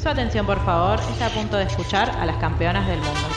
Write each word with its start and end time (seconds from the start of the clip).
Su 0.00 0.08
atención, 0.08 0.46
por 0.46 0.64
favor, 0.64 1.00
está 1.10 1.26
a 1.26 1.30
punto 1.30 1.56
de 1.56 1.64
escuchar 1.64 2.08
a 2.10 2.24
las 2.24 2.36
campeonas 2.36 2.86
del 2.86 2.98
mundo. 2.98 3.28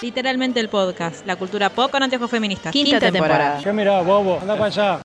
Literalmente 0.00 0.60
el 0.60 0.68
podcast, 0.68 1.26
la 1.26 1.36
cultura 1.36 1.68
pop 1.68 1.90
con 1.90 2.02
anteojos 2.02 2.30
feministas. 2.30 2.72
Quinta, 2.72 3.00
temporada. 3.00 3.60
¿Qué 3.62 3.72
mirá, 3.72 4.00
bobo? 4.02 4.38
Anda 4.40 4.54
para 4.54 4.66
allá. 4.66 5.02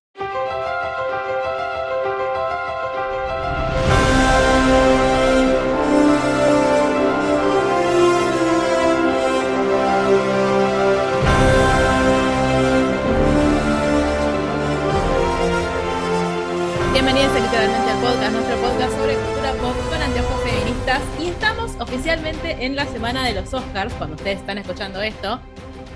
Bienvenidos 16.92 17.30
a 17.36 17.40
Literalmente 17.40 17.85
al 17.85 17.85
podcast, 18.06 18.32
nuestro 18.32 18.56
podcast 18.58 18.92
sobre 18.92 19.14
cultura 19.16 19.52
pop 19.54 19.74
con 19.88 20.00
anteojos 20.00 20.42
feministas. 20.42 21.02
Y 21.20 21.26
estamos 21.26 21.72
oficialmente 21.80 22.64
en 22.64 22.76
la 22.76 22.86
semana 22.86 23.24
de 23.26 23.32
los 23.34 23.52
Oscars, 23.52 23.92
cuando 23.94 24.14
ustedes 24.14 24.38
están 24.38 24.58
escuchando 24.58 25.02
esto. 25.02 25.40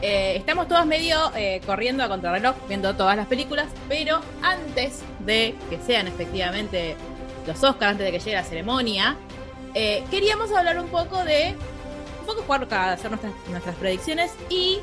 Eh, 0.02 0.34
estamos 0.34 0.66
todos 0.66 0.87
medio 0.87 1.30
eh, 1.37 1.60
corriendo 1.65 2.02
a 2.02 2.09
contrarreloj, 2.09 2.56
viendo 2.66 2.96
todas 2.96 3.16
las 3.16 3.28
películas, 3.28 3.68
pero 3.88 4.20
antes 4.42 5.02
de 5.20 5.54
que 5.68 5.78
sean 5.78 6.09
efectivamente 6.09 6.96
los 7.46 7.62
Oscars, 7.62 7.92
antes 7.92 8.06
de 8.06 8.10
que 8.10 8.18
llegue 8.18 8.32
la 8.34 8.45
ceremonia, 8.45 9.16
eh, 9.74 10.02
queríamos 10.10 10.51
hablar 10.52 10.80
un 10.80 10.88
poco 10.88 11.23
de. 11.23 11.54
Un 12.23 12.27
poco 12.27 12.42
jugar 12.42 12.66
a 12.73 12.92
hacer 12.92 13.10
nuestras, 13.10 13.32
nuestras 13.51 13.77
predicciones 13.77 14.32
y 14.48 14.80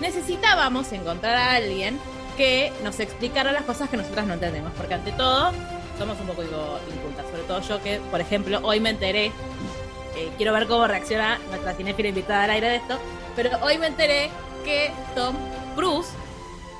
necesitábamos 0.00 0.92
encontrar 0.92 1.36
a 1.36 1.54
alguien 1.54 1.98
que 2.36 2.72
nos 2.84 3.00
explicara 3.00 3.50
las 3.50 3.62
cosas 3.62 3.88
que 3.88 3.96
nosotras 3.96 4.26
no 4.26 4.34
entendemos, 4.34 4.72
porque 4.76 4.94
ante 4.94 5.10
todo 5.12 5.52
somos 5.98 6.18
un 6.20 6.26
poco 6.28 6.42
digo, 6.42 6.78
incultas, 6.94 7.26
sobre 7.26 7.42
todo 7.42 7.60
yo 7.60 7.82
que, 7.82 8.00
por 8.10 8.20
ejemplo, 8.20 8.60
hoy 8.62 8.80
me 8.80 8.90
enteré, 8.90 9.26
eh, 9.26 10.30
quiero 10.36 10.52
ver 10.52 10.66
cómo 10.66 10.86
reacciona 10.86 11.38
nuestra 11.48 11.74
cinéfila 11.74 12.08
invitada 12.08 12.44
al 12.44 12.50
aire 12.50 12.68
de 12.68 12.76
esto, 12.76 12.98
pero 13.34 13.50
hoy 13.62 13.78
me 13.78 13.88
enteré 13.88 14.30
que 14.64 14.90
Tom 15.14 15.34
Cruise 15.74 16.10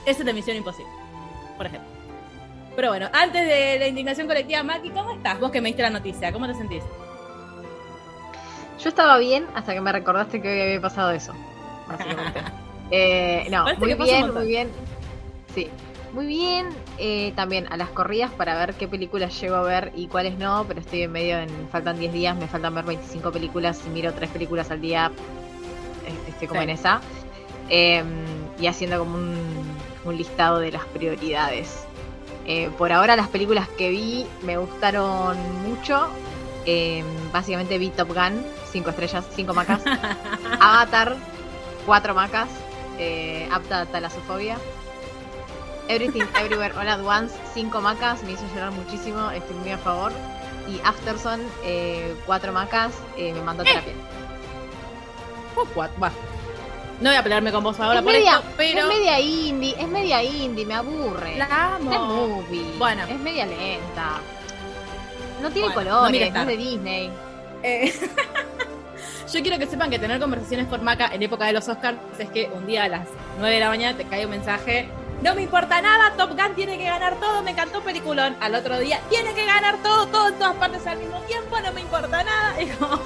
es 0.06 0.24
de 0.24 0.32
Misión 0.32 0.56
Imposible, 0.56 0.90
por 1.56 1.66
ejemplo. 1.66 1.88
Pero 2.76 2.90
bueno, 2.90 3.08
antes 3.12 3.44
de 3.44 3.78
la 3.78 3.88
indignación 3.88 4.28
colectiva, 4.28 4.62
Maki, 4.62 4.90
¿cómo 4.90 5.10
estás? 5.10 5.40
Vos 5.40 5.50
que 5.50 5.60
me 5.60 5.68
diste 5.68 5.82
la 5.82 5.90
noticia, 5.90 6.32
¿cómo 6.32 6.46
te 6.46 6.54
sentís? 6.54 6.84
Yo 8.80 8.88
estaba 8.88 9.18
bien 9.18 9.46
hasta 9.56 9.74
que 9.74 9.80
me 9.80 9.90
recordaste 9.90 10.40
que 10.40 10.48
hoy 10.48 10.60
había 10.60 10.80
pasado 10.80 11.10
eso, 11.10 11.34
básicamente. 11.88 12.40
Eh, 12.90 13.46
no, 13.50 13.64
Parece 13.64 13.80
muy 13.84 13.94
bien, 13.94 14.32
muy 14.32 14.46
bien. 14.46 14.70
Sí, 15.54 15.68
muy 16.14 16.26
bien. 16.26 16.70
Eh, 16.98 17.32
también 17.36 17.66
a 17.72 17.76
las 17.76 17.88
corridas 17.90 18.30
para 18.32 18.56
ver 18.56 18.74
qué 18.74 18.88
películas 18.88 19.40
llego 19.40 19.56
a 19.56 19.62
ver 19.62 19.92
y 19.94 20.08
cuáles 20.08 20.36
no, 20.38 20.64
pero 20.66 20.80
estoy 20.80 21.02
en 21.02 21.12
medio, 21.12 21.38
en, 21.38 21.48
faltan 21.70 21.98
10 21.98 22.12
días, 22.12 22.36
me 22.36 22.48
faltan 22.48 22.74
ver 22.74 22.84
25 22.84 23.30
películas 23.32 23.80
y 23.86 23.90
miro 23.90 24.12
3 24.12 24.30
películas 24.30 24.70
al 24.70 24.80
día. 24.80 25.10
eh, 26.06 26.28
Estoy 26.30 26.48
como 26.48 26.60
Sí. 26.60 26.64
en 26.64 26.70
esa. 26.70 27.00
Eh, 27.70 28.02
y 28.60 28.66
haciendo 28.66 28.98
como 28.98 29.14
un, 29.16 29.38
un 30.04 30.16
listado 30.16 30.58
de 30.58 30.72
las 30.72 30.84
prioridades. 30.86 31.84
Eh, 32.46 32.70
por 32.78 32.92
ahora 32.92 33.14
las 33.14 33.28
películas 33.28 33.68
que 33.76 33.90
vi 33.90 34.26
me 34.42 34.56
gustaron 34.56 35.36
mucho. 35.68 36.08
Eh, 36.66 37.04
básicamente 37.32 37.78
vi 37.78 37.90
Top 37.90 38.08
Gun, 38.08 38.42
5 38.72 38.90
estrellas, 38.90 39.24
5 39.34 39.54
macas. 39.54 39.80
Avatar, 40.60 41.16
4 41.86 42.14
macas. 42.14 42.48
Eh, 42.98 43.48
apta 43.52 43.82
a 43.82 43.86
talasofobia. 43.86 44.56
Everything 45.88 46.24
Everywhere 46.38 46.74
All 46.78 46.88
at 46.88 47.00
Once, 47.00 47.34
5 47.54 47.80
macas, 47.80 48.22
me 48.22 48.32
hizo 48.32 48.42
llorar 48.54 48.72
muchísimo, 48.72 49.30
estoy 49.30 49.56
muy 49.56 49.70
a 49.70 49.78
favor. 49.78 50.12
Y 50.68 50.80
Afterson, 50.84 51.40
4 52.26 52.52
macas, 52.52 52.92
eh, 53.16 53.32
me 53.32 53.42
mandó 53.42 53.62
a 53.62 53.66
terapia. 53.66 53.94
Oh, 55.56 55.66
what? 55.74 55.90
Va. 56.00 56.12
No 57.00 57.10
voy 57.10 57.16
a 57.16 57.22
pelearme 57.22 57.52
con 57.52 57.62
vos 57.62 57.78
ahora 57.80 58.00
es, 58.00 58.04
por 58.04 58.12
media, 58.12 58.34
esto, 58.34 58.44
pero... 58.56 58.80
es 58.80 58.86
media 58.88 59.20
indie, 59.20 59.74
es 59.78 59.88
media 59.88 60.22
indie, 60.22 60.66
me 60.66 60.74
aburre. 60.74 61.36
La 61.36 61.76
amo. 61.76 61.92
Es 61.92 62.00
movie. 62.00 62.74
Bueno. 62.76 63.04
Es 63.08 63.18
media 63.20 63.46
lenta. 63.46 64.20
No 65.40 65.50
tiene 65.50 65.68
Bueno, 65.72 65.90
no 65.90 65.96
colores, 65.98 66.32
no, 66.32 66.40
es 66.40 66.46
de. 66.46 66.56
Disney. 66.56 67.10
Eh, 67.62 67.94
Yo 69.32 69.42
quiero 69.42 69.58
que 69.58 69.66
sepan 69.66 69.90
que 69.90 69.98
tener 69.98 70.18
conversaciones 70.20 70.66
con 70.66 70.82
Maca 70.82 71.10
en 71.12 71.22
época 71.22 71.46
de 71.46 71.52
los 71.52 71.68
Oscars 71.68 71.98
es 72.18 72.30
que 72.30 72.50
un 72.52 72.66
día 72.66 72.84
a 72.84 72.88
las 72.88 73.08
9 73.38 73.54
de 73.54 73.60
la 73.60 73.68
mañana 73.68 73.96
te 73.96 74.04
cae 74.04 74.24
un 74.24 74.30
mensaje. 74.30 74.88
No 75.22 75.34
me 75.34 75.42
importa 75.42 75.82
nada, 75.82 76.16
Top 76.16 76.30
Gun 76.30 76.54
tiene 76.54 76.78
que 76.78 76.84
ganar 76.84 77.18
todo, 77.18 77.42
me 77.42 77.50
encantó 77.50 77.82
peliculón. 77.82 78.36
Al 78.40 78.54
otro 78.54 78.78
día, 78.78 79.00
tiene 79.10 79.34
que 79.34 79.44
ganar 79.44 79.82
todo, 79.82 80.06
todo 80.06 80.28
en 80.28 80.34
todas 80.34 80.56
partes 80.56 80.86
al 80.86 80.98
mismo 80.98 81.20
tiempo, 81.22 81.58
no 81.60 81.72
me 81.72 81.80
importa 81.80 82.22
nada. 82.22 82.62
Y 82.62 82.66
como, 82.68 83.00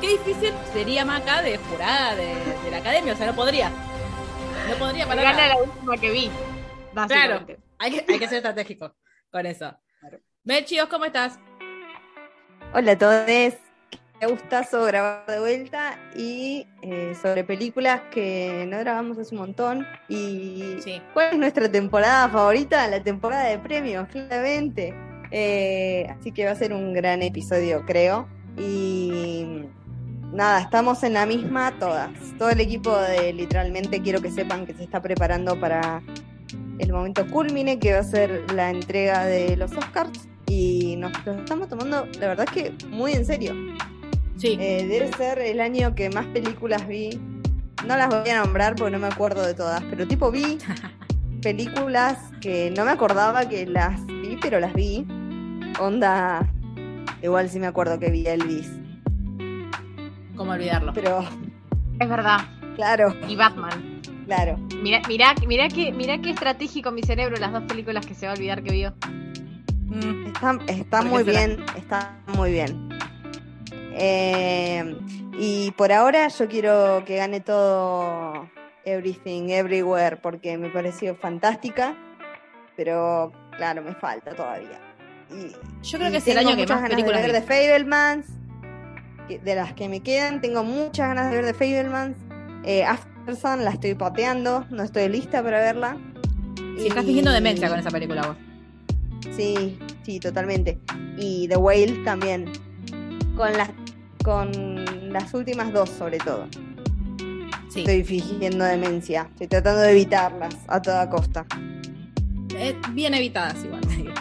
Qué 0.00 0.08
difícil 0.08 0.52
sería 0.72 1.04
Maca 1.04 1.42
de 1.42 1.58
jurada 1.58 2.16
de, 2.16 2.34
de 2.64 2.70
la 2.70 2.78
academia, 2.78 3.12
o 3.12 3.16
sea, 3.16 3.26
no 3.26 3.34
podría. 3.34 3.70
No 4.68 4.74
podría 4.76 5.06
para 5.06 5.22
Gana 5.22 5.48
la 5.48 5.56
última 5.58 5.96
que 5.96 6.10
vi. 6.10 6.30
Claro, 7.06 7.46
hay 7.78 7.90
que, 7.90 8.12
hay 8.12 8.18
que 8.18 8.28
ser 8.28 8.38
estratégico 8.38 8.96
con 9.30 9.46
eso. 9.46 9.76
Melchios, 10.42 10.88
¿cómo 10.88 11.04
estás? 11.04 11.38
Hola 12.74 12.92
a 12.92 12.98
todos, 12.98 13.60
gustazo 14.28 14.84
grabar 14.84 15.24
de 15.26 15.40
vuelta 15.40 15.98
y 16.16 16.66
eh, 16.82 17.14
sobre 17.20 17.44
películas 17.44 18.02
que 18.10 18.66
no 18.68 18.78
grabamos 18.78 19.18
hace 19.18 19.34
un 19.34 19.40
montón. 19.42 19.86
¿Y 20.08 20.76
Sí. 20.80 21.00
cuál 21.14 21.32
es 21.32 21.38
nuestra 21.38 21.70
temporada 21.70 22.28
favorita? 22.28 22.86
La 22.88 23.02
temporada 23.02 23.44
de 23.44 23.58
premios, 23.58 24.08
claramente. 24.08 24.94
Eh, 25.30 26.06
así 26.18 26.30
que 26.32 26.44
va 26.44 26.50
a 26.52 26.56
ser 26.56 26.72
un 26.72 26.92
gran 26.92 27.22
episodio, 27.22 27.84
creo. 27.86 28.28
Y 28.58 29.64
nada, 30.32 30.60
estamos 30.60 31.02
en 31.02 31.14
la 31.14 31.26
misma 31.26 31.78
todas. 31.78 32.10
Todo 32.38 32.50
el 32.50 32.60
equipo 32.60 32.96
de 32.96 33.32
literalmente 33.32 34.00
quiero 34.02 34.20
que 34.20 34.30
sepan 34.30 34.66
que 34.66 34.74
se 34.74 34.84
está 34.84 35.00
preparando 35.00 35.58
para 35.58 36.02
el 36.78 36.92
momento 36.92 37.26
culmine 37.28 37.78
que 37.78 37.92
va 37.94 38.00
a 38.00 38.04
ser 38.04 38.44
la 38.52 38.70
entrega 38.70 39.24
de 39.24 39.56
los 39.56 39.72
Oscars 39.72 40.28
y 40.46 40.96
nos 40.96 41.12
lo 41.24 41.32
estamos 41.32 41.68
tomando, 41.68 42.06
la 42.20 42.28
verdad 42.28 42.46
es 42.54 42.62
que 42.78 42.86
muy 42.88 43.12
en 43.12 43.24
serio. 43.24 43.54
Sí. 44.42 44.56
Eh, 44.60 44.86
debe 44.88 45.12
ser 45.16 45.38
el 45.38 45.60
año 45.60 45.94
que 45.94 46.10
más 46.10 46.26
películas 46.26 46.86
vi. 46.88 47.10
No 47.86 47.96
las 47.96 48.08
voy 48.08 48.28
a 48.28 48.42
nombrar 48.44 48.74
porque 48.74 48.90
no 48.90 48.98
me 48.98 49.06
acuerdo 49.06 49.46
de 49.46 49.54
todas, 49.54 49.82
pero 49.84 50.06
tipo 50.08 50.32
vi 50.32 50.58
películas 51.42 52.18
que 52.40 52.72
no 52.76 52.84
me 52.84 52.90
acordaba 52.90 53.48
que 53.48 53.66
las 53.66 54.04
vi, 54.06 54.36
pero 54.42 54.58
las 54.58 54.74
vi. 54.74 55.06
Onda, 55.80 56.46
igual 57.22 57.48
sí 57.48 57.60
me 57.60 57.66
acuerdo 57.68 57.98
que 58.00 58.10
vi 58.10 58.26
Elvis, 58.26 58.68
¿Cómo 60.36 60.52
olvidarlo? 60.52 60.92
pero 60.92 61.20
Es 62.00 62.08
verdad. 62.08 62.40
claro, 62.74 63.14
Y 63.28 63.36
Batman. 63.36 64.00
claro. 64.26 64.58
Mira, 64.82 65.02
mira, 65.08 65.34
mira 65.46 65.68
que, 65.68 65.92
mira 65.92 66.20
qué 66.20 66.30
estratégico 66.30 66.90
mi 66.90 67.02
cerebro 67.02 67.36
las 67.36 67.52
dos 67.52 67.62
películas 67.62 68.04
que 68.04 68.14
se 68.14 68.26
va 68.26 68.32
a 68.32 68.34
olvidar 68.34 68.62
que 68.64 68.72
vio. 68.72 68.94
Mm, 69.86 70.26
Está, 70.26 70.58
está 70.66 70.98
¿Por 70.98 71.06
qué 71.06 71.10
muy 71.10 71.24
será? 71.24 71.46
bien, 71.46 71.64
está 71.76 72.18
muy 72.36 72.50
bien. 72.52 72.88
Eh, 73.94 74.96
y 75.38 75.70
por 75.72 75.92
ahora 75.92 76.28
yo 76.28 76.48
quiero 76.48 77.02
que 77.04 77.16
gane 77.16 77.40
todo 77.40 78.48
Everything, 78.84 79.50
Everywhere, 79.50 80.16
porque 80.16 80.56
me 80.58 80.68
pareció 80.70 81.14
fantástica, 81.16 81.96
pero 82.76 83.32
claro, 83.56 83.82
me 83.82 83.94
falta 83.94 84.34
todavía. 84.34 84.80
Y, 85.30 85.52
Yo 85.86 85.98
creo 85.98 86.08
y 86.08 86.12
que 86.12 86.18
es 86.18 86.28
el 86.28 86.38
año 86.38 86.50
que 86.50 86.56
muchas 86.56 86.80
más 86.80 86.82
ganas 86.82 86.90
de 86.90 86.96
películas 86.96 87.22
ver 87.22 87.32
de 87.32 87.42
Fablemans, 87.42 88.26
de 89.28 89.54
las 89.54 89.72
que 89.74 89.88
me 89.88 90.00
quedan, 90.00 90.40
tengo 90.40 90.64
muchas 90.64 91.08
ganas 91.08 91.30
de 91.30 91.36
ver 91.36 91.46
de 91.46 91.54
Fablemans. 91.54 92.16
Eh, 92.64 92.84
Aftersun 92.84 93.64
la 93.64 93.70
estoy 93.70 93.94
pateando, 93.94 94.66
no 94.70 94.82
estoy 94.82 95.08
lista 95.08 95.42
para 95.42 95.60
verla. 95.60 95.96
Si 96.78 96.88
estás 96.88 97.04
fingiendo 97.04 97.30
demencia 97.30 97.68
con 97.68 97.78
esa 97.78 97.90
película 97.90 98.22
vos. 98.26 98.36
Sí, 99.36 99.78
sí, 100.02 100.20
totalmente. 100.20 100.78
Y 101.16 101.48
The 101.48 101.56
Whale 101.56 102.04
también. 102.04 102.50
Con 103.36 103.52
las, 103.56 103.70
con 104.22 105.12
las 105.12 105.32
últimas 105.34 105.72
dos, 105.72 105.88
sobre 105.90 106.18
todo. 106.18 106.46
Sí. 107.68 107.80
Estoy 107.80 108.04
fingiendo 108.04 108.64
demencia. 108.64 109.28
Estoy 109.32 109.46
tratando 109.48 109.80
de 109.80 109.92
evitarlas 109.92 110.54
a 110.68 110.80
toda 110.82 111.08
costa. 111.08 111.46
Eh, 112.56 112.76
bien 112.92 113.14
evitadas 113.14 113.64
igual. 113.64 113.80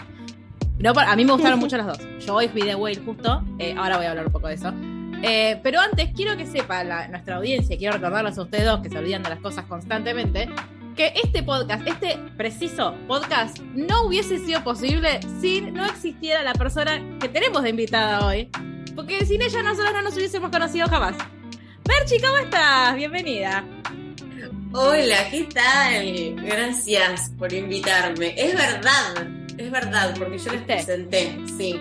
No, 0.79 0.93
a 0.99 1.15
mí 1.15 1.23
me 1.25 1.33
gustaron 1.33 1.59
mucho 1.59 1.77
las 1.77 1.85
dos. 1.85 1.99
Yo 2.25 2.33
hoy 2.33 2.47
fui 2.47 2.63
de 2.63 2.73
Whale 2.73 2.99
justo. 3.05 3.43
eh, 3.59 3.75
ahora 3.77 3.97
voy 3.97 4.07
a 4.07 4.11
hablar 4.11 4.25
un 4.25 4.31
poco 4.33 4.47
de 4.47 4.55
eso. 4.55 4.73
Eh, 5.21 5.59
pero 5.61 5.79
antes 5.79 6.09
quiero 6.15 6.35
que 6.35 6.47
sepa 6.47 6.83
la- 6.83 7.07
nuestra 7.07 7.35
audiencia, 7.35 7.77
quiero 7.77 7.93
recordarles 7.97 8.35
a 8.39 8.41
ustedes 8.41 8.65
dos 8.65 8.79
que 8.81 8.89
se 8.89 8.97
olvidan 8.97 9.21
de 9.21 9.29
las 9.29 9.39
cosas 9.41 9.65
constantemente, 9.65 10.49
que 10.95 11.13
este 11.23 11.43
podcast, 11.43 11.87
este 11.87 12.17
preciso 12.35 12.95
podcast, 13.07 13.59
no 13.75 14.05
hubiese 14.07 14.39
sido 14.39 14.63
posible 14.63 15.19
si 15.39 15.61
no 15.61 15.85
existiera 15.85 16.41
la 16.41 16.53
persona 16.53 16.99
que 17.19 17.29
tenemos 17.29 17.61
de 17.61 17.69
invitada 17.69 18.25
hoy. 18.25 18.49
Porque 18.95 19.25
sin 19.25 19.41
ella 19.41 19.63
nosotros 19.63 19.93
no 19.93 20.01
nos 20.01 20.15
hubiésemos 20.15 20.49
conocido 20.51 20.87
jamás. 20.87 21.15
Perchi, 21.83 22.19
¿cómo 22.19 22.37
estás? 22.37 22.95
Bienvenida. 22.95 23.63
Hola, 24.73 25.29
¿qué 25.29 25.47
tal? 25.53 26.35
Gracias 26.45 27.31
por 27.37 27.51
invitarme. 27.51 28.33
Es 28.37 28.53
verdad, 28.53 29.27
es 29.57 29.71
verdad, 29.71 30.13
porque 30.17 30.37
yo 30.37 30.51
les 30.51 30.61
presenté, 30.61 31.37
sí. 31.57 31.77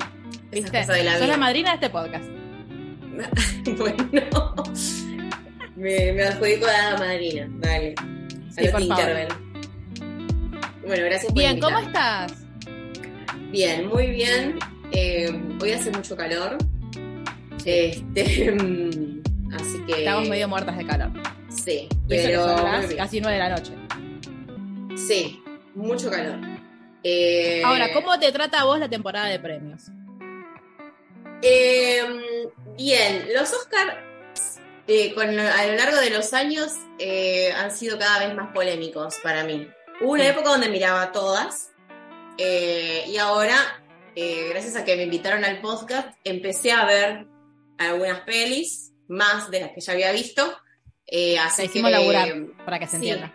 ¿Viste? 0.50 0.84
de 0.84 1.04
la 1.04 1.18
Sos 1.18 1.28
la 1.28 1.36
madrina 1.36 1.70
de 1.70 1.74
este 1.76 1.90
podcast. 1.90 2.24
bueno, 3.76 4.64
me, 5.76 6.12
me 6.12 6.22
adjudico 6.24 6.66
a 6.66 6.90
la 6.92 6.98
madrina, 6.98 7.48
dale. 7.58 7.94
Sí, 8.56 8.68
por 8.68 8.86
favor. 8.86 9.28
Bueno, 10.86 11.04
gracias 11.04 11.26
por 11.26 11.34
Bien, 11.34 11.60
¿cómo 11.60 11.78
estás? 11.78 12.32
Bien, 13.50 13.86
muy 13.88 14.06
bien. 14.08 14.58
Eh, 14.92 15.30
hoy 15.60 15.72
hace 15.72 15.90
mucho 15.90 16.16
calor. 16.16 16.58
Este, 17.64 18.52
mm, 18.52 19.22
así 19.54 19.78
que. 19.86 19.92
Estamos 20.00 20.28
medio 20.28 20.48
muertas 20.48 20.76
de 20.76 20.86
calor. 20.86 21.10
Sí, 21.48 21.88
Y 22.08 22.14
eso 22.14 22.28
que 22.28 22.34
pero. 22.34 22.44
son 22.58 22.64
las 22.64 22.94
casi 22.94 23.20
nueve 23.20 23.36
de 23.38 23.42
la 23.42 23.48
noche. 23.50 23.72
Sí, 24.96 25.42
mucho 25.74 26.10
calor. 26.10 26.38
Eh, 27.02 27.62
Ahora, 27.64 27.92
¿cómo 27.92 28.18
te 28.18 28.30
trata 28.32 28.60
a 28.60 28.64
vos 28.64 28.78
la 28.78 28.88
temporada 28.88 29.26
de 29.26 29.38
premios? 29.38 29.84
eh, 31.42 32.02
bien, 32.76 33.26
los 33.34 33.52
Oscars 33.52 33.96
con, 35.14 35.38
a 35.38 35.66
lo 35.66 35.74
largo 35.76 35.96
de 35.98 36.10
los 36.10 36.34
años 36.34 36.72
eh, 36.98 37.52
han 37.56 37.70
sido 37.70 37.96
cada 37.98 38.26
vez 38.26 38.34
más 38.34 38.52
polémicos 38.52 39.16
para 39.22 39.44
mí. 39.44 39.66
Hubo 40.00 40.12
una 40.12 40.24
Sí. 40.24 40.30
época 40.30 40.50
donde 40.50 40.68
miraba 40.68 41.12
todas 41.12 41.70
eh, 42.38 43.04
y 43.06 43.16
ahora, 43.16 43.54
eh, 44.16 44.48
gracias 44.50 44.76
a 44.76 44.84
que 44.84 44.96
me 44.96 45.04
invitaron 45.04 45.44
al 45.44 45.60
podcast, 45.60 46.08
empecé 46.24 46.72
a 46.72 46.84
ver 46.86 47.26
algunas 47.88 48.20
pelis, 48.20 48.92
más 49.08 49.50
de 49.50 49.60
las 49.60 49.70
que 49.72 49.80
ya 49.80 49.92
había 49.92 50.12
visto. 50.12 50.56
Eh, 51.06 51.38
así 51.38 51.64
hicimos 51.64 51.90
que, 51.90 51.96
laburar, 51.96 52.28
para 52.64 52.78
que 52.78 52.86
se 52.86 52.92
sí. 52.92 52.96
entienda. 53.08 53.34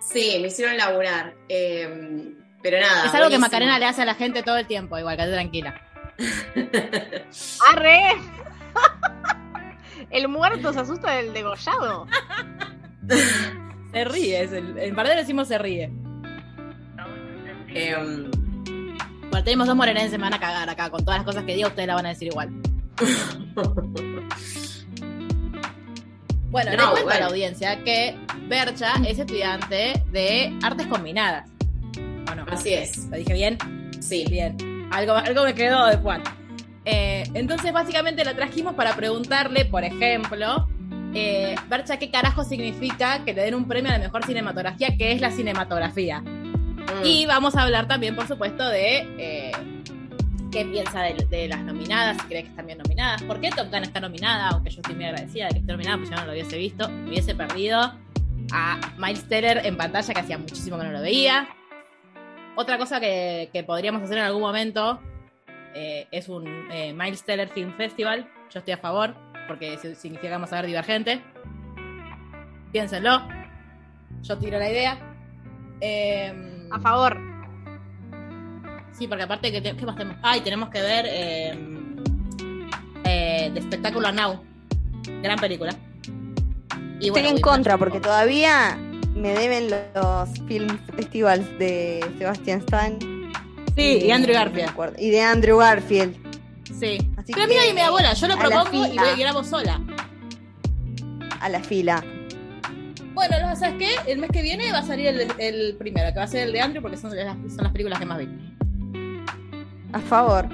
Sí, 0.00 0.38
me 0.40 0.48
hicieron 0.48 0.76
laburar. 0.76 1.34
eh, 1.48 2.32
pero 2.62 2.80
nada. 2.80 3.06
es 3.06 3.14
algo 3.14 3.28
que. 3.28 3.38
Macarena 3.38 3.78
le 3.78 3.84
hace 3.84 4.02
a 4.02 4.04
la 4.06 4.14
gente 4.14 4.42
todo 4.42 4.56
el 4.56 4.66
tiempo, 4.66 4.98
igual, 4.98 5.16
quédate 5.16 5.32
tranquila. 5.32 5.80
¡Arre! 7.70 8.00
El 10.10 10.28
muerto 10.28 10.72
se 10.72 10.80
asusta 10.80 11.10
del 11.12 11.32
degollado. 11.32 12.06
Se 13.92 14.04
ríe, 14.04 14.42
es 14.44 14.52
el, 14.52 14.78
en 14.78 14.94
parte 14.94 15.14
decimos 15.14 15.48
se 15.48 15.58
ríe. 15.58 15.90
Em, 17.68 18.30
Igual 19.24 19.44
tenemos 19.44 19.66
dos 19.66 19.74
morenenses, 19.76 20.12
me 20.12 20.24
van 20.24 20.34
a 20.34 20.38
cagar 20.40 20.70
acá. 20.70 20.88
Con 20.90 21.04
todas 21.04 21.18
las 21.18 21.26
cosas 21.26 21.44
que 21.44 21.54
diga, 21.54 21.66
ustedes 21.68 21.88
la 21.88 21.96
van 21.96 22.06
a 22.06 22.10
decir 22.10 22.28
igual. 22.28 22.50
Bueno, 26.54 26.70
le 26.70 26.76
No, 26.76 26.92
cuento 26.92 27.10
a 27.10 27.18
la 27.18 27.26
audiencia 27.26 27.82
que 27.82 28.16
Bercha 28.46 28.92
es 29.04 29.18
estudiante 29.18 30.04
de 30.12 30.56
artes 30.62 30.86
combinadas. 30.86 31.50
Bueno, 32.26 32.46
así 32.48 32.72
es. 32.72 33.08
¿lo 33.08 33.16
dije 33.16 33.32
bien? 33.32 33.58
Sí. 33.98 34.24
Bien. 34.30 34.86
Algo, 34.92 35.14
algo 35.14 35.42
me 35.42 35.54
quedó 35.56 35.84
de 35.86 35.96
Juan. 35.96 36.22
Eh, 36.84 37.24
entonces, 37.34 37.72
básicamente 37.72 38.24
la 38.24 38.36
trajimos 38.36 38.74
para 38.74 38.94
preguntarle, 38.94 39.64
por 39.64 39.82
ejemplo, 39.82 40.68
eh, 41.12 41.56
Bercha, 41.68 41.98
¿qué 41.98 42.12
carajo 42.12 42.44
significa 42.44 43.24
que 43.24 43.34
le 43.34 43.42
den 43.42 43.56
un 43.56 43.66
premio 43.66 43.90
a 43.90 43.94
la 43.94 44.04
mejor 44.04 44.24
cinematografía? 44.24 44.96
¿Qué 44.96 45.10
es 45.10 45.20
la 45.20 45.32
cinematografía? 45.32 46.20
Mm. 46.20 47.04
Y 47.04 47.26
vamos 47.26 47.56
a 47.56 47.62
hablar 47.62 47.88
también, 47.88 48.14
por 48.14 48.28
supuesto, 48.28 48.68
de 48.68 48.98
eh, 49.18 49.52
qué 50.54 50.64
piensa 50.64 51.02
de, 51.02 51.48
las 51.48 51.60
nominadas, 51.64 52.16
si 52.22 52.28
cree 52.28 52.44
que 52.44 52.48
están 52.50 52.66
bien 52.66 52.78
nominadas, 52.78 53.20
por 53.24 53.40
qué 53.40 53.50
Top 53.50 53.66
Gun 53.72 53.82
está 53.82 53.98
nominada, 53.98 54.50
aunque 54.50 54.70
yo 54.70 54.80
estoy 54.82 54.94
muy 54.94 55.04
agradecida 55.06 55.46
de 55.46 55.50
que 55.54 55.58
esté 55.58 55.72
nominada, 55.72 55.96
pues 55.96 56.10
yo 56.10 56.16
no 56.16 56.26
lo 56.26 56.30
hubiese 56.32 56.56
visto, 56.56 56.88
me 56.88 57.08
hubiese 57.08 57.34
perdido 57.34 57.80
a 58.52 58.78
Miles 58.96 59.24
Teller 59.28 59.62
en 59.66 59.76
pantalla, 59.76 60.14
que 60.14 60.20
hacía 60.20 60.38
muchísimo 60.38 60.78
que 60.78 60.84
no 60.84 60.92
lo 60.92 61.00
veía. 61.02 61.48
Otra 62.54 62.78
cosa 62.78 63.00
que, 63.00 63.64
podríamos 63.66 64.00
hacer 64.02 64.18
en 64.18 64.24
algún 64.24 64.42
momento 64.42 65.00
eh, 65.74 66.06
es 66.12 66.28
un 66.28 66.46
eh, 66.70 66.92
Miles 66.92 67.24
Teller 67.24 67.48
Film 67.48 67.72
Festival. 67.76 68.28
Yo 68.52 68.60
estoy 68.60 68.74
a 68.74 68.78
favor, 68.78 69.12
porque 69.48 69.76
si- 69.78 69.96
significa 69.96 70.28
que 70.28 70.34
vamos 70.34 70.52
a 70.52 70.56
ver 70.56 70.66
divergente. 70.66 71.20
Piénsenlo. 72.70 73.26
Yo 74.22 74.38
tiro 74.38 74.56
la 74.60 74.70
idea. 74.70 74.98
Eh, 75.80 76.68
A 76.70 76.78
favor. 76.78 77.33
Sí, 78.98 79.06
porque 79.08 79.24
aparte 79.24 79.50
que 79.50 79.60
te- 79.60 79.76
¿qué 79.76 79.84
más 79.86 79.96
tenemos? 79.96 80.18
Ay, 80.22 80.40
tenemos 80.40 80.68
que 80.70 80.80
ver 80.80 81.04
eh, 81.08 81.58
eh, 83.04 83.50
The 83.54 83.62
Spectacular 83.62 84.14
Now. 84.14 84.40
Gran 85.22 85.38
película. 85.38 85.74
Y 87.00 87.08
Estoy 87.08 87.26
en 87.26 87.40
contra 87.40 87.76
porque 87.76 88.00
todavía 88.00 88.78
me 89.14 89.34
deben 89.34 89.68
los 89.94 90.28
film 90.46 90.78
festivals 90.96 91.46
de 91.58 92.04
Sebastian 92.18 92.60
Stan. 92.60 92.98
Sí, 93.76 93.98
y 94.04 94.10
Andrew 94.10 94.32
no 94.34 94.38
me 94.40 94.44
Garfield. 94.46 94.68
acuerdo. 94.70 94.96
Y 94.98 95.10
de 95.10 95.20
Andrew 95.20 95.58
Garfield. 95.58 96.16
Sí. 96.78 96.98
Así 97.16 97.32
Pero 97.32 97.44
a 97.44 97.46
mí 97.48 97.54
nadie 97.56 97.74
me 97.74 97.80
da 97.80 97.90
bola. 97.90 98.14
Yo 98.14 98.28
lo 98.28 98.38
propongo 98.38 98.86
y 98.86 98.96
voy 98.96 99.18
grabo 99.18 99.42
sola. 99.44 99.80
A 101.40 101.48
la 101.48 101.60
fila. 101.60 102.02
Bueno, 103.12 103.36
¿no 103.40 103.54
¿sabes 103.54 103.76
qué? 103.78 104.10
El 104.10 104.18
mes 104.18 104.30
que 104.30 104.42
viene 104.42 104.72
va 104.72 104.78
a 104.78 104.82
salir 104.82 105.06
el, 105.08 105.28
el 105.38 105.76
primero, 105.76 106.08
que 106.12 106.18
va 106.18 106.24
a 106.24 106.28
ser 106.28 106.44
el 106.48 106.52
de 106.52 106.60
Andrew, 106.60 106.82
porque 106.82 106.96
son 106.96 107.14
las, 107.14 107.36
son 107.54 107.62
las 107.64 107.72
películas 107.72 107.98
que 108.00 108.06
más 108.06 108.18
vi. 108.18 108.28
A 109.94 110.00
favor. 110.00 110.48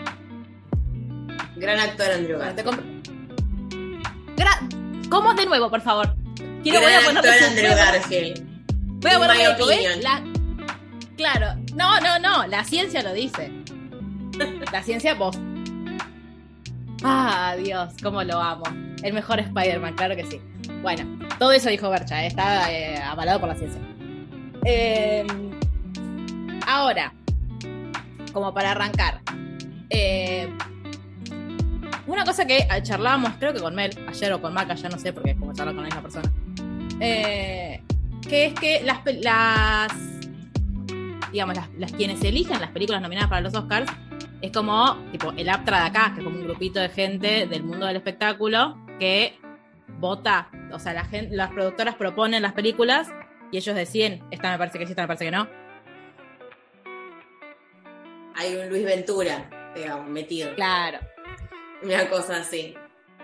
Gran 1.56 1.78
actor 1.81 2.06
Andrew 2.10 2.38
Garfield. 2.38 2.64
compro. 2.66 2.84
Gra- 4.37 5.08
¿Cómo 5.10 5.34
de 5.34 5.46
nuevo, 5.46 5.69
por 5.70 5.81
favor? 5.81 6.14
Quiero, 6.62 6.81
voy 6.81 6.92
a 6.92 7.00
Gran 7.00 7.04
ponerme 7.06 7.31
actor 7.31 7.48
Andrew 7.48 7.62
voy 7.62 7.72
a 7.72 7.84
poner- 7.84 8.00
Garfield. 8.00 9.00
Voy 9.00 9.10
a 9.10 9.19
poner. 9.19 10.02
La- 10.02 10.25
Claro, 11.16 11.60
no, 11.75 12.00
no, 12.00 12.19
no, 12.19 12.46
la 12.46 12.64
ciencia 12.64 13.02
lo 13.02 13.12
dice. 13.12 13.50
La 14.72 14.82
ciencia 14.82 15.14
vos. 15.14 15.38
Ah, 17.02 17.54
Dios, 17.62 17.92
cómo 18.02 18.22
lo 18.22 18.38
amo. 18.40 18.64
El 19.02 19.12
mejor 19.12 19.38
Spider-Man, 19.40 19.94
claro 19.96 20.16
que 20.16 20.25
sí. 20.26 20.40
Bueno, 20.82 21.19
todo 21.38 21.52
eso 21.52 21.69
dijo 21.69 21.90
Bercha, 21.90 22.22
eh, 22.25 22.28
está 22.28 22.72
eh, 22.72 22.96
avalado 23.02 23.38
por 23.40 23.48
la 23.50 23.54
ciencia. 23.54 23.81
Eh, 24.64 25.26
ahora, 26.66 27.12
como 28.32 28.52
para 28.54 28.72
arrancar, 28.72 29.20
eh, 29.90 30.48
una 32.06 32.24
cosa 32.24 32.44
que 32.46 32.58
eh, 32.58 32.82
charlábamos, 32.82 33.32
creo 33.38 33.52
que 33.52 33.60
con 33.60 33.74
Mel, 33.74 33.90
ayer 34.08 34.32
o 34.32 34.40
con 34.40 34.52
Maca, 34.52 34.74
ya 34.74 34.88
no 34.88 34.98
sé, 34.98 35.12
porque 35.12 35.30
es 35.30 35.36
como 35.36 35.52
charlar 35.52 35.74
con 35.74 35.84
la 35.84 35.88
misma 35.88 36.02
persona. 36.02 36.32
Eh, 37.00 37.82
que 38.28 38.46
es 38.46 38.54
que 38.54 38.82
las, 38.82 39.00
las 39.22 39.92
digamos, 41.32 41.56
las, 41.78 41.92
quienes 41.92 42.22
elijan 42.22 42.60
las 42.60 42.70
películas 42.70 43.00
nominadas 43.00 43.30
para 43.30 43.40
los 43.40 43.54
Oscars 43.54 43.90
es 44.40 44.52
como 44.52 44.96
tipo 45.12 45.32
el 45.36 45.48
APTRA 45.48 45.80
de 45.80 45.86
acá, 45.86 46.12
que 46.14 46.20
es 46.20 46.24
como 46.24 46.38
un 46.38 46.44
grupito 46.44 46.80
de 46.80 46.88
gente 46.88 47.46
del 47.46 47.62
mundo 47.62 47.87
del 47.87 47.96
espectáculo 47.96 48.76
que 48.99 49.38
vota, 49.99 50.49
o 50.72 50.78
sea, 50.78 50.92
la 50.92 51.06
las 51.30 51.50
productoras 51.50 51.94
proponen 51.94 52.42
las 52.42 52.52
películas 52.52 53.08
y 53.52 53.56
ellos 53.56 53.75
deciden, 53.75 54.22
esta 54.30 54.50
me 54.50 54.58
parece 54.58 54.78
que 54.78 54.87
sí, 54.87 54.92
esta 54.92 55.02
me 55.02 55.08
parece 55.08 55.26
que 55.26 55.30
no. 55.30 55.49
Hay 58.40 58.56
un 58.56 58.68
Luis 58.70 58.85
Ventura, 58.87 59.73
digamos, 59.75 60.09
metido. 60.09 60.54
Claro. 60.54 60.99
Una 61.82 62.09
cosa 62.09 62.38
así. 62.38 62.75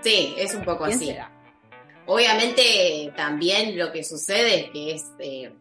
Sí, 0.02 0.34
es 0.36 0.54
un 0.54 0.62
poco 0.62 0.84
¿Quién 0.84 0.96
así. 0.96 1.06
será? 1.06 1.32
Obviamente 2.04 3.12
también 3.16 3.78
lo 3.78 3.90
que 3.92 4.04
sucede 4.04 4.60
es 4.66 4.70
que 4.70 4.94
es 4.94 5.04
eh, 5.18 5.52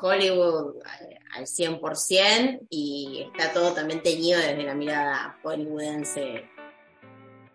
Hollywood 0.00 0.76
al- 0.84 1.18
al 1.40 1.46
100% 1.46 2.60
y 2.70 3.26
está 3.34 3.52
todo 3.52 3.72
también 3.74 4.02
teñido 4.02 4.38
desde 4.40 4.62
la 4.62 4.74
mirada 4.74 5.36
hollywoodense 5.42 6.48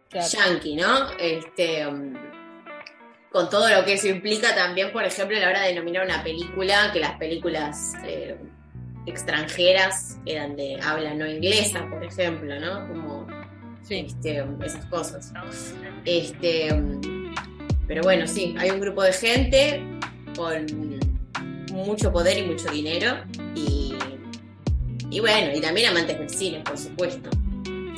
Claro. 0.10 0.28
yankee, 0.30 0.76
¿no? 0.76 1.12
Este, 1.18 1.86
con 3.32 3.50
todo 3.50 3.70
lo 3.70 3.86
que 3.86 3.94
eso 3.94 4.08
implica 4.10 4.54
también, 4.54 4.92
por 4.92 5.06
ejemplo, 5.06 5.38
a 5.38 5.40
la 5.40 5.48
hora 5.50 5.62
de 5.62 5.74
nominar 5.76 6.04
una 6.06 6.22
película, 6.22 6.92
que 6.92 7.00
las 7.00 7.18
películas 7.18 7.94
eh, 8.04 8.38
extranjeras 9.06 10.18
eran 10.26 10.56
de 10.56 10.80
habla 10.82 11.14
no 11.14 11.28
inglesa, 11.28 11.88
por 11.90 12.04
ejemplo, 12.04 12.60
¿no? 12.60 12.88
Como 12.88 13.28
Sí. 13.84 14.06
este, 14.08 14.46
esas 14.64 14.86
cosas. 14.86 15.34
Este, 16.06 16.70
pero 17.88 18.04
bueno, 18.04 18.28
sí, 18.28 18.56
hay 18.58 18.70
un 18.70 18.80
grupo 18.80 19.04
de 19.04 19.12
gente 19.12 19.84
con 20.36 20.66
mucho 21.74 22.12
poder 22.12 22.38
y 22.38 22.44
mucho 22.44 22.70
dinero 22.70 23.18
y, 23.56 23.94
y 25.10 25.20
bueno, 25.20 25.56
y 25.56 25.62
también 25.62 25.90
amantes 25.90 26.18
del 26.20 26.30
cine, 26.30 26.60
por 26.64 26.78
supuesto. 26.78 27.30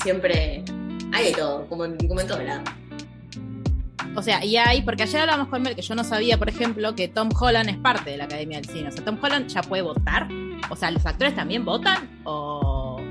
Siempre 0.02 0.64
hay 1.12 1.26
de 1.26 1.32
todo, 1.34 1.68
como 1.68 1.86
en, 1.86 1.98
como 2.08 2.22
en 2.22 2.28
todos 2.28 2.44
lados. 2.44 2.70
O 4.16 4.22
sea, 4.22 4.44
y 4.46 4.58
hay, 4.58 4.84
porque 4.84 5.04
ayer 5.04 5.22
hablamos 5.22 5.48
con 5.48 5.62
Mel, 5.64 5.76
que 5.76 5.82
yo 5.82 5.96
no 5.96 6.04
sabía, 6.04 6.38
por 6.38 6.48
ejemplo, 6.48 6.96
que 6.96 7.08
Tom 7.08 7.30
Holland 7.38 7.70
es 7.70 7.78
parte 7.78 8.12
de 8.12 8.18
la 8.18 8.26
Academia 8.26 8.60
del 8.62 8.70
Cine. 8.70 8.90
O 8.90 8.92
sea, 8.92 9.04
Tom 9.04 9.18
Holland 9.22 9.48
ya 9.48 9.62
puede 9.64 9.82
votar. 9.82 10.28
O 10.70 10.76
sea, 10.76 10.92
¿los 10.92 11.06
actores 11.06 11.36
también 11.36 11.64
votan? 11.66 12.22
¿O, 12.24 12.98
o 13.00 13.02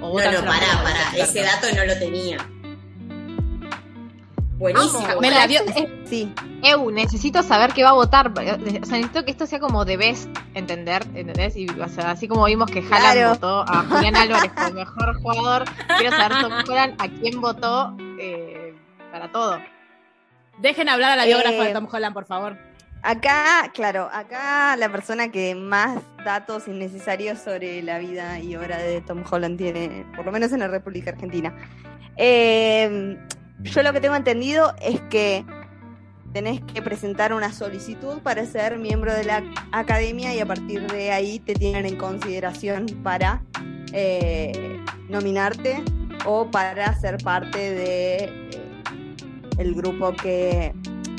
No, 0.00 0.08
votan 0.10 0.34
no, 0.34 0.40
pará, 0.40 0.66
pará, 0.82 1.16
ese 1.16 1.42
dato 1.42 1.66
no 1.76 1.84
lo 1.84 1.98
tenía. 1.98 2.38
Buenísimo. 4.58 5.20
Me 5.20 5.30
la 5.30 5.44
Es- 5.44 5.60
es- 5.76 5.88
Sí, 6.08 6.32
Eu, 6.62 6.90
necesito 6.90 7.42
saber 7.44 7.72
qué 7.74 7.84
va 7.84 7.90
a 7.90 7.92
votar. 7.92 8.32
O 8.32 8.34
sea, 8.42 8.56
necesito 8.56 9.24
que 9.24 9.30
esto 9.30 9.46
sea 9.46 9.60
como 9.60 9.84
de 9.84 9.96
best, 9.96 10.28
entender, 10.54 11.02
¿entendés? 11.14 11.54
Y, 11.56 11.68
o 11.68 11.88
sea, 11.88 12.10
así 12.12 12.26
como 12.26 12.44
vimos 12.46 12.68
que 12.70 12.80
Haaland 12.80 13.12
Claro. 13.12 13.28
votó 13.30 13.60
a 13.60 13.84
Julián 13.88 14.16
Álvarez 14.16 14.50
como 14.52 14.70
mejor 14.72 15.22
jugador, 15.22 15.64
quiero 15.98 16.16
saber 16.16 16.40
Tom 16.42 16.52
Holland 16.68 16.94
a 17.00 17.08
quién 17.08 17.40
votó 17.40 17.94
eh, 18.18 18.74
para 19.12 19.30
todo. 19.30 19.60
Dejen 20.58 20.88
hablar 20.88 21.12
a 21.12 21.16
la 21.16 21.26
biógrafa 21.26 21.54
Eh, 21.64 21.68
de 21.68 21.72
Tom 21.74 21.86
Holland, 21.92 22.14
por 22.14 22.24
favor. 22.24 22.56
Acá, 23.02 23.70
claro, 23.74 24.08
acá 24.12 24.76
la 24.76 24.90
persona 24.90 25.30
que 25.30 25.54
más 25.54 26.02
datos 26.24 26.68
innecesarios 26.68 27.38
sobre 27.38 27.82
la 27.82 27.98
vida 27.98 28.40
y 28.40 28.56
obra 28.56 28.78
de 28.78 29.00
Tom 29.00 29.24
Holland 29.28 29.58
tiene, 29.58 30.04
por 30.16 30.26
lo 30.26 30.32
menos 30.32 30.52
en 30.52 30.60
la 30.60 30.68
República 30.68 31.10
Argentina. 31.10 31.54
Eh, 32.16 33.16
yo 33.60 33.82
lo 33.82 33.92
que 33.92 34.00
tengo 34.00 34.16
entendido 34.16 34.74
es 34.80 35.00
que 35.10 35.44
tenés 36.32 36.60
que 36.60 36.82
presentar 36.82 37.32
una 37.32 37.52
solicitud 37.52 38.20
para 38.20 38.44
ser 38.44 38.78
miembro 38.78 39.12
de 39.12 39.24
la 39.24 39.42
academia 39.72 40.34
y 40.34 40.40
a 40.40 40.46
partir 40.46 40.86
de 40.86 41.10
ahí 41.10 41.38
te 41.38 41.54
tienen 41.54 41.86
en 41.86 41.96
consideración 41.96 42.86
para 43.02 43.42
eh, 43.92 44.80
nominarte 45.08 45.82
o 46.26 46.50
para 46.50 46.94
ser 47.00 47.18
parte 47.18 47.58
de 47.58 48.16
eh, 48.24 48.30
el 49.58 49.74
grupo 49.74 50.12
que 50.12 50.74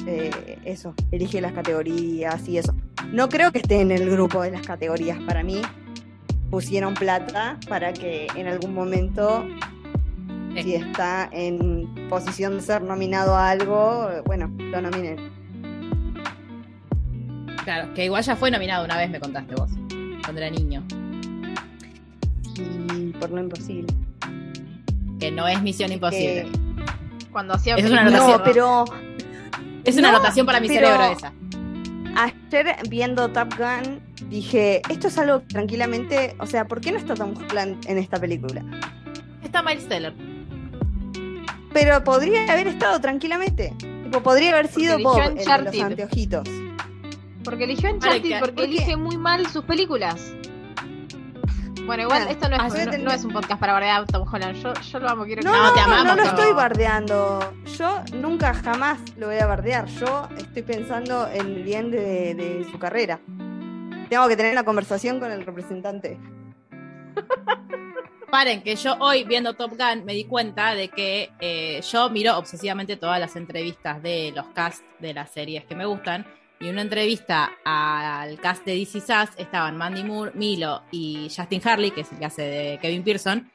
eh, 0.10 0.60
eso 0.66 0.94
elige 1.12 1.42
las 1.42 1.54
categorías 1.54 2.48
y 2.48 2.58
eso. 2.58 2.74
No 3.12 3.30
creo 3.30 3.52
que 3.52 3.60
esté 3.60 3.82
en 3.82 3.92
el 3.92 4.10
grupo 4.10 4.42
de 4.42 4.52
las 4.52 4.62
categorías. 4.66 5.18
Para 5.24 5.44
mí 5.44 5.62
pusieron 6.50 6.94
plata 6.96 7.58
para 7.68 7.94
que 7.94 8.28
en 8.36 8.48
algún 8.48 8.74
momento 8.74 9.46
Sí. 10.56 10.64
si 10.64 10.74
está 10.76 11.30
en 11.32 11.88
posición 12.10 12.56
de 12.58 12.62
ser 12.64 12.82
nominado 12.82 13.36
a 13.36 13.52
algo, 13.52 14.10
eh, 14.12 14.22
bueno, 14.26 14.52
lo 14.58 14.82
nominen. 14.82 15.18
Claro, 17.64 17.94
que 17.94 18.06
igual 18.06 18.24
ya 18.24 18.36
fue 18.36 18.50
nominado 18.52 18.84
una 18.86 18.98
vez, 18.98 19.10
me 19.10 19.20
contaste 19.20 19.54
vos, 19.56 19.70
cuando 20.24 20.42
era 20.42 20.50
niño. 20.50 20.84
Y 22.56 23.12
por 23.20 23.30
lo 23.30 23.40
imposible. 23.40 23.94
Que 25.20 25.32
no 25.32 25.48
es 25.48 25.62
misión 25.62 25.92
imposible. 25.92 26.48
Que- 26.52 26.70
Cuando 27.32 27.54
hacía 27.54 27.76
es 27.76 27.90
una 27.90 28.06
No, 28.10 28.42
pero 28.44 28.86
es 29.84 29.98
una 29.98 30.12
no, 30.12 30.18
anotación 30.18 30.46
para 30.46 30.60
mi 30.60 30.68
cerebro 30.68 31.04
esa. 31.12 31.34
ayer 32.16 32.76
viendo 32.90 33.30
Top 33.30 33.54
Gun 33.58 34.02
dije, 34.30 34.82
esto 34.90 35.08
es 35.08 35.18
algo 35.18 35.40
que 35.42 35.48
tranquilamente, 35.48 36.36
o 36.40 36.46
sea, 36.46 36.66
¿por 36.68 36.82
qué 36.82 36.92
no 36.92 36.98
está 36.98 37.14
Tom 37.16 37.34
Holland 37.50 37.84
en 37.88 37.98
esta 37.98 38.20
película? 38.20 38.64
Está 39.44 39.62
Miles 39.64 39.88
Teller. 39.88 40.14
Pero 41.74 42.04
podría 42.04 42.52
haber 42.52 42.68
estado 42.68 43.00
tranquilamente. 43.00 43.74
Tipo, 44.04 44.22
podría 44.22 44.52
haber 44.52 44.68
sido 44.68 44.98
Bob, 45.00 45.22
de 45.36 45.46
los 45.46 45.82
anteojitos. 45.82 46.50
Porque 47.44 47.64
eligió 47.66 47.92
Uncharted 47.94 48.22
que- 48.24 48.38
porque 48.40 48.54
¿por 48.54 48.56
qué? 48.56 48.64
elige 48.64 48.96
muy 48.98 49.18
mal 49.18 49.46
sus 49.48 49.64
películas. 49.64 50.34
Bueno, 51.90 52.04
igual 52.04 52.20
Bueno, 52.20 52.32
esto 52.32 52.50
no 52.50 52.56
es, 52.56 52.88
no, 53.00 53.04
no 53.06 53.12
es 53.12 53.26
un 53.26 53.34
podcast 53.34 53.60
para 53.60 53.74
bardear 53.74 54.02
a 54.04 54.06
Tom 54.06 54.24
Holland. 54.32 54.62
Yo, 54.62 54.74
yo 54.76 55.00
lo 55.00 55.10
amo, 55.10 55.26
quiero 55.26 55.42
No, 55.42 55.52
que 55.52 55.58
No, 55.58 55.64
no, 55.64 55.74
te 55.74 55.80
no, 55.80 55.86
amamos, 55.86 56.06
no 56.06 56.16
lo 56.18 56.22
pero- 56.22 56.36
estoy 56.38 56.54
bardeando. 56.54 57.54
Yo 57.80 58.02
nunca 58.14 58.54
jamás 58.54 59.00
lo 59.18 59.26
voy 59.26 59.38
a 59.38 59.48
bardear. 59.48 59.88
Yo 59.88 60.30
estoy 60.38 60.62
pensando 60.62 61.28
en 61.28 61.48
el 61.48 61.64
bien 61.64 61.90
de, 61.90 62.36
de 62.36 62.68
su 62.72 62.78
carrera. 62.78 63.20
Tengo 64.08 64.28
que 64.28 64.38
tener 64.38 64.52
una 64.52 64.64
conversación 64.64 65.20
con 65.20 65.32
el 65.32 65.44
representante. 65.44 66.20
Paren, 68.30 68.62
que 68.62 68.76
yo 68.76 68.96
hoy 69.00 69.24
viendo 69.24 69.56
Top 69.56 69.72
Gun 69.72 70.06
me 70.06 70.14
di 70.14 70.26
cuenta 70.26 70.76
de 70.76 70.90
que 70.90 71.32
eh, 71.40 71.82
yo 71.82 72.12
miro 72.12 72.38
obsesivamente 72.38 72.98
todas 72.98 73.20
las 73.20 73.36
entrevistas 73.36 74.00
de 74.04 74.32
los 74.36 74.46
cast 74.50 74.84
de 75.00 75.16
las 75.16 75.32
series 75.32 75.66
que 75.66 75.74
me 75.74 75.88
gustan. 75.88 76.28
Y 76.60 76.70
una 76.70 76.82
entrevista 76.82 77.52
al 77.64 78.38
cast 78.40 78.66
de 78.66 78.76
DC 78.76 79.00
Sass 79.00 79.32
estaban 79.38 79.78
Mandy 79.78 80.04
Moore, 80.04 80.32
Milo 80.36 80.84
y 80.92 81.30
Justin 81.34 81.62
Harley, 81.64 81.92
que 81.92 82.02
es 82.02 82.12
el 82.12 82.20
que 82.20 82.26
hace 82.26 82.42
de 82.42 82.80
Kevin 82.80 83.04
Pearson. 83.04 83.50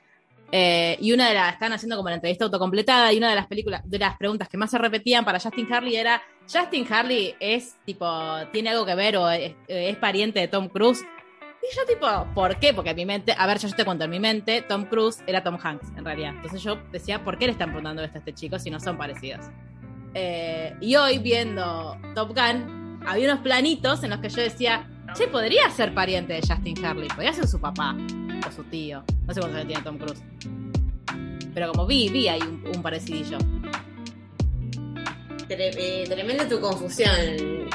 Eh, 0.50 0.96
y 1.00 1.12
una 1.12 1.28
de 1.28 1.34
las, 1.34 1.52
están 1.52 1.73
haciendo 1.73 1.96
como 1.96 2.08
la 2.08 2.14
entrevista 2.14 2.44
autocompletada, 2.44 3.12
y 3.12 3.18
una 3.18 3.28
de 3.28 3.34
las 3.34 3.46
películas, 3.46 3.82
de 3.84 3.99
las 3.99 4.16
preguntas 4.16 4.49
que 4.49 4.56
más 4.56 4.70
se 4.70 4.78
repetían 4.78 5.25
para 5.25 5.38
Justin 5.38 5.70
Harley 5.70 5.96
era: 5.96 6.23
¿Justin 6.50 6.87
Harley 6.90 7.34
es 7.40 7.76
tipo, 7.84 8.08
tiene 8.52 8.70
algo 8.70 8.87
que 8.87 8.94
ver 8.94 9.16
o 9.16 9.28
es, 9.28 9.54
es 9.68 9.96
pariente 9.96 10.40
de 10.40 10.49
Tom 10.49 10.68
Cruise? 10.68 11.02
Y 11.02 11.76
yo 11.76 11.84
tipo, 11.87 12.06
¿por 12.34 12.58
qué? 12.58 12.75
Porque 12.75 12.90
en 12.90 12.96
mi 12.96 13.06
mente, 13.06 13.34
a 13.37 13.46
ver, 13.46 13.58
yo, 13.58 13.68
yo 13.68 13.75
te 13.75 13.84
cuento, 13.84 14.04
en 14.04 14.11
mi 14.11 14.20
mente 14.20 14.62
Tom 14.62 14.84
Cruise 14.84 15.23
era 15.26 15.42
Tom 15.42 15.58
Hanks, 15.62 15.88
en 15.96 16.04
realidad. 16.04 16.34
Entonces 16.37 16.62
yo 16.62 16.76
decía, 16.92 17.25
¿por 17.25 17.38
qué 17.38 17.46
le 17.46 17.52
están 17.52 17.70
preguntando 17.70 18.02
esto 18.02 18.18
a 18.18 18.20
este 18.20 18.34
chico 18.34 18.58
si 18.58 18.70
no 18.70 18.80
son 18.80 18.96
parecidos? 18.96 19.46
Eh, 20.14 20.76
y 20.80 20.94
hoy 20.94 21.18
viendo 21.18 21.99
Top 22.14 22.34
Gun, 22.37 22.83
había 23.06 23.30
unos 23.32 23.40
planitos 23.42 24.02
en 24.04 24.11
los 24.11 24.20
que 24.20 24.28
yo 24.28 24.42
decía, 24.42 24.87
che, 25.14 25.28
podría 25.28 25.68
ser 25.70 25.94
pariente 25.94 26.32
de 26.34 26.40
Justin 26.40 26.84
Harley, 26.84 27.08
podría 27.08 27.32
ser 27.32 27.46
su 27.46 27.61
papá 27.61 27.94
o 28.46 28.52
su 28.52 28.64
tío. 28.64 29.02
No 29.26 29.34
sé 29.34 29.40
cuántos 29.40 29.61
años 29.61 29.66
tiene 29.68 29.82
Tom 29.82 29.99
Cruise. 29.99 30.23
Pero 31.54 31.70
como 31.73 31.87
vi, 31.87 32.08
vi 32.08 32.28
ahí 32.28 32.40
un, 32.42 32.62
un 32.75 32.82
parecidillo. 32.82 33.38
Tre- 35.49 35.75
eh, 35.76 36.04
tremenda 36.08 36.49
tu 36.49 36.61
confusión. 36.61 37.11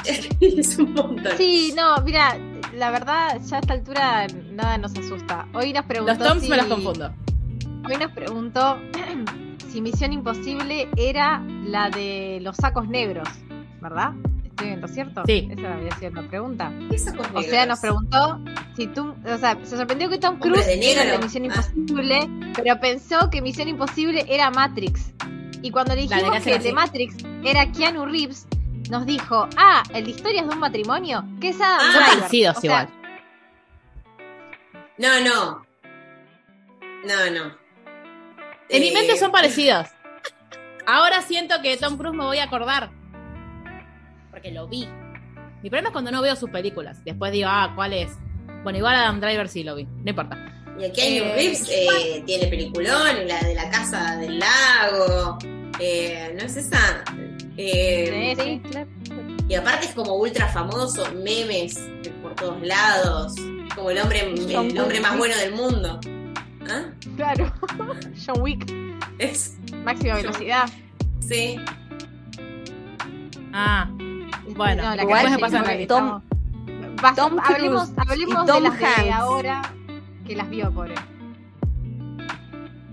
es 0.40 0.78
un 0.78 0.92
montón. 0.92 1.32
Sí, 1.36 1.72
no, 1.76 1.96
mira, 2.02 2.36
la 2.76 2.90
verdad, 2.90 3.40
ya 3.46 3.56
a 3.56 3.60
esta 3.60 3.74
altura 3.74 4.26
nada 4.52 4.76
nos 4.78 4.92
asusta. 4.96 5.46
Hoy 5.54 5.72
nos 5.72 5.84
preguntó. 5.86 6.14
Los 6.14 6.28
Toms 6.28 6.42
si- 6.42 6.50
me 6.50 6.56
los 6.56 6.66
confundo. 6.66 7.12
Hoy 7.88 7.96
nos 7.96 8.12
preguntó 8.12 8.78
si 9.70 9.80
Misión 9.80 10.12
Imposible 10.12 10.88
era 10.96 11.42
la 11.64 11.88
de 11.90 12.38
los 12.42 12.56
sacos 12.56 12.88
negros, 12.88 13.28
¿verdad? 13.80 14.12
¿Estoy 14.60 14.68
viendo 14.68 14.88
cierto? 14.88 15.22
Sí. 15.26 15.48
Esa 15.50 15.74
había 15.74 15.96
sido 15.96 16.10
la 16.12 16.28
pregunta. 16.28 16.72
¿Qué 16.90 16.98
sacos 16.98 17.26
O 17.34 17.42
sea, 17.42 17.64
nos 17.64 17.80
preguntó 17.80 18.40
si 18.76 18.86
tú, 18.88 19.14
o 19.24 19.38
sea, 19.38 19.56
se 19.64 19.76
sorprendió 19.76 20.10
que 20.10 20.18
Tom 20.18 20.38
Cruise 20.38 20.66
de 20.66 20.92
era 20.92 21.04
de 21.04 21.18
Misión 21.18 21.44
Ah. 21.44 21.46
Imposible, 21.46 22.28
pero 22.54 22.78
pensó 22.78 23.30
que 23.30 23.40
Misión 23.40 23.68
Imposible 23.68 24.24
era 24.28 24.50
Matrix. 24.50 25.12
Y 25.62 25.70
cuando 25.70 25.94
le 25.94 26.02
dijimos 26.02 26.40
que 26.42 26.54
el 26.56 26.62
de. 26.62 26.72
Matrix 26.74 27.16
era 27.42 27.72
Keanu 27.72 28.04
Reeves, 28.04 28.46
nos 28.90 29.06
dijo, 29.06 29.48
ah, 29.56 29.82
el 29.94 30.04
de 30.04 30.10
historias 30.10 30.46
de 30.46 30.52
un 30.52 30.58
matrimonio, 30.60 31.24
que 31.40 31.48
es 31.50 31.60
Adam 31.60 31.78
Ah, 31.80 32.06
parecidos 32.18 32.58
O 32.58 32.60
sea, 32.60 32.70
igual. 32.70 32.88
No, 34.98 35.20
no. 35.20 35.66
No, 37.06 37.30
no. 37.30 37.54
En 38.68 38.82
mi 38.82 38.88
Eh, 38.88 38.92
mente 38.92 39.16
son 39.16 39.32
parecidos. 39.32 39.88
Ahora 40.86 41.22
siento 41.22 41.62
que 41.62 41.78
Tom 41.78 41.96
Cruise 41.96 42.14
me 42.14 42.24
voy 42.24 42.38
a 42.38 42.44
acordar. 42.44 42.90
Porque 44.40 44.52
lo 44.52 44.66
vi. 44.68 44.88
Mi 45.62 45.68
problema 45.68 45.88
es 45.88 45.92
cuando 45.92 46.10
no 46.10 46.22
veo 46.22 46.34
sus 46.34 46.48
películas. 46.48 47.04
Después 47.04 47.30
digo, 47.32 47.48
ah, 47.50 47.72
¿cuál 47.74 47.92
es? 47.92 48.10
Bueno, 48.62 48.78
igual 48.78 48.94
Adam 48.94 49.20
Driver 49.20 49.48
sí 49.48 49.62
lo 49.62 49.74
vi. 49.76 49.84
No 49.84 50.10
importa. 50.10 50.38
Y 50.78 50.84
aquí 50.84 51.00
hay 51.02 51.18
Eh, 51.18 51.34
Reeves 51.34 51.68
eh, 51.70 52.22
tiene 52.24 52.46
peliculón, 52.46 53.26
la 53.28 53.38
de 53.40 53.54
la 53.54 53.68
casa 53.70 54.16
del 54.16 54.38
lago. 54.38 55.38
Eh, 55.78 56.34
¿No 56.38 56.46
es 56.46 56.56
esa? 56.56 57.04
Eh, 57.58 58.34
sí, 58.38 58.42
sí, 58.64 58.70
claro. 58.70 58.88
Y 59.46 59.54
aparte 59.54 59.86
es 59.86 59.92
como 59.92 60.14
ultra 60.14 60.48
famoso, 60.48 61.04
memes 61.22 61.78
por 62.22 62.34
todos 62.34 62.62
lados. 62.62 63.34
Como 63.74 63.90
el 63.90 63.98
hombre, 63.98 64.20
el 64.32 64.78
hombre 64.78 65.00
más 65.00 65.18
bueno 65.18 65.36
del 65.36 65.52
mundo. 65.52 66.00
¿Ah? 66.66 66.84
Claro. 67.16 67.52
John 68.26 68.40
Wick, 68.40 68.72
Es, 69.18 69.58
máxima 69.84 70.14
velocidad. 70.14 70.70
sí. 71.20 71.56
Ah, 73.52 73.90
bueno, 74.60 74.82
No, 74.82 74.88
la 74.90 74.96
después 74.96 75.22
que 75.22 75.58
no, 75.58 75.76
lista. 75.78 75.94
Tom- 75.98 76.22
Tom 77.16 77.36
Cruise 77.38 77.50
hablemos 77.56 77.90
hablemos 77.96 78.42
y 78.42 78.46
de 78.46 78.52
Tom 78.52 78.62
las 78.62 78.78
de 78.78 78.84
Hanks. 78.86 79.12
ahora 79.14 79.62
que 80.26 80.36
las 80.36 80.50
vio, 80.50 80.70
pobre. 80.72 80.94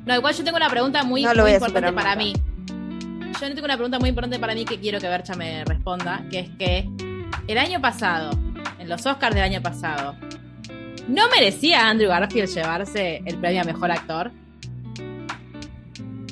No, 0.05 0.15
igual 0.15 0.33
yo 0.33 0.43
tengo 0.45 0.55
una 0.57 0.69
pregunta 0.69 1.03
muy, 1.03 1.23
No 1.23 1.31
importante 1.31 1.91
para 1.91 2.15
nunca. 2.15 2.15
mí. 2.15 2.33
Yo 3.33 3.39
tengo 3.53 3.65
una 3.65 3.75
pregunta 3.75 3.99
muy 3.99 4.09
importante 4.09 4.39
para 4.39 4.55
mí 4.55 4.63
que 4.65 4.79
quiero 4.79 4.99
que 4.99 5.07
Bercha 5.09 5.35
me 5.35 5.65
responda, 5.65 6.23
que 6.31 6.39
es 6.39 6.49
que 6.57 6.89
el 7.47 7.57
año 7.57 7.81
pasado, 7.81 8.31
en 8.79 8.87
los 8.87 9.05
Oscars 9.05 9.35
del 9.35 9.43
año 9.43 9.61
pasado, 9.61 10.15
¿no 11.09 11.27
merecía 11.29 11.89
Andrew 11.89 12.09
Garfield 12.09 12.47
llevarse 12.49 13.21
el 13.25 13.37
premio 13.37 13.61
a 13.61 13.65
Mejor 13.65 13.91
Actor 13.91 14.31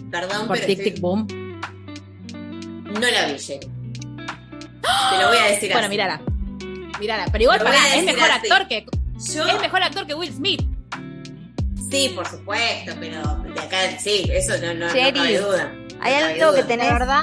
Perdón, 0.10 0.48
por 0.48 0.56
pero 0.56 0.68
Tic 0.68 0.84
Tic 0.84 1.02
Boom? 1.02 1.28
no 2.86 3.00
la 3.02 3.26
vi, 3.34 3.38
Jenny. 3.40 3.68
Te 5.12 5.22
lo 5.22 5.28
voy 5.30 5.38
a 5.38 5.46
decir 5.46 5.70
Bueno, 5.72 5.86
así. 5.88 5.90
mírala. 5.90 6.22
Mírala, 7.00 7.26
pero 7.32 7.44
igual 7.44 7.60
Lo 7.60 7.66
voy 7.66 7.76
a 7.76 7.80
pará, 7.80 7.96
es 7.96 8.06
mejor 8.06 8.32
así. 8.32 8.48
actor 8.52 8.68
que 8.68 8.86
Yo, 9.34 9.46
es 9.48 9.62
mejor 9.62 9.84
actor 9.84 10.08
que 10.08 10.14
Will 10.14 10.32
Smith. 10.34 10.62
sí, 11.90 12.12
por 12.16 12.28
supuesto, 12.28 12.94
pero 13.00 13.22
de 13.54 13.60
acá, 13.62 13.78
sí, 14.00 14.30
eso 14.32 14.54
no, 14.58 14.74
no, 14.74 14.88
no 14.88 14.94
cabe 14.94 15.40
duda. 15.40 15.74
Hay 16.02 16.14
cabe 16.14 16.42
algo 16.42 16.54
que 16.56 16.64
tenés, 16.64 16.88
La 16.88 16.94
verdad, 16.94 17.22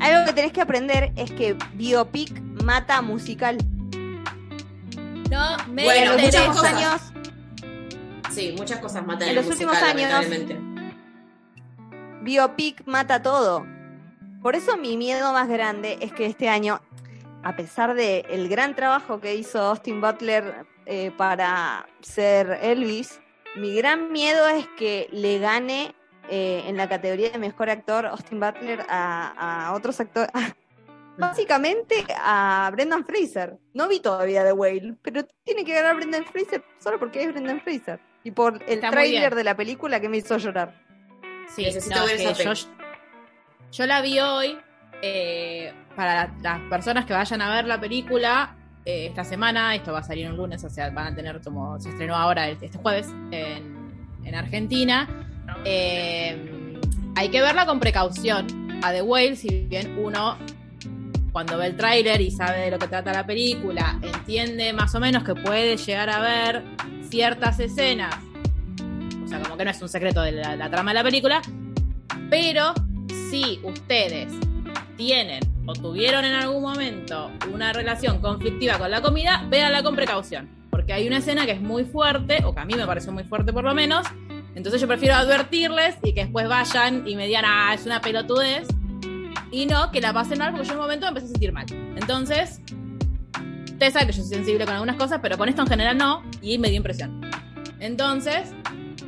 algo 0.00 0.24
que 0.26 0.32
tenés 0.32 0.52
que 0.52 0.60
aprender 0.60 1.12
es 1.16 1.30
que 1.32 1.56
biopic 1.74 2.40
mata 2.64 3.00
musical. 3.02 3.56
No 5.30 5.56
me 5.68 5.84
Bueno, 5.84 6.00
en 6.02 6.08
los 6.12 6.22
muchas 6.22 6.34
últimos 6.48 6.56
cosas. 6.56 6.74
años, 6.74 7.00
Sí, 8.32 8.52
muchas 8.58 8.78
cosas 8.80 9.06
matan 9.06 9.28
En 9.28 9.28
el 9.30 9.36
los 9.36 9.46
últimos 9.46 9.76
años- 9.76 10.26
biopic 12.22 12.82
mata 12.86 13.22
todo. 13.22 13.64
Por 14.44 14.56
eso 14.56 14.76
mi 14.76 14.98
miedo 14.98 15.32
más 15.32 15.48
grande 15.48 15.96
es 16.02 16.12
que 16.12 16.26
este 16.26 16.50
año, 16.50 16.82
a 17.42 17.56
pesar 17.56 17.94
de 17.94 18.26
el 18.28 18.50
gran 18.50 18.76
trabajo 18.76 19.18
que 19.18 19.34
hizo 19.34 19.58
Austin 19.58 20.02
Butler 20.02 20.66
eh, 20.84 21.10
para 21.16 21.88
ser 22.02 22.58
Elvis, 22.60 23.22
mi 23.56 23.74
gran 23.74 24.12
miedo 24.12 24.46
es 24.48 24.68
que 24.76 25.08
le 25.12 25.38
gane 25.38 25.94
eh, 26.28 26.62
en 26.66 26.76
la 26.76 26.90
categoría 26.90 27.30
de 27.30 27.38
mejor 27.38 27.70
actor 27.70 28.04
Austin 28.04 28.38
Butler 28.38 28.84
a, 28.90 29.68
a 29.68 29.72
otros 29.72 29.98
actores. 30.00 30.30
Básicamente 31.16 32.04
a 32.14 32.68
Brendan 32.70 33.06
Fraser. 33.06 33.56
No 33.72 33.88
vi 33.88 34.00
todavía 34.00 34.44
The 34.44 34.52
Whale, 34.52 34.96
pero 35.00 35.24
tiene 35.42 35.64
que 35.64 35.72
ganar 35.72 35.96
Brendan 35.96 36.26
Fraser 36.26 36.62
solo 36.80 36.98
porque 36.98 37.22
es 37.22 37.32
Brendan 37.32 37.62
Fraser. 37.62 37.98
Y 38.24 38.30
por 38.30 38.62
el 38.64 38.74
Está 38.74 38.90
tráiler 38.90 39.34
de 39.34 39.44
la 39.44 39.56
película 39.56 40.00
que 40.00 40.10
me 40.10 40.18
hizo 40.18 40.36
llorar. 40.36 40.84
Sí, 41.48 41.62
Necesito 41.62 41.98
no, 41.98 42.04
ver 42.04 42.16
es 42.16 42.20
esa 42.20 42.32
yo, 42.32 42.50
peli. 42.50 42.83
Yo 43.76 43.86
la 43.86 44.00
vi 44.00 44.18
hoy. 44.20 44.56
eh, 45.02 45.72
para 45.96 46.32
las 46.42 46.60
personas 46.62 47.04
que 47.04 47.12
vayan 47.12 47.40
a 47.42 47.54
ver 47.54 47.66
la 47.66 47.78
película 47.78 48.56
eh, 48.84 49.06
esta 49.06 49.22
semana, 49.24 49.74
esto 49.74 49.92
va 49.92 49.98
a 50.00 50.02
salir 50.02 50.28
un 50.28 50.36
lunes, 50.36 50.64
o 50.64 50.70
sea, 50.70 50.90
van 50.90 51.12
a 51.12 51.14
tener 51.14 51.40
como 51.40 51.78
se 51.78 51.90
estrenó 51.90 52.16
ahora 52.16 52.48
este 52.48 52.78
jueves 52.78 53.08
en, 53.30 54.00
en 54.24 54.34
Argentina. 54.34 55.08
Eh, 55.64 56.80
hay 57.16 57.28
que 57.28 57.40
verla 57.40 57.66
con 57.66 57.80
precaución. 57.80 58.46
A 58.82 58.92
The 58.92 59.02
Whale, 59.02 59.36
si 59.36 59.66
bien 59.66 59.98
uno 59.98 60.36
cuando 61.32 61.58
ve 61.58 61.66
el 61.66 61.76
tráiler 61.76 62.20
y 62.20 62.30
sabe 62.30 62.60
de 62.60 62.70
lo 62.70 62.78
que 62.78 62.88
trata 62.88 63.12
la 63.12 63.26
película, 63.26 63.98
entiende 64.02 64.72
más 64.72 64.94
o 64.94 65.00
menos 65.00 65.22
que 65.24 65.34
puede 65.34 65.76
llegar 65.76 66.10
a 66.10 66.20
ver 66.20 66.62
ciertas 67.08 67.60
escenas. 67.60 68.14
O 69.24 69.28
sea, 69.28 69.40
como 69.40 69.56
que 69.56 69.64
no 69.64 69.70
es 69.70 69.80
un 69.80 69.88
secreto 69.88 70.22
de 70.22 70.32
la 70.32 70.70
trama 70.70 70.90
de 70.90 70.94
la 70.94 71.04
película. 71.04 71.40
Pero 72.30 72.74
si 73.30 73.60
ustedes 73.62 74.32
tienen 74.96 75.40
o 75.66 75.72
tuvieron 75.72 76.24
en 76.24 76.34
algún 76.34 76.62
momento 76.62 77.30
una 77.52 77.72
relación 77.72 78.20
conflictiva 78.20 78.78
con 78.78 78.90
la 78.90 79.02
comida, 79.02 79.44
véanla 79.48 79.82
con 79.82 79.94
precaución. 79.94 80.48
Porque 80.70 80.92
hay 80.92 81.06
una 81.06 81.18
escena 81.18 81.46
que 81.46 81.52
es 81.52 81.60
muy 81.60 81.84
fuerte, 81.84 82.42
o 82.44 82.54
que 82.54 82.60
a 82.60 82.64
mí 82.64 82.74
me 82.74 82.86
pareció 82.86 83.12
muy 83.12 83.24
fuerte 83.24 83.52
por 83.52 83.64
lo 83.64 83.74
menos. 83.74 84.06
Entonces 84.54 84.80
yo 84.80 84.86
prefiero 84.86 85.14
advertirles 85.14 85.96
y 86.02 86.12
que 86.12 86.22
después 86.22 86.48
vayan 86.48 87.06
y 87.06 87.16
me 87.16 87.26
digan, 87.26 87.44
ah, 87.46 87.72
es 87.74 87.86
una 87.86 88.00
pelotudez. 88.00 88.68
Y 89.50 89.66
no 89.66 89.90
que 89.90 90.00
la 90.00 90.12
pasen 90.12 90.38
mal, 90.38 90.50
porque 90.50 90.66
yo 90.66 90.72
en 90.72 90.78
un 90.78 90.84
momento 90.84 91.06
me 91.06 91.08
empecé 91.10 91.26
a 91.26 91.30
sentir 91.30 91.52
mal. 91.52 91.66
Entonces, 91.96 92.60
ustedes 93.64 93.92
saben 93.92 94.08
que 94.08 94.14
yo 94.14 94.22
soy 94.22 94.34
sensible 94.36 94.64
con 94.64 94.74
algunas 94.74 94.96
cosas, 94.96 95.20
pero 95.22 95.38
con 95.38 95.48
esto 95.48 95.62
en 95.62 95.68
general 95.68 95.96
no, 95.96 96.22
y 96.42 96.58
me 96.58 96.68
dio 96.68 96.78
impresión. 96.78 97.20
Entonces, 97.78 98.52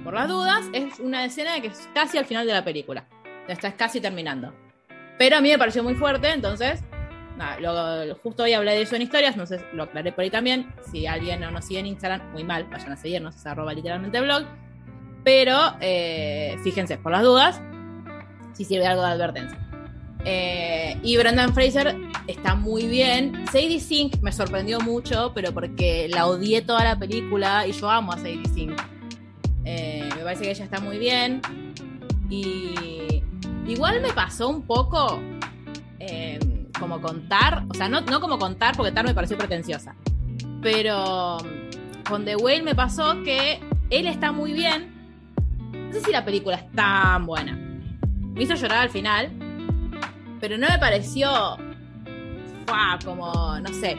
por 0.05 0.15
las 0.15 0.29
dudas, 0.29 0.65
es 0.73 1.01
una 1.01 1.25
escena 1.25 1.61
que 1.61 1.69
es 1.69 1.89
casi 1.95 2.17
al 2.19 2.27
final 2.27 2.47
de 2.47 2.53
la 2.53 2.63
película. 2.65 3.07
Ya 3.49 3.55
está 3.55 3.73
casi 3.77 4.01
terminando. 4.01 4.53
Pero 5.19 5.37
a 5.37 5.41
mí 5.41 5.49
me 5.49 5.59
pareció 5.59 5.83
muy 5.83 5.95
fuerte, 5.95 6.31
entonces, 6.31 6.81
nada, 7.39 7.57
justo 8.23 8.43
hoy 8.43 8.53
hablé 8.53 8.73
de 8.73 8.83
eso 8.83 8.97
en 8.97 9.03
historias, 9.03 9.35
sé, 9.49 9.65
lo 9.73 9.85
aclaré 9.85 10.13
por 10.13 10.25
ahí 10.25 10.31
también. 10.31 10.73
Si 10.91 11.07
alguien 11.07 11.41
no 11.41 11.51
nos 11.51 11.65
sigue 11.65 11.81
en 11.81 11.87
Instagram, 11.87 12.33
muy 12.33 12.45
mal, 12.45 12.65
vayan 12.65 12.93
a 12.93 12.97
seguirnos, 12.97 13.37
es 13.37 13.47
arroba 13.47 13.73
literalmente 13.73 14.21
blog. 14.21 14.45
Pero 15.25 15.59
eh, 15.81 16.57
fíjense, 16.63 16.99
por 16.99 17.13
las 17.13 17.23
dudas, 17.23 17.61
si 18.53 18.65
sirve 18.65 18.87
algo 18.87 19.03
de 19.03 19.09
advertencia. 19.09 19.59
Eh, 20.29 20.99
y 21.03 21.17
Brendan 21.17 21.55
Fraser 21.55 21.97
está 22.27 22.57
muy 22.57 22.87
bien. 22.87 23.45
Sadie 23.53 23.79
Sink 23.79 24.21
me 24.23 24.33
sorprendió 24.33 24.81
mucho, 24.81 25.33
pero 25.35 25.53
porque 25.53 26.09
la 26.09 26.27
odié 26.27 26.63
toda 26.63 26.83
la 26.83 26.99
película 26.99 27.67
y 27.67 27.73
yo 27.73 27.89
amo 27.89 28.13
a 28.13 28.17
Sadie 28.17 28.43
Sink. 28.53 28.81
Eh, 29.65 30.09
me 30.17 30.23
parece 30.23 30.43
que 30.43 30.51
ella 30.51 30.65
está 30.65 30.81
muy 30.81 30.99
bien. 30.99 31.41
Y 32.29 33.16
igual 33.67 34.01
me 34.01 34.13
pasó 34.13 34.49
un 34.49 34.63
poco 34.63 35.21
eh, 35.99 36.39
como 36.79 37.01
contar, 37.01 37.65
o 37.69 37.75
sea, 37.75 37.89
no, 37.89 38.01
no 38.03 38.21
como 38.21 38.39
contar, 38.39 38.77
porque 38.77 38.93
Tar 38.93 39.05
me 39.05 39.15
pareció 39.15 39.37
pretenciosa. 39.37 39.95
Pero 40.63 41.39
con 42.09 42.25
The 42.25 42.37
Whale 42.37 42.63
me 42.63 42.75
pasó 42.75 43.23
que 43.23 43.61
él 43.91 44.07
está 44.07 44.33
muy 44.33 44.53
bien. 44.53 44.95
No 45.73 45.93
sé 45.93 46.01
si 46.01 46.13
la 46.13 46.25
película 46.25 46.57
es 46.57 46.73
tan 46.73 47.27
buena. 47.27 47.53
Me 47.55 48.43
hizo 48.43 48.55
llorar 48.55 48.79
al 48.79 48.91
final, 48.91 49.31
pero 50.41 50.59
no 50.59 50.69
me 50.69 50.79
pareció 50.79 51.57
como, 53.05 53.59
no 53.61 53.73
sé. 53.73 53.97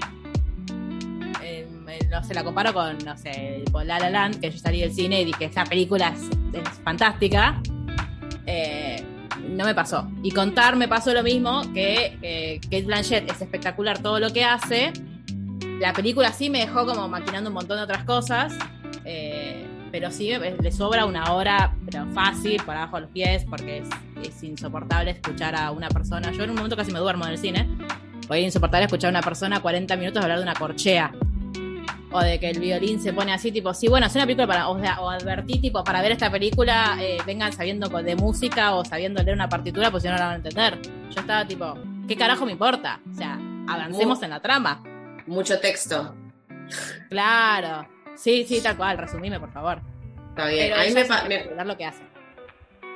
eh, 1.42 1.68
no 2.10 2.24
sé, 2.24 2.34
la 2.34 2.44
comparo 2.44 2.74
con, 2.74 2.98
no 3.00 3.18
sé, 3.18 3.64
con 3.72 3.88
La 3.88 4.00
La 4.00 4.10
Land, 4.10 4.40
que 4.40 4.52
yo 4.52 4.58
salí 4.58 4.82
del 4.82 4.94
cine 4.94 5.22
y 5.22 5.26
dije, 5.26 5.46
esta 5.46 5.64
película 5.64 6.10
es, 6.10 6.30
es 6.54 6.70
fantástica. 6.84 7.62
Eh, 8.46 9.04
no 9.58 9.66
me 9.66 9.76
pasó. 9.76 10.10
Y 10.24 10.32
contar 10.32 10.76
me 10.76 10.88
pasó 10.88 11.14
lo 11.14 11.24
mismo 11.24 11.62
que 11.74 12.18
eh, 12.22 12.60
Kate 12.64 12.84
Blanchett 12.84 13.30
es 13.32 13.42
espectacular 13.42 14.00
todo 14.02 14.20
lo 14.20 14.32
que 14.32 14.44
hace. 14.46 14.94
La 15.80 15.94
película 15.94 16.32
sí 16.32 16.50
me 16.50 16.60
dejó 16.60 16.86
como 16.86 17.08
maquinando 17.10 17.50
un 17.50 17.56
montón 17.56 17.78
de 17.78 17.84
otras 17.84 18.04
cosas. 18.04 18.54
eh, 19.06 19.66
pero 19.90 20.12
sí 20.12 20.30
me- 20.38 20.52
le 20.52 20.72
sobra 20.72 21.06
una 21.06 21.32
hora, 21.34 21.74
pero 21.90 22.06
fácil, 22.14 22.62
por 22.64 22.76
abajo 22.76 22.98
de 22.98 23.02
los 23.04 23.12
pies, 23.12 23.46
porque 23.50 23.84
es, 24.22 24.44
insoportable 24.44 25.12
escuchar 25.12 25.56
a 25.56 25.72
una 25.72 25.88
persona. 25.88 26.30
Yo 26.34 26.44
en 26.44 26.50
un 26.50 26.58
momento 26.58 26.76
casi 26.76 26.92
me 26.92 27.00
duermo 27.00 27.26
en 27.26 27.32
el 27.32 27.38
cine. 27.38 27.68
Es 28.30 28.44
insoportable 28.44 28.86
escuchar 28.86 29.08
a 29.08 29.12
una 29.12 29.22
persona 29.22 29.62
40 29.62 29.96
minutos 29.96 30.22
hablar 30.22 30.40
de 30.40 30.44
una 30.44 30.56
corchea. 30.56 31.14
O 32.12 32.22
de 32.22 32.40
que 32.40 32.50
el 32.50 32.60
violín 32.60 33.02
se 33.02 33.12
pone 33.12 33.34
así, 33.34 33.52
tipo, 33.52 33.74
sí, 33.74 33.90
bueno, 33.90 34.08
es 34.08 34.16
una 34.16 34.24
película 34.24 34.48
para, 34.48 34.70
o, 34.70 34.80
sea, 34.80 35.02
o 35.02 35.10
advertí, 35.10 35.60
tipo, 35.60 35.84
para 35.84 36.02
ver 36.02 36.14
esta 36.14 36.32
película, 36.32 36.96
eh, 37.02 37.18
vengan 37.26 37.52
sabiendo 37.52 37.90
de 37.90 38.16
música 38.16 38.76
o 38.76 38.86
sabiendo 38.86 39.22
leer 39.22 39.36
una 39.36 39.50
partitura, 39.50 39.92
pues 39.92 40.04
si 40.04 40.10
no 40.10 40.16
la 40.16 40.22
van 40.26 40.32
a 40.32 40.36
entender. 40.38 40.80
Yo 41.10 41.20
estaba 41.20 41.46
tipo, 41.46 41.78
¿qué 42.08 42.16
carajo 42.16 42.46
me 42.46 42.54
importa? 42.54 43.02
O 43.12 43.14
sea, 43.14 43.38
avancemos 43.68 44.20
Mu- 44.20 44.24
en 44.24 44.30
la 44.30 44.40
trama. 44.40 44.82
Mucho 45.28 45.60
texto. 45.60 46.16
Claro. 47.10 47.88
Sí, 48.16 48.46
sí, 48.48 48.62
tal 48.62 48.78
cual, 48.78 48.98
resumime, 48.98 49.40
por 49.40 49.52
favor. 49.52 49.82
Está 50.30 50.48
bien. 50.48 50.70
Pero 50.70 50.82
a 50.82 51.24
mí 51.24 51.36
me, 51.56 51.66
lo 51.66 51.78
que 51.78 51.86
hace. 51.86 52.04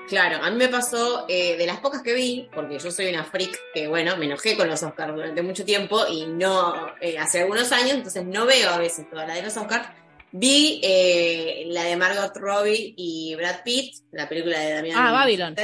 Claro, 0.08 0.44
a 0.44 0.50
mí 0.50 0.58
me 0.58 0.68
pasó 0.68 1.26
eh, 1.30 1.56
de 1.58 1.66
las 1.66 1.80
pocas 1.80 2.02
que 2.02 2.14
vi, 2.14 2.50
porque 2.54 2.80
yo 2.80 2.92
soy 2.92 3.08
una 3.08 3.24
freak 3.24 3.58
que, 3.74 3.88
bueno, 3.88 4.18
me 4.18 4.26
enojé 4.26 4.58
con 4.58 4.68
los 4.68 4.84
Oscars 4.84 5.14
durante 5.14 5.42
mucho 5.42 5.64
tiempo 5.64 6.06
y 6.10 6.26
no, 6.26 6.74
eh, 7.00 7.18
hace 7.18 7.42
algunos 7.42 7.72
años, 7.72 7.92
entonces 7.92 8.26
no 8.26 8.46
veo 8.46 8.70
a 8.70 8.78
veces 8.78 9.10
toda 9.10 9.26
la 9.26 9.36
de 9.36 9.44
los 9.44 9.56
Oscars. 9.56 9.88
Vi 10.34 10.80
eh, 10.84 11.66
la 11.68 11.84
de 11.84 11.96
Margot 11.98 12.36
Robbie 12.38 12.94
y 12.96 13.36
Brad 13.36 13.64
Pitt, 13.64 13.96
la 14.12 14.28
película 14.30 14.60
de 14.60 14.74
Damián. 14.74 14.98
Ah, 14.98 15.12
Babylon. 15.12 15.56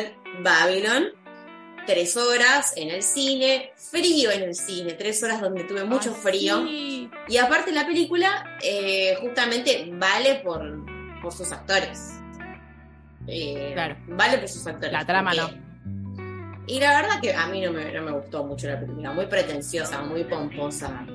Babylon. 0.41 1.08
Tres 1.86 2.17
horas 2.17 2.73
en 2.76 2.89
el 2.89 3.02
cine, 3.02 3.71
frío 3.76 4.30
en 4.30 4.43
el 4.43 4.56
cine, 4.56 4.93
tres 4.93 5.23
horas 5.23 5.39
donde 5.39 5.63
tuve 5.63 5.86
mucho 5.86 6.13
frío. 6.13 6.65
sí. 6.67 7.10
Y 7.30 7.38
aparte 7.38 7.71
la 7.71 7.86
película 7.86 8.58
eh, 8.62 9.17
justamente 9.21 9.88
vale 9.91 10.36
por, 10.36 10.62
por 11.21 11.34
sus 11.34 11.52
actores. 11.52 12.17
Eh, 13.28 13.72
Claro. 13.74 13.96
Vale 14.08 14.38
por 14.38 14.48
sus 14.48 14.66
actores. 14.68 14.92
La 14.92 15.06
trama 15.06 15.32
porque- 15.32 15.58
Y 16.68 16.80
la 16.80 17.02
verdad 17.02 17.22
que 17.22 17.34
a 17.34 17.48
mí 17.48 17.62
no 17.62 17.72
me, 17.72 17.92
no 17.94 18.02
me 18.04 18.12
gustó 18.12 18.44
mucho 18.46 18.68
la 18.68 18.80
película. 18.80 19.12
Muy 19.13 19.26
pretenciosa, 19.28 20.02
muy 20.02 20.24
pomposa. 20.24 21.06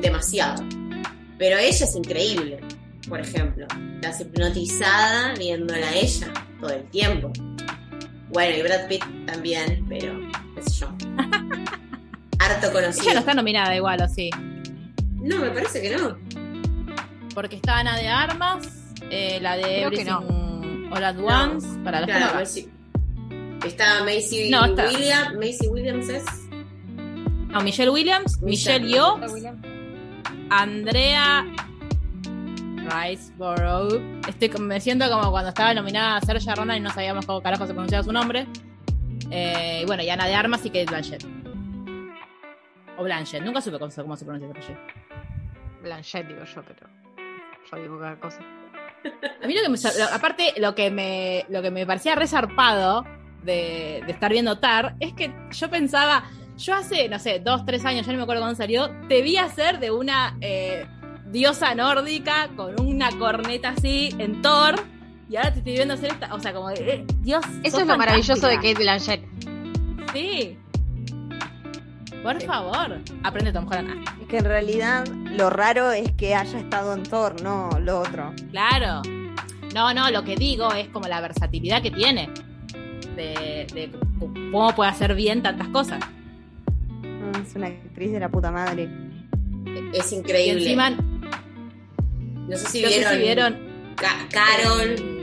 Demasiado. 0.00 0.62
Pero 1.38 1.58
ella 1.58 1.84
es 1.84 1.94
increíble. 1.96 2.60
Por 3.08 3.20
ejemplo, 3.20 3.66
estás 3.96 4.20
hipnotizada 4.20 5.34
viéndola 5.34 5.86
a 5.86 5.94
ella 5.94 6.32
todo 6.60 6.70
el 6.70 6.84
tiempo. 6.90 7.32
Bueno, 8.30 8.56
y 8.56 8.62
Brad 8.62 8.88
Pitt 8.88 9.04
también, 9.26 9.84
pero 9.88 10.18
qué 10.54 10.62
sé 10.62 10.80
yo. 10.80 10.88
Harto 12.38 12.72
conocido. 12.72 13.04
Ella 13.04 13.14
no 13.14 13.20
está 13.20 13.34
nominada 13.34 13.74
igual, 13.76 14.02
¿o 14.02 14.08
sí? 14.08 14.30
No, 15.14 15.38
me 15.38 15.50
parece 15.50 15.80
que 15.82 15.96
no. 15.96 16.16
Porque 17.34 17.56
está 17.56 17.78
Ana 17.78 17.96
de 17.98 18.08
Armas, 18.08 18.92
eh, 19.10 19.38
la 19.40 19.56
de 19.56 19.62
Creo 19.62 19.90
que 19.90 20.00
Everything 20.00 20.12
All 20.96 21.04
at 21.04 21.14
No. 21.14 21.26
Once, 21.26 21.66
para 21.84 22.00
los 22.00 22.06
que 22.08 22.16
Claro, 22.16 22.38
Macy- 22.40 22.68
Está 23.64 24.04
Macy 24.04 24.50
No, 24.50 24.64
está. 24.66 24.86
Williams. 24.86 25.34
Macy 25.36 25.68
Williams 25.68 26.08
es. 26.08 26.24
No, 27.48 27.60
Michelle 27.62 27.90
Williams, 27.90 28.40
Michelle. 28.42 28.80
Michelle 28.84 28.88
Yeoh, 28.88 29.20
Andrea 30.50 31.44
Riceborough. 32.84 34.00
Estoy, 34.28 34.48
me 34.60 34.80
siento 34.80 35.08
como 35.10 35.30
cuando 35.30 35.48
estaba 35.48 35.74
nominada 35.74 36.16
a 36.16 36.20
Saoirse 36.20 36.54
Ronan 36.54 36.76
y 36.76 36.80
no 36.80 36.90
sabíamos 36.90 37.26
cómo 37.26 37.42
carajo 37.42 37.66
se 37.66 37.72
pronunciaba 37.72 38.04
su 38.04 38.12
nombre. 38.12 38.46
Eh, 39.30 39.80
y 39.82 39.86
bueno, 39.86 40.02
y 40.02 40.10
Ana 40.10 40.26
de 40.26 40.34
Armas 40.34 40.64
y 40.64 40.68
Kate 40.70 40.86
Blanchett. 40.86 41.24
O 42.98 43.02
Blanchett, 43.04 43.42
nunca 43.42 43.60
supe 43.60 43.78
cómo, 43.78 43.90
se- 43.90 44.02
cómo 44.02 44.16
se 44.16 44.24
pronuncia 44.24 44.48
ese 44.50 44.58
apellido. 44.72 44.80
Blanchett 45.82 46.28
digo 46.28 46.44
yo, 46.44 46.62
pero 46.62 46.88
yo 47.72 47.82
digo 47.82 47.98
cada 47.98 48.16
cosa. 48.20 48.40
A 49.42 49.46
mí 49.46 49.54
lo 49.54 49.62
que 49.62 49.68
me, 49.68 49.78
lo- 49.78 50.14
aparte, 50.14 50.54
lo 50.58 50.74
que 50.74 50.90
me, 50.90 51.44
lo 51.48 51.62
que 51.62 51.70
me 51.70 51.86
parecía 51.86 52.14
resarpado 52.14 53.04
de, 53.42 54.02
de 54.06 54.12
estar 54.12 54.30
viendo 54.32 54.58
Tar 54.58 54.96
es 55.00 55.12
que 55.12 55.32
yo 55.52 55.70
pensaba, 55.70 56.24
yo 56.58 56.74
hace, 56.74 57.08
no 57.08 57.18
sé, 57.18 57.40
dos, 57.40 57.64
tres 57.64 57.84
años, 57.84 58.06
ya 58.06 58.12
no 58.12 58.18
me 58.18 58.22
acuerdo 58.24 58.42
cuándo 58.42 58.56
salió, 58.56 58.90
te 59.08 59.22
vi 59.22 59.36
hacer 59.36 59.78
de 59.78 59.90
una 59.90 60.36
eh, 60.40 60.86
diosa 61.26 61.74
nórdica 61.74 62.48
con 62.56 62.80
una 62.80 63.10
corneta 63.18 63.70
así 63.70 64.14
en 64.18 64.42
Thor, 64.42 64.74
y 65.28 65.36
ahora 65.36 65.52
te 65.52 65.58
estoy 65.58 65.72
viendo 65.74 65.94
hacer 65.94 66.12
esta, 66.12 66.34
o 66.34 66.40
sea, 66.40 66.52
como, 66.52 66.68
de, 66.70 66.74
eh, 66.94 67.04
Dios. 67.20 67.44
Eso 67.64 67.80
es 67.80 67.86
lo 67.86 67.96
maravilloso 67.98 68.46
de. 68.46 68.56
Kate 68.56 68.74
Blanchett. 68.74 69.22
Sí. 70.12 70.56
Por 72.32 72.42
favor, 72.42 72.98
aprende 73.22 73.52
Tom 73.52 73.66
Holland. 73.66 74.04
Ah, 74.08 74.16
Es 74.20 74.26
que 74.28 74.38
en 74.38 74.44
realidad 74.44 75.06
lo 75.08 75.50
raro 75.50 75.92
es 75.92 76.10
que 76.12 76.34
haya 76.34 76.58
estado 76.58 76.92
en 76.94 77.02
Thor, 77.04 77.40
no 77.42 77.70
lo 77.80 78.00
otro. 78.00 78.32
claro. 78.50 79.02
No, 79.74 79.92
no, 79.92 80.10
lo 80.10 80.24
que 80.24 80.36
digo 80.36 80.72
es 80.72 80.88
como 80.88 81.06
la 81.06 81.20
versatilidad 81.20 81.82
que 81.82 81.90
tiene. 81.90 82.30
De, 83.14 83.66
de 83.74 83.90
cómo 84.50 84.74
puede 84.74 84.90
hacer 84.90 85.14
bien 85.14 85.42
tantas 85.42 85.68
cosas. 85.68 86.00
Ah, 86.02 87.38
Es 87.46 87.54
una 87.54 87.66
actriz 87.66 88.12
de 88.12 88.20
la 88.20 88.30
puta 88.30 88.50
madre. 88.50 88.88
Es 89.92 90.12
Y 90.12 90.16
increíble. 90.16 90.62
encima, 90.62 90.90
no 90.90 92.56
sé 92.56 92.66
si 92.68 92.82
no 92.82 92.88
sé 92.88 92.94
vieron, 92.98 93.12
si 93.12 93.18
vieron 93.18 93.56
Ca- 93.96 94.26
Carol. 94.30 95.15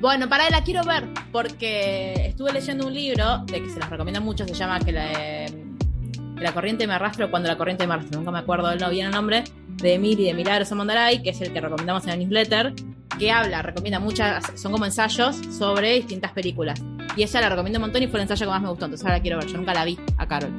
Bueno, 0.00 0.28
para 0.28 0.50
la 0.50 0.62
quiero 0.62 0.84
ver 0.84 1.08
porque 1.32 2.26
estuve 2.26 2.52
leyendo 2.52 2.86
un 2.86 2.94
libro 2.94 3.38
de 3.46 3.62
que 3.62 3.70
se 3.70 3.80
los 3.80 3.88
recomiendo 3.88 4.20
mucho, 4.20 4.46
se 4.46 4.54
llama 4.54 4.78
que 4.78 4.92
la, 4.92 5.10
que 5.10 6.42
la 6.42 6.52
corriente 6.52 6.86
me 6.86 6.94
arrastra 6.94 7.26
o 7.26 7.30
cuando 7.30 7.48
la 7.48 7.56
corriente 7.56 7.86
me 7.86 7.94
arrastra, 7.94 8.18
nunca 8.18 8.30
me 8.30 8.38
acuerdo 8.38 8.68
del 8.68 8.78
no 8.78 8.90
bien 8.90 9.06
el 9.06 9.12
nombre, 9.12 9.44
de 9.68 9.94
Emily 9.94 10.24
de 10.24 10.34
Milagros 10.34 10.70
Mondaray, 10.72 11.22
que 11.22 11.30
es 11.30 11.40
el 11.40 11.52
que 11.52 11.60
recomendamos 11.60 12.04
en 12.04 12.10
el 12.10 12.18
newsletter, 12.20 12.74
que 13.18 13.30
habla, 13.30 13.62
recomienda 13.62 13.98
muchas, 13.98 14.52
son 14.60 14.72
como 14.72 14.84
ensayos 14.84 15.36
sobre 15.50 15.94
distintas 15.94 16.32
películas. 16.32 16.78
Y 17.16 17.22
ella 17.22 17.40
la 17.40 17.48
recomiendo 17.48 17.78
un 17.78 17.84
montón 17.84 18.02
y 18.02 18.08
fue 18.08 18.18
el 18.18 18.22
ensayo 18.22 18.44
que 18.44 18.50
más 18.50 18.60
me 18.60 18.68
gustó, 18.68 18.84
entonces 18.84 19.04
ahora 19.06 19.16
la 19.16 19.22
quiero 19.22 19.38
ver, 19.38 19.46
yo 19.46 19.56
nunca 19.56 19.72
la 19.72 19.84
vi 19.86 19.98
a 20.18 20.28
Carol. 20.28 20.52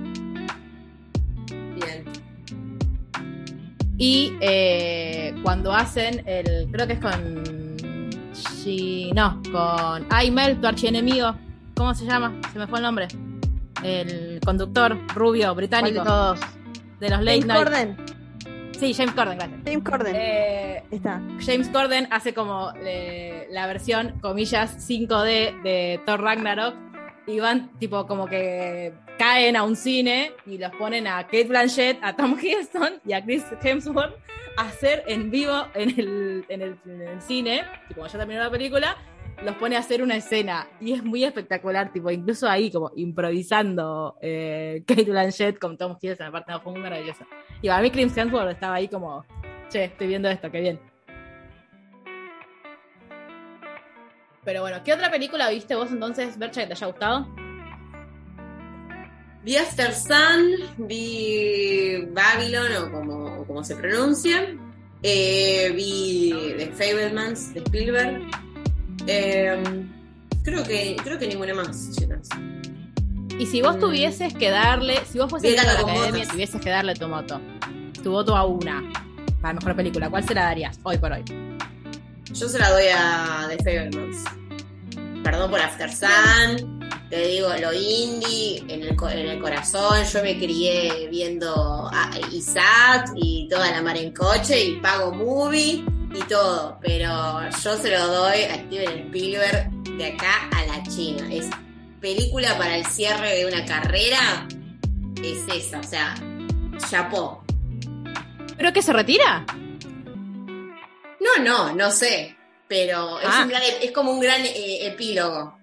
Bien. 1.75 2.05
Y 3.99 4.33
eh, 4.41 5.35
cuando 5.43 5.73
hacen 5.73 6.23
el. 6.27 6.67
Creo 6.71 6.87
que 6.87 6.93
es 6.93 6.99
con. 6.99 7.56
Shi- 8.51 9.13
no, 9.13 9.41
con. 9.51 10.05
Aimel, 10.09 10.59
tu 10.59 10.67
archienemigo. 10.67 11.35
¿Cómo 11.75 11.93
se 11.93 12.05
llama? 12.05 12.33
Se 12.51 12.59
me 12.59 12.67
fue 12.67 12.79
el 12.79 12.83
nombre. 12.83 13.07
El 13.83 14.39
conductor 14.43 14.97
rubio 15.13 15.45
¿Cuál 15.47 15.55
británico 15.55 15.99
de 15.99 16.05
todos? 16.05 16.39
de 16.99 17.09
los 17.09 17.19
late 17.21 17.41
James 17.41 17.45
night. 17.45 17.63
Corden. 17.63 17.97
Sí, 18.79 18.93
James 18.93 19.13
Corden, 19.13 19.37
gracias. 19.37 19.59
James 19.65 19.83
Corden. 19.83 20.15
Eh, 20.15 20.83
Está. 20.91 21.21
James 21.45 21.69
Corden 21.69 22.07
hace 22.11 22.33
como 22.33 22.71
eh, 22.83 23.47
la 23.51 23.67
versión, 23.67 24.19
comillas, 24.21 24.87
5D 24.89 25.61
de 25.63 26.01
Thor 26.05 26.21
Ragnarok. 26.21 26.75
Y 27.27 27.39
van, 27.39 27.69
tipo, 27.77 28.07
como 28.07 28.25
que 28.27 28.93
caen 29.19 29.57
a 29.57 29.63
un 29.63 29.75
cine 29.75 30.31
y 30.45 30.57
los 30.57 30.71
ponen 30.75 31.07
a 31.07 31.23
Kate 31.23 31.43
Blanchett, 31.45 31.99
a 32.01 32.15
Tom 32.15 32.37
Hiddleston 32.41 33.01
y 33.05 33.13
a 33.13 33.23
Chris 33.23 33.43
Hemsworth 33.61 34.15
hacer 34.57 35.03
en 35.07 35.31
vivo 35.31 35.67
en 35.73 35.89
el, 35.97 36.45
en 36.49 36.61
el, 36.61 36.77
en 36.85 37.21
cine. 37.21 37.63
Tipo, 37.87 38.01
cuando 38.01 38.13
ya 38.13 38.19
terminó 38.19 38.43
la 38.43 38.51
película, 38.51 38.97
los 39.43 39.55
pone 39.55 39.75
a 39.75 39.79
hacer 39.79 40.01
una 40.01 40.15
escena. 40.15 40.67
Y 40.81 40.93
es 40.93 41.03
muy 41.03 41.23
espectacular, 41.23 41.93
tipo, 41.93 42.11
incluso 42.11 42.49
ahí, 42.49 42.71
como 42.71 42.91
improvisando 42.95 44.17
eh, 44.21 44.83
Kate 44.85 45.05
Blanchett 45.05 45.59
con 45.59 45.77
Tom 45.77 45.95
Hiddleston. 46.01 46.27
Aparte, 46.27 46.51
no, 46.51 46.59
fue 46.59 46.73
muy 46.73 46.81
maravilloso. 46.81 47.25
Y 47.61 47.67
para 47.67 47.81
mí, 47.81 47.91
Chris 47.91 48.17
Hemsworth 48.17 48.51
estaba 48.51 48.75
ahí 48.75 48.87
como, 48.87 49.25
che, 49.69 49.85
estoy 49.85 50.07
viendo 50.07 50.29
esto, 50.29 50.51
qué 50.51 50.59
bien. 50.59 50.79
Pero 54.43 54.61
bueno, 54.61 54.77
¿qué 54.83 54.93
otra 54.93 55.11
película 55.11 55.49
viste 55.49 55.75
vos 55.75 55.91
entonces, 55.91 56.37
Bercha, 56.37 56.61
que 56.61 56.67
te 56.67 56.73
haya 56.73 56.87
gustado? 56.87 57.46
Vi 59.47 59.55
After 59.55 59.93
Sun, 59.93 60.87
vi 60.89 62.05
Babylon 62.11 62.67
o 62.83 62.91
como, 62.91 63.45
como 63.47 63.63
se 63.63 63.77
pronuncia. 63.77 64.45
Eh, 65.01 65.71
vi 65.73 66.33
The 66.57 66.67
Fablemans 66.73 67.53
de 67.53 67.61
Spielberg. 67.61 68.23
Eh, 69.07 69.63
creo 70.43 70.63
que 70.65 70.97
creo 71.01 71.17
que 71.17 71.27
ninguna 71.29 71.53
más, 71.53 71.95
chicas. 71.97 72.27
Y 73.39 73.45
si 73.45 73.61
vos 73.61 73.77
Mm. 73.77 73.79
tuvieses 73.79 74.33
que 74.33 74.49
darle, 74.49 74.99
si 75.09 75.17
vos 75.17 75.29
fueses 75.29 75.57
a 75.57 75.63
la 75.63 75.79
academia, 75.79 76.27
tuvieses 76.27 76.59
que 76.59 76.69
darle 76.69 76.93
tu 76.95 77.07
voto, 77.07 77.39
tu 78.03 78.11
voto 78.11 78.35
a 78.35 78.45
una, 78.45 78.83
para 79.41 79.53
mejor 79.53 79.77
película, 79.77 80.09
¿cuál 80.09 80.25
se 80.27 80.33
la 80.33 80.43
darías 80.43 80.77
hoy 80.83 80.97
por 80.97 81.13
hoy? 81.13 81.23
Yo 82.33 82.49
se 82.49 82.59
la 82.59 82.69
doy 82.69 82.83
a 82.93 83.47
The 83.47 83.57
Fablemans. 83.63 84.25
Perdón 85.23 85.49
por 85.51 85.61
After 85.61 85.89
Sun. 85.89 86.76
Te 87.09 87.25
digo, 87.27 87.49
lo 87.61 87.71
indie 87.73 88.59
en 88.67 88.81
el, 88.83 88.89
en 88.89 89.27
el 89.29 89.39
corazón. 89.39 90.03
Yo 90.03 90.21
me 90.21 90.37
crié 90.37 91.07
viendo 91.09 91.89
a 91.91 92.11
Isaac 92.33 93.11
y 93.15 93.47
toda 93.49 93.71
la 93.71 93.81
mar 93.81 93.95
en 93.97 94.11
coche 94.13 94.61
y 94.61 94.75
pago 94.81 95.13
movie 95.13 95.85
y 96.13 96.19
todo. 96.27 96.77
Pero 96.81 97.09
yo 97.63 97.77
se 97.77 97.91
lo 97.91 98.07
doy 98.07 98.41
a 98.43 98.55
Steven 98.55 98.99
Spielberg 99.07 99.69
de 99.97 100.05
acá 100.05 100.49
a 100.53 100.65
la 100.65 100.83
China. 100.83 101.27
Es 101.31 101.45
película 102.01 102.57
para 102.57 102.75
el 102.77 102.85
cierre 102.85 103.35
de 103.37 103.45
una 103.45 103.63
carrera. 103.65 104.45
Es 105.23 105.39
esa, 105.55 105.79
o 105.79 105.83
sea, 105.83 106.13
chapó. 106.89 107.41
¿Pero 108.57 108.73
que 108.73 108.81
se 108.81 108.91
retira? 108.91 109.45
No, 111.19 111.43
no, 111.43 111.73
no 111.73 111.89
sé. 111.91 112.35
Pero 112.67 113.19
es, 113.21 113.27
Ah. 113.29 113.41
un 113.43 113.49
gran- 113.49 113.61
es 113.81 113.91
como 113.91 114.11
un 114.11 114.19
gran 114.19 114.45
eh, 114.45 114.87
epílogo. 114.87 115.57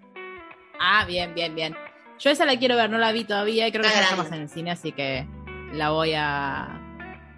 Ah, 0.80 1.04
bien, 1.06 1.34
bien, 1.34 1.54
bien. 1.54 1.74
Yo 2.18 2.30
esa 2.30 2.44
la 2.44 2.56
quiero 2.56 2.76
ver, 2.76 2.90
no 2.90 2.98
la 2.98 3.12
vi 3.12 3.24
todavía 3.24 3.66
y 3.68 3.72
creo 3.72 3.82
que 3.82 3.88
Está 3.88 4.00
ya 4.00 4.04
está 4.04 4.14
grande. 4.16 4.30
más 4.30 4.37
en 4.38 4.42
el 4.44 4.48
cine, 4.48 4.70
así 4.70 4.92
que 4.92 5.26
la 5.72 5.90
voy 5.90 6.12
a... 6.14 6.80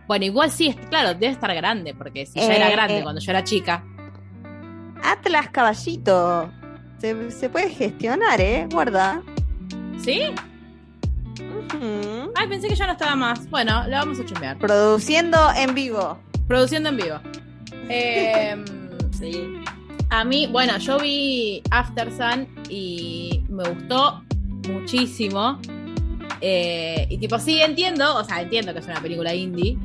Bueno, 0.07 0.25
igual 0.25 0.51
sí, 0.51 0.75
claro, 0.91 1.11
debe 1.15 1.29
estar 1.29 1.53
grande, 1.55 1.95
porque 1.95 2.27
si 2.27 2.39
ya 2.39 2.55
era 2.55 2.69
Eh, 2.69 2.73
grande 2.73 2.99
eh. 2.99 3.03
cuando 3.03 3.21
yo 3.21 3.31
era 3.31 3.43
chica. 3.43 3.85
Atlas 5.03 5.49
Caballito. 5.51 6.51
Se, 6.99 7.31
se 7.31 7.49
puede 7.49 7.71
gestionar, 7.71 8.41
¿eh? 8.41 8.67
Guarda. 8.71 9.23
¿Sí? 10.03 10.23
Ay, 12.35 12.49
pensé 12.49 12.69
que 12.69 12.75
ya 12.77 12.87
no 12.87 12.93
estaba 12.93 13.15
más. 13.17 13.49
Bueno, 13.51 13.85
la 13.89 13.99
vamos 14.01 14.21
a 14.21 14.25
chumbear. 14.25 14.59
Produciendo 14.59 15.39
en 15.57 15.75
vivo. 15.75 16.19
Produciendo 16.49 16.89
en 16.91 16.97
vivo. 16.97 17.21
Eh, 17.89 18.57
Sí. 19.13 19.55
A 20.11 20.25
mí, 20.25 20.47
bueno, 20.51 20.79
yo 20.79 20.99
vi 20.99 21.63
After 21.71 22.11
Sun 22.11 22.47
y 22.69 23.43
me 23.49 23.69
gustó 23.69 24.23
muchísimo. 24.69 25.59
Eh, 26.41 27.07
y 27.11 27.19
tipo, 27.19 27.39
sí, 27.39 27.61
entiendo, 27.61 28.17
o 28.17 28.25
sea, 28.25 28.43
entiendo 28.43 28.73
que 28.73 28.81
es 28.81 28.87
una 28.87 29.01
película 29.01 29.35
indie. 29.35 29.77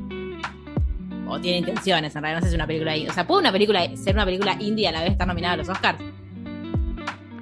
O 1.28 1.40
tiene 1.40 1.60
intenciones, 1.60 2.14
en 2.16 2.22
realidad 2.22 2.40
no 2.42 2.46
sé 2.46 2.50
si 2.50 2.56
es 2.56 2.58
una 2.58 2.68
película 2.68 2.96
indie. 2.96 3.10
O 3.10 3.14
sea, 3.14 3.26
¿puede 3.26 3.40
una 3.42 3.52
película 3.54 3.96
ser 3.96 4.16
una 4.16 4.26
película 4.26 4.58
indie 4.60 4.84
y 4.84 4.88
a 4.88 4.92
la 4.92 5.02
vez 5.02 5.12
estar 5.14 5.28
nominada 5.28 5.54
a 5.54 5.58
los 5.58 5.70
Oscars? 5.70 5.98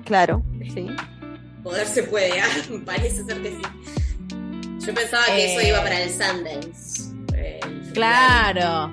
Claro, 0.06 0.44
sí. 0.74 0.88
Poder 1.64 1.88
se 1.88 2.04
puede, 2.04 2.40
¿ah? 2.40 2.46
parece 2.86 3.24
ser 3.26 3.42
que 3.42 3.50
sí. 3.50 3.62
Yo 4.86 4.94
pensaba 4.94 5.26
que 5.26 5.46
Eh. 5.46 5.56
eso 5.56 5.68
iba 5.68 5.80
para 5.82 6.02
el 6.04 6.10
Sundance. 6.10 7.14
Eh, 7.36 7.60
el. 7.64 7.94
Claro, 7.94 8.92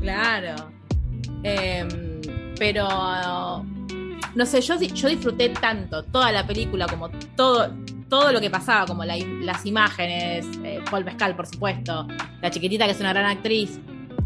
claro. 0.00 0.70
Em, 1.44 1.88
pero 2.58 3.64
no 4.34 4.46
sé, 4.46 4.60
yo, 4.60 4.78
yo 4.80 5.08
disfruté 5.08 5.48
tanto 5.50 6.02
toda 6.04 6.30
la 6.32 6.46
película, 6.46 6.86
como 6.86 7.08
todo, 7.36 7.70
todo 8.08 8.32
lo 8.32 8.40
que 8.40 8.50
pasaba, 8.50 8.86
como 8.86 9.04
la- 9.04 9.16
las 9.42 9.64
imágenes, 9.66 10.46
eh, 10.62 10.80
Paul 10.90 11.04
Mescal, 11.04 11.34
por 11.34 11.46
supuesto, 11.46 12.06
la 12.42 12.50
chiquitita 12.50 12.84
que 12.86 12.92
es 12.92 13.00
una 13.00 13.12
gran 13.12 13.26
actriz, 13.26 13.78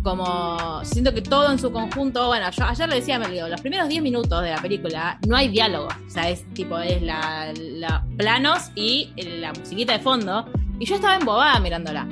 como 0.02 0.82
siento 0.84 1.12
que 1.12 1.20
todo 1.22 1.50
en 1.52 1.58
su 1.58 1.70
conjunto, 1.70 2.26
bueno, 2.28 2.50
yo 2.50 2.64
ayer 2.64 2.88
le 2.88 2.96
decía 2.96 3.16
a 3.16 3.18
Melio, 3.18 3.48
los 3.48 3.60
primeros 3.60 3.88
10 3.88 4.02
minutos 4.02 4.42
de 4.42 4.50
la 4.50 4.56
película 4.56 5.18
no 5.28 5.36
hay 5.36 5.48
diálogo, 5.48 5.88
o 6.06 6.10
sea, 6.10 6.28
es 6.30 6.44
tipo, 6.54 6.78
es 6.78 7.02
la, 7.02 7.52
la- 7.56 8.04
planos 8.16 8.70
y 8.74 9.12
la 9.40 9.52
musiquita 9.52 9.92
de 9.92 9.98
fondo, 10.00 10.46
y 10.78 10.86
yo 10.86 10.94
estaba 10.94 11.16
embobada 11.16 11.58
mirándola, 11.60 12.06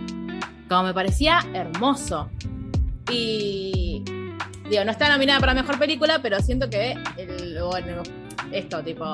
como 0.68 0.82
me 0.84 0.94
parecía 0.94 1.40
hermoso. 1.54 2.28
Y 3.10 4.02
digo, 4.68 4.84
no 4.84 4.90
está 4.90 5.08
nominada 5.08 5.40
para 5.40 5.54
mejor 5.54 5.78
película, 5.78 6.20
pero 6.20 6.40
siento 6.40 6.68
que 6.68 6.94
bueno, 7.68 8.02
esto, 8.52 8.82
tipo, 8.82 9.04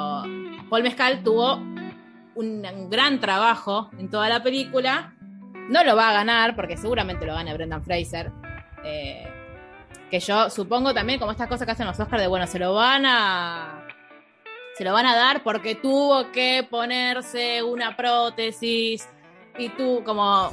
Paul 0.70 0.82
Mescal 0.82 1.22
tuvo 1.22 1.54
un, 1.54 2.66
un 2.66 2.90
gran 2.90 3.20
trabajo 3.20 3.90
en 3.98 4.10
toda 4.10 4.28
la 4.28 4.42
película. 4.42 5.14
No 5.68 5.82
lo 5.82 5.96
va 5.96 6.10
a 6.10 6.12
ganar, 6.12 6.56
porque 6.56 6.76
seguramente 6.76 7.24
lo 7.24 7.34
gana 7.34 7.54
Brendan 7.54 7.82
Fraser. 7.82 8.30
Eh, 8.84 9.26
que 10.10 10.20
yo 10.20 10.50
supongo 10.50 10.92
también, 10.92 11.18
como 11.18 11.32
estas 11.32 11.48
cosas 11.48 11.66
que 11.66 11.72
hacen 11.72 11.86
los 11.86 11.98
Oscars, 11.98 12.22
de 12.22 12.28
bueno, 12.28 12.46
se 12.46 12.58
lo 12.58 12.74
van 12.74 13.06
a. 13.06 13.86
Se 14.76 14.84
lo 14.84 14.92
van 14.92 15.06
a 15.06 15.16
dar 15.16 15.42
porque 15.42 15.76
tuvo 15.76 16.32
que 16.32 16.66
ponerse 16.68 17.62
una 17.62 17.96
prótesis. 17.96 19.08
Y 19.58 19.70
tú, 19.70 20.02
como. 20.04 20.50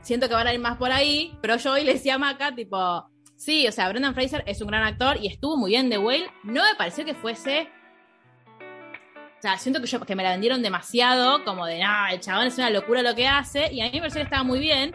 Siento 0.00 0.28
que 0.28 0.34
van 0.34 0.46
a 0.46 0.54
ir 0.54 0.60
más 0.60 0.76
por 0.76 0.92
ahí. 0.92 1.36
Pero 1.42 1.56
yo 1.56 1.72
hoy 1.72 1.84
le 1.84 1.94
decía 1.94 2.14
a 2.14 2.18
Maca, 2.18 2.54
tipo. 2.54 3.13
Sí, 3.44 3.68
o 3.68 3.72
sea, 3.72 3.90
Brendan 3.90 4.14
Fraser 4.14 4.42
es 4.46 4.62
un 4.62 4.68
gran 4.68 4.84
actor 4.84 5.18
y 5.20 5.26
estuvo 5.26 5.58
muy 5.58 5.72
bien 5.72 5.90
de 5.90 5.98
Whale. 5.98 6.30
No 6.44 6.62
me 6.62 6.74
pareció 6.78 7.04
que 7.04 7.14
fuese. 7.14 7.68
O 8.58 9.42
sea, 9.42 9.58
siento 9.58 9.82
que, 9.82 9.86
yo, 9.86 10.00
que 10.00 10.16
me 10.16 10.22
la 10.22 10.30
vendieron 10.30 10.62
demasiado, 10.62 11.44
como 11.44 11.66
de, 11.66 11.78
no, 11.82 12.06
el 12.10 12.20
chabón 12.20 12.46
es 12.46 12.56
una 12.56 12.70
locura 12.70 13.02
lo 13.02 13.14
que 13.14 13.28
hace, 13.28 13.70
y 13.70 13.82
a 13.82 13.84
mí 13.84 13.90
me 13.92 13.98
pareció 14.00 14.20
que 14.20 14.24
estaba 14.24 14.44
muy 14.44 14.60
bien. 14.60 14.94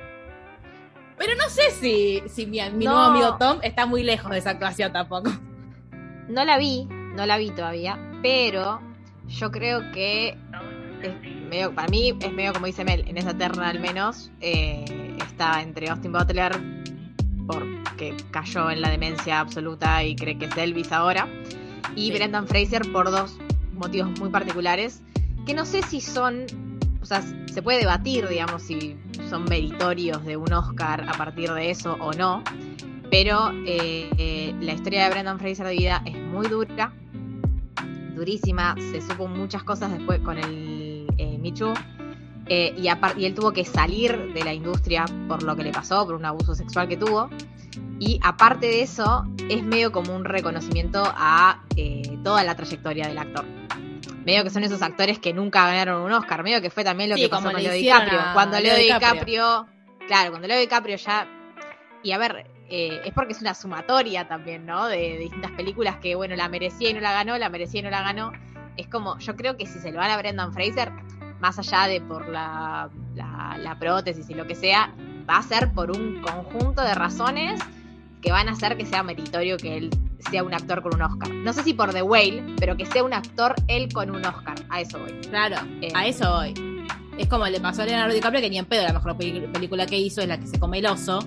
Pero 1.19 1.35
no 1.35 1.47
sé 1.49 1.69
si, 1.69 2.23
si 2.27 2.47
mi, 2.47 2.59
mi 2.71 2.85
No. 2.85 2.93
nuevo 2.93 2.99
amigo 3.12 3.38
Tom 3.38 3.59
está 3.62 3.85
muy 3.85 4.01
lejos 4.01 4.31
de 4.31 4.39
esa 4.39 4.49
actuación 4.51 4.91
tampoco. 4.91 5.29
No 6.27 6.43
la 6.43 6.57
vi, 6.57 6.85
no 6.85 7.27
la 7.27 7.38
vi 7.38 7.51
todavía, 7.51 7.99
pero 8.23 8.81
yo 9.27 9.51
creo 9.51 9.91
que 9.91 10.29
es 11.03 11.21
medio, 11.49 11.75
para 11.75 11.88
mí 11.89 12.17
es 12.19 12.31
medio 12.31 12.53
como 12.53 12.65
dice 12.65 12.83
Mel, 12.83 13.03
en 13.07 13.17
esa 13.17 13.38
terna 13.38 13.69
al 13.69 13.79
menos, 13.79 14.31
eh, 14.41 14.85
está 15.27 15.62
entre 15.62 15.89
Austin 15.89 16.12
Butler, 16.12 16.53
porque 17.49 18.15
cayó 18.29 18.69
en 18.69 18.81
la 18.81 18.91
demencia 18.91 19.39
absoluta 19.39 20.03
y 20.03 20.15
cree 20.15 20.38
que 20.38 20.45
es 20.45 20.55
Elvis 20.55 20.91
ahora, 20.91 21.27
y 21.95 22.07
Sí. 22.07 22.12
Brendan 22.12 22.47
Fraser 22.47 22.83
por 22.91 23.09
dos 23.09 23.39
motivos 23.73 24.12
muy 24.19 24.29
particulares, 24.29 25.01
que 25.47 25.55
no 25.55 25.65
sé 25.65 25.81
si 25.81 25.99
son, 25.99 26.45
o 27.01 27.05
sea, 27.05 27.23
se 27.23 27.62
puede 27.63 27.79
debatir, 27.79 28.27
digamos, 28.27 28.62
si 28.62 28.95
son 29.29 29.45
meritorios 29.45 30.23
de 30.25 30.38
un 30.38 30.53
Oscar 30.53 31.07
a 31.09 31.13
partir 31.13 31.51
de 31.51 31.71
eso 31.71 31.97
o 31.99 32.13
no, 32.13 32.43
pero 33.09 33.51
eh, 33.65 34.12
eh, 34.19 34.53
la 34.62 34.73
historia 34.73 35.05
de 35.05 35.09
Brendan 35.09 35.39
Fraser 35.39 35.65
de 35.65 35.73
vida 35.73 36.03
es 36.05 36.17
muy 36.17 36.47
dura, 36.47 36.93
durísima, 38.15 38.75
se 38.91 39.01
supo 39.01 39.27
muchas 39.27 39.63
cosas 39.63 39.91
después 39.91 40.19
con 40.19 40.38
el 40.38 41.07
eh, 41.17 41.53
Too, 41.57 41.73
eh, 42.49 42.73
y, 42.77 42.88
y 43.21 43.25
él 43.25 43.33
tuvo 43.35 43.51
que 43.53 43.63
salir 43.63 44.33
de 44.33 44.43
la 44.43 44.53
industria 44.53 45.05
por 45.27 45.43
lo 45.43 45.55
que 45.55 45.63
le 45.63 45.71
pasó, 45.71 46.05
por 46.05 46.15
un 46.15 46.25
abuso 46.25 46.55
sexual 46.55 46.88
que 46.88 46.97
tuvo. 46.97 47.29
Y 47.99 48.19
aparte 48.23 48.65
de 48.67 48.81
eso, 48.81 49.25
es 49.49 49.63
medio 49.63 49.91
como 49.91 50.15
un 50.15 50.25
reconocimiento 50.25 51.03
a 51.05 51.63
eh, 51.75 52.17
toda 52.23 52.43
la 52.43 52.55
trayectoria 52.55 53.07
del 53.07 53.17
actor. 53.17 53.45
Medio 54.25 54.43
que 54.43 54.49
son 54.49 54.63
esos 54.63 54.81
actores 54.81 55.19
que 55.19 55.33
nunca 55.33 55.65
ganaron 55.65 56.01
un 56.01 56.12
Oscar, 56.12 56.43
medio 56.43 56.62
que 56.62 56.69
fue 56.69 56.83
también 56.83 57.09
lo 57.09 57.15
Sí, 57.15 57.23
que 57.23 57.29
pasó 57.29 57.43
con 57.51 57.55
le 57.55 57.63
Leo 57.63 57.73
DiCaprio. 57.73 58.19
a 58.19 58.33
Cuando 58.33 58.59
Leo 58.59 58.73
Leo 58.75 58.83
DiCaprio. 58.83 59.12
DiCaprio, 59.12 59.67
claro, 60.07 60.29
cuando 60.31 60.47
Leo 60.47 60.59
DiCaprio 60.59 60.95
ya... 60.97 61.27
Y 62.03 62.12
a 62.12 62.17
ver, 62.17 62.49
eh, 62.69 63.01
es 63.03 63.13
porque 63.13 63.33
es 63.33 63.41
una 63.41 63.53
sumatoria 63.53 64.27
también, 64.27 64.65
¿no? 64.65 64.88
De, 64.88 64.97
de 64.97 65.17
distintas 65.17 65.51
películas 65.51 65.97
que, 65.97 66.15
bueno, 66.15 66.35
la 66.35 66.47
merecía 66.47 66.89
y 66.89 66.93
no 66.93 67.01
la 67.01 67.12
ganó, 67.12 67.38
la 67.38 67.49
merecía 67.49 67.81
y 67.81 67.83
no 67.83 67.89
la 67.89 68.01
ganó. 68.01 68.31
Es 68.77 68.88
como, 68.88 69.17
yo 69.19 69.35
creo 69.35 69.57
que 69.57 69.65
si 69.65 69.79
se 69.79 69.91
lo 69.91 69.97
van 69.97 70.12
a 70.12 70.17
Brendan 70.17 70.53
Fraser, 70.53 70.91
más 71.39 71.58
allá 71.60 71.88
de 71.88 72.02
por 72.02 72.28
la, 72.30 72.89
la, 73.15 73.58
la 73.58 73.80
prótesis 73.80 74.30
y 74.30 74.34
lo 74.34 74.45
que 74.47 74.56
sea, 74.56 74.93
va 75.30 75.38
a 75.38 75.43
ser 75.43 75.71
por 75.73 75.91
un 75.91 76.21
conjunto 76.21 76.82
de 76.82 76.93
razones 76.95 77.60
que 78.21 78.32
van 78.32 78.49
a 78.49 78.52
hacer 78.52 78.75
que 78.78 78.86
sea 78.86 79.02
meritorio 79.04 79.56
que 79.58 79.78
él 79.78 79.89
sea 80.30 80.43
un 80.43 80.54
actor 80.54 80.82
con 80.82 80.93
un 80.95 81.02
Oscar. 81.02 81.30
No 81.30 81.54
sé 81.54 81.63
si 81.63 81.73
por 81.73 81.93
The 81.93 82.02
Whale, 82.02 82.56
pero 82.60 82.75
que 82.75 82.86
sea 82.86 83.04
un 83.04 83.13
actor 83.13 83.56
él 83.67 83.91
con 83.93 84.10
un 84.12 84.25
Oscar. 84.25 84.56
A 84.69 84.82
eso 84.82 84.99
voy. 84.99 85.13
Claro, 85.30 85.56
Eh. 85.82 85.91
a 85.95 86.06
eso 86.08 86.30
voy. 86.36 86.54
Es 87.17 87.28
como 87.28 87.45
le 87.45 87.60
pasó 87.62 87.82
a 87.84 87.86
Leonardo 87.86 88.13
DiCaprio 88.13 88.41
que 88.41 88.49
ni 88.49 88.58
en 88.58 88.65
pedo 88.65 88.84
la 88.84 88.93
mejor 88.93 89.15
película 89.17 89.86
que 89.86 89.97
hizo 89.97 90.21
es 90.21 90.28
la 90.28 90.38
que 90.39 90.47
se 90.47 90.60
come 90.60 90.80
el 90.80 90.86
oso, 90.88 91.19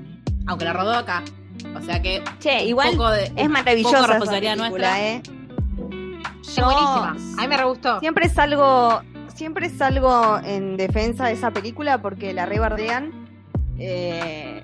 aunque 0.46 0.64
la 0.66 0.72
rodó 0.75 0.92
acá. 0.94 1.22
O 1.77 1.81
sea 1.83 2.01
que 2.03 2.22
Che, 2.38 2.64
igual 2.64 2.92
poco 2.92 3.11
de, 3.11 3.25
es 3.37 3.46
un 3.46 3.53
maravillosa 3.53 4.01
poco 4.07 4.25
esa 4.25 4.33
película, 4.33 4.57
nuestra. 4.57 5.01
¿eh? 5.01 5.22
Es 6.42 6.57
buenísima. 6.57 7.16
A 7.38 7.42
mí 7.42 7.48
me 7.48 7.57
re 7.57 7.64
gustó. 7.64 8.01
Siempre 8.01 8.29
salgo, 8.29 9.01
siempre 9.34 9.70
salgo 9.70 10.38
en 10.44 10.76
defensa 10.76 11.26
de 11.26 11.32
esa 11.32 11.50
película 11.50 12.00
porque 12.00 12.32
la 12.32 12.46
rebardean. 12.46 13.10
Eh, 13.78 14.62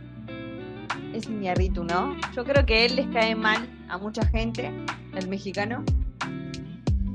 es 1.15 1.27
Iñárritu, 1.27 1.85
¿no? 1.85 2.17
Yo 2.35 2.45
creo 2.45 2.65
que 2.67 2.85
él 2.85 2.97
les 2.97 3.07
cae 3.09 3.35
mal 3.35 3.69
a 3.89 3.99
mucha 3.99 4.27
gente, 4.27 4.71
el 5.15 5.29
mexicano. 5.29 5.85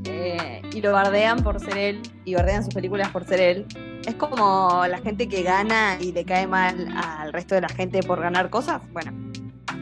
Eh, 0.05 0.61
y 0.73 0.81
lo 0.81 0.91
bardean 0.91 1.43
por 1.43 1.59
ser 1.59 1.77
él, 1.77 2.01
y 2.25 2.35
bardean 2.35 2.63
sus 2.63 2.73
películas 2.73 3.09
por 3.09 3.23
ser 3.25 3.39
él. 3.39 3.65
Es 4.05 4.15
como 4.15 4.83
la 4.87 4.97
gente 4.97 5.29
que 5.29 5.43
gana 5.43 5.97
y 6.01 6.11
le 6.11 6.25
cae 6.25 6.47
mal 6.47 6.89
al 6.95 7.31
resto 7.31 7.55
de 7.55 7.61
la 7.61 7.69
gente 7.69 8.01
por 8.03 8.19
ganar 8.19 8.49
cosas. 8.49 8.81
Bueno, 8.91 9.13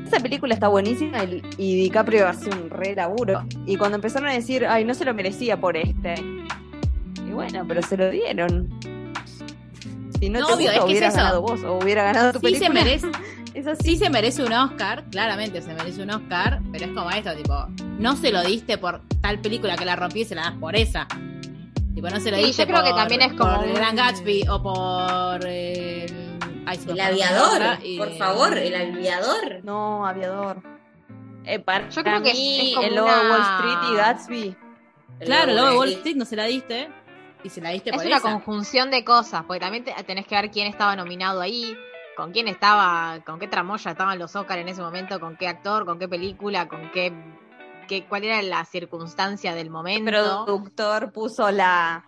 esa 0.05 0.19
película 0.19 0.53
está 0.53 0.67
buenísima 0.67 1.23
y, 1.23 1.41
y 1.57 1.75
DiCaprio 1.75 2.27
hace 2.27 2.49
un 2.51 2.69
re 2.69 2.93
laburo. 2.93 3.45
Y 3.65 3.77
cuando 3.77 3.95
empezaron 3.95 4.29
a 4.29 4.34
decir, 4.34 4.67
ay, 4.67 4.86
no 4.86 4.93
se 4.93 5.05
lo 5.05 5.13
merecía 5.13 5.60
por 5.60 5.77
este. 5.77 6.15
Y 7.32 7.34
bueno, 7.34 7.63
pero 7.65 7.82
se 7.82 7.96
lo 7.96 8.10
dieron. 8.10 8.67
Si 10.20 10.30
no, 10.30 10.41
No, 10.41 10.48
te 10.48 10.54
obvio, 10.54 10.65
gusta, 10.67 10.72
es 10.72 10.72
que 10.72 10.78
es 10.78 10.84
hubieras 10.86 11.13
eso. 11.13 11.17
ganado 11.24 11.41
vos 11.41 11.63
o 11.63 11.78
hubiera 11.80 12.04
ganado 12.04 12.34
tu 12.34 12.39
Sí 12.39 12.56
se 12.56 12.60
película. 12.70 12.84
merece, 12.84 13.08
Es 13.54 13.67
así. 13.67 13.84
sí 13.84 13.98
se 13.98 14.10
merece 14.10 14.44
un 14.44 14.52
Oscar, 14.54 15.06
claramente 15.10 15.62
se 15.62 15.74
merece 15.74 16.04
un 16.04 16.10
Oscar, 16.12 16.60
pero 16.74 16.86
es 16.86 16.91
como 16.91 17.10
esto, 17.10 17.34
tipo, 17.36 17.67
no 18.00 18.15
se 18.17 18.32
lo 18.34 18.41
diste 18.44 18.78
por 18.78 19.02
tal 19.22 19.39
película 19.39 19.78
que 19.78 19.86
la 19.86 19.96
rompí 19.96 20.22
y 20.22 20.26
se 20.26 20.36
la 20.36 20.41
das 20.44 20.54
por 20.60 20.76
esa. 20.76 21.08
Tipo, 21.96 22.10
no 22.10 22.20
se 22.20 22.32
lo 22.32 22.38
Sí, 22.38 22.44
diste 22.48 22.63
yo 22.63 22.67
creo 22.67 22.84
que 22.84 22.91
también 22.91 23.22
es 23.22 23.34
como 23.34 23.56
por 23.56 23.63
el 23.63 23.70
un- 23.72 23.76
Gran 23.78 23.96
Gatsby 23.96 24.44
o 24.50 24.62
por 24.62 25.46
el... 25.48 26.38
ay, 26.65 26.80
me 26.86 26.91
El 26.94 27.00
aviador, 27.00 27.62
y- 27.84 27.98
por 27.98 28.12
favor, 28.17 28.58
el 28.58 28.76
aviador. 28.76 29.60
No, 29.63 30.06
aviador. 30.06 30.62
Eh, 31.46 31.60
para 31.60 31.89
Yo 31.89 32.04
creo 32.04 32.22
que 32.22 32.34
mí, 32.34 32.70
es 32.72 32.76
como 32.76 32.88
el 32.88 32.96
lobo 32.96 33.10
de 33.10 33.20
una- 33.22 33.30
Wall 33.32 33.41
Street 33.41 33.91
y 33.91 33.96
Gatsby. 33.96 34.56
Claro, 35.26 35.54
luego 35.54 35.70
de 35.72 35.78
Wall. 35.78 35.89
Street 35.94 36.15
no 36.15 36.26
se 36.26 36.36
la 36.36 36.46
diste 36.46 36.89
y 37.43 37.49
se 37.49 37.62
la 37.62 37.69
diste 37.69 37.89
Es 37.91 37.95
por 37.97 38.06
una 38.06 38.17
esa. 38.17 38.32
conjunción 38.32 38.91
de 38.91 39.04
cosas, 39.04 39.43
porque 39.45 39.60
también 39.60 39.84
te- 39.84 39.93
tenés 40.04 40.25
que 40.27 40.36
ver 40.36 40.51
quién 40.51 40.67
estaba 40.67 40.95
nominado 40.95 41.41
ahí, 41.41 41.75
con 42.17 42.32
quién 42.32 42.47
estaba, 42.47 43.19
con 43.25 43.39
qué 43.39 43.47
tramoya 43.47 43.91
estaban 43.91 44.19
los 44.19 44.36
Oscar 44.36 44.60
en 44.60 44.69
ese 44.69 44.82
momento, 44.82 45.19
con 45.19 45.38
qué 45.38 45.47
actor, 45.47 45.86
con 45.86 45.97
qué 45.99 46.08
película, 46.08 46.67
con 46.67 46.91
qué, 46.91 47.12
qué 47.88 48.06
cuál 48.06 48.23
era 48.25 48.41
la 48.41 48.63
circunstancia 48.65 49.54
del 49.54 49.67
El 49.67 49.71
momento. 49.71 50.12
productor 50.45 51.12
puso 51.12 51.49
la. 51.51 52.06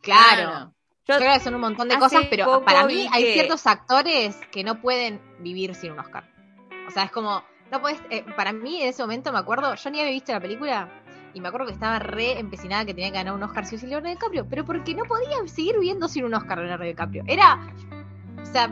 Claro. 0.00 0.72
Yo- 1.04 1.14
Yo 1.14 1.16
creo 1.18 1.32
que 1.34 1.40
son 1.40 1.54
un 1.56 1.60
montón 1.60 1.88
de 1.88 1.98
cosas, 1.98 2.22
pero 2.30 2.64
para 2.64 2.86
mí 2.86 3.08
hay 3.12 3.24
que- 3.24 3.32
ciertos 3.34 3.66
actores 3.66 4.36
que 4.52 4.62
no 4.64 4.80
pueden 4.80 5.20
vivir 5.40 5.74
sin 5.74 5.92
un 5.92 5.98
Oscar. 5.98 6.24
O 6.86 6.90
sea, 6.92 7.04
es 7.04 7.10
como, 7.10 7.42
no 7.70 7.80
puedes, 7.80 8.00
eh, 8.10 8.24
para 8.36 8.52
mí 8.52 8.80
en 8.82 8.88
ese 8.88 9.02
momento 9.02 9.32
me 9.32 9.38
acuerdo, 9.38 9.74
yo 9.74 9.90
ni 9.90 10.00
había 10.00 10.12
visto 10.12 10.32
la 10.32 10.40
película 10.40 11.01
y 11.34 11.40
me 11.40 11.48
acuerdo 11.48 11.66
que 11.66 11.72
estaba 11.72 11.98
re 11.98 12.38
empecinada 12.38 12.84
que 12.84 12.94
tenía 12.94 13.10
que 13.10 13.18
ganar 13.18 13.34
un 13.34 13.42
Oscar 13.42 13.66
si 13.66 13.76
o 13.76 13.78
sí 13.78 13.86
Leonardo 13.86 14.10
DiCaprio, 14.10 14.46
pero 14.48 14.64
porque 14.64 14.94
no 14.94 15.04
podía 15.04 15.36
seguir 15.46 15.74
viviendo 15.78 16.08
sin 16.08 16.24
un 16.24 16.34
Oscar 16.34 16.58
Leonardo 16.58 16.84
DiCaprio. 16.84 17.24
Era, 17.26 17.58
o 18.40 18.46
sea, 18.46 18.68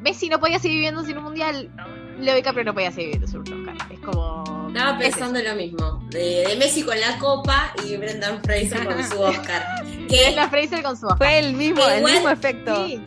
Messi 0.00 0.28
no 0.28 0.38
podía 0.38 0.58
seguir 0.58 0.76
viviendo 0.76 1.04
sin 1.04 1.18
un 1.18 1.24
mundial, 1.24 1.70
Leo 2.18 2.34
DiCaprio 2.34 2.64
no 2.64 2.74
podía 2.74 2.90
seguir 2.92 3.18
viviendo 3.18 3.26
sin 3.26 3.40
un 3.40 3.68
Oscar. 3.68 3.92
Es 3.92 4.00
como... 4.00 4.44
Estaba 4.68 4.98
es 4.98 5.10
pensando 5.10 5.40
lo 5.40 5.54
mismo. 5.54 6.04
De, 6.10 6.44
de 6.48 6.56
Messi 6.56 6.82
con 6.82 6.98
la 6.98 7.18
copa 7.18 7.72
y 7.84 7.96
Brendan 7.96 8.42
Fraser 8.42 8.84
con 8.86 9.04
su 9.04 9.20
Oscar. 9.22 9.64
Que 10.08 10.24
Brendan 10.24 10.50
Fraser 10.50 10.82
con 10.82 10.96
su 10.96 11.06
Oscar. 11.06 11.18
Fue 11.18 11.38
el 11.38 11.54
mismo, 11.54 11.84
el 11.86 12.02
mismo 12.04 12.28
efecto. 12.28 12.86
Sí. 12.86 13.02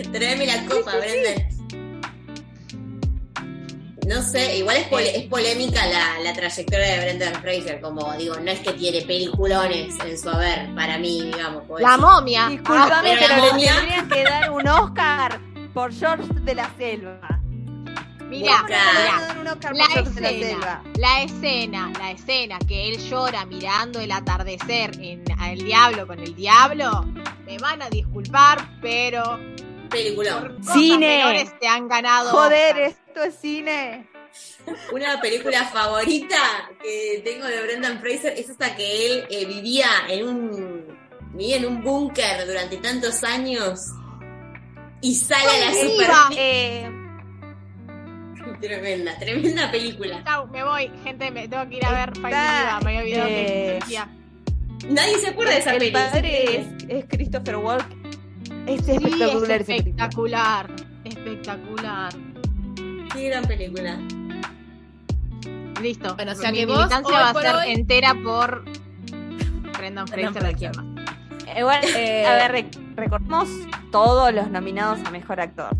Tráeme 0.12 0.46
la 0.46 0.64
copa, 0.66 0.96
Brendan. 0.98 1.59
No 4.12 4.22
sé, 4.22 4.56
igual 4.58 4.76
es, 4.78 4.88
pole- 4.88 5.16
es 5.16 5.26
polémica 5.28 5.86
la, 5.86 6.18
la 6.18 6.32
trayectoria 6.32 6.86
de 6.94 6.98
Brendan 7.00 7.34
Fraser, 7.40 7.80
como 7.80 8.12
digo, 8.16 8.34
no 8.40 8.50
es 8.50 8.58
que 8.58 8.72
tiene 8.72 9.02
peliculones 9.02 9.94
en 10.04 10.18
su 10.18 10.28
haber, 10.28 10.74
para 10.74 10.98
mí, 10.98 11.22
digamos. 11.22 11.62
La 11.78 11.90
decir. 11.90 12.00
momia. 12.04 12.48
Disculpame, 12.48 12.88
pero 13.18 13.20
la 13.20 13.28
pero 13.28 13.36
le 13.36 13.50
tendrían 13.68 14.08
que 14.08 14.22
dar 14.24 14.50
un 14.50 14.66
Oscar 14.68 15.40
por 15.72 15.92
George 15.94 16.26
de 16.40 16.54
la 16.56 16.68
Selva. 16.76 17.20
Mira, 18.28 18.62
Boca. 18.62 18.78
mira. 18.98 19.26
dar 19.26 19.38
un 19.38 19.46
Oscar 19.48 19.76
La 19.76 19.84
por 19.84 19.92
George 19.94 20.10
de 20.10 20.20
la 20.20 20.30
escena, 20.30 20.48
Selva. 20.50 20.82
la 20.96 21.22
escena, 21.22 21.92
la 21.98 22.10
escena 22.10 22.58
que 22.66 22.88
él 22.88 22.98
llora 23.10 23.44
mirando 23.46 24.00
el 24.00 24.10
atardecer 24.12 24.90
en 25.00 25.24
El 25.44 25.64
Diablo 25.64 26.06
con 26.08 26.18
el 26.18 26.34
Diablo, 26.34 27.04
me 27.46 27.58
van 27.58 27.82
a 27.82 27.88
disculpar, 27.90 28.78
pero 28.80 29.38
cosas 29.90 30.74
Cine. 30.74 31.50
te 31.60 31.66
han 31.68 31.88
ganado. 31.88 32.30
Joder. 32.30 32.94
Esto 33.20 33.24
es 33.24 33.34
cine. 33.40 34.06
Una 34.92 35.20
película 35.20 35.64
favorita 35.66 36.36
que 36.82 37.20
tengo 37.24 37.46
de 37.46 37.62
Brendan 37.62 38.00
Fraser 38.00 38.32
es 38.36 38.48
hasta 38.50 38.76
que 38.76 39.06
él 39.06 39.26
eh, 39.28 39.44
vivía 39.44 39.88
en 40.08 40.28
un 40.28 40.98
vivía 41.32 41.56
en 41.56 41.66
un 41.66 41.82
búnker 41.82 42.46
durante 42.46 42.76
tantos 42.78 43.22
años 43.24 43.80
y 45.00 45.14
sale 45.14 45.44
a 45.44 45.58
la 45.58 45.66
Ay, 45.68 45.74
super 45.74 46.06
viva. 46.06 46.30
Eh, 46.36 46.90
tremenda, 48.60 49.18
tremenda 49.18 49.70
película. 49.70 50.22
Chau, 50.24 50.46
me 50.48 50.62
voy, 50.62 50.90
gente, 51.02 51.30
me 51.30 51.48
tengo 51.48 51.68
que 51.68 51.76
ir 51.76 51.84
a 51.86 51.92
ver 51.92 52.12
Finding 52.14 52.84
me 52.84 52.98
había 52.98 53.00
olvidado 53.00 53.28
que 53.28 53.76
existía. 53.76 54.08
Nadie 54.88 55.18
se 55.18 55.28
acuerda 55.28 55.52
de 55.52 55.58
esa 55.58 55.72
el 55.72 55.78
película. 55.78 56.10
padre 56.10 56.56
es, 56.56 56.66
es 56.88 57.04
Christopher 57.08 57.56
Walken. 57.56 58.00
Es 58.66 58.84
Sí, 58.84 58.92
espectacular 58.92 59.60
es 59.60 59.68
espectacular, 59.68 60.70
espectacular. 61.04 62.29
Qué 63.12 63.28
gran 63.28 63.44
película. 63.44 63.98
Listo. 65.82 66.14
Bueno, 66.14 66.32
o 66.32 66.34
sea 66.34 66.50
Mi 66.50 66.58
que 66.58 66.66
vos, 66.66 66.76
militancia 66.76 67.08
hoy 67.16 67.22
va 67.22 67.30
a 67.30 67.42
ser 67.42 67.54
hoy- 67.56 67.72
entera 67.72 68.14
por 68.22 68.64
Brendan 69.78 70.06
Fraser 70.06 70.42
de 70.42 70.54
quién 70.54 70.72
más. 70.76 71.56
Igual, 71.56 71.80
Eh, 71.96 72.26
a 72.26 72.34
ver, 72.34 72.52
rec- 72.52 72.94
recordemos 72.96 73.48
todos 73.90 74.32
los 74.32 74.50
nominados 74.50 75.00
a 75.04 75.10
mejor 75.10 75.40
actor. 75.40 75.74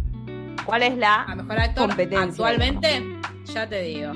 ¿Cuál 0.65 0.83
es 0.83 0.93
A 0.95 0.97
la? 0.97 1.35
mejor 1.37 1.59
actor 1.59 1.89
Competencia. 1.89 2.25
actualmente, 2.29 3.05
ya 3.45 3.69
te 3.69 3.83
digo. 3.83 4.13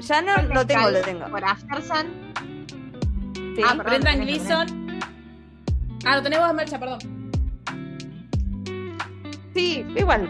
Ya 0.00 0.20
no 0.22 0.36
lo 0.52 0.66
tengo, 0.66 0.90
lo 0.90 1.00
tengo. 1.02 1.26
Por 1.28 1.44
Aftersun. 1.44 2.06
Sí. 3.34 3.62
Ah, 3.64 3.74
perdón, 3.76 3.84
Brendan 3.84 4.20
Gleeson. 4.22 4.98
Ah, 6.04 6.16
lo 6.16 6.22
tenés 6.22 6.40
vos, 6.40 6.52
Mercha, 6.54 6.78
perdón. 6.78 6.98
Sí, 9.54 9.86
igual. 9.96 10.28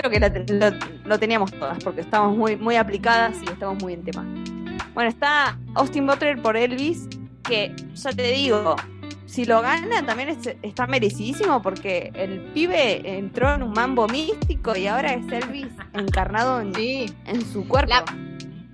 Creo 0.00 0.10
que 0.10 0.18
la 0.20 0.28
lo, 0.70 0.76
lo 1.04 1.18
teníamos 1.18 1.52
todas 1.52 1.82
porque 1.84 2.00
estamos 2.00 2.34
muy, 2.36 2.56
muy 2.56 2.76
aplicadas 2.76 3.36
y 3.42 3.50
estamos 3.50 3.82
muy 3.82 3.92
en 3.92 4.02
tema. 4.02 4.24
Bueno, 4.94 5.10
está 5.10 5.58
Austin 5.74 6.06
Butler 6.06 6.40
por 6.40 6.56
Elvis, 6.56 7.06
que 7.42 7.74
ya 7.94 8.10
te 8.10 8.32
digo, 8.32 8.76
si 9.26 9.44
lo 9.44 9.60
gana 9.60 10.04
también 10.06 10.30
es- 10.30 10.56
está 10.62 10.86
merecidísimo 10.86 11.60
porque 11.60 12.10
el 12.14 12.40
pibe 12.54 13.18
entró 13.18 13.52
en 13.54 13.62
un 13.62 13.72
mambo 13.72 14.08
místico 14.08 14.74
y 14.74 14.86
ahora 14.86 15.12
es 15.12 15.30
Elvis 15.30 15.68
encarnado 15.92 16.60
en, 16.62 16.74
Sí. 16.74 17.12
en 17.26 17.44
su 17.44 17.68
cuerpo. 17.68 17.90
La, 17.90 18.04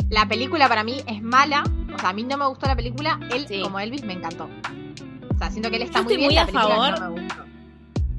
la 0.09 0.29
película 0.29 0.69
para 0.69 0.85
mí 0.85 1.01
es 1.09 1.21
mala. 1.23 1.65
O 1.93 1.99
sea, 1.99 2.11
a 2.11 2.13
mí 2.13 2.23
no 2.23 2.37
me 2.37 2.47
gustó 2.47 2.67
la 2.67 2.77
película. 2.77 3.19
Él, 3.35 3.47
Sí. 3.49 3.61
como 3.63 3.81
Elvis, 3.81 4.05
me 4.05 4.13
encantó. 4.13 4.49
O 5.35 5.39
sea, 5.39 5.51
siento 5.51 5.71
que 5.71 5.77
él 5.77 5.83
está 5.83 5.99
Yo 5.99 6.05
muy 6.05 6.13
estoy 6.15 6.29
bien. 6.29 6.29
muy 6.29 6.35
la 6.37 6.43
a 6.43 6.47
película 6.47 6.97
favor. 6.97 7.27
no. 7.29 7.36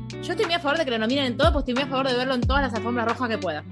Yo 0.09 0.31
estoy 0.33 0.45
muy 0.45 0.55
a 0.55 0.59
favor 0.59 0.77
de 0.77 0.85
que 0.85 0.91
lo 0.91 0.97
nominen 0.99 1.25
en 1.25 1.37
todo, 1.37 1.51
pues 1.53 1.61
estoy 1.63 1.73
muy 1.75 1.83
a 1.83 1.87
favor 1.87 2.07
de 2.07 2.15
verlo 2.15 2.33
en 2.33 2.41
todas 2.41 2.61
las 2.63 2.73
alfombras 2.73 3.07
rojas 3.07 3.29
que 3.29 3.37
pueda. 3.37 3.63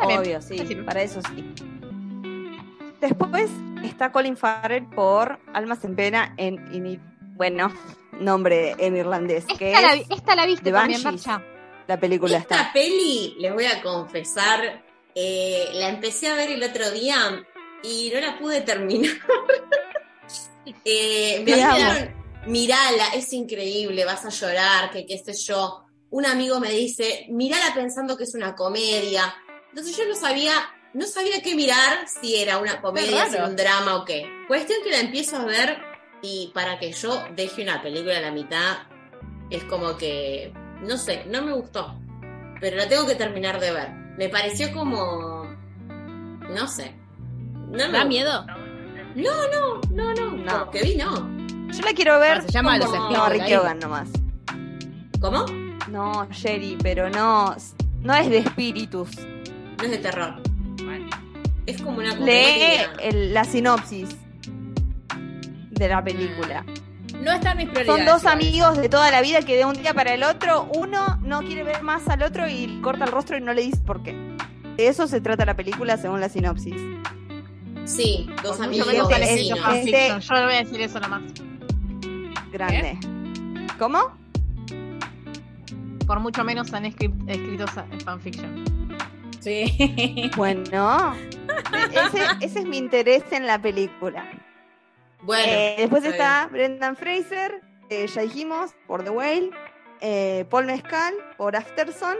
Obvio, 0.00 0.42
sí, 0.42 0.58
para 0.84 1.02
eso 1.02 1.20
sí. 1.34 1.44
Después 3.00 3.50
está 3.84 4.10
Colin 4.12 4.36
Farrell 4.36 4.84
por 4.86 5.38
Almas 5.52 5.84
en 5.84 5.94
Pena 5.94 6.34
en, 6.36 6.58
en- 6.74 7.00
bueno, 7.36 7.72
nombre 8.18 8.74
en 8.78 8.96
irlandés, 8.96 9.44
que 9.58 9.72
Esta, 9.72 9.80
la, 9.82 9.94
es 9.94 10.06
esta 10.10 10.36
la 10.36 10.46
viste 10.46 10.70
también. 10.72 11.02
Marcha. 11.02 11.42
la 11.86 11.98
película 11.98 12.38
Esta 12.38 12.60
está. 12.60 12.72
peli, 12.72 13.34
les 13.38 13.52
voy 13.52 13.66
a 13.66 13.82
confesar, 13.82 14.82
eh, 15.14 15.68
la 15.74 15.88
empecé 15.88 16.28
a 16.28 16.34
ver 16.34 16.50
el 16.50 16.62
otro 16.62 16.90
día 16.92 17.16
y 17.82 18.10
no 18.14 18.20
la 18.20 18.38
pude 18.38 18.60
terminar. 18.62 19.12
Eh, 20.86 21.42
me 21.44 21.56
dijeron, 21.56 22.23
mirala, 22.46 23.08
es 23.14 23.32
increíble, 23.32 24.04
vas 24.04 24.24
a 24.24 24.30
llorar, 24.30 24.90
que 24.90 25.06
qué 25.06 25.18
sé 25.18 25.32
yo. 25.34 25.84
Un 26.10 26.26
amigo 26.26 26.60
me 26.60 26.70
dice, 26.70 27.26
mirala 27.30 27.74
pensando 27.74 28.16
que 28.16 28.24
es 28.24 28.34
una 28.34 28.54
comedia. 28.54 29.34
Entonces 29.70 29.96
yo 29.96 30.06
no 30.06 30.14
sabía, 30.14 30.52
no 30.92 31.06
sabía 31.06 31.42
qué 31.42 31.54
mirar, 31.56 32.06
si 32.08 32.36
era 32.36 32.58
una 32.58 32.80
comedia, 32.80 33.26
si 33.28 33.34
era 33.36 33.46
un 33.46 33.56
drama 33.56 33.96
o 33.96 34.04
qué. 34.04 34.26
Cuestión 34.46 34.78
que 34.84 34.90
la 34.90 35.00
empiezo 35.00 35.36
a 35.36 35.44
ver 35.44 35.78
y 36.22 36.50
para 36.54 36.78
que 36.78 36.92
yo 36.92 37.22
deje 37.34 37.62
una 37.62 37.82
película 37.82 38.18
a 38.18 38.20
la 38.20 38.30
mitad, 38.30 38.78
es 39.50 39.64
como 39.64 39.96
que, 39.96 40.52
no 40.82 40.96
sé, 40.96 41.24
no 41.26 41.42
me 41.42 41.52
gustó. 41.52 41.98
Pero 42.60 42.76
la 42.76 42.88
tengo 42.88 43.06
que 43.06 43.16
terminar 43.16 43.58
de 43.60 43.72
ver. 43.72 43.90
Me 44.16 44.28
pareció 44.28 44.72
como, 44.72 45.44
no 45.88 46.68
sé. 46.68 46.94
No 47.70 47.70
me 47.72 47.78
¿Da 47.78 47.88
gustó. 47.88 48.06
miedo? 48.08 48.46
No, 49.16 49.48
no, 49.48 49.80
no, 49.90 50.14
no, 50.14 50.30
No. 50.32 50.70
Que 50.70 50.82
vi, 50.82 50.94
no. 50.96 51.33
Yo 51.76 51.82
la 51.82 51.92
quiero 51.94 52.18
ver. 52.20 52.38
Ah, 52.38 52.42
se 52.42 52.52
llama 52.52 52.76
Los 52.78 52.86
como- 52.86 52.96
espíritus 53.10 53.18
No, 53.18 53.28
Ricky. 53.32 53.54
Hogan 53.54 53.78
nomás. 53.78 54.08
¿Cómo? 55.20 55.46
No, 55.90 56.26
Jerry, 56.30 56.76
pero 56.82 57.10
no, 57.10 57.54
no 58.00 58.14
es 58.14 58.28
de 58.30 58.38
espíritus. 58.38 59.10
No 59.78 59.84
es 59.84 59.90
de 59.90 59.98
terror. 59.98 60.34
Es 61.66 61.80
como 61.80 61.98
una 61.98 62.14
Lee 62.16 62.82
el- 63.00 63.32
la 63.32 63.44
sinopsis 63.44 64.16
de 65.70 65.88
la 65.88 66.02
película. 66.04 66.64
No 67.22 67.32
están 67.32 67.56
mis 67.56 67.68
prioridades. 67.70 68.04
Son 68.04 68.06
dos 68.06 68.26
amigos 68.26 68.76
de 68.76 68.88
toda 68.88 69.10
la 69.10 69.22
vida 69.22 69.40
que 69.42 69.56
de 69.56 69.64
un 69.64 69.74
día 69.74 69.94
para 69.94 70.12
el 70.14 70.22
otro, 70.24 70.68
uno 70.74 71.18
no 71.22 71.40
quiere 71.40 71.62
ver 71.64 71.82
más 71.82 72.06
al 72.08 72.22
otro 72.22 72.46
y 72.48 72.80
corta 72.82 73.04
el 73.04 73.12
rostro 73.12 73.38
y 73.38 73.40
no 73.40 73.54
le 73.54 73.62
dice 73.62 73.78
por 73.78 74.02
qué. 74.02 74.12
De 74.76 74.88
eso 74.88 75.06
se 75.06 75.20
trata 75.20 75.46
la 75.46 75.54
película 75.56 75.96
según 75.96 76.20
la 76.20 76.28
sinopsis. 76.28 76.74
Sí, 77.86 78.28
dos 78.42 78.60
amigos. 78.60 78.88
Yo 78.88 78.92
le 78.92 79.02
voy 79.02 80.54
a 80.54 80.58
decir 80.64 80.80
eso 80.82 81.00
nomás. 81.00 81.22
Grande. 82.58 82.96
¿Cómo? 83.80 84.12
Por 86.06 86.20
mucho 86.20 86.44
menos 86.44 86.72
han 86.72 86.84
escri- 86.84 87.12
escrito 87.28 87.66
sa- 87.68 87.86
fanfiction. 88.04 88.64
Sí. 89.40 90.30
Bueno, 90.36 91.14
ese, 91.92 92.22
ese 92.40 92.58
es 92.60 92.64
mi 92.66 92.78
interés 92.78 93.24
en 93.32 93.46
la 93.46 93.60
película. 93.60 94.24
Bueno, 95.22 95.44
Eh, 95.52 95.74
después 95.78 96.04
está 96.04 96.42
está 96.44 96.48
Brendan 96.52 96.96
Fraser, 96.96 97.60
eh, 97.90 98.06
ya 98.06 98.22
dijimos, 98.22 98.70
por 98.86 99.02
The 99.02 99.10
Whale, 99.10 99.50
eh, 100.00 100.44
Paul 100.48 100.66
Mescal 100.66 101.12
por 101.36 101.56
Afterson 101.56 102.16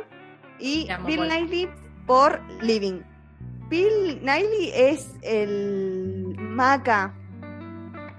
y 0.59 0.89
Bill 1.07 1.19
Paul. 1.19 1.29
Nighy 1.29 1.69
por 2.07 2.41
Living. 2.61 3.01
Bill 3.69 4.21
Nighy 4.23 4.71
es 4.75 5.13
el 5.23 6.35
Maca. 6.39 7.15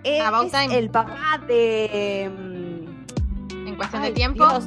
Es 0.05 0.21
About 0.21 0.51
Time. 0.51 0.77
el 0.77 0.89
papá 0.89 1.41
de. 1.47 2.31
mm, 2.31 3.67
En 3.67 3.75
cuestión 3.75 4.03
ay, 4.03 4.09
de 4.09 4.15
tiempo, 4.15 4.47
Dios. 4.47 4.65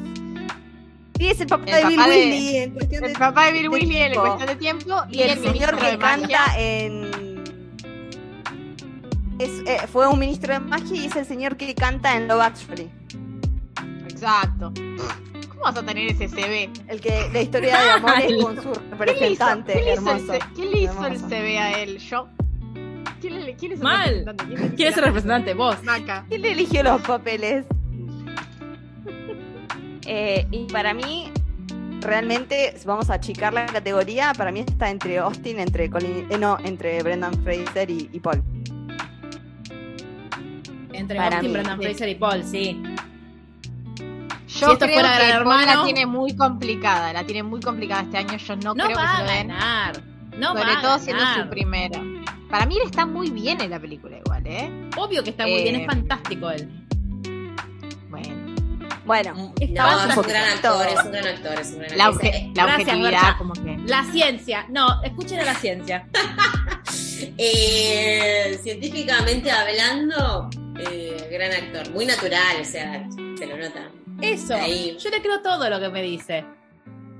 Sí, 1.19 1.27
es 1.29 1.41
el 1.41 1.47
papá 1.49 1.65
El 1.67 1.83
de 1.83 1.89
Bill 1.89 1.97
de- 1.99 2.09
Willy 2.11 2.57
en 2.59 2.71
cuestión 2.75 3.05
el 3.05 3.13
de 3.13 3.19
papá 3.19 3.47
de 3.47 3.53
Bill 3.53 3.69
Willy 3.71 3.97
en 3.97 4.15
cuestión 4.15 4.47
de 4.49 4.57
tiempo 4.57 4.95
y, 5.11 5.17
y 5.19 5.23
el, 5.23 5.39
señor 5.43 5.77
que 5.77 5.99
canta 5.99 6.45
en 6.59 7.11
es, 9.41 9.51
eh, 9.67 9.79
fue 9.91 10.07
un 10.09 10.19
ministro 10.19 10.53
de 10.55 10.61
magia 10.61 10.97
y 10.97 11.07
es 11.07 11.17
el 11.17 11.25
señor 11.25 11.57
que 11.57 11.75
canta 11.75 12.17
en 12.17 12.29
Love 12.29 12.41
Actually 12.43 12.91
Exacto. 14.09 14.73
¿Cómo 15.49 15.63
vas 15.63 15.77
a 15.77 15.85
tener 15.85 16.09
ese 16.11 16.29
CV? 16.29 16.71
el 16.89 17.01
que 17.01 17.29
la 17.33 17.41
historia 17.43 17.81
de 17.83 17.91
amor 17.91 18.13
es 18.21 18.37
con 18.45 18.57
su 18.63 18.71
¿Quién 18.73 18.83
le 18.83 18.87
hizo, 18.87 18.97
representante 18.97 19.73
quién 19.73 19.85
le 19.85 19.93
hizo 19.93 20.03
el, 20.03 20.09
hermoso 20.09 20.39
quién 20.55 20.71
le 20.71 20.79
hizo 20.81 21.07
el. 21.07 21.19
CV 21.19 21.59
a 21.59 21.83
él? 21.83 21.99
¿Yo? 21.99 22.29
¿Quién, 23.21 23.45
le- 23.45 23.55
quién 23.57 23.73
es 23.73 23.79
el 23.79 23.85
Mal. 23.85 23.99
representante? 24.09 24.45
¿Quién, 24.47 24.61
le- 24.61 24.75
¿Quién 24.77 24.89
es 24.89 24.97
el 24.97 25.05
representante? 25.05 25.55
Vos. 25.55 25.83
Maca. 25.85 26.25
¿Quién 26.29 26.43
le 26.43 26.53
eligió 26.53 26.83
los 26.83 27.01
papeles? 27.03 27.65
Eh, 30.11 30.47
y 30.51 30.65
para 30.73 30.95
mí 30.95 31.31
realmente 32.01 32.73
si 32.79 32.87
vamos 32.87 33.11
a 33.11 33.15
achicar 33.15 33.53
la 33.53 33.67
categoría 33.67 34.33
para 34.33 34.51
mí 34.51 34.61
está 34.61 34.89
entre 34.89 35.19
Austin 35.19 35.59
entre 35.61 35.91
Colin, 35.91 36.27
eh, 36.31 36.39
no 36.39 36.57
entre 36.65 37.03
Brendan 37.03 37.35
Fraser 37.45 37.91
y, 37.91 38.09
y 38.11 38.19
Paul 38.21 38.43
Entre 40.95 41.17
Para 41.19 41.37
Austin, 41.37 41.51
mí, 41.51 41.53
Brendan 41.53 41.79
sí. 41.79 41.85
Fraser 41.85 42.09
y 42.09 42.15
Paul, 42.15 42.43
sí. 42.45 42.83
Yo 44.49 44.73
esto 44.73 44.79
creo 44.87 44.95
fuera 44.95 45.19
que 45.19 45.27
Gran 45.27 45.45
Paul 45.45 45.57
la 45.57 45.63
Hermano- 45.65 45.85
tiene 45.85 46.07
muy 46.07 46.35
complicada. 46.35 47.13
La 47.13 47.25
tiene 47.25 47.43
muy 47.43 47.61
complicada 47.61 48.03
este 48.03 48.17
año. 48.17 48.37
Yo 48.39 48.57
no, 48.57 48.75
No, 48.75 48.85
creo 48.85 48.89
que 48.89 48.95
va 48.95 49.17
se 49.17 49.23
a 49.23 49.25
lo 49.27 49.31
den. 49.31 49.49
ganar. 49.49 50.03
No 50.39 50.49
sobre 50.57 50.75
va 50.75 50.81
todo 50.81 50.93
a 50.93 50.99
siendo 50.99 51.23
su 51.35 51.51
primera. 51.51 52.01
Para 52.51 52.67
mí 52.67 52.77
él 52.77 52.83
está 52.87 53.05
muy 53.07 53.31
bien 53.31 53.61
en 53.61 53.71
la 53.71 53.79
película 53.81 54.17
igual, 54.19 54.47
¿eh? 54.47 54.71
Obvio 54.97 55.23
que 55.23 55.31
está 55.31 55.45
muy 55.47 55.63
bien, 55.63 55.75
Eh, 55.77 55.81
es 55.83 55.87
fantástico 55.87 56.51
él. 56.51 56.69
Bueno. 58.09 58.55
bueno 59.05 59.53
Está 59.61 59.83
No, 60.07 60.11
es 60.11 60.17
un 60.17 60.23
gran 60.25 60.45
actor, 60.55 60.87
es 60.87 61.05
un 61.05 61.13
gran 61.13 61.27
actor, 61.27 61.61
es 61.61 61.71
un 61.73 61.79
gran 61.81 61.99
La, 61.99 62.07
actor. 62.07 62.23
obje- 62.23 62.53
la 62.55 62.63
Gracias, 62.65 62.81
objetividad, 62.89 63.11
Berta. 63.23 63.35
como 63.39 63.53
que. 63.53 63.79
La 63.87 64.05
ciencia. 64.05 64.67
No, 64.71 65.03
escuchen 65.03 65.41
a 65.41 65.45
la 65.45 65.55
ciencia. 65.55 66.07
Eh, 67.41 68.59
científicamente 68.63 69.51
hablando, 69.51 70.49
eh, 70.79 71.29
gran 71.33 71.51
actor, 71.53 71.93
muy 71.93 72.07
natural, 72.07 72.59
o 72.61 72.65
sea, 72.65 73.09
se 73.37 73.47
lo 73.47 73.57
nota. 73.57 73.91
Eso. 74.21 74.55
Ahí. 74.55 74.97
Yo 75.01 75.11
le 75.11 75.21
creo 75.21 75.41
todo 75.43 75.69
lo 75.69 75.81
que 75.81 75.89
me 75.89 76.03
dice. 76.03 76.45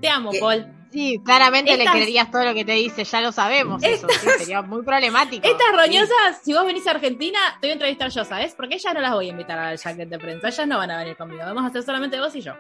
Te 0.01 0.09
amo, 0.09 0.31
¿Qué? 0.31 0.39
Paul. 0.41 0.67
Sí, 0.91 1.21
claramente 1.25 1.73
Estas- 1.73 1.85
le 1.87 1.91
creerías 1.93 2.31
todo 2.31 2.45
lo 2.45 2.55
que 2.55 2.65
te 2.65 2.73
dice, 2.73 3.05
ya 3.05 3.21
lo 3.21 3.31
sabemos. 3.31 3.83
Eso, 3.83 4.09
sí, 4.09 4.27
sería 4.39 4.63
muy 4.63 4.83
problemático. 4.83 5.47
Estas 5.47 5.67
Sí. 5.71 5.77
roñosas, 5.77 6.41
si 6.43 6.55
vos 6.55 6.65
venís 6.65 6.87
a 6.87 6.93
Argentina, 6.93 7.39
te 7.61 7.67
voy 7.67 7.71
a 7.71 7.73
entrevistar 7.75 8.11
yo, 8.11 8.25
¿sabes? 8.25 8.55
Porque 8.55 8.77
ellas 8.77 8.95
no 8.95 9.01
las 9.01 9.13
voy 9.13 9.27
a 9.27 9.31
invitar 9.31 9.59
al 9.59 9.77
jacket 9.77 10.09
de 10.09 10.19
prensa. 10.19 10.49
Ellas 10.49 10.67
no 10.67 10.79
van 10.79 10.91
a 10.91 10.99
venir 10.99 11.17
conmigo. 11.17 11.43
Vamos 11.45 11.63
a 11.65 11.67
hacer 11.67 11.83
solamente 11.83 12.19
vos 12.19 12.35
y 12.37 12.41
yo. 12.41 12.55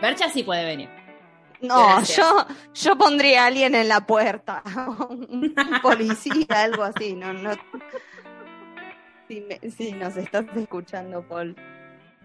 Bercha 0.00 0.28
sí 0.30 0.42
puede 0.42 0.64
venir. 0.64 0.88
No, 1.60 1.86
Gracias. 1.86 2.18
yo, 2.18 2.46
yo 2.74 2.98
pondría 2.98 3.44
a 3.44 3.46
alguien 3.46 3.74
en 3.74 3.88
la 3.88 4.00
puerta, 4.06 4.62
un 5.08 5.54
policía, 5.80 6.46
algo 6.50 6.82
así, 6.82 7.14
no, 7.14 7.32
no. 7.32 7.52
Si, 9.26 9.40
me- 9.40 9.70
si 9.70 9.92
nos 9.92 10.16
estás 10.18 10.44
escuchando, 10.54 11.22
Paul, 11.26 11.56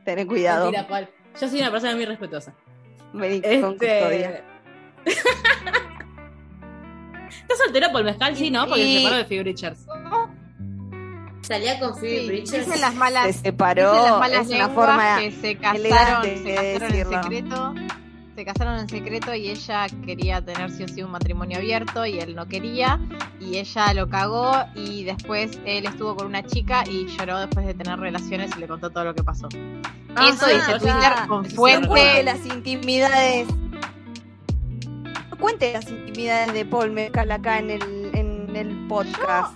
ten 0.03 0.27
cuidado, 0.27 0.65
Mentira, 0.65 0.87
Paul. 0.87 1.07
Yo 1.39 1.47
soy 1.47 1.61
una 1.61 1.71
persona 1.71 1.95
muy 1.95 2.05
respetuosa. 2.05 2.53
Vení 3.13 3.41
con 3.61 3.71
custodia. 3.77 4.43
Este... 5.05 5.21
¿Estás 7.41 7.57
soltero 7.57 7.91
por 7.91 8.03
mezcal? 8.03 8.35
Sí, 8.35 8.49
¿no? 8.49 8.65
Porque 8.67 8.83
Y- 8.83 8.93
se 8.93 8.99
separó 8.99 9.17
de 9.17 9.25
Phoebe 9.25 9.43
Richards. 9.43 9.85
Salía 11.41 11.79
con 11.79 11.95
Phoebe 11.97 12.45
Sí, 12.45 12.57
dicen 12.57 12.81
las 12.81 12.95
malas, 12.95 13.23
Se 13.23 13.27
dicen 13.29 13.43
separó, 13.43 13.93
las 13.93 14.19
malas 14.19 14.49
es 14.49 14.55
una 14.55 14.69
forma 14.69 15.17
que 15.19 15.31
se 15.31 15.55
casaron, 15.57 16.23
se 16.23 16.55
casaron 16.55 16.93
en 16.95 17.09
secreto. 17.09 17.73
Se 18.35 18.45
casaron 18.45 18.79
en 18.79 18.89
secreto 18.89 19.35
y 19.35 19.49
ella 19.49 19.87
quería 20.05 20.41
tener 20.43 20.71
sí 20.71 20.83
o 20.83 20.87
sí 20.87 21.03
un 21.03 21.11
matrimonio 21.11 21.57
abierto 21.57 22.05
y 22.05 22.19
él 22.19 22.33
no 22.35 22.47
quería 22.47 22.99
y 23.41 23.57
ella 23.57 23.93
lo 23.93 24.07
cagó 24.09 24.53
y 24.73 25.03
después 25.03 25.59
él 25.65 25.85
estuvo 25.85 26.15
con 26.15 26.27
una 26.27 26.41
chica 26.43 26.83
y 26.89 27.07
lloró 27.07 27.39
después 27.39 27.65
de 27.67 27.73
tener 27.73 27.99
relaciones 27.99 28.51
y 28.55 28.59
le 28.61 28.67
contó 28.67 28.89
todo 28.89 29.03
lo 29.03 29.13
que 29.13 29.23
pasó. 29.23 29.49
Ah, 30.15 30.29
Eso 30.29 30.45
sí, 30.45 30.53
dice 30.55 30.71
yo- 30.71 30.77
Twitter 30.79 31.13
con 31.27 31.43
No 31.43 31.55
cuente 31.55 31.87
fuente. 31.87 32.23
las 32.23 32.45
intimidades. 32.45 33.47
No 35.29 35.37
cuente 35.37 35.73
las 35.73 35.89
intimidades 35.89 36.53
de 36.53 36.65
Paul 36.65 36.91
Mezcal 36.91 37.31
acá 37.31 37.59
en 37.59 37.69
el, 37.71 38.11
en 38.13 38.55
el 38.55 38.87
podcast. 38.87 39.53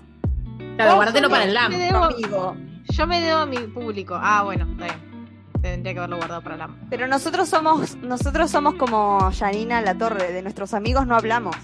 Claro, 0.77 0.95
guárdatelo 0.95 1.29
para 1.29 1.43
el 1.43 1.49
me 1.49 1.53
LAM. 1.53 1.71
debo- 1.73 2.05
amigo. 2.05 2.55
Yo 2.89 3.07
me 3.07 3.21
debo 3.21 3.39
a 3.39 3.45
mi 3.45 3.57
público. 3.57 4.17
Ah, 4.21 4.43
bueno, 4.43 4.65
está 4.71 4.85
bien. 4.85 5.15
Tendría 5.61 5.93
que 5.93 5.99
haberlo 5.99 6.17
guardado 6.17 6.41
para 6.43 6.57
la. 6.57 6.69
Pero 6.89 7.07
nosotros 7.07 7.49
somos, 7.49 7.95
nosotros 7.97 8.51
somos 8.51 8.75
como 8.75 9.31
Janina 9.37 9.81
La 9.81 9.95
Torre, 9.97 10.31
de 10.31 10.41
nuestros 10.43 10.73
amigos 10.73 11.07
no 11.07 11.15
hablamos. 11.15 11.55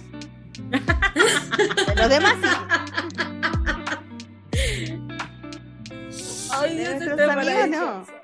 De 0.70 1.96
los 1.96 2.10
demás 2.10 2.36
sí. 2.42 2.48
no. 7.70 8.21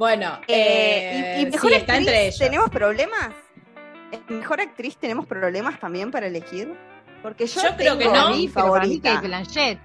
Bueno, 0.00 0.40
Eh, 0.48 1.34
y, 1.36 1.40
y 1.42 1.44
eh, 1.44 1.50
mejor 1.52 1.70
sí, 1.72 1.76
está 1.76 1.92
actriz, 1.92 2.08
entre 2.08 2.22
ellos. 2.26 2.38
¿tenemos 2.38 2.70
problemas? 2.70 3.28
¿En 4.12 4.38
¿Mejor 4.38 4.62
actriz 4.62 4.96
tenemos 4.96 5.26
problemas 5.26 5.78
también 5.78 6.10
para 6.10 6.26
elegir? 6.26 6.74
Porque 7.22 7.46
yo, 7.46 7.60
Yo 7.62 7.76
creo 7.76 7.98
que 7.98 8.06
no, 8.06 8.30
mi 8.30 8.48
favorita. 8.48 9.20
Blanchett. 9.20 9.78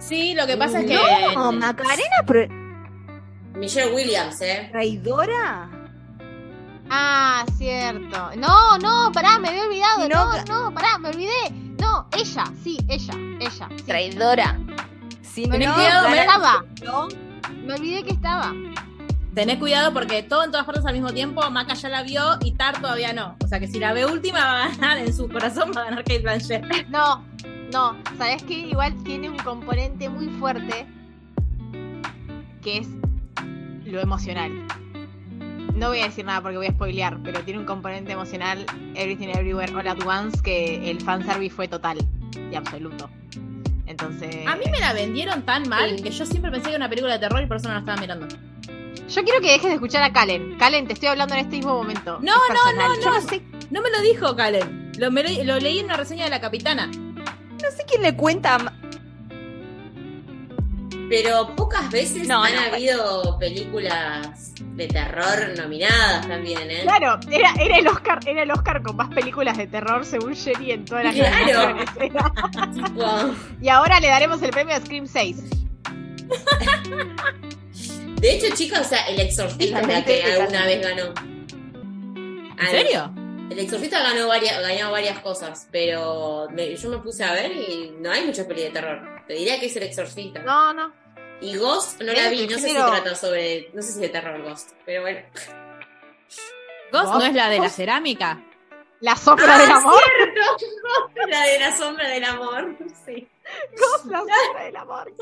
Sí, 0.00 0.34
lo 0.34 0.46
que 0.46 0.58
pasa 0.58 0.80
es 0.80 0.86
que. 0.86 0.98
No, 1.34 1.50
Macarena 1.50 2.16
Pro- 2.26 2.46
Michelle 3.54 3.90
Williams, 3.94 4.38
¿eh? 4.42 4.68
traidora. 4.70 5.70
Ah, 6.90 7.46
cierto. 7.56 8.32
No, 8.36 8.76
no, 8.76 9.10
pará, 9.12 9.38
me 9.38 9.48
había 9.48 9.64
olvidado. 9.64 10.08
No, 10.10 10.44
No, 10.44 10.64
no, 10.64 10.74
pará, 10.74 10.98
me 10.98 11.08
olvidé. 11.08 11.50
No, 11.80 12.06
ella, 12.14 12.44
sí, 12.62 12.76
ella, 12.86 13.14
ella. 13.40 13.68
sí. 13.78 13.82
Traidora. 13.86 14.58
Tenés 15.34 15.68
no, 15.68 15.76
no, 16.84 17.08
Me 17.64 17.72
olvidé 17.74 18.04
que 18.04 18.10
estaba. 18.12 18.52
Tenés 19.36 19.58
cuidado 19.58 19.92
porque 19.92 20.22
todo 20.22 20.44
en 20.44 20.50
todas 20.50 20.64
partes 20.64 20.86
al 20.86 20.94
mismo 20.94 21.12
tiempo, 21.12 21.42
Maca 21.50 21.74
ya 21.74 21.90
la 21.90 22.02
vio 22.02 22.22
y 22.42 22.52
Tar 22.52 22.80
todavía 22.80 23.12
no. 23.12 23.36
O 23.44 23.46
sea 23.46 23.60
que 23.60 23.68
si 23.68 23.78
la 23.78 23.92
ve 23.92 24.06
última 24.06 24.38
va 24.38 24.64
a 24.64 24.68
ganar 24.70 24.96
en 24.96 25.12
su 25.12 25.28
corazón, 25.28 25.72
va 25.76 25.82
a 25.82 25.84
ganar 25.84 26.04
Kate 26.04 26.20
Blanchett. 26.20 26.64
No, 26.88 27.22
no, 27.70 27.98
¿sabes 28.16 28.42
qué? 28.44 28.54
Igual 28.54 28.94
tiene 29.04 29.28
un 29.28 29.36
componente 29.36 30.08
muy 30.08 30.28
fuerte 30.38 30.86
que 32.62 32.78
es 32.78 32.88
lo 33.84 34.00
emocional. 34.00 34.52
No 35.74 35.88
voy 35.88 36.00
a 36.00 36.04
decir 36.04 36.24
nada 36.24 36.40
porque 36.40 36.56
voy 36.56 36.68
a 36.68 36.70
spoilear, 36.70 37.18
pero 37.22 37.40
tiene 37.40 37.60
un 37.60 37.66
componente 37.66 38.12
emocional 38.12 38.64
Everything 38.94 39.28
Everywhere 39.28 39.70
All 39.74 39.86
at 39.86 39.98
Once 40.06 40.40
que 40.42 40.90
el 40.90 40.98
fanservice 41.02 41.54
fue 41.54 41.68
total 41.68 41.98
y 42.50 42.54
absoluto. 42.54 43.10
Entonces, 43.84 44.46
A 44.46 44.56
mí 44.56 44.64
me 44.70 44.80
la 44.80 44.94
vendieron 44.94 45.42
tan 45.42 45.68
mal 45.68 45.96
Sí. 45.98 46.02
que 46.04 46.10
yo 46.10 46.24
siempre 46.24 46.50
pensé 46.50 46.70
que 46.70 46.76
era 46.76 46.78
una 46.78 46.88
película 46.88 47.12
de 47.12 47.18
terror 47.18 47.42
y 47.42 47.46
por 47.46 47.58
eso 47.58 47.68
no 47.68 47.74
la 47.74 47.80
estaba 47.80 48.00
mirando. 48.00 48.26
Yo 49.08 49.24
quiero 49.24 49.40
que 49.40 49.48
dejes 49.52 49.64
de 49.68 49.74
escuchar 49.74 50.02
a 50.02 50.12
Kalen. 50.12 50.56
Kalen, 50.58 50.86
te 50.86 50.92
estoy 50.94 51.08
hablando 51.08 51.34
en 51.34 51.40
este 51.40 51.56
mismo 51.56 51.74
momento. 51.74 52.18
No, 52.22 52.32
Es 52.32 52.38
no, 52.48 52.54
personal. 52.64 52.90
no, 53.04 53.10
no. 53.14 53.20
sé 53.28 53.42
No 53.70 53.82
me 53.82 53.90
lo 53.90 54.00
dijo 54.02 54.34
Kalen. 54.36 54.92
Lo, 54.98 55.10
me 55.10 55.22
lo, 55.22 55.44
lo 55.44 55.58
leí 55.60 55.78
en 55.80 55.86
una 55.86 55.96
reseña 55.96 56.24
de 56.24 56.30
la 56.30 56.40
capitana. 56.40 56.86
no 56.86 57.70
sé 57.76 57.84
quién 57.88 58.02
le 58.02 58.16
cuenta. 58.16 58.58
Pero 61.08 61.54
pocas 61.54 61.88
veces 61.90 62.26
No, 62.26 62.42
han 62.42 62.54
no, 62.56 62.60
habido 62.62 63.38
películas 63.38 64.52
de 64.58 64.88
terror 64.88 65.54
nominadas 65.56 66.26
también, 66.26 66.68
¿eh? 66.68 66.80
Claro, 66.82 67.20
era, 67.30 67.52
era 67.60 67.76
el 67.78 67.86
Oscar, 67.86 68.18
era 68.26 68.42
el 68.42 68.50
Oscar 68.50 68.82
con 68.82 68.96
más 68.96 69.08
películas 69.14 69.56
de 69.56 69.68
terror 69.68 70.04
según 70.04 70.32
Sherry 70.32 70.72
en 70.72 70.84
todas 70.84 71.04
las 71.04 71.14
Claro. 71.14 71.76
Tipo, 72.74 73.06
Y 73.62 73.68
ahora 73.68 74.00
le 74.00 74.08
daremos 74.08 74.42
el 74.42 74.50
premio 74.50 74.74
a 74.74 74.80
Scream 74.80 75.06
6. 75.06 75.44
de 78.20 78.34
hecho, 78.34 78.54
chicos, 78.54 78.80
o 78.80 78.84
sea, 78.84 79.06
El 79.08 79.20
Exorcista 79.20 79.80
es 79.80 79.86
la 79.88 80.04
que 80.04 80.22
alguna 80.22 80.64
vez 80.66 80.82
ganó. 80.82 81.12
¿En 82.58 82.66
serio? 82.70 83.12
El 83.50 83.58
Exorcista 83.58 84.02
ganó 84.02 84.26
varias, 84.28 84.60
ganó 84.60 84.90
varias 84.90 85.18
cosas, 85.20 85.68
pero 85.70 86.48
me- 86.50 86.74
yo 86.76 86.88
me 86.90 86.98
puse 86.98 87.22
a 87.24 87.32
ver 87.32 87.52
y 87.52 87.94
no 88.00 88.10
hay 88.10 88.24
muchas 88.24 88.46
películas 88.46 88.74
de 88.74 88.80
terror. 88.80 89.22
Te 89.28 89.34
diría 89.34 89.60
que 89.60 89.66
es 89.66 89.76
El 89.76 89.84
Exorcista. 89.84 90.40
No, 90.40 90.72
no. 90.72 90.92
Y 91.40 91.56
Ghost 91.56 92.00
no 92.00 92.12
la 92.14 92.28
vi, 92.30 92.46
no 92.46 92.58
sé 92.58 92.68
si 92.68 92.74
trata 92.74 93.14
sobre, 93.14 93.68
no 93.74 93.82
sé 93.82 93.92
si 93.92 94.00
de 94.00 94.08
terror 94.08 94.42
Ghost, 94.42 94.70
pero 94.86 95.02
bueno. 95.02 95.20
¿Ghost 96.92 97.12
no 97.14 97.22
es 97.24 97.34
la 97.34 97.48
de 97.50 97.58
la 97.58 97.68
cerámica? 97.68 98.42
La 99.00 99.14
sombra 99.16 99.54
Ah, 99.56 99.58
del 99.58 99.70
amor. 99.70 100.00
La 101.28 101.42
de 101.42 101.58
la 101.58 101.76
sombra 101.76 102.08
del 102.08 102.24
amor, 102.24 102.76
sí. 103.06 103.28
Del 104.64 104.76
amor. 104.76 105.12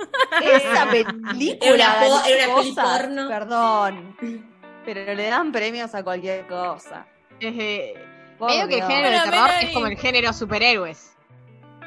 Esa 0.43 0.83
Era 0.83 0.91
película. 0.91 1.97
una 2.07 2.27
era 2.29 2.49
una 2.57 2.83
porno. 2.83 3.29
Perdón. 3.29 4.17
Pero 4.85 5.15
le 5.15 5.29
dan 5.29 5.51
premios 5.53 5.95
a 5.95 6.03
cualquier 6.05 6.47
cosa. 6.47 7.07
Eh, 7.41 7.95
Por 8.39 8.51
medio 8.51 8.69
que 8.69 8.79
el 8.79 8.83
género 8.85 9.11
de 9.11 9.31
terror 9.31 9.51
es 9.63 9.71
como 9.73 9.87
el 9.87 9.97
género 9.97 10.33
superhéroes. 10.33 11.17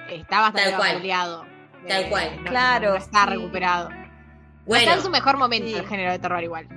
Está 0.09 0.41
bastante 0.41 0.69
Tal 0.71 0.77
cual. 0.79 0.91
vapuleado. 0.93 1.45
Tal 1.87 2.03
Eh, 2.05 2.09
cual. 2.09 2.43
no- 2.43 2.49
Claro, 2.49 2.89
No 2.91 2.95
está 2.95 3.23
sí. 3.25 3.29
recuperado. 3.31 3.89
Bueno, 4.65 4.83
está 4.83 4.93
en 4.95 5.01
su 5.01 5.09
mejor 5.09 5.37
momento 5.37 5.67
Sí. 5.67 5.75
el 5.75 5.87
género 5.87 6.11
de 6.11 6.19
terror 6.19 6.43
igual. 6.43 6.67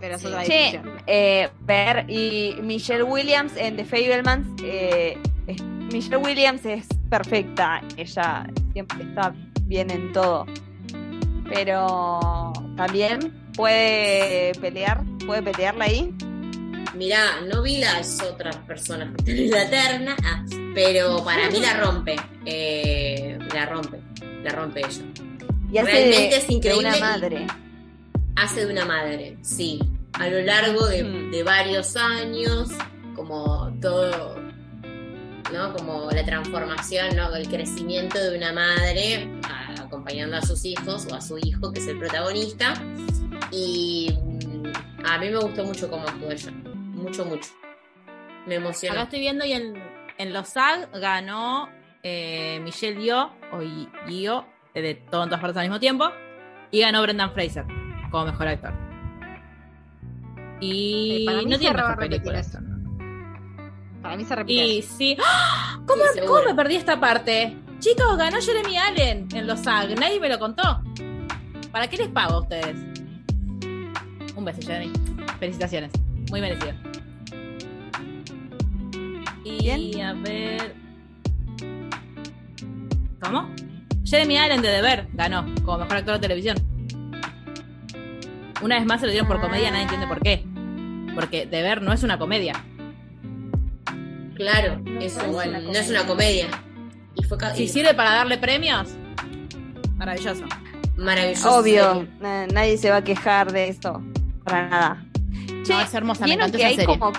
Pero 0.00 0.14
es 0.16 0.20
Sí. 0.20 0.26
otra 0.26 0.42
Che. 0.44 0.80
Eh, 1.06 1.48
ver, 1.60 2.04
y 2.10 2.56
Michelle 2.62 3.02
Williams 3.04 3.52
en 3.56 3.76
The 3.76 3.84
Fablemans, 3.84 4.46
eh, 4.64 5.16
es- 5.46 5.62
Michelle 5.62 6.16
Williams 6.18 6.64
es 6.66 6.86
perfecta, 7.10 7.80
ella 7.96 8.46
siempre 8.72 9.02
está 9.04 9.32
bien 9.62 9.90
en 9.90 10.12
todo, 10.12 10.46
pero 11.48 12.52
también 12.76 13.32
puede 13.54 14.52
pelear, 14.60 15.02
puede 15.26 15.42
pelearla 15.42 15.84
ahí. 15.84 16.12
mirá, 16.94 17.40
no 17.52 17.62
vi 17.62 17.78
las 17.78 18.20
otras 18.22 18.56
personas 18.58 19.10
en 19.26 19.50
la 19.50 19.68
terna, 19.70 20.16
ah, 20.24 20.44
pero 20.74 21.22
para 21.24 21.50
mí 21.50 21.60
la 21.60 21.74
rompe. 21.74 22.16
eh, 22.46 23.38
la 23.52 23.66
rompe, 23.66 23.98
la 24.42 24.50
rompe 24.52 24.80
ella. 24.80 25.02
Y 25.72 25.78
hace 25.78 25.90
Realmente 25.92 26.28
de, 26.30 26.36
es 26.36 26.50
increíble 26.50 26.90
de 26.90 26.96
una 26.96 27.06
madre. 27.06 27.46
Hace 28.36 28.66
de 28.66 28.72
una 28.72 28.84
madre, 28.84 29.36
sí. 29.42 29.80
A 30.18 30.28
lo 30.28 30.40
largo 30.42 30.86
de, 30.86 31.04
Mm. 31.04 31.30
de 31.30 31.42
varios 31.42 31.96
años, 31.96 32.70
como 33.14 33.72
todo, 33.80 34.36
¿no? 35.52 35.72
Como 35.74 36.10
la 36.10 36.24
transformación, 36.24 37.14
¿no? 37.16 37.34
El 37.34 37.48
crecimiento 37.48 38.18
de 38.18 38.36
una 38.36 38.52
madre 38.52 39.28
a- 39.48 39.82
acompañando 39.82 40.36
a 40.36 40.42
sus 40.42 40.64
hijos 40.64 41.06
o 41.10 41.14
a 41.14 41.20
su 41.20 41.38
hijo, 41.38 41.72
que 41.72 41.80
es 41.80 41.88
el 41.88 41.98
protagonista. 41.98 42.74
Y 43.52 44.10
mm, 44.22 44.72
a 45.06 45.18
mí 45.18 45.30
me 45.30 45.38
gustó 45.38 45.64
mucho 45.64 45.88
cómo 45.90 46.04
actuó 46.08 46.30
ella. 46.30 46.50
Mucho, 46.64 47.24
mucho. 47.24 47.50
Me 48.46 48.54
Acá 48.56 48.64
emocionó. 48.64 49.02
estoy 49.02 49.20
viendo 49.20 49.44
y 49.44 49.52
en, 49.52 49.74
en 50.18 50.32
los 50.32 50.48
SAG 50.48 50.90
ganó 50.98 51.68
eh, 52.02 52.58
Michelle 52.62 53.02
Yeoh, 53.02 53.30
o 53.52 53.60
eh, 53.60 54.82
de 54.82 54.94
todas 54.94 55.28
partes 55.40 55.56
al 55.58 55.64
mismo 55.64 55.80
tiempo, 55.80 56.10
y 56.70 56.80
ganó 56.80 57.02
Brendan 57.02 57.32
Fraser 57.34 57.64
como 58.10 58.26
mejor 58.26 58.48
actor. 58.48 58.85
Y 60.60 61.18
Sí, 61.18 61.24
para 61.26 61.38
mí 61.38 61.46
no 61.46 61.58
tiene 61.58 61.76
mejor 61.76 61.98
película. 61.98 62.40
eso. 62.40 62.58
Para 64.02 64.16
mí 64.16 64.24
se 64.24 64.36
repite. 64.36 64.64
Y 64.66 64.78
eso. 64.78 64.94
sí. 64.96 65.16
¡Ah! 65.22 65.78
¿Cómo, 65.86 66.02
Sí, 66.14 66.20
cómo 66.26 66.42
me 66.44 66.54
perdí 66.54 66.76
esta 66.76 66.98
parte? 67.00 67.56
Chicos, 67.78 68.16
ganó 68.16 68.38
Jeremy 68.40 68.76
Allen 68.78 69.28
en 69.34 69.46
los 69.46 69.60
SAG. 69.60 69.98
Nadie 69.98 70.18
me 70.20 70.28
lo 70.28 70.38
contó. 70.38 70.82
¿Para 71.72 71.88
qué 71.88 71.96
les 71.98 72.08
pago 72.08 72.34
a 72.36 72.40
ustedes? 72.40 72.76
Un 74.34 74.44
beso, 74.44 74.60
Jeremy. 74.62 74.92
Felicitaciones. 75.38 75.92
Muy 76.30 76.40
merecido. 76.40 76.72
Y 79.44 79.58
¿Quién? 79.58 80.00
a 80.02 80.12
ver. 80.14 80.74
¿Cómo? 83.20 83.48
Jeremy 84.04 84.38
Allen 84.38 84.62
de 84.62 84.68
Deber 84.68 85.08
ganó 85.14 85.44
como 85.64 85.78
mejor 85.78 85.96
actor 85.98 86.14
de 86.14 86.20
televisión. 86.20 86.56
Una 88.62 88.76
vez 88.78 88.86
más 88.86 89.00
se 89.00 89.06
lo 89.06 89.12
dieron 89.12 89.28
por 89.28 89.40
comedia, 89.40 89.70
nadie 89.70 89.82
entiende 89.82 90.06
por 90.06 90.20
qué. 90.20 90.45
Porque 91.16 91.46
Deber 91.46 91.82
no 91.82 91.92
es 91.92 92.04
una 92.04 92.16
comedia. 92.18 92.52
Claro, 94.36 94.78
No 94.84 95.00
es 95.00 95.16
no 95.16 95.72
es 95.72 95.90
una 95.90 96.06
comedia. 96.06 96.46
Y 97.16 97.24
fue 97.24 97.38
Si 97.54 97.62
y 97.64 97.68
sirve 97.68 97.94
para 97.94 98.10
darle 98.12 98.36
premios, 98.38 98.90
maravilloso. 99.96 100.44
maravilloso. 100.96 101.58
Obvio, 101.58 102.06
na- 102.20 102.46
nadie 102.46 102.76
se 102.76 102.90
va 102.90 102.96
a 102.98 103.02
quejar 103.04 103.50
de 103.50 103.68
eso, 103.70 104.02
para 104.44 104.68
nada. 104.68 105.06
Che, 105.64 105.72
No, 105.72 105.80
es 105.80 105.94
hermosa, 105.94 106.20
me 106.20 106.26
¿vieron 106.36 106.48
encantó 106.48 106.58
que 106.58 106.62
esa 106.64 106.68
hay 106.68 106.76
serie. 106.76 106.98
como 106.98 107.12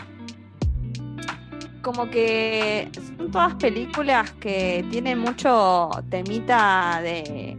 como 1.81 2.09
que 2.09 2.89
son 3.17 3.31
todas 3.31 3.55
películas 3.55 4.31
que 4.33 4.85
tienen 4.91 5.19
mucho 5.19 5.89
temita 6.09 6.99
de 7.01 7.55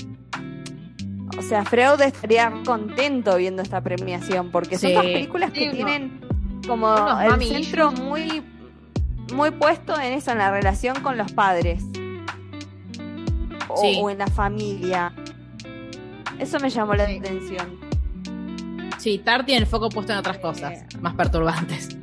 o 1.37 1.43
sea, 1.43 1.65
Freud 1.65 2.01
estaría 2.01 2.53
contento 2.65 3.37
viendo 3.37 3.63
esta 3.63 3.81
premiación 3.81 4.51
porque 4.51 4.79
son 4.79 4.91
todas 4.93 5.07
películas 5.07 5.51
que 5.53 5.61
Sí, 5.61 5.67
no. 5.67 5.73
tienen 5.73 6.21
como 6.67 6.87
Unos 6.95 7.23
el 7.23 7.31
mami 7.31 7.47
centro 7.49 7.91
muy 7.93 8.43
muy 9.35 9.51
puesto 9.51 9.99
en 10.01 10.15
eso, 10.15 10.31
en 10.33 10.39
la 10.39 10.51
relación 10.51 11.01
con 11.03 11.19
los 11.19 11.33
padres 11.33 11.85
o, 13.69 13.77
Sí. 13.83 13.99
o 14.01 14.09
en 14.11 14.19
la 14.19 14.27
familia. 14.29 15.13
Eso 16.39 16.59
me 16.61 16.71
llamó 16.71 16.95
la 16.95 17.07
Sí. 17.07 17.19
atención. 17.19 17.79
Sí, 18.99 19.19
Tar 19.19 19.45
tiene 19.45 19.61
el 19.61 19.67
foco 19.67 19.91
puesto 19.91 20.13
en 20.13 20.19
otras 20.19 20.39
cosas, 20.39 20.85
más 21.01 21.15
perturbantes. 21.15 21.97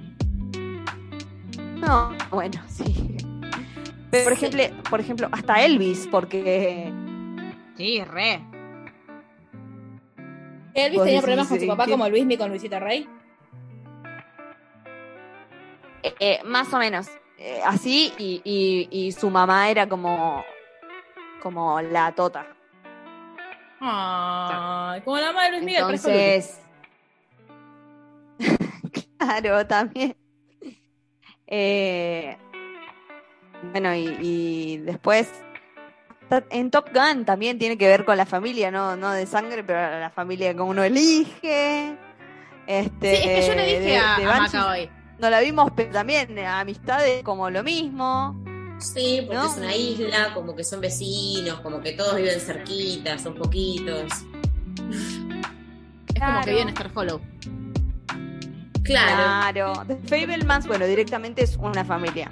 No, 1.78 2.12
bueno, 2.32 2.60
sí. 2.68 3.18
Pero 4.12 4.24
por 4.24 4.34
ejemplo, 4.34 4.64
por 4.90 5.00
ejemplo, 5.00 5.28
hasta 5.32 5.64
Elvis, 5.66 6.08
porque 6.10 6.92
Sí, 7.78 8.02
re. 8.04 8.42
Elvis 10.76 11.02
tenía 11.04 11.22
problemas 11.22 11.48
con 11.48 11.60
su 11.60 11.68
papá 11.68 11.86
¿qué? 11.86 11.92
como 11.92 12.08
Luismi 12.10 12.38
con 12.38 12.50
Luisita 12.50 12.80
Rey. 12.80 13.08
eh, 16.20 16.40
más 16.46 16.72
o 16.74 16.78
menos 16.78 17.08
eh, 17.38 17.60
así 17.66 18.14
y, 18.18 18.42
y, 18.44 18.88
y 18.92 19.12
su 19.12 19.30
mamá 19.30 19.70
era 19.70 19.88
como 19.90 20.44
como 21.42 21.82
la 21.82 22.12
tota. 22.14 22.48
Ay, 23.80 25.02
como 25.02 25.18
la 25.18 25.32
madre 25.32 25.46
de 25.46 25.52
Luis 25.52 25.64
Miguel. 25.66 25.82
Entonces, 25.84 26.60
claro, 29.20 29.68
también. 29.68 30.16
Eh, 31.46 32.36
bueno, 33.72 33.94
y, 33.94 34.18
y 34.22 34.78
después 34.78 35.32
en 36.50 36.72
Top 36.72 36.88
Gun 36.94 37.26
también 37.26 37.58
tiene 37.60 37.78
que 37.78 37.88
ver 37.88 38.06
con 38.06 38.18
la 38.18 38.26
familia, 38.26 38.72
no, 38.72 38.96
no 38.96 39.12
de 39.12 39.26
sangre, 39.26 39.64
pero 39.64 40.00
la 40.00 40.10
familia 40.10 40.54
que 40.54 40.62
uno 40.62 40.84
elige. 40.84 41.98
Este, 42.68 43.16
Sí, 43.18 43.30
es 43.30 43.46
que 43.46 43.48
yo 43.48 43.56
le 43.56 43.66
dije 43.66 43.80
de- 43.92 43.98
a, 43.98 44.18
de 44.20 44.26
Banshees 44.26 44.64
hoy. 44.64 44.90
No 45.20 45.30
la 45.30 45.40
vimos, 45.40 45.72
pero 45.76 45.92
también 45.92 46.38
eh, 46.38 46.46
amistades 46.46 47.24
como 47.24 47.50
lo 47.50 47.64
mismo. 47.64 48.36
Sí, 48.80 49.22
porque 49.26 49.38
¿No? 49.38 49.46
es 49.52 49.58
una 49.58 49.74
isla, 49.76 50.34
como 50.34 50.56
que 50.56 50.64
son 50.66 50.82
vecinos, 50.82 51.62
como 51.62 51.80
que 51.82 51.94
todos 51.94 52.16
viven 52.18 52.40
cerquita, 52.42 53.18
son 53.18 53.36
poquitos. 53.36 54.12
Es 56.14 56.22
como 56.22 56.42
que 56.42 56.54
viene 56.54 56.72
Star 56.72 56.92
Hollow. 56.94 57.22
Claro, 58.84 59.52
Claro. 59.54 59.74
The 59.88 59.96
Fablemans, 60.08 60.68
bueno, 60.68 60.86
directamente 60.86 61.44
es 61.44 61.56
una 61.58 61.84
familia. 61.86 62.30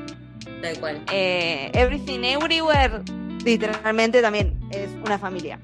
tal 0.62 0.80
cual. 0.80 1.04
Eh, 1.12 1.72
Everything 1.74 2.20
Everywhere, 2.24 3.02
literalmente 3.44 4.22
también 4.22 4.60
es 4.72 4.90
una 5.06 5.18
familia. 5.18 5.60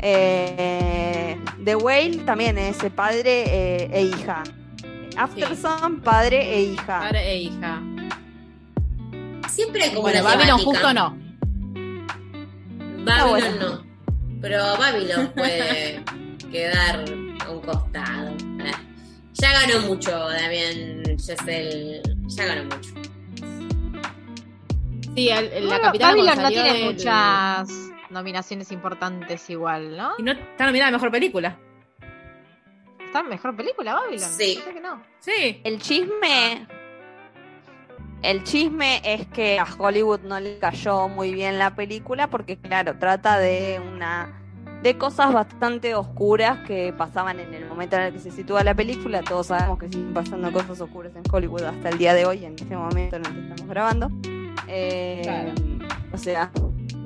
Eh, 0.00 1.36
The 1.64 1.76
Whale 1.76 2.18
también 2.18 2.56
es 2.58 2.76
padre 2.94 3.44
eh, 3.46 3.90
e 3.92 4.02
hija. 4.02 4.42
Afterson, 5.16 6.00
padre 6.00 6.54
e 6.54 6.62
hija. 6.62 7.00
Padre 7.00 7.32
e 7.32 7.38
hija. 7.42 7.82
Siempre 9.48 9.82
hay 9.84 9.88
como 9.90 10.02
Bueno, 10.02 10.20
una 10.20 10.28
Babylon 10.30 10.58
temática. 10.58 10.64
justo 10.64 10.94
no. 10.94 11.16
Babylon 13.04 13.08
Ah, 13.08 13.26
bueno. 13.28 13.46
no. 13.60 13.84
Pero 14.40 14.76
Babylon 14.78 15.32
puede 15.34 16.04
quedar 16.52 17.04
a 17.44 17.50
un 17.50 17.60
costado. 17.62 18.30
Eh, 18.60 18.72
Ya 19.34 19.52
ganó 19.52 19.86
mucho, 19.86 20.10
Damián 20.10 21.02
Giselle. 21.16 22.02
Ya 22.28 22.44
ganó 22.46 22.64
mucho. 22.64 22.90
Sí, 25.18 25.28
el- 25.30 25.52
el- 25.52 25.64
la 25.64 25.74
Bueno, 25.76 25.82
capitana 25.84 26.12
Babylon 26.14 26.42
no 26.42 26.48
tiene 26.48 26.84
muchas 26.84 27.68
nominaciones 28.10 28.72
importantes 28.72 29.48
igual, 29.50 29.96
¿no? 29.96 30.12
Y 30.18 30.22
no 30.22 30.32
está 30.32 30.66
nominada 30.66 30.88
a 30.88 30.92
mejor 30.92 31.10
película. 31.10 31.56
¿Está 33.04 33.22
mejor 33.22 33.56
película 33.56 33.94
Babylon? 33.94 34.28
Sí. 34.30 34.56
Yo 34.56 34.62
sé 34.64 34.74
que 34.74 34.80
no. 34.80 35.02
Sí. 35.18 35.60
El 35.64 35.78
chisme. 35.80 36.66
El 38.22 38.42
chisme 38.44 39.00
es 39.04 39.26
que 39.28 39.58
a 39.60 39.66
Hollywood 39.78 40.20
no 40.24 40.40
le 40.40 40.58
cayó 40.58 41.08
muy 41.08 41.32
bien 41.32 41.58
la 41.58 41.74
película 41.76 42.26
porque, 42.28 42.56
claro, 42.58 42.98
trata 42.98 43.38
de 43.38 43.80
una. 43.94 44.34
de 44.82 44.96
cosas 44.96 45.32
bastante 45.32 45.96
oscuras 45.96 46.58
que 46.64 46.92
pasaban 46.96 47.40
en 47.40 47.52
el 47.52 47.66
momento 47.66 47.96
en 47.96 48.02
el 48.02 48.12
que 48.12 48.20
se 48.20 48.30
sitúa 48.30 48.62
la 48.62 48.74
película. 48.74 49.22
Todos 49.22 49.48
sabemos 49.48 49.76
que 49.78 49.88
siguen 49.88 50.14
pasando 50.14 50.52
cosas 50.52 50.80
oscuras 50.80 51.12
en 51.16 51.22
Hollywood 51.32 51.64
hasta 51.64 51.88
el 51.88 51.98
día 51.98 52.14
de 52.14 52.26
hoy, 52.26 52.44
en 52.44 52.54
este 52.54 52.76
momento 52.76 53.16
en 53.16 53.26
el 53.26 53.32
que 53.32 53.40
estamos 53.40 53.66
grabando. 53.68 54.08
Eh, 54.68 55.20
Claro. 55.22 55.52
O 56.12 56.16
sea, 56.18 56.50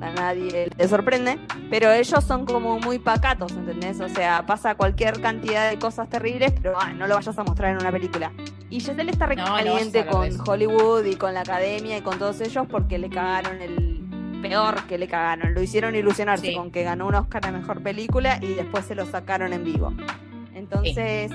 a 0.00 0.10
nadie 0.12 0.68
le 0.76 0.88
sorprende. 0.88 1.38
Pero 1.70 1.90
ellos 1.92 2.22
son 2.24 2.44
como 2.46 2.78
muy 2.78 2.98
pacatos, 2.98 3.52
¿entendés? 3.52 4.00
O 4.00 4.08
sea, 4.08 4.44
pasa 4.46 4.74
cualquier 4.74 5.20
cantidad 5.20 5.70
de 5.70 5.78
cosas 5.78 6.08
terribles, 6.08 6.52
pero 6.60 6.74
ah, 6.80 6.92
no 6.92 7.06
lo 7.06 7.14
vayas 7.16 7.36
a 7.38 7.44
mostrar 7.44 7.70
en 7.72 7.78
una 7.78 7.90
película. 7.92 8.32
Y 8.70 8.80
Giselle 8.80 9.10
está 9.10 9.26
No, 9.26 9.34
no 9.34 9.56
recaliente 9.56 10.04
de 10.04 10.06
con. 10.10 10.28
Hollywood 10.48 11.04
y 11.04 11.16
con 11.16 11.34
la 11.34 11.40
academia 11.40 11.98
y 11.98 12.00
con 12.00 12.18
todos 12.18 12.40
ellos 12.40 12.66
porque 12.70 12.98
le 12.98 13.10
cagaron 13.10 13.60
el 13.60 14.00
peor 14.40 14.82
que 14.86 14.98
le 14.98 15.08
cagaron. 15.08 15.52
Lo 15.54 15.62
hicieron 15.62 15.94
ilusionarse 15.94 16.46
Sí. 16.48 16.54
con 16.54 16.70
que 16.70 16.82
ganó 16.82 17.06
un 17.08 17.14
Oscar 17.14 17.46
a 17.46 17.52
mejor 17.52 17.82
película 17.82 18.38
y 18.40 18.54
después 18.54 18.84
se 18.86 18.94
lo 18.94 19.04
sacaron 19.06 19.52
en 19.52 19.62
vivo. 19.64 19.92
Entonces, 20.54 21.30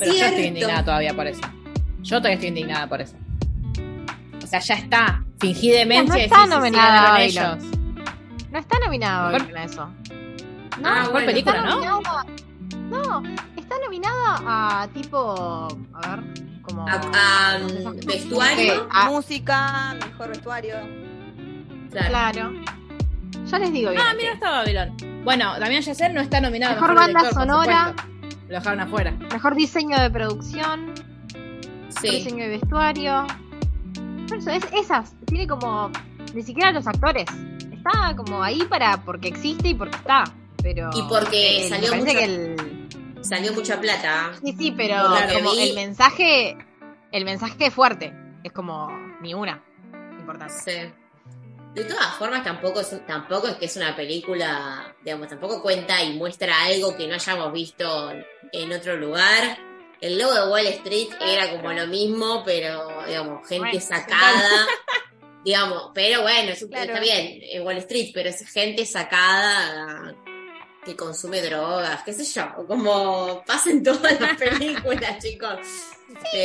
Pero 0.00 0.12
yo 0.12 0.24
estoy 0.24 0.44
indignada 0.44 0.84
todavía 0.84 1.14
por 1.14 1.26
eso. 1.26 1.42
Yo 2.02 2.16
todavía 2.18 2.34
estoy 2.34 2.48
indignada 2.48 2.88
por 2.88 3.00
eso. 3.00 3.16
O 4.48 4.50
sea, 4.50 4.60
ya 4.60 4.74
está. 4.76 5.22
Fingí 5.40 5.70
demencia 5.70 6.06
No 6.14 6.14
está 6.16 6.46
ganaron 6.46 6.72
Babylon. 6.72 7.20
ellos. 7.20 7.64
No 8.50 8.58
está 8.58 8.78
nominada 8.78 9.26
Mejor- 9.30 9.40
Babylon 9.42 9.58
a 9.60 9.64
eso. 9.64 9.82
Ah, 9.82 10.78
mejor 10.80 11.12
bueno. 11.12 11.26
película, 11.26 11.56
Está 11.58 11.68
¿no? 11.68 11.74
nominada. 11.80 12.24
No, 12.88 13.22
está 13.56 13.74
nominada 13.84 14.40
a 14.82 14.88
tipo. 14.94 15.68
A 15.92 16.08
ver, 16.16 16.24
como. 16.62 16.88
A, 16.88 16.92
a, 16.94 17.58
no 17.58 17.92
vestuario. 18.06 18.88
Ah. 18.90 19.10
música, 19.10 19.94
mejor 20.02 20.28
vestuario. 20.30 20.76
Claro. 21.90 22.08
Claro. 22.08 22.52
Ya 23.44 23.58
les 23.58 23.72
digo 23.72 23.90
bien. 23.90 24.02
Ah, 24.02 24.14
mira, 24.16 24.32
está 24.32 24.50
Babylon. 24.50 24.96
Bueno, 25.24 25.60
Damián 25.60 25.82
Yeser 25.82 26.14
no 26.14 26.22
está 26.22 26.40
nominado 26.40 26.72
a 26.72 26.74
Mejor 26.76 26.90
mejor 26.94 27.04
banda 27.04 27.20
director, 27.20 27.42
sonora. 27.42 27.94
Lo 28.48 28.54
dejaron 28.54 28.80
afuera. 28.80 29.10
Mejor 29.30 29.54
diseño 29.56 30.00
de 30.00 30.10
producción, 30.10 30.94
Sí. 32.00 32.08
diseño 32.08 32.44
de 32.44 32.48
vestuario. 32.48 33.26
Es 34.32 34.64
esas. 34.72 35.14
Tiene 35.26 35.46
como. 35.46 35.90
Ni 36.34 36.42
siquiera 36.42 36.72
los 36.72 36.86
actores. 36.86 37.24
Está 37.72 38.14
como 38.16 38.42
ahí 38.42 38.62
para. 38.64 39.02
porque 39.04 39.28
existe 39.28 39.68
y 39.68 39.74
porque 39.74 39.96
está. 39.96 40.24
Pero. 40.62 40.90
Y 40.94 41.02
porque 41.08 41.66
eh, 41.66 41.68
salió 41.68 41.94
mucho- 41.94 42.12
que 42.12 42.24
el. 42.24 42.88
Salió 43.20 43.52
mucha 43.52 43.80
plata. 43.80 44.32
Sí, 44.44 44.54
sí, 44.56 44.70
pero 44.76 44.96
como 45.34 45.52
el 45.52 45.74
mensaje. 45.74 46.56
El 47.10 47.24
mensaje 47.24 47.66
es 47.66 47.74
fuerte. 47.74 48.12
Es 48.44 48.52
como. 48.52 48.88
Ni 49.20 49.34
una. 49.34 49.62
Importante. 50.18 50.54
Sí. 50.54 50.92
De 51.74 51.84
todas 51.84 52.14
formas, 52.16 52.42
tampoco 52.42 52.80
es, 52.80 53.06
tampoco 53.06 53.46
es 53.46 53.54
que 53.56 53.66
es 53.66 53.76
una 53.76 53.94
película, 53.94 54.94
digamos, 55.04 55.28
tampoco 55.28 55.62
cuenta 55.62 56.02
y 56.02 56.16
muestra 56.16 56.64
algo 56.64 56.96
que 56.96 57.06
no 57.06 57.14
hayamos 57.14 57.52
visto 57.52 58.10
en 58.52 58.72
otro 58.72 58.96
lugar. 58.96 59.58
El 60.00 60.18
logo 60.18 60.32
de 60.34 60.48
Wall 60.50 60.66
Street 60.68 61.08
era 61.20 61.50
como 61.56 61.72
lo 61.72 61.86
mismo, 61.88 62.42
pero, 62.44 63.04
digamos, 63.06 63.46
gente 63.48 63.68
Bueno, 63.68 63.80
sacada. 63.80 64.66
digamos, 65.44 65.90
pero 65.94 66.22
bueno, 66.22 66.52
es 66.52 66.62
un- 66.62 66.68
Claro. 66.70 66.84
está 66.86 67.00
bien, 67.00 67.40
en 67.42 67.62
Wall 67.66 67.78
Street, 67.78 68.10
pero 68.14 68.28
es 68.28 68.48
gente 68.50 68.84
sacada 68.86 70.14
que 70.84 70.94
consume 70.96 71.42
drogas, 71.42 72.02
qué 72.04 72.12
sé 72.12 72.24
yo, 72.24 72.66
como 72.66 73.42
pasa 73.46 73.70
en 73.70 73.82
todas 73.82 74.20
las 74.20 74.36
películas, 74.38 75.18
chicos. 75.22 75.58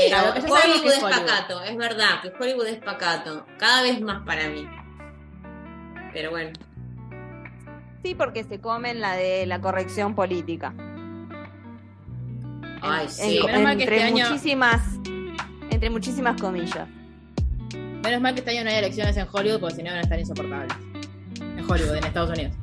Claro, 0.10 0.34
sabemos 0.42 0.60
Hollywood 0.66 0.92
es 0.92 1.00
pacato, 1.00 1.64
es 1.64 1.78
verdad 1.78 2.22
que 2.22 2.34
Hollywood 2.40 2.68
es 2.68 2.78
pacato, 2.80 3.46
cada 3.58 3.84
vez 3.84 4.02
más 4.02 4.26
para 4.26 4.48
mí. 4.50 4.68
Pero 6.14 6.32
bueno, 6.32 6.52
Sí, 8.04 8.16
porque 8.16 8.44
se 8.44 8.60
comen 8.60 9.00
la 9.00 9.16
de 9.16 9.46
la 9.46 9.62
corrección 9.62 10.14
política. 10.14 10.74
Ay, 12.84 13.06
En- 13.06 13.10
sí. 13.12 13.40
Menos 13.46 13.62
mal 13.64 13.78
que 13.78 13.84
entre 13.84 13.96
este 13.98 14.08
año- 14.08 14.30
muchísimas, 14.30 14.82
entre 15.70 15.90
muchísimas 15.90 16.42
comillas. 16.42 16.88
Menos 18.04 18.22
mal 18.22 18.34
que 18.34 18.40
este 18.42 18.52
año 18.52 18.64
no 18.66 18.70
hay 18.70 18.78
elecciones 18.78 19.16
en 19.18 19.28
Hollywood 19.32 19.60
porque 19.62 19.76
si 19.76 19.84
no 19.84 19.90
van 19.90 20.00
a 20.00 20.02
estar 20.02 20.20
insoportables. 20.20 20.74
En 21.40 21.60
Hollywood, 21.70 21.96
en 21.96 22.04
Estados 22.04 22.30
Unidos. 22.38 22.54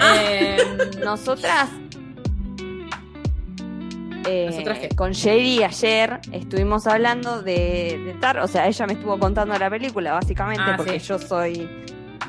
Ah. 0.00 0.16
Eh, 0.20 0.56
Nosotras, 1.04 1.68
eh, 4.26 4.46
¿Nosotras 4.50 4.78
qué? 4.78 4.88
con 4.90 5.12
Sherry 5.12 5.62
ayer 5.62 6.20
estuvimos 6.32 6.86
hablando 6.86 7.42
de, 7.42 8.00
de 8.06 8.14
Tar, 8.20 8.38
o 8.38 8.46
sea, 8.48 8.66
ella 8.66 8.86
me 8.86 8.94
estuvo 8.94 9.18
contando 9.18 9.56
la 9.58 9.68
película 9.68 10.12
básicamente 10.14 10.62
Ah, 10.66 10.74
porque 10.76 10.98
sí. 10.98 11.06
yo 11.08 11.18
soy 11.18 11.68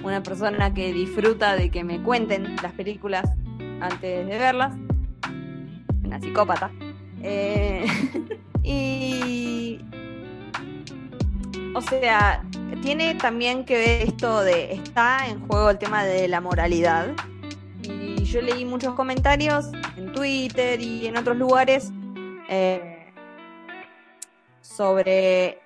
una 0.03 0.21
persona 0.21 0.73
que 0.73 0.91
disfruta 0.91 1.55
de 1.55 1.69
que 1.71 1.83
me 1.83 2.01
cuenten 2.03 2.55
las 2.61 2.73
películas 2.73 3.29
antes 3.79 4.27
de 4.27 4.37
verlas, 4.37 4.73
una 6.03 6.19
psicópata. 6.19 6.69
Eh, 7.21 7.85
y, 8.63 9.79
o 11.73 11.81
sea, 11.81 12.43
tiene 12.81 13.15
también 13.15 13.65
que 13.65 13.77
ver 13.77 14.01
esto 14.03 14.41
de, 14.41 14.73
está 14.73 15.27
en 15.27 15.45
juego 15.47 15.69
el 15.71 15.77
tema 15.77 16.03
de 16.03 16.27
la 16.27 16.41
moralidad. 16.41 17.13
Y 17.81 18.23
yo 18.23 18.41
leí 18.41 18.65
muchos 18.65 18.93
comentarios 18.95 19.71
en 19.97 20.11
Twitter 20.11 20.79
y 20.81 21.07
en 21.07 21.17
otros 21.17 21.37
lugares 21.37 21.91
eh, 22.49 23.11
sobre 24.61 25.59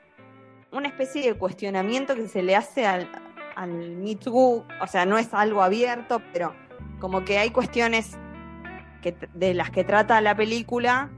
una 0.72 0.88
especie 0.88 1.24
de 1.24 1.34
cuestionamiento 1.38 2.16
que 2.16 2.28
se 2.28 2.44
le 2.44 2.56
hace 2.56 2.86
al, 2.86 3.10
al 3.56 3.70
Me 3.98 4.16
Too. 4.16 4.66
O 4.82 4.88
sea, 4.88 5.06
no 5.06 5.18
es 5.18 5.34
algo 5.34 5.62
abierto, 5.62 6.22
pero 6.32 6.54
como 7.00 7.26
que 7.26 7.38
hay 7.38 7.50
cuestiones 7.52 8.18
que, 9.02 9.16
de 9.34 9.54
las 9.54 9.72
que 9.72 9.84
trata 9.84 10.22
la 10.22 10.36
película 10.36 11.10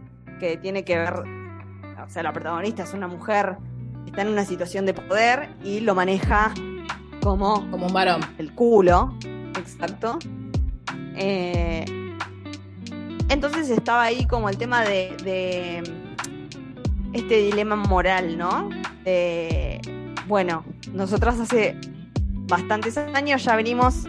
que 0.42 0.58
tiene 0.58 0.84
que 0.84 0.98
ver. 0.98 1.14
O 1.14 2.10
sea, 2.10 2.24
la 2.24 2.34
protagonista 2.34 2.84
es 2.84 2.94
una 2.94 3.08
mujer 3.08 3.58
que 4.04 4.10
está 4.10 4.24
en 4.24 4.30
una 4.30 4.44
situación 4.44 4.88
de 4.88 4.96
poder 4.96 5.50
y 5.64 5.82
lo 5.82 5.94
maneja 5.94 6.52
como 7.22 7.70
como 7.70 7.86
un 7.86 7.94
varón. 7.94 8.22
el 8.40 8.52
culo, 8.54 9.16
exacto. 9.56 10.18
Eh, 11.16 11.86
entonces 13.30 13.70
estaba 13.70 14.02
ahí 14.02 14.26
como 14.26 14.50
el 14.50 14.58
tema 14.58 14.82
de, 14.84 15.16
de 15.24 15.84
este 17.14 17.36
dilema 17.38 17.76
moral, 17.76 18.36
¿no? 18.36 18.70
De, 19.06 19.80
bueno, 20.28 20.66
nosotras 20.92 21.40
hace 21.40 21.78
bastantes 22.48 22.98
años 22.98 23.44
ya 23.44 23.56
venimos 23.56 24.08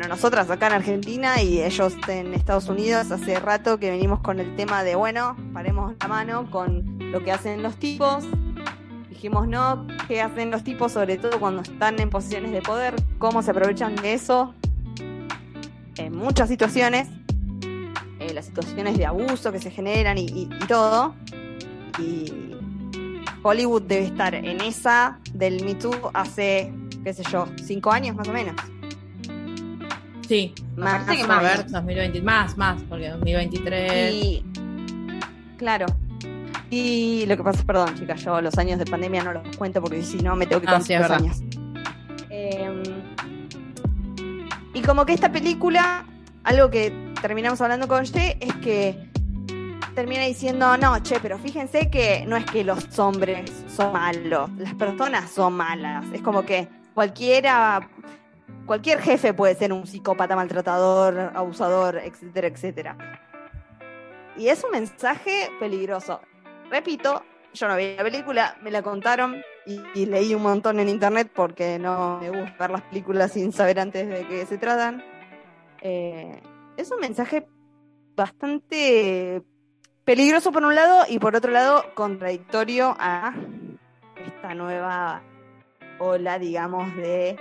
bueno, 0.00 0.14
nosotras 0.14 0.48
acá 0.48 0.68
en 0.68 0.72
Argentina 0.72 1.42
y 1.42 1.60
ellos 1.60 1.92
en 2.08 2.32
Estados 2.32 2.70
Unidos 2.70 3.10
hace 3.10 3.38
rato 3.38 3.78
que 3.78 3.90
venimos 3.90 4.20
con 4.20 4.40
el 4.40 4.56
tema 4.56 4.82
de, 4.82 4.94
bueno, 4.94 5.36
paremos 5.52 5.92
la 6.00 6.08
mano 6.08 6.50
con 6.50 6.96
lo 7.12 7.22
que 7.22 7.30
hacen 7.30 7.62
los 7.62 7.76
tipos. 7.76 8.24
Dijimos, 9.10 9.46
no, 9.46 9.86
¿qué 10.08 10.22
hacen 10.22 10.50
los 10.50 10.64
tipos, 10.64 10.92
sobre 10.92 11.18
todo 11.18 11.38
cuando 11.38 11.60
están 11.60 12.00
en 12.00 12.08
posiciones 12.08 12.50
de 12.50 12.62
poder? 12.62 12.94
¿Cómo 13.18 13.42
se 13.42 13.50
aprovechan 13.50 13.94
de 13.96 14.14
eso? 14.14 14.54
En 15.98 16.16
muchas 16.16 16.48
situaciones, 16.48 17.06
eh, 18.20 18.32
las 18.32 18.46
situaciones 18.46 18.96
de 18.96 19.04
abuso 19.04 19.52
que 19.52 19.60
se 19.60 19.70
generan 19.70 20.16
y, 20.16 20.24
y- 20.24 20.48
todo. 20.66 21.14
Y 21.98 22.32
Hollywood 23.42 23.82
debe 23.82 24.06
estar 24.06 24.34
en 24.34 24.62
esa 24.62 25.18
del 25.34 25.62
Me 25.62 25.74
Too 25.74 25.92
hace, 26.14 26.72
qué 27.04 27.12
sé 27.12 27.22
yo, 27.30 27.44
cinco 27.62 27.92
años 27.92 28.16
más 28.16 28.28
o 28.28 28.32
menos. 28.32 28.56
Sí. 30.30 30.54
Más, 30.76 31.02
que 31.08 31.22
A 31.22 31.26
más. 31.26 31.42
ver, 31.42 31.66
2020, 31.72 32.22
más, 32.22 32.56
más, 32.56 32.80
porque 32.88 33.08
2023. 33.08 34.14
Y 34.14 34.44
claro. 35.58 35.86
Y 36.70 37.26
lo 37.26 37.36
que 37.36 37.42
pasa, 37.42 37.64
perdón, 37.64 37.96
chicas, 37.98 38.22
yo 38.22 38.40
los 38.40 38.56
años 38.56 38.78
de 38.78 38.84
pandemia 38.84 39.24
no 39.24 39.32
los 39.32 39.56
cuento 39.56 39.82
porque 39.82 40.04
si 40.04 40.18
no 40.18 40.36
me 40.36 40.46
tengo 40.46 40.60
que 40.60 40.68
Ah, 40.68 40.78
contar 40.78 40.86
sí, 40.86 40.94
años. 40.94 41.42
Em, 42.30 42.80
y 44.72 44.82
como 44.82 45.04
que 45.04 45.14
esta 45.14 45.32
película, 45.32 46.06
algo 46.44 46.70
que 46.70 46.92
terminamos 47.20 47.60
hablando 47.60 47.88
con 47.88 48.04
Ye, 48.04 48.36
es 48.40 48.54
que 48.62 49.10
termina 49.96 50.22
diciendo, 50.26 50.76
no, 50.76 50.96
che, 51.00 51.18
pero 51.18 51.40
fíjense 51.40 51.90
que 51.90 52.24
no 52.24 52.36
es 52.36 52.44
que 52.44 52.62
los 52.62 52.96
hombres 53.00 53.50
son 53.66 53.92
malos, 53.92 54.48
las 54.58 54.74
personas 54.74 55.28
son 55.28 55.54
malas. 55.54 56.04
Es 56.12 56.22
como 56.22 56.44
que 56.46 56.68
cualquiera, 56.94 57.80
cualquier 58.66 59.00
jefe 59.00 59.34
puede 59.34 59.54
ser 59.54 59.72
un 59.72 59.86
psicópata, 59.86 60.36
maltratador, 60.36 61.32
abusador, 61.34 61.96
etcétera, 61.96 62.48
etcétera. 62.48 62.96
Y 64.36 64.48
es 64.48 64.62
un 64.64 64.70
mensaje 64.70 65.50
peligroso. 65.58 66.20
Repito, 66.70 67.22
yo 67.52 67.68
no 67.68 67.76
vi 67.76 67.96
la 67.96 68.02
película, 68.02 68.56
me 68.62 68.70
la 68.70 68.82
contaron 68.82 69.42
y, 69.66 70.06
leí 70.06 70.34
un 70.34 70.42
montón 70.42 70.80
en 70.80 70.88
internet 70.88 71.30
porque 71.34 71.78
no 71.78 72.18
me 72.20 72.30
gusta 72.30 72.56
ver 72.58 72.70
las 72.70 72.82
películas 72.82 73.32
sin 73.32 73.52
saber 73.52 73.80
antes 73.80 74.08
de 74.08 74.26
qué 74.26 74.46
se 74.46 74.58
tratan. 74.58 75.02
Eh, 75.80 76.40
es 76.76 76.90
un 76.90 77.00
mensaje 77.00 77.46
bastante 78.14 79.42
peligroso 80.04 80.52
por 80.52 80.64
un 80.64 80.74
lado 80.74 81.04
y 81.08 81.18
por 81.18 81.36
otro 81.36 81.52
lado 81.52 81.84
contradictorio 81.94 82.96
a 82.98 83.34
esta 84.24 84.54
nueva 84.54 85.22
ola, 85.98 86.38
digamos, 86.38 86.94
de 86.96 87.38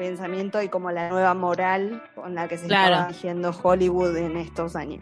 pensamiento 0.00 0.62
y 0.62 0.68
como 0.70 0.90
la 0.90 1.10
nueva 1.10 1.34
moral 1.34 2.02
con 2.14 2.34
la 2.34 2.48
que 2.48 2.56
se 2.56 2.66
Claro. 2.68 2.94
está 2.94 3.06
dirigiendo 3.08 3.50
Hollywood 3.62 4.16
en 4.16 4.38
estos 4.38 4.74
años. 4.74 5.00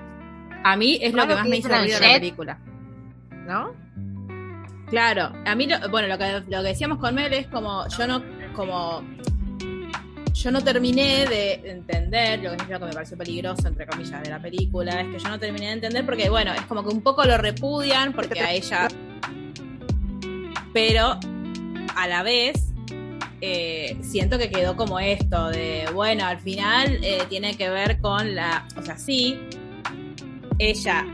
A 0.64 0.76
mí 0.76 0.98
es 1.00 1.14
lo 1.14 1.22
que 1.28 1.34
más 1.34 1.44
que 1.44 1.48
me 1.50 1.56
hizo 1.58 1.68
ruido 1.68 2.00
de 2.00 2.06
la 2.08 2.14
película. 2.14 2.58
¿No? 3.46 3.72
Claro, 4.90 5.32
a 5.46 5.54
mí, 5.54 5.66
lo- 5.68 5.88
bueno, 5.88 6.08
lo 6.08 6.18
que, 6.18 6.40
lo 6.48 6.62
que 6.62 6.68
decíamos 6.68 6.98
con 6.98 7.14
Mel 7.14 7.32
es 7.32 7.46
como, 7.46 7.86
yo 7.96 8.06
no, 8.08 8.22
como, 8.54 9.02
yo 10.34 10.50
no 10.50 10.60
terminé 10.64 11.26
de 11.26 11.70
entender, 11.70 12.40
lo 12.40 12.50
que 12.56 12.56
es 12.64 12.68
lo 12.68 12.78
que 12.80 12.84
me 12.86 12.92
pareció 12.92 13.16
peligroso, 13.16 13.68
entre 13.68 13.86
comillas, 13.86 14.20
de 14.20 14.30
la 14.30 14.40
película, 14.42 15.00
es 15.00 15.08
que 15.08 15.18
yo 15.20 15.28
no 15.28 15.38
terminé 15.38 15.66
de 15.66 15.72
entender 15.74 16.04
porque, 16.04 16.28
bueno, 16.28 16.52
es 16.54 16.62
como 16.62 16.82
que 16.82 16.88
un 16.88 17.02
poco 17.02 17.24
lo 17.24 17.38
repudian 17.38 18.12
porque 18.12 18.40
a 18.40 18.50
ella, 18.50 18.88
pero 20.72 21.18
a 21.96 22.06
la 22.08 22.22
vez 22.24 22.67
eh, 23.40 23.96
siento 24.02 24.38
que 24.38 24.50
quedó 24.50 24.76
como 24.76 24.98
esto 24.98 25.48
de, 25.48 25.86
bueno, 25.94 26.24
al 26.26 26.38
final 26.40 26.98
eh, 27.02 27.22
tiene 27.28 27.56
que 27.56 27.68
ver 27.70 27.98
con 28.00 28.34
la, 28.34 28.66
o 28.76 28.82
sea, 28.82 28.96
sí, 28.98 29.38
ella, 30.58 31.06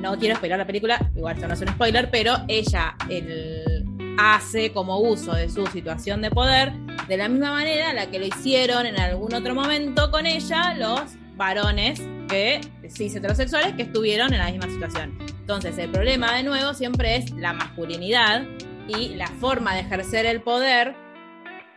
no 0.00 0.18
quiero 0.18 0.36
spoiler 0.36 0.58
la 0.58 0.66
película, 0.66 1.10
igual 1.14 1.36
esto 1.36 1.46
no 1.46 1.54
es 1.54 1.60
un 1.60 1.68
spoiler, 1.68 2.10
pero 2.10 2.36
ella 2.48 2.96
el- 3.08 3.84
hace 4.18 4.72
como 4.72 4.98
uso 4.98 5.32
de 5.32 5.48
su 5.48 5.66
situación 5.68 6.20
de 6.22 6.30
poder 6.30 6.72
de 7.08 7.16
la 7.16 7.28
misma 7.28 7.52
manera 7.52 7.90
en 7.90 7.96
la 7.96 8.10
que 8.10 8.18
lo 8.18 8.26
hicieron 8.26 8.84
en 8.84 8.98
algún 9.00 9.32
otro 9.32 9.54
momento 9.54 10.10
con 10.10 10.26
ella 10.26 10.74
los 10.74 11.00
varones 11.36 12.00
que 12.28 12.60
cis 12.88 13.14
heterosexuales 13.14 13.74
que 13.74 13.82
estuvieron 13.82 14.32
en 14.34 14.38
la 14.40 14.50
misma 14.50 14.66
situación. 14.68 15.18
Entonces, 15.40 15.78
el 15.78 15.90
problema 15.90 16.36
de 16.36 16.42
nuevo 16.42 16.74
siempre 16.74 17.16
es 17.16 17.30
la 17.32 17.52
masculinidad 17.52 18.44
y 18.86 19.10
la 19.14 19.28
forma 19.28 19.74
de 19.74 19.80
ejercer 19.80 20.26
el 20.26 20.42
poder 20.42 20.94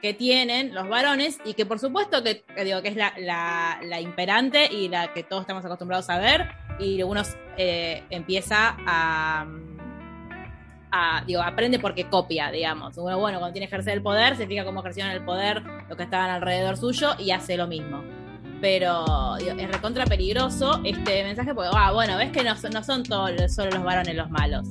que 0.06 0.14
tienen 0.14 0.72
los 0.76 0.88
varones 0.88 1.40
y 1.46 1.56
que 1.56 1.66
por 1.66 1.80
supuesto 1.80 2.22
que, 2.24 2.44
digo 2.64 2.84
que 2.84 2.90
es 2.90 2.96
la, 2.96 4.00
imperante 4.00 4.72
y 4.72 4.88
la 4.88 5.12
que 5.14 5.24
todos 5.24 5.42
estamos 5.42 5.66
acostumbrados 5.66 6.12
a 6.12 6.20
ver 6.20 6.48
y 6.78 7.02
uno 7.02 7.24
eh, 7.58 8.04
empieza 8.12 8.78
a, 8.86 9.48
a- 10.92 11.24
digo 11.26 11.42
aprende 11.42 11.80
porque 11.80 12.06
copia 12.06 12.52
digamos. 12.52 12.96
Uno 13.00 13.18
bueno 13.18 13.40
cuando 13.40 13.54
tiene 13.54 13.66
ejercer 13.66 13.96
el 13.96 14.04
poder 14.04 14.38
se 14.38 14.46
fija 14.46 14.64
cómo 14.64 14.82
ejercieron 14.82 15.12
el 15.12 15.26
poder 15.26 15.64
los 15.90 15.98
que 15.98 16.04
estaban 16.04 16.30
alrededor 16.30 16.78
suyo 16.78 17.16
y 17.18 17.32
hace 17.32 17.58
lo 17.58 17.66
mismo. 17.66 18.04
Pero 18.62 19.38
es 19.38 19.72
recontra 19.72 20.06
peligroso 20.06 20.82
este 20.84 21.24
mensaje 21.24 21.56
porque 21.56 21.72
ah 21.74 21.92
bueno 21.94 22.16
ves 22.16 22.32
que 22.32 22.44
no, 22.44 22.54
no 22.72 22.84
son 22.84 23.02
todos 23.02 23.32
solo 23.52 23.72
los 23.72 23.84
varones 23.84 24.16
los 24.16 24.30
malos 24.30 24.68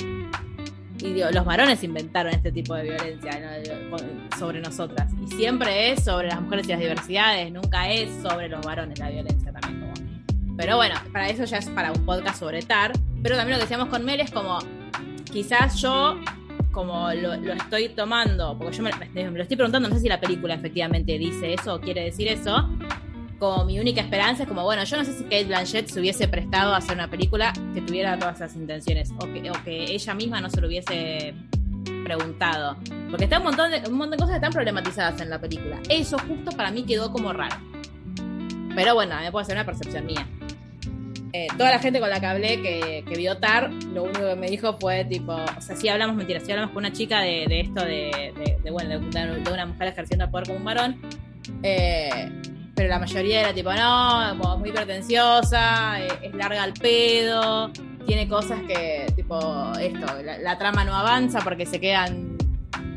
y 1.00 1.12
digo, 1.12 1.28
los 1.32 1.44
varones 1.44 1.82
inventaron 1.82 2.32
este 2.32 2.52
tipo 2.52 2.74
de 2.74 2.84
violencia 2.84 3.40
¿no? 3.40 3.98
Sobre 4.38 4.60
nosotras. 4.60 5.10
Y 5.22 5.34
siempre 5.34 5.90
es 5.90 6.04
sobre 6.04 6.28
las 6.28 6.40
mujeres 6.40 6.66
y 6.66 6.70
las 6.70 6.80
diversidades, 6.80 7.52
nunca 7.52 7.90
es 7.90 8.10
sobre 8.22 8.48
los 8.48 8.64
varones 8.64 8.98
la 8.98 9.10
violencia 9.10 9.52
también. 9.52 9.80
Como. 9.80 10.56
Pero 10.56 10.76
bueno, 10.76 10.94
para 11.12 11.28
eso 11.28 11.44
ya 11.44 11.58
es 11.58 11.68
para 11.70 11.92
un 11.92 12.06
podcast 12.06 12.38
sobre 12.38 12.62
TAR. 12.62 12.92
Pero 13.22 13.36
también 13.36 13.58
lo 13.58 13.60
que 13.60 13.64
decíamos 13.64 13.88
con 13.88 14.04
Mel 14.04 14.20
es 14.20 14.30
como, 14.30 14.58
quizás 15.24 15.80
yo, 15.80 16.20
como 16.70 17.12
lo, 17.12 17.36
lo 17.36 17.54
estoy 17.54 17.88
tomando, 17.88 18.56
porque 18.56 18.76
yo 18.76 18.82
me, 18.82 18.90
me 19.14 19.30
lo 19.30 19.42
estoy 19.42 19.56
preguntando, 19.56 19.88
no 19.88 19.94
sé 19.96 20.02
si 20.02 20.08
la 20.08 20.20
película 20.20 20.54
efectivamente 20.54 21.18
dice 21.18 21.54
eso 21.54 21.74
o 21.74 21.80
quiere 21.80 22.04
decir 22.04 22.28
eso. 22.28 22.68
Como 23.44 23.64
mi 23.66 23.78
única 23.78 24.00
esperanza 24.00 24.44
es 24.44 24.48
como, 24.48 24.62
bueno, 24.62 24.84
yo 24.84 24.96
no 24.96 25.04
sé 25.04 25.12
si 25.12 25.24
Kate 25.24 25.44
Blanchett 25.44 25.88
se 25.88 26.00
hubiese 26.00 26.28
prestado 26.28 26.72
a 26.72 26.78
hacer 26.78 26.94
una 26.94 27.10
película 27.10 27.52
que 27.74 27.82
tuviera 27.82 28.18
todas 28.18 28.36
esas 28.36 28.56
intenciones 28.56 29.10
o 29.20 29.26
que, 29.30 29.50
o 29.50 29.54
que 29.64 29.84
ella 29.92 30.14
misma 30.14 30.40
no 30.40 30.48
se 30.48 30.62
lo 30.62 30.66
hubiese 30.66 31.34
preguntado. 32.04 32.76
Porque 33.10 33.24
está 33.24 33.36
un 33.38 33.44
montón, 33.44 33.70
de, 33.70 33.82
un 33.86 33.96
montón 33.98 34.12
de 34.12 34.16
cosas 34.16 34.30
que 34.30 34.36
están 34.36 34.52
problematizadas 34.52 35.20
en 35.20 35.28
la 35.28 35.38
película. 35.38 35.78
Eso 35.90 36.16
justo 36.26 36.52
para 36.56 36.70
mí 36.70 36.84
quedó 36.84 37.12
como 37.12 37.34
raro. 37.34 37.56
Pero 38.74 38.94
bueno, 38.94 39.14
me 39.20 39.30
puede 39.30 39.44
ser 39.44 39.56
una 39.56 39.66
percepción 39.66 40.06
mía. 40.06 40.26
Eh, 41.34 41.48
toda 41.58 41.70
la 41.70 41.78
gente 41.80 42.00
con 42.00 42.08
la 42.08 42.20
que 42.20 42.26
hablé 42.26 42.62
que, 42.62 43.04
que 43.06 43.16
vio 43.16 43.36
TAR, 43.36 43.70
lo 43.92 44.04
único 44.04 44.20
que 44.26 44.36
me 44.36 44.48
dijo 44.48 44.72
fue 44.78 45.04
tipo, 45.04 45.34
o 45.34 45.60
sea, 45.60 45.76
sí 45.76 45.88
hablamos 45.88 46.16
mentiras, 46.16 46.44
sí 46.44 46.52
hablamos 46.52 46.72
con 46.72 46.82
una 46.84 46.92
chica 46.94 47.20
de, 47.20 47.44
de 47.46 47.60
esto 47.60 47.84
de, 47.84 48.32
de- 48.38 48.56
de, 48.64 48.70
bueno, 48.70 48.98
de 49.00 49.52
una 49.52 49.66
mujer 49.66 49.88
ejerciendo 49.88 50.24
el 50.24 50.30
poder 50.30 50.46
como 50.46 50.58
un 50.60 50.64
varón. 50.64 51.00
Eh, 51.62 52.30
pero 52.74 52.88
la 52.88 52.98
mayoría 52.98 53.40
era 53.40 53.54
tipo, 53.54 53.72
no, 53.72 54.36
como 54.40 54.58
muy 54.58 54.72
pretenciosa, 54.72 56.00
eh, 56.02 56.08
es 56.22 56.34
larga 56.34 56.62
al 56.62 56.72
pedo, 56.74 57.70
tiene 58.06 58.28
cosas 58.28 58.60
que, 58.66 59.06
tipo, 59.16 59.72
esto, 59.78 60.06
la, 60.22 60.58
trama 60.58 60.84
no 60.84 60.94
avanza 60.94 61.40
porque 61.40 61.66
se 61.66 61.80
quedan 61.80 62.36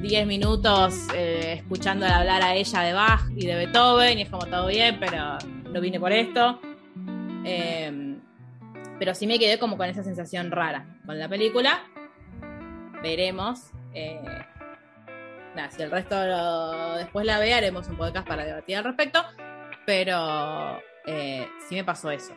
10 0.01 0.27
minutos 0.27 0.95
eh, 1.13 1.53
escuchándola 1.57 2.17
hablar 2.17 2.41
a 2.43 2.55
ella 2.55 2.81
de 2.81 2.93
Bach 2.93 3.21
y 3.35 3.45
de 3.45 3.55
Beethoven, 3.55 4.19
y 4.19 4.23
es 4.23 4.29
como 4.29 4.45
todo 4.45 4.67
bien, 4.67 4.99
pero 4.99 5.37
no 5.71 5.81
vine 5.81 5.99
por 5.99 6.11
esto. 6.11 6.59
Eh, 7.45 8.15
pero 8.99 9.13
sí 9.13 9.27
me 9.27 9.37
quedé 9.37 9.59
como 9.59 9.77
con 9.77 9.87
esa 9.87 10.03
sensación 10.03 10.51
rara 10.51 10.85
con 11.05 11.19
la 11.19 11.29
película. 11.29 11.83
Veremos. 13.03 13.71
eh, 13.93 14.19
si 15.71 15.81
el 15.81 15.89
resto 15.89 16.15
lo- 16.25 16.97
después 16.97 17.25
la 17.25 17.39
ve, 17.39 17.53
haremos 17.53 17.87
un 17.87 17.97
podcast 17.97 18.27
para 18.27 18.45
debatir 18.45 18.77
al 18.77 18.83
respecto. 18.83 19.23
Pero 19.87 20.81
eh, 21.05 21.47
sí 21.69 21.75
me 21.75 21.85
pasó 21.85 22.11
eso. 22.11 22.35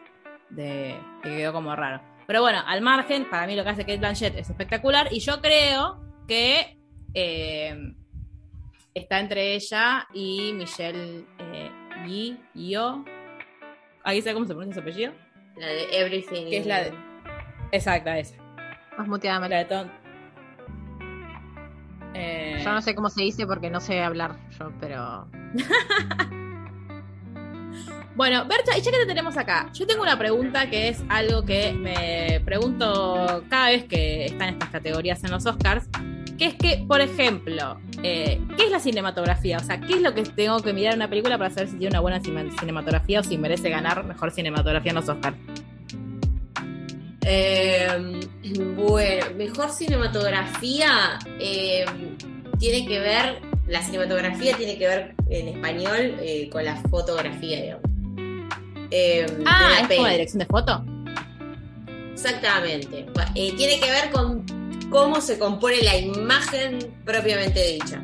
De 0.51 0.96
que 1.20 1.36
quedó 1.36 1.53
como 1.53 1.74
raro. 1.74 2.01
Pero 2.28 2.42
bueno, 2.42 2.61
al 2.64 2.80
margen, 2.80 3.28
para 3.28 3.44
mí 3.48 3.57
lo 3.57 3.64
que 3.64 3.70
hace 3.70 3.82
Kate 3.82 3.98
Blanchett 3.98 4.36
es 4.36 4.48
espectacular. 4.48 5.09
Y 5.11 5.18
yo 5.18 5.40
creo 5.40 6.01
que 6.28 6.78
eh, 7.12 7.92
está 8.94 9.18
entre 9.18 9.57
ella 9.57 10.07
y 10.14 10.53
Michelle 10.55 11.24
eh, 11.40 11.70
Yi, 12.07 12.38
Yo. 12.55 13.05
¿Ahí 14.05 14.22
sabe 14.22 14.34
cómo 14.34 14.46
se 14.46 14.55
pronuncia 14.55 14.80
su 14.80 14.88
apellido? 14.88 15.12
La 15.57 15.66
de 15.66 15.88
Everything. 15.90 16.51
Que 16.51 16.59
es 16.59 16.66
la 16.66 16.84
de. 16.84 16.92
Exacta, 17.72 18.16
esa. 18.16 18.36
Más 18.96 19.09
muteada, 19.09 19.48
La 19.48 19.59
de 19.59 19.64
Ton. 19.64 19.90
Eh, 22.14 22.61
Yo 22.62 22.70
no 22.70 22.80
sé 22.80 22.94
cómo 22.94 23.11
se 23.11 23.22
dice 23.22 23.44
porque 23.44 23.70
no 23.70 23.80
sé 23.80 24.01
hablar 24.01 24.36
yo, 24.57 24.70
pero. 24.78 25.28
Bueno, 28.16 28.44
Bercha, 28.46 28.76
y 28.76 28.82
ya 28.82 28.90
que 28.90 28.98
te 28.98 29.06
tenemos 29.06 29.36
acá, 29.36 29.70
yo 29.72 29.86
tengo 29.86 30.02
una 30.02 30.18
pregunta 30.18 30.68
que 30.68 30.88
es 30.88 31.02
algo 31.08 31.44
que 31.44 31.72
me 31.72 32.40
pregunto 32.44 33.44
cada 33.48 33.70
vez 33.70 33.84
que 33.84 34.26
están 34.26 34.50
estas 34.50 34.68
categorías 34.70 35.22
en 35.24 35.30
los 35.30 35.46
Oscars, 35.46 35.88
que 36.36 36.46
es 36.46 36.54
que, 36.54 36.84
por 36.88 37.00
ejemplo, 37.00 37.78
eh, 38.02 38.40
¿qué 38.56 38.64
es 38.64 38.70
la 38.70 38.80
cinematografía? 38.80 39.58
O 39.58 39.61
sea, 39.61 39.80
¿qué 39.80 39.94
es 39.94 40.00
lo 40.00 40.14
que 40.14 40.22
tengo 40.22 40.61
que 40.61 40.72
mirar 40.72 40.94
en 40.94 40.98
una 40.98 41.08
película 41.08 41.38
para 41.38 41.50
saber 41.50 41.68
si 41.68 41.76
tiene 41.76 41.90
una 41.90 42.00
buena 42.00 42.20
cinematografía 42.20 43.20
o 43.20 43.22
si 43.22 43.38
merece 43.38 43.70
ganar 43.70 44.04
mejor 44.04 44.32
cinematografía 44.32 44.90
en 44.90 44.96
los 44.96 45.08
Oscars? 45.08 45.36
Eh, 47.22 48.20
bueno, 48.74 49.26
mejor 49.36 49.70
cinematografía 49.70 51.18
eh, 51.38 51.84
tiene 52.58 52.86
que 52.86 52.98
ver, 52.98 53.40
la 53.68 53.82
cinematografía 53.82 54.56
tiene 54.56 54.78
que 54.78 54.86
ver 54.86 55.14
en 55.28 55.48
español 55.48 56.16
eh, 56.20 56.48
con 56.50 56.64
la 56.64 56.76
fotografía, 56.76 57.61
digamos. 57.62 57.89
Eh, 58.91 59.26
ah, 59.47 59.84
de 59.88 59.95
es 59.95 59.97
como 59.97 60.07
la 60.07 60.12
dirección 60.12 60.38
de 60.41 60.47
foto. 60.47 60.84
Exactamente. 62.12 63.07
Eh, 63.34 63.55
tiene 63.57 63.80
que 63.80 63.91
ver 63.91 64.11
con 64.11 64.45
cómo 64.91 65.20
se 65.20 65.38
compone 65.38 65.82
la 65.82 65.97
imagen 65.97 66.78
propiamente 67.05 67.64
dicha. 67.72 68.03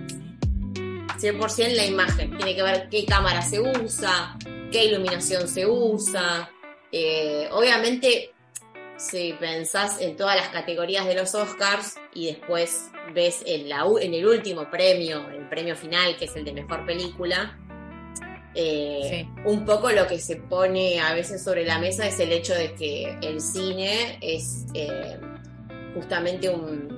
100% 1.19 1.75
la 1.75 1.85
imagen. 1.87 2.37
Tiene 2.37 2.55
que 2.55 2.63
ver 2.63 2.89
qué 2.91 3.05
cámara 3.07 3.43
se 3.43 3.61
usa, 3.61 4.37
qué 4.71 4.85
iluminación 4.85 5.49
se 5.49 5.67
usa. 5.67 6.51
Eh, 6.93 7.49
obviamente, 7.53 8.33
si 8.97 9.35
pensás 9.35 10.01
en 10.01 10.17
todas 10.17 10.37
las 10.37 10.49
categorías 10.49 11.07
de 11.07 11.15
los 11.15 11.35
Oscars 11.35 11.97
y 12.15 12.27
después 12.27 12.91
ves 13.15 13.43
en, 13.47 13.69
la, 13.69 13.87
u- 13.87 13.99
en 13.99 14.15
el 14.15 14.27
último 14.27 14.71
premio, 14.71 15.29
el 15.31 15.49
premio 15.49 15.77
final, 15.77 16.17
que 16.17 16.27
es 16.27 16.37
el 16.37 16.45
de 16.45 16.53
mejor 16.53 16.87
película, 16.87 17.59
eh, 18.57 19.29
un 19.45 19.65
poco 19.65 19.91
lo 19.91 20.07
que 20.07 20.19
se 20.19 20.37
pone 20.37 20.99
a 20.99 21.13
veces 21.15 21.43
sobre 21.45 21.65
la 21.67 21.79
mesa 21.79 22.07
es 22.07 22.19
el 22.21 22.33
hecho 22.33 22.55
de 22.55 22.73
que 22.75 23.17
el 23.23 23.41
cine 23.41 24.19
es 24.23 24.65
eh, 24.75 25.19
justamente 25.95 26.49
un, 26.49 26.95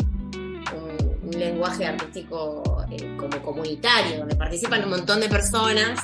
un- 0.75 1.19
un 1.25 1.39
lenguaje 1.39 1.85
artístico 1.85 2.63
eh, 2.91 3.17
como 3.19 3.43
comunitario, 3.43 4.19
donde 4.21 4.37
participan 4.37 4.85
un 4.85 4.91
montón 4.91 5.21
de 5.21 5.29
personas. 5.29 6.01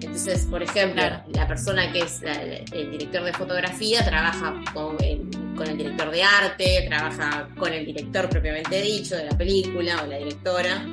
Entonces, 0.00 0.46
por 0.50 0.62
ejemplo, 0.62 1.00
Claro. 1.02 1.22
la 1.32 1.46
persona 1.46 1.92
que 1.92 2.00
es 2.00 2.20
la- 2.22 2.42
el 2.42 2.90
director 2.90 3.22
de 3.24 3.32
fotografía 3.32 4.04
trabaja 4.04 4.54
con 4.74 4.96
el, 5.04 5.28
con 5.56 5.68
el 5.68 5.76
director 5.78 6.10
de 6.10 6.22
arte, 6.22 6.84
trabaja 6.88 7.48
con 7.58 7.72
el 7.72 7.84
director 7.86 8.28
propiamente 8.28 8.80
dicho 8.82 9.14
de 9.16 9.24
la 9.24 9.36
película 9.38 10.02
o 10.02 10.06
la 10.06 10.18
directora. 10.18 10.84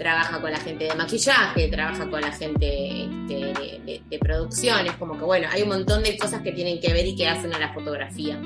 Trabaja 0.00 0.40
con 0.40 0.50
la 0.50 0.58
gente 0.58 0.84
de 0.84 0.94
maquillaje, 0.94 1.68
trabaja 1.68 2.08
con 2.08 2.22
la 2.22 2.32
gente 2.32 2.64
de, 2.64 4.00
de- 4.08 4.18
como 4.98 5.18
que 5.18 5.24
bueno, 5.24 5.46
hay 5.52 5.60
un 5.60 5.68
montón 5.68 6.02
de 6.02 6.16
cosas 6.16 6.40
que 6.40 6.52
tienen 6.52 6.80
que 6.80 6.90
ver 6.94 7.06
y 7.06 7.14
que 7.14 7.28
hacen 7.28 7.52
a 7.54 7.58
la 7.58 7.74
fotografía, 7.74 8.40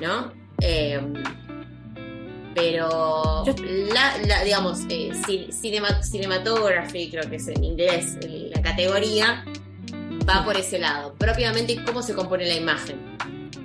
¿no? 0.00 0.32
Eh, 0.60 1.00
pero 2.54 3.44
la, 3.94 4.18
la- 4.26 4.42
digamos, 4.44 4.80
eh, 4.88 5.10
ci- 5.26 5.50
cinema- 5.52 6.02
cinematography, 6.02 7.08
creo 7.10 7.28
que 7.30 7.36
es 7.36 7.46
en 7.48 7.62
inglés 7.62 8.16
la 8.54 8.60
categoría, 8.62 9.44
va 10.28 10.44
por 10.44 10.56
ese 10.56 10.78
lado, 10.80 11.14
propiamente 11.14 11.76
cómo 11.84 12.02
se 12.02 12.14
compone 12.14 12.46
la 12.48 12.54
imagen. 12.56 13.16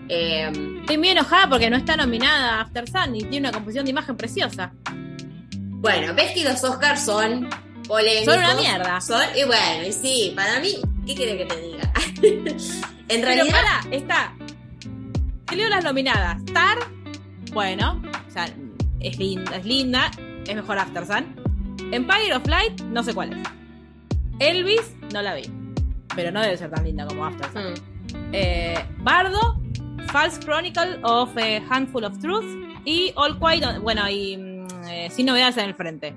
Eh, 0.10 0.52
Estoy 0.82 0.98
muy 0.98 1.10
enojada 1.10 1.50
porque 1.50 1.70
no 1.70 1.78
está 1.78 1.96
nominada 1.96 2.62
After 2.62 2.88
Sun 2.90 3.16
y 3.16 3.22
tiene 3.24 3.48
una 3.48 3.52
composición 3.52 3.86
de 3.86 3.92
imagen 3.92 4.16
preciosa. 4.18 4.74
Bueno, 5.82 6.14
ves 6.14 6.32
que 6.34 6.44
los 6.44 6.64
Oscars 6.64 7.04
son 7.06 7.50
polémicos. 7.88 8.34
Son 8.36 8.44
una 8.44 8.54
mierda. 8.56 9.02
Son, 9.02 9.22
y 9.36 9.44
bueno, 9.44 9.88
y 9.88 9.92
sí, 9.92 10.34
para 10.36 10.60
mí, 10.60 10.76
¿qué 11.06 11.16
querés 11.16 11.38
que 11.38 11.46
te 11.46 11.62
diga? 11.62 11.92
en 12.22 13.22
Pero 13.22 13.26
realidad, 13.26 13.52
para, 13.82 13.96
está. 13.96 14.34
Te 15.46 15.56
leo 15.56 15.70
las 15.70 15.84
nominadas. 15.84 16.44
Tar, 16.54 16.78
bueno, 17.52 18.02
o 18.28 18.32
sea, 18.32 18.46
es 19.00 19.18
linda, 19.18 19.58
es 19.58 19.66
linda, 19.66 20.12
es 20.48 20.56
mejor 20.56 20.78
After 20.80 21.06
Sun. 21.06 21.36
Empire 21.92 22.34
of 22.36 22.48
Light, 22.48 22.80
no 22.84 23.04
sé 23.04 23.14
cuál 23.14 23.34
es. 23.34 23.48
Elvis, 24.40 24.94
no 25.14 25.22
la 25.22 25.36
vi. 25.36 25.44
Pero 26.16 26.32
no 26.32 26.42
debe 26.42 26.58
ser 26.58 26.70
tan 26.70 26.84
linda 26.84 27.06
como 27.08 27.26
After 27.26 27.52
Sun. 27.52 27.74
mm, 27.74 28.30
Eh, 28.34 28.86
Bardo, 29.00 29.60
False 30.12 30.40
Chronicle 30.40 31.00
of 31.04 31.36
a 31.38 31.58
Handful 31.70 32.04
of 32.06 32.18
Truth 32.20 32.46
y 32.86 33.12
All 33.16 33.38
Quiet, 33.40 33.80
bueno, 33.82 34.08
y 34.10 34.38
mm, 34.38 34.51
eh, 34.92 35.10
Sin 35.10 35.26
Novedades 35.26 35.58
en 35.58 35.66
el 35.66 35.76
Frente. 35.76 36.14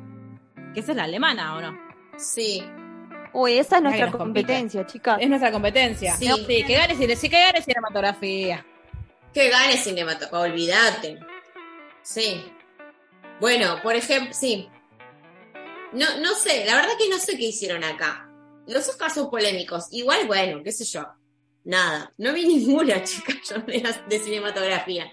Que 0.75 0.81
esa 0.81 0.93
es 0.93 0.97
la 0.97 1.05
alemana, 1.05 1.57
¿o 1.57 1.61
no? 1.61 1.79
sí, 2.19 2.63
Uy, 3.37 3.59
esa 3.59 3.77
es 3.79 3.83
nuestra 3.83 4.07
nos 4.07 4.15
compite. 4.17 4.43
competencia, 4.47 4.87
chicas. 4.87 5.19
Es 5.21 5.29
nuestra 5.29 5.51
competencia. 5.51 6.15
Sí. 6.17 6.29
Sí, 6.47 6.65
que 6.65 6.75
gane, 6.75 6.95
sí, 6.95 7.29
que 7.29 7.41
gane 7.41 7.63
cinematografía. 7.63 8.65
que 9.33 9.49
gane 9.51 9.77
cinematografía, 9.77 10.39
olvídate. 10.39 11.19
Sí. 12.03 12.45
Bueno, 13.41 13.81
por 13.83 13.97
ejemplo, 13.97 14.33
sí. 14.33 14.69
No, 15.93 16.07
no 16.21 16.35
sé, 16.35 16.65
la 16.65 16.77
verdad 16.77 16.93
que 16.97 17.09
no 17.09 17.19
sé 17.19 17.37
qué 17.37 17.47
hicieron 17.47 17.83
acá. 17.83 18.29
Los 18.69 18.89
Oscars 18.89 19.15
son 19.15 19.29
polémicos. 19.31 19.89
Igual, 19.91 20.29
bueno, 20.29 20.63
qué 20.63 20.71
sé 20.71 20.85
yo. 20.85 21.05
Nada. 21.65 22.13
No 22.19 22.33
vi 22.33 22.47
ninguna, 22.47 23.03
chica, 23.03 23.33
yo 23.51 23.59
de, 24.09 24.19
cinematografía. 24.21 25.07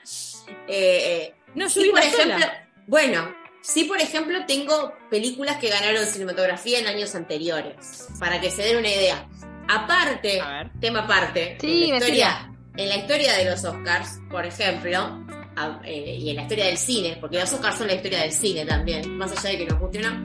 Eh, 0.68 0.68
eh, 0.68 1.36
No, 1.56 1.66
yo 1.66 1.70
Sí, 1.70 1.84
vi 1.84 1.90
por 1.90 2.00
ejemplo, 2.02 2.34
sola. 2.38 2.70
bueno, 2.86 3.34
sí, 3.62 3.86
por 3.86 4.00
ejemplo, 4.00 4.38
tengo 4.48 4.94
películas 5.10 5.58
que 5.58 5.70
ganaron 5.70 6.06
cinematografía 6.06 6.80
en 6.80 6.88
años 6.88 7.16
anteriores, 7.16 8.08
para 8.20 8.40
que 8.42 8.52
se 8.52 8.64
den 8.64 8.78
una 8.78 8.90
idea. 8.90 9.28
Aparte, 9.68 10.42
tema 10.80 11.00
aparte, 11.04 11.58
Sí, 11.62 11.86
en, 11.86 11.90
la 11.92 11.98
historia, 11.98 12.52
en 12.78 12.90
la 12.90 12.96
historia 12.98 13.34
de 13.34 13.46
los 13.46 13.64
Oscars, 13.64 14.20
por 14.30 14.46
ejemplo, 14.46 15.26
a- 15.56 15.80
eh, 15.86 16.18
y 16.20 16.30
en 16.32 16.36
la 16.38 16.42
historia 16.44 16.66
del 16.66 16.78
cine, 16.78 17.18
porque 17.22 17.40
los 17.40 17.52
Oscars 17.54 17.78
son 17.78 17.88
la 17.88 17.94
historia 17.94 18.22
del 18.22 18.32
cine 18.34 18.66
también, 18.66 19.18
más 19.18 19.32
allá 19.32 19.50
de 19.52 19.58
que 19.60 19.66
nos 19.68 19.80
guste 19.80 20.00
o 20.06 20.10
no, 20.10 20.24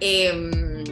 eh, 0.00 0.84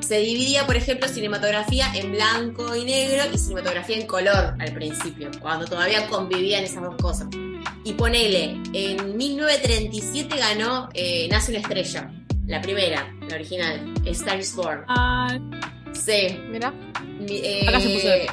se 0.00 0.18
dividía, 0.20 0.64
por 0.66 0.76
ejemplo, 0.76 1.06
cinematografía 1.08 1.92
en 1.94 2.12
blanco 2.12 2.74
y 2.74 2.84
negro 2.84 3.24
y 3.32 3.36
cinematografía 3.38 3.96
en 3.96 4.06
color 4.06 4.54
al 4.58 4.72
principio, 4.72 5.30
cuando 5.40 5.66
todavía 5.66 6.06
convivían 6.08 6.64
esas 6.64 6.82
dos 6.82 6.96
cosas. 6.96 7.28
Y 7.84 7.92
ponele, 7.94 8.60
en 8.72 9.16
1937 9.16 10.36
ganó 10.36 10.88
eh, 10.94 11.28
Nace 11.30 11.52
una 11.52 11.60
estrella, 11.60 12.10
la 12.46 12.60
primera, 12.60 13.14
la 13.28 13.34
original, 13.36 13.94
Star 14.06 14.38
is 14.40 14.54
Born. 14.54 14.84
Ah, 14.88 15.38
Sí. 15.92 16.38
Mira. 16.50 16.70
Mi- 17.18 17.38
eh, 17.42 17.66
Acá 17.68 17.80
se 17.80 17.88
puso 17.88 18.08
de 18.08 18.26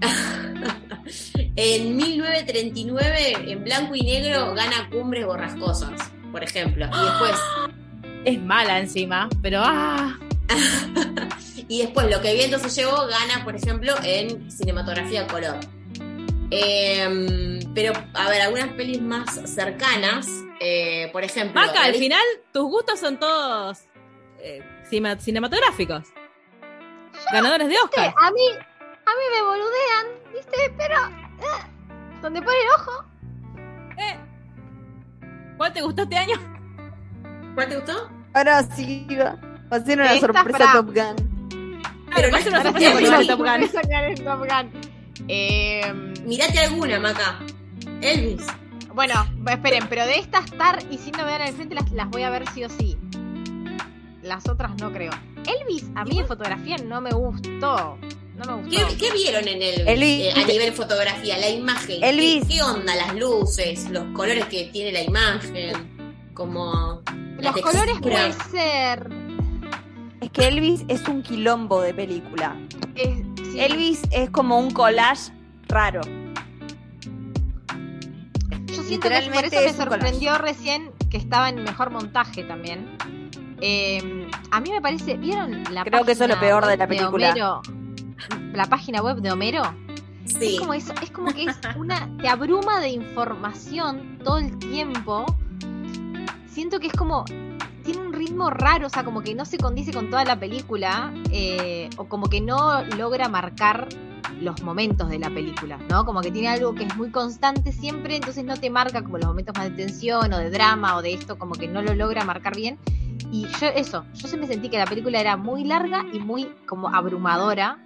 en 1.56 1.96
1939, 1.96 3.36
en 3.52 3.64
blanco 3.64 3.94
y 3.94 4.02
negro, 4.02 4.54
gana 4.54 4.88
Cumbres 4.90 5.24
Borrascosas, 5.26 6.10
por 6.32 6.42
ejemplo. 6.42 6.86
Y 6.86 7.04
después, 7.04 7.32
es 8.24 8.40
mala 8.42 8.80
encima, 8.80 9.28
pero 9.42 9.60
ah. 9.62 10.18
y 11.68 11.80
después 11.82 12.10
Lo 12.10 12.20
que 12.22 12.34
viento 12.34 12.58
se 12.58 12.68
llevó 12.70 13.06
gana, 13.06 13.44
por 13.44 13.54
ejemplo, 13.56 13.94
en 14.02 14.50
cinematografía 14.50 15.26
color. 15.26 15.58
Eh, 16.50 17.58
pero, 17.74 17.92
a 18.14 18.28
ver, 18.30 18.42
algunas 18.42 18.68
pelis 18.68 19.00
más 19.00 19.34
cercanas, 19.52 20.26
eh, 20.60 21.08
por 21.12 21.24
ejemplo. 21.24 21.60
Maca, 21.60 21.84
al 21.84 21.94
final 21.94 22.22
tus 22.52 22.62
gustos 22.64 23.00
son 23.00 23.18
todos 23.18 23.80
eh, 24.40 24.62
cinematográficos. 25.18 26.04
Ganadores 27.32 27.68
de 27.68 27.76
Oscar. 27.78 28.14
a 28.16 28.30
mí, 28.30 28.40
a 28.50 29.10
mí 29.10 29.24
me 29.34 29.42
boludean, 29.42 30.06
¿viste? 30.32 30.74
Pero 30.76 30.94
eh, 31.40 32.20
donde 32.22 32.42
pone 32.42 32.56
el 32.60 32.80
ojo, 32.80 33.04
Eh, 33.98 34.16
¿Cuál 35.56 35.72
te 35.72 35.80
gustó 35.80 36.02
este 36.02 36.16
año? 36.16 36.34
¿Cuál 37.54 37.68
te 37.68 37.76
gustó? 37.76 38.10
Ahora 38.34 38.62
sí 38.62 39.06
va 39.18 39.36
va 39.72 39.78
a 39.78 39.80
ser 39.80 39.98
una 39.98 40.12
Esta 40.14 40.26
sorpresa 40.26 40.58
fra- 40.58 40.72
Top 40.74 40.86
Gun. 40.94 41.86
Pero 42.14 42.30
no 42.30 42.36
es 42.36 42.46
una 42.46 42.62
sorpresa. 42.62 43.26
Top 43.26 43.38
Gun. 43.40 44.14
Top 44.24 44.38
Gun. 44.40 45.26
Eh, 45.28 46.05
Mirate 46.26 46.58
alguna, 46.60 46.98
Maca. 47.00 47.38
Elvis. 48.02 48.42
bueno, 48.94 49.14
esperen, 49.48 49.86
pero 49.88 50.04
de 50.06 50.18
estas 50.18 50.44
Star 50.46 50.78
y 50.90 50.98
sin 50.98 51.12
novedad 51.12 51.40
en 51.42 51.48
el 51.48 51.54
frente 51.54 51.74
las, 51.74 51.90
las 51.92 52.08
voy 52.10 52.22
a 52.22 52.30
ver 52.30 52.44
sí 52.52 52.64
o 52.64 52.68
sí. 52.68 52.96
Las 54.22 54.48
otras 54.48 54.72
no 54.80 54.92
creo. 54.92 55.12
Elvis, 55.46 55.84
a 55.94 56.04
mí 56.04 56.18
en 56.18 56.26
fotografía 56.26 56.76
no 56.78 57.00
me 57.00 57.10
gustó. 57.12 57.96
No 58.36 58.44
me 58.44 58.62
gustó. 58.62 58.88
¿Qué, 58.88 58.96
qué 58.96 59.12
vieron 59.12 59.46
en 59.48 59.62
Elvis, 59.62 59.86
Elvis- 59.86 60.20
eh, 60.20 60.32
a 60.36 60.44
nivel 60.46 60.72
fotografía? 60.72 61.38
La 61.38 61.48
imagen. 61.48 62.00
¿Qué- 62.00 62.08
Elvis. 62.08 62.44
¿Qué, 62.48 62.62
onda? 62.62 62.94
Las 62.96 63.14
luces, 63.14 63.88
los 63.90 64.04
colores 64.14 64.44
que 64.46 64.64
tiene 64.72 64.92
la 64.92 65.02
imagen. 65.02 66.28
Como. 66.34 67.02
Los 67.38 67.56
colores 67.58 67.96
puede 68.02 68.32
ser. 68.50 69.08
Es 70.20 70.30
que 70.30 70.48
Elvis 70.48 70.84
es 70.88 71.06
un 71.08 71.22
quilombo 71.22 71.80
de 71.80 71.94
película. 71.94 72.56
sí. 72.96 73.22
Elvis 73.60 74.02
es 74.10 74.28
como 74.30 74.58
un 74.58 74.70
collage 74.72 75.30
raro. 75.68 76.00
Siento 78.86 79.08
que 79.08 79.30
por 79.32 79.44
eso 79.44 79.60
me 79.60 79.72
sorprendió 79.72 80.38
recién 80.38 80.92
que 81.10 81.16
estaba 81.16 81.48
en 81.48 81.64
mejor 81.64 81.90
montaje 81.90 82.44
también. 82.44 82.96
Eh, 83.60 84.28
a 84.50 84.60
mí 84.60 84.70
me 84.70 84.80
parece, 84.80 85.16
¿vieron 85.16 85.64
la 85.70 85.84
Creo 85.84 86.04
que 86.04 86.12
eso 86.12 86.24
es 86.24 86.30
lo 86.30 86.34
página 86.34 86.60
peor 86.60 86.66
de 86.66 86.76
la 86.76 86.86
película. 86.86 87.30
Homero? 87.30 87.62
la 88.52 88.66
página 88.66 89.02
web 89.02 89.18
de 89.18 89.30
Homero. 89.30 89.62
Sí. 90.24 90.54
Es 90.54 90.60
como 90.60 90.74
eso, 90.74 90.92
es 91.02 91.10
como 91.10 91.32
que 91.32 91.44
es 91.44 91.56
una, 91.76 92.10
te 92.18 92.28
abruma 92.28 92.80
de 92.80 92.88
información 92.88 94.18
todo 94.24 94.38
el 94.38 94.58
tiempo. 94.58 95.24
siento 96.48 96.80
que 96.80 96.88
es 96.88 96.92
como 96.92 97.24
tiene 97.84 98.00
un 98.00 98.12
ritmo 98.12 98.50
raro, 98.50 98.88
o 98.88 98.90
sea, 98.90 99.04
como 99.04 99.22
que 99.22 99.34
no 99.34 99.44
se 99.44 99.58
condice 99.58 99.92
con 99.92 100.10
toda 100.10 100.24
la 100.24 100.38
película, 100.40 101.14
eh, 101.30 101.88
o 101.96 102.06
como 102.06 102.28
que 102.28 102.40
no 102.40 102.82
logra 102.96 103.28
marcar 103.28 103.88
los 104.40 104.62
momentos 104.62 105.08
de 105.08 105.18
la 105.18 105.30
película, 105.30 105.78
¿no? 105.88 106.04
Como 106.04 106.20
que 106.20 106.30
tiene 106.30 106.48
algo 106.48 106.74
que 106.74 106.84
es 106.84 106.96
muy 106.96 107.10
constante 107.10 107.72
siempre, 107.72 108.16
entonces 108.16 108.44
no 108.44 108.56
te 108.56 108.70
marca 108.70 109.02
como 109.02 109.18
los 109.18 109.26
momentos 109.26 109.56
más 109.56 109.70
de 109.70 109.76
tensión 109.76 110.32
o 110.32 110.38
de 110.38 110.50
drama 110.50 110.96
o 110.96 111.02
de 111.02 111.14
esto, 111.14 111.38
como 111.38 111.54
que 111.54 111.68
no 111.68 111.82
lo 111.82 111.94
logra 111.94 112.24
marcar 112.24 112.54
bien. 112.54 112.78
Y 113.32 113.46
yo 113.60 113.66
eso, 113.68 114.04
yo 114.14 114.28
se 114.28 114.36
me 114.36 114.46
sentí 114.46 114.68
que 114.68 114.78
la 114.78 114.86
película 114.86 115.20
era 115.20 115.36
muy 115.36 115.64
larga 115.64 116.04
y 116.12 116.20
muy 116.20 116.48
como 116.66 116.88
abrumadora 116.88 117.78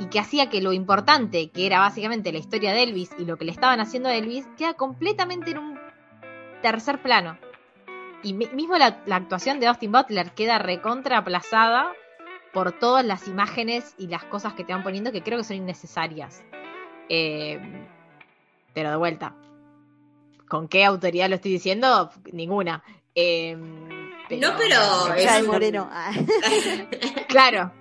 y 0.00 0.06
que 0.06 0.20
hacía 0.20 0.50
que 0.50 0.60
lo 0.60 0.72
importante, 0.72 1.50
que 1.50 1.66
era 1.66 1.78
básicamente 1.78 2.30
la 2.30 2.38
historia 2.38 2.72
de 2.72 2.82
Elvis 2.82 3.10
y 3.18 3.24
lo 3.24 3.38
que 3.38 3.46
le 3.46 3.52
estaban 3.52 3.80
haciendo 3.80 4.08
a 4.08 4.14
Elvis, 4.14 4.46
queda 4.58 4.74
completamente 4.74 5.52
en 5.52 5.58
un 5.58 5.78
tercer 6.60 7.00
plano. 7.00 7.38
Y 8.22 8.34
mismo 8.34 8.76
la, 8.76 8.98
actuación 9.10 9.58
de 9.60 9.66
Austin 9.66 9.90
Butler 9.90 10.32
queda 10.32 10.58
recontra 10.58 11.18
aplazada 11.18 11.92
por 12.52 12.72
todas 12.72 13.04
las 13.04 13.28
imágenes 13.28 13.94
y 13.98 14.08
las 14.08 14.24
cosas 14.24 14.54
que 14.54 14.64
te 14.64 14.72
van 14.72 14.82
poniendo 14.82 15.12
que 15.12 15.22
creo 15.22 15.38
que 15.38 15.44
son 15.44 15.56
innecesarias. 15.56 16.42
Eh, 17.08 17.60
pero 18.74 18.90
de 18.90 18.96
vuelta, 18.96 19.34
¿con 20.48 20.68
qué 20.68 20.84
autoridad 20.84 21.28
lo 21.28 21.36
estoy 21.36 21.52
diciendo? 21.52 22.10
Ninguna. 22.32 22.82
Eh, 23.14 23.56
no, 23.56 24.56
pero 24.56 25.14
es 25.14 25.46
Moreno. 25.46 25.90
claro. 27.28 27.72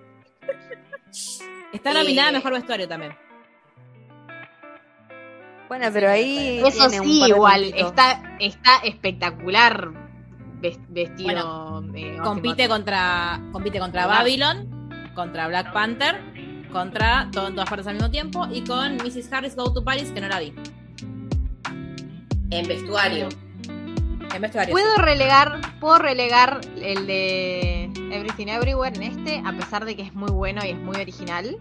Está 1.72 1.94
nominada 1.94 2.30
a 2.30 2.32
Mejor 2.34 2.54
Vestuario 2.54 2.88
también. 2.88 3.16
Bueno, 5.70 5.88
pero 5.94 6.10
ahí. 6.10 6.62
Eso 6.66 6.90
sí, 6.90 7.24
igual. 7.26 7.74
Está, 7.76 8.36
está 8.40 8.78
espectacular 8.84 10.11
vestido. 10.90 11.84
Eh, 11.96 12.18
compite 12.24 12.68
contra, 12.68 13.42
compite 13.52 13.80
contra 13.80 14.06
Babylon, 14.08 15.00
contra 15.14 15.48
Black 15.48 15.74
Panther, 15.74 16.22
contra 16.72 17.30
todo 17.32 17.48
en 17.48 17.56
todas 17.56 17.70
partes 17.70 17.88
al 17.88 17.96
mismo 17.96 18.10
tiempo 18.10 18.48
y 18.52 18.64
con 18.64 18.96
Mrs. 18.98 19.32
Harris 19.32 19.56
Go 19.56 19.74
to 19.74 19.84
Paris, 19.84 20.12
que 20.12 20.22
no 20.22 20.28
la 20.28 20.40
vi. 20.40 20.54
En 22.50 22.68
vestuario. 22.68 23.30
En 24.34 24.42
vestuario. 24.42 24.72
Puedo 24.72 24.96
relegar, 24.98 25.62
puedo 25.80 26.00
relegar 26.00 26.62
el 26.82 27.08
de 27.08 27.84
Everything 28.12 28.48
Everywhere 28.48 28.96
en 28.96 29.04
este, 29.04 29.42
a 29.46 29.54
pesar 29.54 29.86
de 29.86 29.96
que 29.96 30.04
es 30.04 30.14
muy 30.14 30.32
bueno 30.32 30.62
y 30.66 30.70
es 30.70 30.78
muy 30.78 30.98
original. 30.98 31.56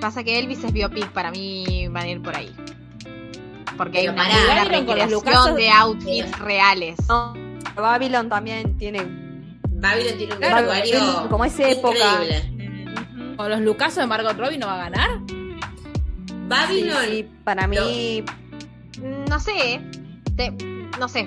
Pasa 0.00 0.24
que 0.24 0.38
Elvis 0.38 0.64
es 0.64 0.72
biopic, 0.72 1.08
para 1.10 1.30
mí 1.30 1.86
van 1.88 2.04
a 2.04 2.08
ir 2.08 2.22
por 2.22 2.34
ahí. 2.34 2.50
Porque 3.80 4.00
hay 4.00 4.08
una, 4.08 4.28
una 4.28 4.64
recreación 4.64 5.56
de 5.56 5.70
outfits 5.70 6.38
reales. 6.38 6.98
Babylon 7.74 8.28
también 8.28 8.76
tiene. 8.76 9.06
Babylon 9.70 10.18
tiene 10.18 10.34
un 10.34 10.40
vestuario. 10.40 11.28
Como 11.30 11.46
esa 11.46 11.70
época. 11.70 12.20
Con 13.38 13.48
los 13.48 13.60
Lucasos 13.62 13.96
de 13.96 14.06
Margot 14.06 14.36
Robbie 14.36 14.58
no 14.58 14.66
va 14.66 14.74
a 14.74 14.90
ganar. 14.90 15.08
Babylon. 16.46 17.04
Sí, 17.06 17.26
para 17.42 17.66
mí. 17.66 18.22
No 19.00 19.40
sé. 19.40 19.80
no 20.98 21.08
sé. 21.08 21.24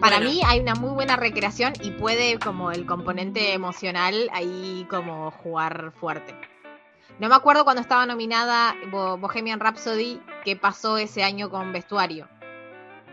Para 0.00 0.18
mí 0.18 0.40
hay 0.44 0.58
una 0.58 0.74
muy 0.74 0.90
buena 0.90 1.14
recreación 1.14 1.74
y 1.80 1.92
puede 1.92 2.40
como 2.40 2.72
el 2.72 2.86
componente 2.86 3.52
emocional 3.52 4.28
ahí 4.32 4.84
como 4.90 5.30
jugar 5.30 5.92
fuerte. 6.00 6.34
No 7.20 7.28
me 7.28 7.34
acuerdo 7.34 7.64
cuando 7.64 7.82
estaba 7.82 8.06
nominada 8.06 8.74
Bohemian 8.90 9.60
Rhapsody 9.60 10.18
qué 10.42 10.56
pasó 10.56 10.96
ese 10.96 11.22
año 11.22 11.50
con 11.50 11.70
vestuario. 11.70 12.26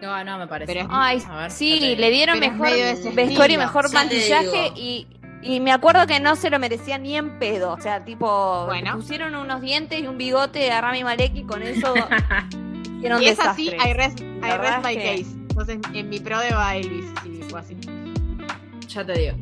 No, 0.01 0.23
no, 0.23 0.37
me 0.37 0.47
parece. 0.47 0.71
Pero 0.71 0.87
Ay, 0.89 1.21
sí, 1.49 1.95
le 1.97 2.09
dieron 2.09 2.39
mejor 2.39 2.69
vestuario 3.13 3.55
y 3.55 3.57
mejor 3.57 3.91
maquillaje 3.91 4.71
y, 4.75 5.07
y, 5.41 5.59
me 5.59 5.73
acuerdo 5.73 6.07
que 6.07 6.21
no 6.21 6.37
se 6.37 6.49
lo 6.49 6.57
merecía 6.57 6.97
ni 6.97 7.17
en 7.17 7.37
pedo. 7.37 7.73
O 7.73 7.81
sea, 7.81 8.05
tipo, 8.05 8.65
bueno. 8.65 8.95
pusieron 8.95 9.35
unos 9.35 9.59
dientes 9.59 9.99
y 9.99 10.07
un 10.07 10.17
bigote 10.17 10.71
a 10.71 10.79
Rami 10.79 11.03
Malek 11.03 11.35
y 11.35 11.43
con 11.43 11.61
eso 11.61 11.93
hicieron 12.97 13.21
Y 13.21 13.27
es 13.27 13.39
así, 13.41 13.71
I 13.71 13.91
rest, 13.91 14.21
I 14.21 14.57
rest 14.57 14.85
my 14.85 14.95
case. 14.95 15.25
Entonces, 15.49 15.79
en 15.93 16.07
mi 16.07 16.19
pro 16.19 16.39
de 16.39 16.49
Elvis, 16.49 17.05
sí, 17.23 17.41
fue 17.49 17.59
así. 17.59 17.75
Ya 18.87 19.05
te 19.05 19.13
digo. 19.13 19.35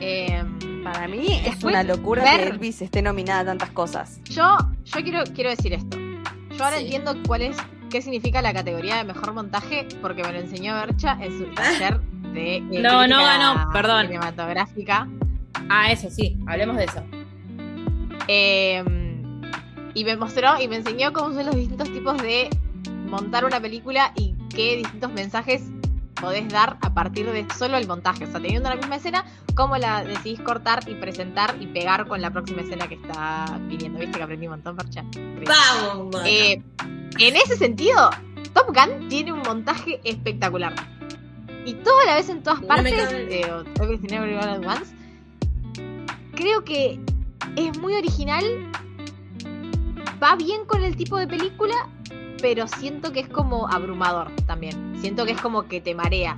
Eh, 0.00 0.44
para 0.84 1.08
mí 1.08 1.40
es 1.44 1.64
una 1.64 1.82
locura 1.82 2.22
que 2.22 2.48
Elvis 2.48 2.82
esté 2.82 3.00
nominada 3.00 3.40
a 3.40 3.44
tantas 3.46 3.70
cosas. 3.70 4.20
Yo, 4.24 4.56
yo 4.84 5.02
quiero, 5.02 5.24
quiero 5.34 5.50
decir 5.50 5.72
esto. 5.72 5.98
Yo 6.56 6.64
ahora 6.64 6.78
entiendo 6.78 7.16
cuál 7.26 7.42
es, 7.42 7.56
qué 7.90 8.02
significa 8.02 8.42
la 8.42 8.52
categoría 8.52 8.96
de 8.96 9.04
mejor 9.04 9.32
montaje, 9.32 9.88
porque 10.02 10.22
me 10.22 10.32
lo 10.32 10.38
enseñó 10.38 10.74
Bercha 10.74 11.18
en 11.20 11.38
su 11.38 11.46
taller 11.54 12.00
de 12.32 12.60
No, 12.82 13.06
no 13.08 13.22
ganó, 13.22 13.70
perdón. 13.72 14.06
Cinematográfica. 14.06 15.08
Ah, 15.70 15.90
eso 15.90 16.10
sí, 16.10 16.36
hablemos 16.46 16.76
de 16.76 16.84
eso. 16.84 17.02
Em, 18.28 19.40
y 19.94 20.04
me 20.04 20.16
mostró 20.16 20.60
y 20.60 20.68
me 20.68 20.76
enseñó 20.76 21.12
cómo 21.12 21.32
son 21.34 21.46
los 21.46 21.56
distintos 21.56 21.90
tipos 21.92 22.20
de 22.22 22.50
montar 23.06 23.44
una 23.44 23.60
película 23.60 24.12
y 24.16 24.34
qué 24.54 24.76
distintos 24.76 25.12
mensajes 25.12 25.62
podés 26.24 26.48
dar 26.48 26.78
a 26.80 26.94
partir 26.94 27.30
de 27.30 27.46
solo 27.56 27.76
el 27.76 27.86
montaje. 27.86 28.24
O 28.24 28.30
sea, 28.30 28.40
teniendo 28.40 28.70
la 28.70 28.76
misma 28.76 28.96
escena, 28.96 29.26
cómo 29.54 29.76
la 29.76 30.02
decidís 30.04 30.40
cortar 30.40 30.80
y 30.88 30.94
presentar 30.94 31.54
y 31.60 31.66
pegar 31.66 32.08
con 32.08 32.22
la 32.22 32.30
próxima 32.30 32.62
escena 32.62 32.88
que 32.88 32.94
está 32.94 33.60
viniendo. 33.68 33.98
¿Viste 33.98 34.16
que 34.16 34.22
aprendí 34.22 34.46
un 34.46 34.52
montón, 34.52 34.76
Parcha? 34.76 35.04
¡Vamos! 35.46 36.16
Eh, 36.24 36.62
en 37.18 37.36
ese 37.36 37.56
sentido, 37.56 38.10
Top 38.54 38.68
Gun 38.68 39.08
tiene 39.08 39.32
un 39.32 39.42
montaje 39.42 40.00
espectacular. 40.04 40.74
Y 41.66 41.74
toda 41.74 42.04
la 42.06 42.14
vez 42.16 42.28
en 42.28 42.42
todas 42.42 42.60
partes, 42.62 43.10
de 43.10 43.50
Once, 44.66 44.94
creo 46.34 46.64
que 46.64 46.98
es 47.56 47.78
muy 47.78 47.94
original, 47.94 48.44
va 50.22 50.36
bien 50.36 50.64
con 50.66 50.82
el 50.82 50.96
tipo 50.96 51.16
de 51.16 51.26
película 51.26 51.88
pero 52.44 52.68
siento 52.68 53.10
que 53.10 53.20
es 53.20 53.28
como 53.30 53.72
abrumador 53.72 54.30
también. 54.44 54.98
Siento 55.00 55.24
que 55.24 55.32
es 55.32 55.40
como 55.40 55.62
que 55.66 55.80
te 55.80 55.94
marea. 55.94 56.34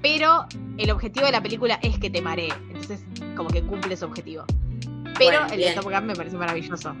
Pero 0.00 0.46
el 0.76 0.88
objetivo 0.92 1.26
de 1.26 1.32
la 1.32 1.42
película 1.42 1.80
es 1.82 1.98
que 1.98 2.10
te 2.10 2.22
maree. 2.22 2.52
Entonces, 2.68 3.04
como 3.36 3.50
que 3.50 3.64
cumple 3.64 3.96
su 3.96 4.04
objetivo. 4.04 4.44
Pero 5.18 5.46
el 5.50 5.58
de 5.58 5.72
Top 5.72 5.86
Gun 5.86 6.06
me 6.06 6.14
parece 6.14 6.36
maravilloso. 6.36 6.94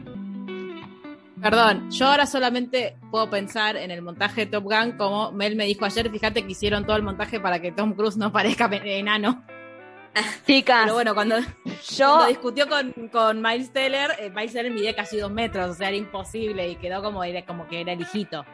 Perdón, 1.40 1.88
yo 1.92 2.08
ahora 2.08 2.26
solamente 2.26 2.96
puedo 3.12 3.30
pensar 3.30 3.76
en 3.76 3.92
el 3.92 4.02
montaje 4.02 4.46
de 4.46 4.50
Top 4.50 4.64
Gun 4.64 4.96
como 4.98 5.30
Mel 5.30 5.54
me 5.54 5.64
dijo 5.64 5.84
ayer, 5.84 6.10
fíjate 6.10 6.44
que 6.44 6.50
hicieron 6.50 6.84
todo 6.84 6.96
el 6.96 7.04
montaje 7.04 7.38
para 7.38 7.60
que 7.60 7.70
Tom 7.70 7.92
Cruise 7.92 8.16
no 8.16 8.32
parezca 8.32 8.68
enano. 8.72 9.40
Chicas. 10.46 10.82
Pero 10.82 10.94
bueno, 10.94 11.14
cuando, 11.14 11.36
yo... 11.90 12.26
discutió 12.26 12.68
con, 12.68 12.92
con 13.08 13.40
Miles 13.40 13.72
Teller, 13.72 14.10
eh, 14.18 14.30
Miles 14.30 14.52
Teller 14.52 14.72
midía 14.72 14.94
casi 14.94 15.18
dos 15.18 15.30
metros, 15.30 15.70
o 15.70 15.74
sea, 15.74 15.88
era 15.88 15.96
imposible 15.96 16.68
y 16.68 16.76
quedó 16.76 17.02
como, 17.02 17.22
era, 17.24 17.44
como 17.44 17.66
que 17.68 17.80
era 17.80 17.92
el 17.92 18.00
hijito. 18.00 18.44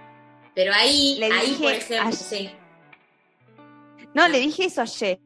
Pero 0.54 0.72
ahí, 0.74 1.16
le 1.18 1.26
ahí 1.32 1.56
por 1.60 1.72
ejemplo, 1.72 2.12
sí. 2.12 2.50
No, 4.14 4.28
le 4.28 4.38
dije 4.38 4.66
eso 4.66 4.82
ayer. 4.82 5.18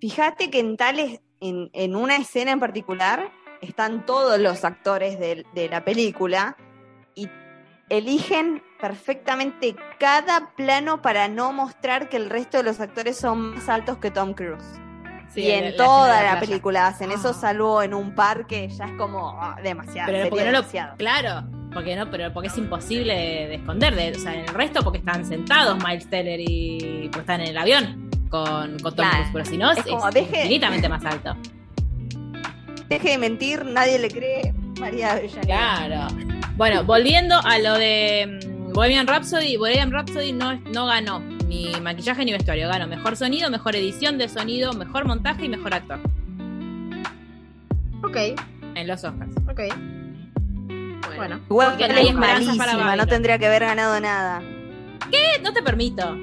Fíjate 0.00 0.50
que 0.50 0.58
en 0.58 0.76
tales, 0.76 1.20
en, 1.40 1.70
en 1.72 1.94
una 1.94 2.16
escena 2.16 2.50
en 2.50 2.60
particular, 2.60 3.30
están 3.60 4.04
todos 4.04 4.40
los 4.40 4.64
actores 4.64 5.20
de, 5.20 5.46
de 5.54 5.68
la 5.68 5.84
película 5.84 6.56
y 7.14 7.28
eligen 7.88 8.62
perfectamente 8.80 9.76
cada 10.00 10.54
plano 10.56 11.02
para 11.02 11.28
no 11.28 11.52
mostrar 11.52 12.08
que 12.08 12.16
el 12.16 12.30
resto 12.30 12.58
de 12.58 12.64
los 12.64 12.80
actores 12.80 13.16
son 13.16 13.54
más 13.54 13.68
altos 13.68 13.98
que 13.98 14.10
Tom 14.10 14.34
Cruise 14.34 14.80
y 15.34 15.50
en 15.50 15.76
toda 15.76 16.22
la, 16.22 16.40
película 16.40 16.88
hacen 16.88 17.10
eso, 17.10 17.30
ah. 17.30 17.34
salvo 17.34 17.82
en 17.82 17.94
un 17.94 18.14
parque, 18.14 18.68
ya 18.68 18.84
es 18.86 18.92
como 18.92 19.38
ah, 19.40 19.56
demasiado. 19.62 20.12
Pero 20.12 20.28
porque 20.28 20.44
no 20.44 20.52
lo, 20.52 20.96
claro, 20.96 21.48
porque 21.72 21.96
no, 21.96 22.10
pero 22.10 22.32
porque 22.32 22.48
es 22.48 22.58
imposible 22.58 23.14
de, 23.14 23.54
esconder. 23.54 23.94
De, 23.94 24.12
o 24.12 24.18
sea, 24.18 24.34
en 24.34 24.40
el 24.40 24.54
resto 24.54 24.82
porque 24.82 24.98
están 24.98 25.24
sentados 25.24 25.82
Miles 25.82 26.08
Teller 26.08 26.40
y 26.40 27.08
pues 27.10 27.20
están 27.20 27.40
en 27.40 27.48
el 27.48 27.58
avión 27.58 28.10
con, 28.28 28.78
con 28.80 28.94
Tom 28.94 29.08
Cruise, 29.08 29.28
pero 29.32 29.44
si 29.44 29.56
no 29.56 29.72
es, 29.72 29.78
infinitamente 29.86 30.88
más 30.88 31.04
alto. 31.04 31.36
Deje 32.88 33.10
de 33.10 33.18
mentir, 33.18 33.64
nadie 33.64 33.98
le 33.98 34.10
cree 34.10 34.52
María 34.78 35.20
Claro. 35.42 36.08
Bueno, 36.56 36.84
volviendo 36.84 37.38
a 37.42 37.58
lo 37.58 37.74
de 37.74 38.40
mm, 38.44 38.72
Bohemian 38.72 39.06
Rhapsody, 39.06 39.56
Bohemian 39.56 39.90
Rhapsody 39.90 40.32
no, 40.32 40.54
no 40.72 40.86
ganó 40.86 41.22
ni 41.52 41.80
maquillaje 41.80 42.24
ni 42.24 42.32
vestuario. 42.32 42.68
Gano 42.68 42.86
mejor 42.86 43.16
sonido, 43.16 43.50
mejor 43.50 43.76
edición 43.76 44.16
de 44.18 44.28
sonido, 44.28 44.72
mejor 44.72 45.04
montaje 45.04 45.44
y 45.44 45.48
mejor 45.48 45.74
actor. 45.74 46.00
Ok. 48.02 48.16
En 48.74 48.86
los 48.88 49.04
Oscars. 49.04 49.36
Ok. 49.50 49.60
Bueno. 51.16 51.40
Igual 51.50 51.76
que 51.76 51.84
es 51.84 52.14
malísima, 52.14 52.96
no 52.96 53.06
tendría 53.06 53.38
que 53.38 53.46
haber 53.46 53.64
ganado 53.64 54.00
nada. 54.00 54.42
¿Qué? 55.10 55.40
No 55.42 55.52
te 55.52 55.62
permito. 55.62 56.16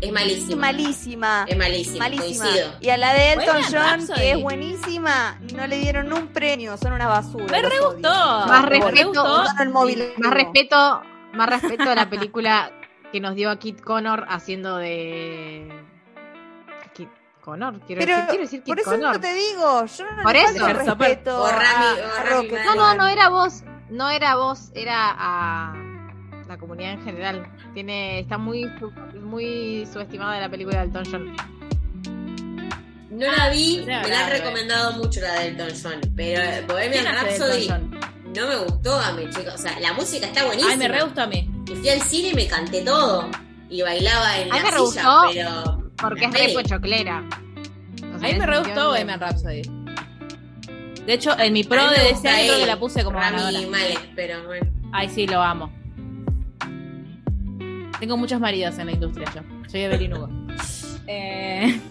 Es 0.00 0.12
malísima. 0.12 0.52
Es 0.52 0.56
malísima. 0.56 1.44
Es 1.48 1.58
malísima. 1.58 1.98
malísima. 1.98 2.46
Y 2.80 2.88
a 2.88 2.96
la 2.96 3.12
de 3.12 3.32
Elton 3.32 3.62
John, 3.70 4.16
que 4.16 4.30
es 4.30 4.40
buenísima, 4.40 5.38
no 5.54 5.66
le 5.66 5.78
dieron 5.78 6.12
un 6.12 6.28
premio, 6.28 6.76
son 6.78 6.92
una 6.92 7.06
basura. 7.06 7.44
Me 7.50 7.60
re 7.60 7.80
gustó. 7.80 8.08
Más 8.46 8.64
respeto, 8.64 9.24
más 10.16 10.32
respeto, 10.32 11.02
más 11.34 11.48
respeto 11.50 11.90
a 11.90 11.94
la 11.94 12.08
película 12.08 12.72
que 13.12 13.20
nos 13.20 13.34
dio 13.34 13.50
a 13.50 13.58
Kit 13.58 13.80
Connor 13.80 14.24
haciendo 14.28 14.76
de. 14.76 15.68
Kit 16.94 17.08
Connor, 17.40 17.80
quiero, 17.86 18.00
Pero 18.00 18.12
decir, 18.16 18.28
quiero 18.28 18.42
decir 18.44 18.60
Kit 18.62 18.68
por 18.68 18.80
eso 18.80 18.90
Connor. 18.90 19.14
no 19.14 19.20
te 19.20 19.34
digo, 19.34 19.86
yo 19.86 20.04
no 20.16 20.22
Por 20.22 20.32
le 20.32 20.42
eso. 20.42 20.66
respeto 20.68 21.42
O 21.42 21.48
Rami- 21.48 22.00
a- 22.00 22.60
a 22.60 22.64
No, 22.64 22.74
no, 22.74 22.94
no 22.94 23.06
era 23.08 23.28
vos. 23.28 23.62
No 23.88 24.08
era 24.08 24.36
vos, 24.36 24.70
era 24.74 25.14
a 25.18 25.74
la 26.46 26.56
comunidad 26.58 26.92
en 26.92 27.02
general. 27.04 27.50
Tiene, 27.74 28.20
está 28.20 28.38
muy, 28.38 28.70
muy 29.20 29.86
subestimada 29.92 30.38
la 30.40 30.48
película 30.48 30.78
de 30.78 30.84
Elton 30.86 31.04
John. 31.10 31.36
No 33.10 33.26
la 33.36 33.48
vi, 33.50 33.82
sea, 33.84 34.02
me 34.02 34.08
la 34.08 34.24
han 34.26 34.30
recomendado 34.30 34.92
mucho 34.92 35.20
la 35.20 35.32
de 35.40 35.48
Elton 35.48 35.68
John, 35.82 36.00
pero 36.16 36.66
Bohemian 36.68 37.02
¿Quién 37.04 37.16
hace 37.16 37.26
de 37.32 37.38
Rhapsody 37.38 37.68
no 38.36 38.46
me 38.46 38.56
gustó 38.64 38.94
a 38.98 39.12
mí, 39.12 39.28
chicos. 39.30 39.54
O 39.54 39.58
sea, 39.58 39.80
la 39.80 39.92
música 39.94 40.26
está 40.26 40.44
buenísima. 40.44 40.72
Ay, 40.72 40.78
me 40.78 40.88
re 40.88 41.02
gustó 41.02 41.22
a 41.22 41.26
mí. 41.26 41.49
Y 41.70 41.74
fui 41.76 41.88
al 41.88 42.00
cine 42.02 42.28
y 42.30 42.34
me 42.34 42.46
canté 42.46 42.82
todo. 42.82 43.28
Y 43.68 43.82
bailaba 43.82 44.38
en 44.38 44.52
A 44.52 44.56
mí 44.56 44.60
la 44.60 44.64
me 44.64 44.70
silla, 44.70 44.80
gustó 44.80 45.22
pero... 45.32 45.90
Porque 45.96 46.24
es 46.24 46.32
re 46.32 46.52
pochoclera. 46.54 47.22
O 48.02 48.16
A 48.16 48.18
mí 48.18 48.34
me 48.38 48.46
re 48.46 48.58
gustó 48.58 48.80
de- 48.80 48.86
Bohemian 48.88 49.20
Rhapsody. 49.20 49.62
De 51.06 51.12
hecho, 51.14 51.38
en 51.38 51.52
mi 51.52 51.64
pro 51.64 51.88
de 51.90 52.10
ese 52.10 52.28
año 52.28 52.56
que 52.58 52.66
la 52.66 52.78
puse 52.78 53.04
como 53.04 53.18
Rami 53.18 53.36
ganadora. 53.38 53.66
Malek, 53.68 54.12
pero 54.14 54.44
bueno. 54.46 54.70
Ay, 54.92 55.08
sí, 55.08 55.26
lo 55.26 55.40
amo. 55.40 55.72
Tengo 58.00 58.16
muchos 58.16 58.40
maridos 58.40 58.78
en 58.78 58.86
la 58.86 58.92
industria 58.92 59.30
yo. 59.34 59.42
Soy 59.68 59.80
Evelyn 59.82 60.14
Hugo. 60.14 60.28
Eh, 61.12 61.80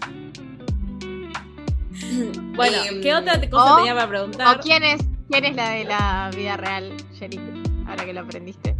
Bueno, 2.54 2.76
Em, 2.88 3.00
¿qué 3.02 3.14
otra 3.14 3.38
cosa 3.50 3.74
o- 3.74 3.76
tenía 3.78 3.94
para 3.94 4.08
preguntar? 4.08 4.56
¿O 4.56 4.60
quién 4.60 4.82
es, 4.82 5.00
quién 5.30 5.44
es 5.44 5.54
la 5.54 5.70
de 5.70 5.84
la 5.84 6.30
vida 6.34 6.56
real, 6.56 6.96
Sherry? 7.12 7.38
Ahora 7.86 8.04
que 8.04 8.12
lo 8.14 8.20
aprendiste. 8.20 8.74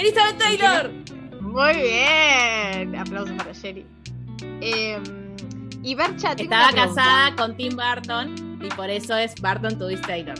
Elizabeth 0.00 0.38
Taylor. 0.38 0.90
Muy 1.40 1.74
bien. 1.74 2.96
Aplausos 2.96 3.36
para 3.36 3.52
Sherry. 3.52 3.86
Eh, 4.60 4.98
y 5.82 5.94
Bercha 5.94 6.32
Estaba 6.32 6.72
casada 6.72 7.34
con 7.36 7.56
Tim 7.56 7.76
Burton 7.76 8.58
y 8.62 8.68
por 8.74 8.90
eso 8.90 9.16
es 9.16 9.34
Barton 9.40 9.78
to 9.78 9.88
this 9.88 10.00
Taylor. 10.02 10.34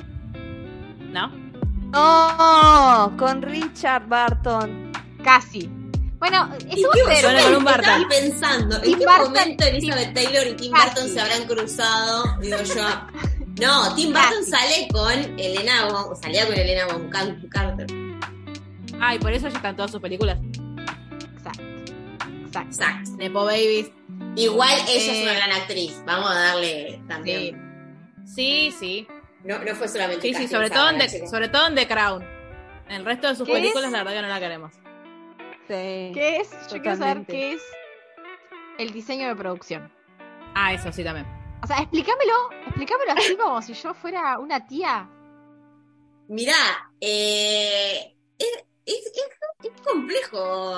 ¿No? 1.13 1.29
No, 1.93 3.17
con 3.19 3.43
Richard 3.43 4.07
Barton. 4.07 4.93
Casi. 5.25 5.69
Bueno, 6.19 6.51
¿Y 6.69 6.75
estuvo 6.83 6.93
qué- 6.93 7.17
cerca. 7.17 7.33
Bueno, 7.33 7.43
con 7.43 7.57
un 7.63 7.69
estaba 7.69 7.99
Barton. 7.99 8.09
pensando, 8.09 8.77
¿en 8.77 8.83
Tim 8.83 8.99
qué 8.99 9.07
Burton- 9.07 9.25
momento 9.33 9.65
Elizabeth 9.65 10.15
Taylor 10.15 10.47
y 10.47 10.55
Tim. 10.57 10.73
Burton 10.73 11.09
se 11.09 11.21
habrán 11.21 11.45
cruzado? 11.47 12.25
Digo 12.41 12.57
yo. 12.63 12.89
No, 13.61 13.95
Tim. 13.95 14.13
Burton 14.13 14.45
sale 14.49 14.89
con 14.93 15.39
Elena 15.39 15.87
Bon- 15.91 16.17
salía 16.17 16.47
con 16.47 16.55
Elena 16.55 16.87
Bonham 16.93 17.49
Carter. 17.49 17.87
Ay, 19.01 19.19
por 19.19 19.33
eso 19.33 19.49
ya 19.49 19.57
están 19.57 19.77
todas 19.77 19.91
sus 19.91 20.01
películas. 20.01 20.39
Exacto. 21.35 21.63
Exacto. 22.45 22.61
Exacto. 22.69 23.11
Nepo 23.17 23.45
Babies. 23.45 23.91
Igual 24.37 24.71
ella 24.89 25.13
es 25.13 25.19
Eh, 25.19 25.23
una 25.23 25.35
gran 25.35 25.53
actriz. 25.53 26.03
Vamos 26.07 26.31
a 26.31 26.35
darle 26.35 27.01
también. 27.09 28.17
Sí, 28.27 28.73
sí. 28.79 29.07
No, 29.45 29.59
no 29.59 29.75
fue 29.75 29.89
solamente 29.89 30.23
Sí, 30.29 30.35
sí, 30.35 30.49
sobre 30.49 30.69
todo, 30.71 30.91
en 30.91 30.99
The, 30.99 31.27
sobre 31.27 31.49
todo 31.49 31.67
en 31.67 31.75
The 31.75 31.89
Crown. 31.89 32.25
El 32.89 33.05
resto 33.05 33.29
de 33.29 33.37
sus 33.37 33.47
¿Qué 33.47 33.55
películas, 33.55 33.87
es? 33.87 33.93
la 33.93 33.99
verdad 33.99 34.13
que 34.15 34.23
no 34.23 34.29
la 34.29 34.41
queremos. 34.41 34.73
Sí. 35.69 36.11
¿Qué 36.15 36.37
es? 36.41 36.51
Yo 36.71 36.81
quiero 36.83 36.97
saber 36.97 37.19
Totalmente. 37.25 37.33
qué 37.33 37.53
es 37.55 37.63
el 38.79 38.93
diseño 38.93 39.29
de 39.29 39.37
producción. 39.37 39.91
Ah, 40.55 40.73
eso 40.75 40.91
sí 40.93 41.03
también. 41.05 41.27
O 41.63 41.67
sea, 41.67 41.79
explícamelo, 41.79 42.51
explícamelo 42.67 43.13
así 43.13 43.37
como 43.37 43.63
si 43.63 43.73
yo 43.75 43.95
fuera 43.95 44.39
una 44.39 44.67
tía. 44.67 45.09
Mirá, 46.29 46.55
eh, 47.01 48.15
es, 48.39 48.65
es- 48.93 49.13
complejo 49.85 50.73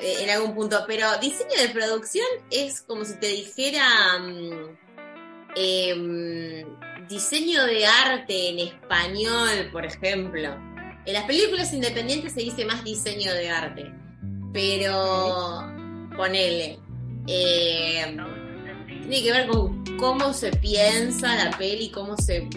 eh, 0.00 0.16
en 0.24 0.30
algún 0.30 0.54
punto, 0.54 0.84
pero 0.86 1.06
diseño 1.20 1.56
de 1.60 1.68
producción 1.68 2.26
es 2.50 2.80
como 2.82 3.04
si 3.04 3.14
te 3.20 3.28
dijera 3.28 4.18
mm, 4.18 4.76
em, 5.56 6.64
diseño 7.08 7.64
de 7.66 7.86
arte 7.86 8.48
en 8.50 8.58
español, 8.60 9.68
por 9.72 9.84
ejemplo. 9.84 10.48
En 11.06 11.12
las 11.12 11.24
películas 11.24 11.72
independientes 11.72 12.32
se 12.32 12.40
dice 12.40 12.64
más 12.64 12.82
diseño 12.82 13.32
de 13.34 13.50
arte, 13.50 13.92
pero 14.52 15.62
ponele. 16.16 16.78
eh, 17.26 18.16
tiene 19.02 19.22
que 19.22 19.32
ver 19.32 19.46
con 19.48 19.84
cómo 19.98 20.32
se 20.32 20.50
piensa 20.52 21.34
la 21.44 21.56
peli, 21.56 21.90
cómo 21.90 22.16
se. 22.16 22.48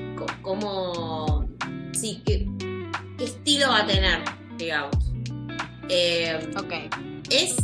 cómo. 0.42 1.46
Sí, 1.94 2.22
qué 2.26 2.46
estilo 3.20 3.70
va 3.70 3.80
a 3.80 3.88
tener, 3.88 4.24
digamos. 4.58 4.96
Eh, 5.90 6.40
Ok. 6.58 6.74
es. 7.30 7.56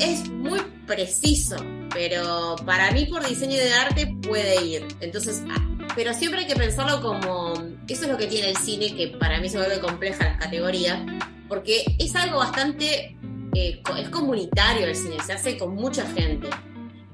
Es 0.00 0.28
muy 0.30 0.60
preciso, 0.86 1.56
pero 1.92 2.54
para 2.64 2.92
mí 2.92 3.06
por 3.06 3.26
diseño 3.26 3.56
de 3.56 3.72
arte 3.72 4.14
puede 4.22 4.64
ir. 4.64 4.86
Entonces, 5.00 5.42
ah, 5.50 5.56
pero 5.96 6.14
siempre 6.14 6.42
hay 6.42 6.46
que 6.46 6.54
pensarlo 6.54 7.02
como. 7.02 7.54
Eso 7.88 8.04
es 8.04 8.08
lo 8.08 8.16
que 8.16 8.28
tiene 8.28 8.50
el 8.50 8.56
cine, 8.56 8.94
que 8.94 9.08
para 9.08 9.40
mí 9.40 9.48
se 9.48 9.58
vuelve 9.58 9.80
compleja 9.80 10.22
las 10.24 10.38
categorías, 10.38 11.00
porque 11.48 11.84
es 11.98 12.14
algo 12.14 12.38
bastante. 12.38 13.16
eh, 13.54 13.82
es 13.98 14.08
comunitario 14.10 14.86
el 14.86 14.94
cine, 14.94 15.16
se 15.26 15.32
hace 15.32 15.56
con 15.58 15.74
mucha 15.74 16.06
gente. 16.12 16.48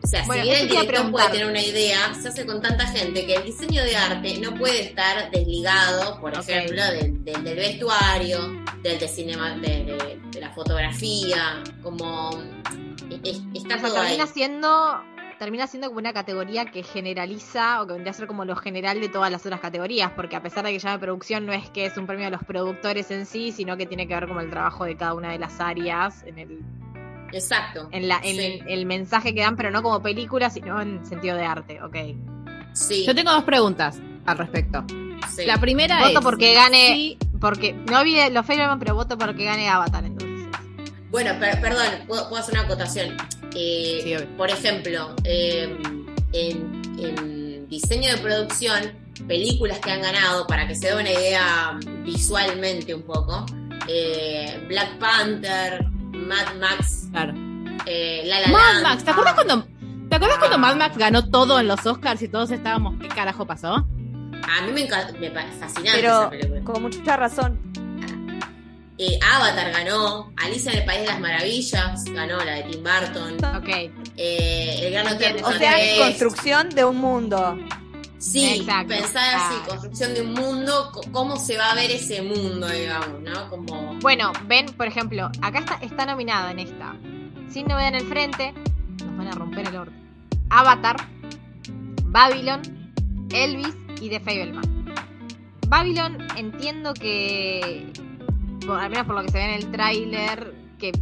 O 0.05 0.07
sea, 0.07 0.22
Bueno, 0.26 0.42
si 0.42 0.48
bien 0.50 0.61
el 0.62 0.68
director 0.68 1.11
puede 1.11 1.28
tener 1.30 1.46
una 1.46 1.62
idea, 1.62 2.12
se 2.14 2.28
hace 2.28 2.44
con 2.44 2.61
tanta 2.61 2.86
gente 2.88 3.24
que 3.24 3.36
el 3.36 3.44
diseño 3.44 3.82
de 3.82 3.96
arte 3.96 4.38
no 4.38 4.55
puede 4.55 4.82
estar 4.82 5.30
desligado, 5.30 6.20
por 6.20 6.34
ejemplo, 6.34 6.82
del, 6.92 7.24
del- 7.24 7.42
del 7.42 7.57
vestuario, 7.57 8.38
del 8.82 8.98
de, 8.98 9.09
cinema, 9.09 9.57
de, 9.57 9.68
de- 9.84 10.20
de 10.30 10.40
la 10.40 10.50
fotografía, 10.50 11.62
como 11.82 12.30
es- 13.24 13.40
está 13.55 13.76
O 13.76 13.78
sea, 13.78 13.88
todo 13.88 14.00
ahí. 14.00 14.09
termina 14.09 14.26
siendo, 14.26 15.00
termina 15.38 15.66
siendo 15.66 15.88
como 15.88 16.00
una 16.00 16.12
categoría 16.12 16.66
que 16.66 16.82
generaliza 16.82 17.80
o 17.80 17.86
que 17.86 17.94
vendría 17.94 18.11
a 18.11 18.14
ser 18.14 18.26
como 18.26 18.44
lo 18.44 18.57
general 18.57 19.00
de 19.00 19.09
todas 19.09 19.30
las 19.32 19.46
otras 19.46 19.61
categorías, 19.61 20.11
porque 20.14 20.36
a 20.36 20.42
pesar 20.42 20.66
de 20.66 20.72
que 20.72 20.80
llame 20.80 20.98
producción, 20.98 21.46
no 21.46 21.55
es 21.55 21.70
que 21.70 21.86
es 21.86 21.96
un 21.96 22.07
premio 22.07 22.26
a 22.26 22.30
los 22.30 22.44
productores 22.44 23.11
en 23.11 23.24
sí, 23.24 23.52
sino 23.52 23.78
que 23.78 23.86
tiene 23.86 24.07
que 24.07 24.12
ver 24.14 24.28
como 24.28 24.40
el 24.40 24.50
trabajo 24.50 24.84
de 24.84 24.98
cada 24.98 25.14
una 25.14 25.32
de 25.32 25.38
las 25.38 25.59
áreas 25.61 26.22
en 26.26 26.38
el, 26.38 26.59
Exacto. 27.35 27.89
en 27.93 28.09
la, 28.09 28.20
en 28.22 28.37
Sí. 28.37 28.61
el 28.68 28.87
mensaje 28.87 29.35
que 29.35 29.41
dan, 29.43 29.57
pero 29.57 29.70
no 29.70 29.82
como 29.82 30.01
película, 30.03 30.51
sino 30.51 30.80
en 30.80 31.05
sentido 31.05 31.37
de 31.37 31.45
arte, 31.45 31.82
ok. 31.82 31.97
Sí, 32.72 33.05
Yo 33.07 33.14
tengo 33.14 33.30
dos 33.32 33.45
preguntas 33.45 33.99
al 34.26 34.39
respecto. 34.39 34.85
sí. 35.35 35.45
La 35.47 35.59
primera 35.59 35.99
Voto 36.07 36.18
es. 36.20 36.24
porque 36.24 36.55
gane- 36.55 36.95
sí, 36.95 37.18
Porque 37.41 37.72
no 37.74 38.03
vi 38.05 38.16
los 38.30 38.47
Fableman, 38.47 38.78
pero 38.78 38.95
voto 38.95 39.18
porque 39.18 39.45
gane 39.45 39.68
Avatar 39.68 40.05
entonces. 40.05 40.49
Bueno, 41.11 41.39
per- 41.39 41.61
perdón, 41.61 41.87
puedo, 42.09 42.28
puedo 42.30 42.41
hacer 42.43 42.55
una 42.55 42.62
acotación. 42.64 43.16
Eh, 43.55 44.26
por 44.37 44.49
ejemplo, 44.51 45.14
eh, 45.24 45.76
en, 46.32 46.82
en 46.99 47.68
diseño 47.68 48.11
de 48.12 48.18
producción, 48.18 48.93
películas 49.28 49.78
que 49.80 49.91
han 49.93 50.01
ganado, 50.03 50.47
para 50.47 50.66
que 50.66 50.74
se 50.74 50.89
dé 50.89 50.95
una 50.95 51.11
idea 51.11 51.78
visualmente 52.03 52.95
un 52.95 53.03
poco, 53.03 53.45
eh, 53.89 54.64
Black 54.68 54.99
Panther, 54.99 55.85
Mad 56.14 56.54
Max, 56.60 57.08
claro. 57.10 57.32
eh, 57.86 58.22
La 58.26 58.40
La 58.40 58.48
Mad 58.48 58.72
Land. 58.74 58.82
Max, 58.82 59.04
¿te 59.04 59.10
acuerdas 59.10 59.34
cuando. 59.34 59.66
¿Te 60.08 60.16
acuerdas 60.16 60.38
cuando. 60.38 60.58
Mad 60.58 60.76
Max 60.76 60.96
ganó 60.96 61.28
todo 61.28 61.58
en 61.60 61.68
los 61.68 61.84
Oscars 61.86 62.22
y 62.22 62.28
todos 62.28 62.50
estábamos, 62.50 62.94
¿qué 63.00 63.08
carajo 63.08 63.46
pasó? 63.46 63.74
A 63.74 64.60
mí 64.66 64.72
me, 64.72 64.82
me 64.84 65.30
fascinante 65.30 65.90
Pero 65.94 66.08
esa 66.08 66.30
película. 66.30 66.60
con 66.64 66.82
mucha 66.82 67.16
razón. 67.16 67.58
Eh, 68.96 69.18
Avatar 69.34 69.72
ganó, 69.72 70.32
Alicia 70.36 70.70
en 70.72 70.78
el 70.78 70.84
País 70.84 71.00
de 71.00 71.06
las 71.06 71.18
Maravillas 71.20 72.04
ganó, 72.04 72.36
la 72.44 72.52
de 72.54 72.62
Tim 72.64 72.84
Burton. 72.84 73.56
Ok. 73.56 73.68
Eh, 74.16 74.80
el 74.86 74.92
Gran 74.92 75.06
Hotel 75.08 75.36
Entiendo. 75.36 75.48
O 75.48 75.52
sea, 75.52 75.74
construcción 75.98 76.68
de 76.70 76.84
un 76.84 76.98
mundo. 76.98 77.58
Sí, 78.25 78.61
Exacto. 78.61 78.89
pensar 78.89 79.35
así, 79.35 79.55
construcción 79.68 80.14
de 80.14 80.22
un 80.22 80.33
mundo, 80.33 80.91
cómo 81.12 81.37
se 81.37 81.59
va 81.59 81.72
a 81.72 81.75
ver 81.75 81.91
ese 81.91 82.22
mundo, 82.22 82.66
digamos, 82.68 83.20
¿no? 83.20 83.51
Como... 83.51 83.95
Bueno, 84.01 84.33
ven, 84.47 84.66
por 84.66 84.87
ejemplo, 84.87 85.31
acá 85.43 85.59
está, 85.59 85.75
está 85.83 86.07
nominada 86.07 86.51
en 86.53 86.61
esta. 86.61 86.97
Sin 87.51 87.66
novedad 87.66 87.89
en 87.89 87.95
el 87.97 88.07
frente, 88.07 88.55
nos 89.05 89.16
van 89.18 89.29
a 89.29 89.33
romper 89.33 89.68
el 89.68 89.77
orden. 89.77 89.95
Avatar, 90.49 90.97
Babylon, 92.07 92.62
Elvis 93.31 93.75
y 94.01 94.09
The 94.09 94.20
Fableman. 94.20 94.85
Babylon 95.68 96.18
entiendo 96.37 96.95
que, 96.95 97.93
por- 98.66 98.81
al 98.81 98.89
menos 98.91 99.07
por 99.07 99.16
lo 99.16 99.22
que 99.22 99.33
se 99.33 99.39
ve 99.39 99.45
en 99.45 99.51
el 99.55 99.70
tráiler, 99.70 100.55
que 100.79 100.93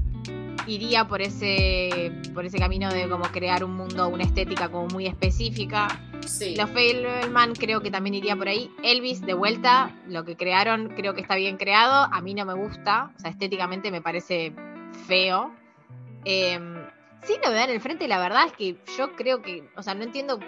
iría 0.66 1.06
por 1.06 1.22
ese, 1.22 2.12
por 2.34 2.44
ese 2.44 2.58
camino 2.58 2.92
de 2.92 3.08
como 3.08 3.24
crear 3.24 3.64
un 3.64 3.74
mundo, 3.74 4.08
una 4.08 4.24
estética 4.24 4.68
como 4.68 4.88
muy 4.88 5.06
específica. 5.06 5.88
Sí. 6.26 6.54
Los 6.56 6.70
Fableman 6.70 7.54
creo 7.54 7.80
que 7.80 7.90
también 7.90 8.14
iría 8.14 8.36
por 8.36 8.48
ahí. 8.48 8.70
Elvis, 8.82 9.20
de 9.20 9.34
vuelta, 9.34 9.94
lo 10.08 10.24
que 10.24 10.36
crearon 10.36 10.88
creo 10.96 11.14
que 11.14 11.20
está 11.20 11.36
bien 11.36 11.56
creado. 11.56 12.08
A 12.12 12.20
mí 12.20 12.34
no 12.34 12.44
me 12.44 12.54
gusta. 12.54 13.12
O 13.16 13.20
sea, 13.20 13.30
estéticamente 13.30 13.90
me 13.90 14.00
parece 14.00 14.52
feo. 15.06 15.52
Eh, 16.24 16.58
sin 17.24 17.40
novedad 17.40 17.64
en 17.64 17.70
el 17.70 17.80
frente, 17.80 18.08
la 18.08 18.18
verdad 18.18 18.46
es 18.46 18.52
que 18.52 18.76
yo 18.96 19.14
creo 19.16 19.42
que, 19.42 19.68
o 19.76 19.82
sea, 19.82 19.94
no 19.94 20.02
entiendo. 20.02 20.38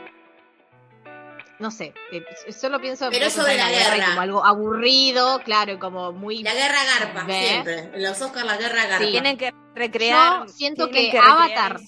No 1.59 1.71
sé, 1.71 1.95
eh, 2.11 2.53
solo 2.53 2.81
pienso 2.81 3.09
Pero 3.11 3.27
eso 3.27 3.45
de 3.45 3.57
la, 3.57 3.71
guerra, 3.71 4.07
como 4.07 4.21
algo 4.21 4.45
aburrido, 4.45 5.41
claro, 5.45 5.79
como 5.79 6.13
muy... 6.13 6.43
La 6.43 6.53
guerra 6.53 6.79
garpa, 6.99 7.27
siempre. 7.27 7.79
En 7.95 8.03
los 8.03 8.21
Oscars 8.21 8.45
la 8.45 8.57
guerra 8.57 8.87
garpa. 8.87 9.07
tienen 9.07 9.37
que 9.37 9.53
recrear. 9.75 10.47
Yo 10.47 10.49
siento 10.49 10.89
que, 10.91 11.17
Avatar... 11.17 11.81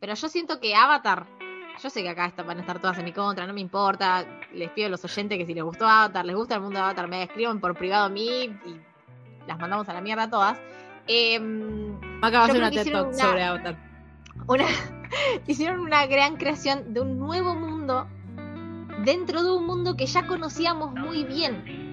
Pero 0.00 0.14
yo 0.14 0.28
siento 0.28 0.60
que 0.60 0.74
Avatar... 0.74 1.26
Yo 1.82 1.88
sé 1.88 2.02
que 2.02 2.10
acá 2.10 2.30
van 2.44 2.58
a 2.58 2.60
estar 2.60 2.80
todas 2.80 2.98
en 2.98 3.06
mi 3.06 3.12
contra, 3.12 3.46
no 3.46 3.54
me 3.54 3.60
importa. 3.60 4.26
Les 4.52 4.70
pido 4.70 4.88
a 4.88 4.90
los 4.90 5.02
oyentes 5.04 5.38
que 5.38 5.46
si 5.46 5.54
les 5.54 5.64
gustó 5.64 5.86
Avatar, 5.86 6.24
les 6.24 6.36
gusta 6.36 6.56
el 6.56 6.60
mundo 6.60 6.78
de 6.78 6.84
Avatar, 6.84 7.08
me 7.08 7.22
escriban 7.22 7.60
por 7.60 7.74
privado 7.74 8.04
a 8.04 8.08
mí 8.10 8.44
y 8.44 8.80
las 9.46 9.58
mandamos 9.58 9.88
a 9.88 9.94
la 9.94 10.02
mierda 10.02 10.28
todas. 10.28 10.58
Eh, 11.08 11.40
Acá 12.20 12.46
de 12.46 12.58
una 12.58 12.70
TED 12.70 12.92
Talk 12.92 13.14
sobre 13.14 13.42
Avatar. 13.42 13.76
Una, 14.46 14.66
hicieron 15.46 15.80
una 15.80 16.06
gran 16.06 16.36
creación 16.36 16.92
de 16.92 17.00
un 17.00 17.18
nuevo 17.18 17.54
mundo 17.54 18.06
dentro 19.04 19.42
de 19.42 19.50
un 19.50 19.66
mundo 19.66 19.96
que 19.96 20.06
ya 20.06 20.26
conocíamos 20.26 20.94
muy 20.94 21.24
bien. 21.24 21.92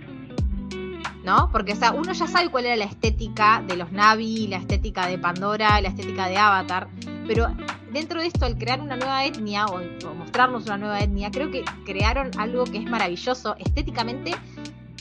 ¿No? 1.23 1.49
Porque, 1.51 1.73
o 1.73 1.75
sea, 1.75 1.91
uno 1.91 2.13
ya 2.13 2.27
sabe 2.27 2.49
cuál 2.49 2.65
era 2.65 2.75
la 2.77 2.85
estética 2.85 3.61
de 3.67 3.75
los 3.75 3.91
Navi, 3.91 4.47
la 4.47 4.57
estética 4.57 5.05
de 5.05 5.17
Pandora, 5.17 5.79
la 5.81 5.89
estética 5.89 6.27
de 6.27 6.37
Avatar, 6.37 6.87
pero 7.29 7.47
dentro 7.91 8.21
de 8.21 8.25
esto, 8.25 8.45
al 8.45 8.57
crear 8.57 8.81
una 8.81 8.95
nueva 8.95 9.23
etnia 9.23 9.67
o, 9.67 9.79
mostrarnos 10.15 10.65
una 10.65 10.77
nueva 10.77 10.99
etnia, 10.99 11.29
creo 11.29 11.51
que 11.51 11.63
crearon 11.85 12.31
algo 12.39 12.63
que 12.63 12.77
es 12.77 12.89
maravilloso 12.89 13.55
estéticamente 13.57 14.31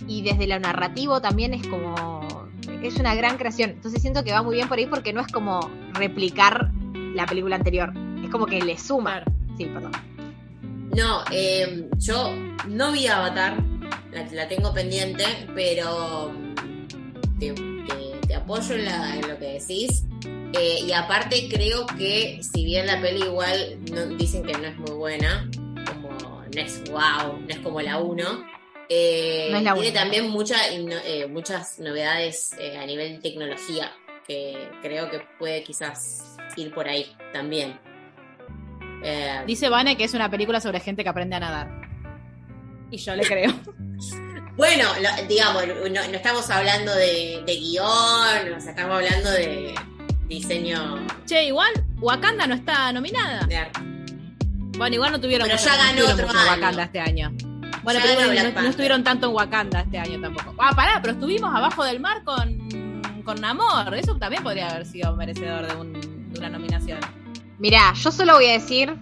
y 0.06 0.20
desde 0.20 0.46
lo 0.46 0.60
narrativo 0.60 1.22
también 1.22 1.54
es 1.54 1.66
como. 1.66 2.26
Es 2.82 2.96
una 2.96 3.14
gran 3.14 3.38
creación. 3.38 3.70
Entonces 3.70 4.02
siento 4.02 4.24
que 4.24 4.32
va 4.32 4.42
muy 4.42 4.56
bien 4.56 4.68
por 4.68 4.76
ahí 4.76 4.86
porque 4.86 5.14
no 5.14 5.22
es 5.22 5.28
como 5.28 5.70
replicar 5.94 6.70
la 7.14 7.24
película 7.24 7.56
anterior. 7.56 7.94
Es 8.22 8.28
como 8.28 8.44
que 8.44 8.60
le 8.60 8.76
suma. 8.76 9.22
Sí, 9.56 9.64
perdón. 9.64 9.92
No, 10.96 11.24
eh, 11.30 11.88
yo 11.98 12.34
no 12.66 12.92
vi 12.92 13.06
Avatar, 13.06 13.56
la, 14.32 14.48
tengo 14.48 14.72
pendiente, 14.72 15.24
pero 15.54 16.32
te, 17.38 17.54
apoyo 18.34 18.74
en, 18.74 19.28
lo 19.28 19.38
que 19.38 19.58
decís. 19.58 20.04
Eh, 20.54 20.80
y 20.86 20.92
aparte 20.92 21.48
creo 21.50 21.86
que 21.86 22.40
si 22.42 22.64
bien 22.64 22.86
la 22.86 23.00
peli 23.00 23.22
igual 23.22 23.78
no, 23.92 24.06
dicen 24.16 24.42
que 24.44 24.52
no 24.54 24.66
es 24.66 24.76
muy 24.78 24.92
buena, 24.92 25.48
como 25.86 26.10
no 26.10 26.60
es 26.60 26.82
wow, 26.90 27.38
no 27.38 27.48
es 27.48 27.58
como 27.58 27.80
la 27.82 27.98
1, 27.98 28.44
eh, 28.88 29.50
tiene 29.74 29.92
también 29.92 30.30
mucha, 30.30 30.56
muchas 31.28 31.78
novedades 31.78 32.52
a 32.80 32.86
nivel 32.86 33.16
de 33.16 33.18
tecnología 33.20 33.92
que 34.26 34.70
creo 34.82 35.10
que 35.10 35.20
puede 35.38 35.62
quizás 35.62 36.36
ir 36.56 36.72
por 36.72 36.88
ahí 36.88 37.06
también. 37.32 37.78
Eh, 39.02 39.42
Dice 39.46 39.68
Vane 39.68 39.96
que 39.96 40.04
es 40.04 40.14
una 40.14 40.30
película 40.30 40.60
sobre 40.60 40.80
gente 40.80 41.02
que 41.02 41.08
aprende 41.08 41.36
a 41.36 41.40
nadar. 41.40 41.88
Y 42.90 42.96
yo 42.96 43.14
le 43.14 43.24
creo. 43.24 43.52
bueno, 44.56 44.84
digamos, 45.28 45.62
no, 45.90 46.00
estamos 46.00 46.50
hablando 46.50 46.94
de, 46.94 47.42
guion, 47.46 48.58
estamos 48.58 48.96
hablando 48.96 49.30
de 49.30 49.74
diseño. 50.26 51.06
Che, 51.26 51.44
igual, 51.44 51.72
Wakanda 52.00 52.46
no 52.46 52.54
está 52.54 52.92
nominada. 52.92 53.46
Bueno, 54.76 54.94
igual 54.94 55.12
no 55.12 55.20
tuvieron 55.20 55.48
pero 55.48 55.60
ya 55.60 55.76
ganó 55.76 56.06
otro 56.06 56.26
Wakanda 56.26 56.84
este 56.84 57.00
año. 57.00 57.32
Bueno, 57.82 58.00
pero 58.02 58.52
no, 58.62 58.68
estuvieron 58.68 59.04
tanto 59.04 59.28
en 59.28 59.34
Wakanda 59.34 59.80
este 59.80 59.98
año 59.98 60.20
tampoco. 60.20 60.54
Ah, 60.58 60.72
pará, 60.74 61.00
pero 61.00 61.14
estuvimos 61.14 61.54
abajo 61.54 61.84
del 61.84 62.00
mar 62.00 62.22
con, 62.24 63.02
con 63.24 63.40
Namor. 63.40 63.94
Eso 63.94 64.16
también 64.16 64.42
podría 64.42 64.68
haber 64.70 64.86
sido 64.86 65.14
merecedor 65.16 65.66
de, 65.66 66.00
de 66.00 66.38
una 66.38 66.48
nominación. 66.50 67.00
Mirá, 67.58 67.92
yo 67.94 68.12
solo 68.12 68.34
voy 68.34 68.46
a 68.46 68.52
decir, 68.52 68.94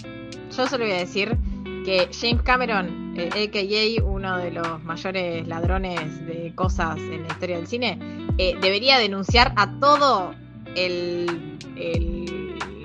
yo 0.57 0.67
solo 0.67 0.85
voy 0.85 0.95
a 0.95 0.99
decir 0.99 1.37
que 1.85 2.09
James 2.19 2.43
Cameron, 2.43 3.15
eh, 3.17 3.29
a.k.a. 3.29 4.05
uno 4.05 4.39
de 4.39 4.51
los 4.51 4.83
mayores 4.83 5.47
ladrones 5.47 6.27
de 6.27 6.53
cosas 6.55 6.97
en 6.97 7.23
la 7.23 7.29
historia 7.29 7.57
del 7.57 7.67
cine, 7.67 7.99
eh, 8.39 8.57
debería 8.61 8.99
denunciar 8.99 9.53
a 9.57 9.79
todo 9.79 10.35
el, 10.75 11.53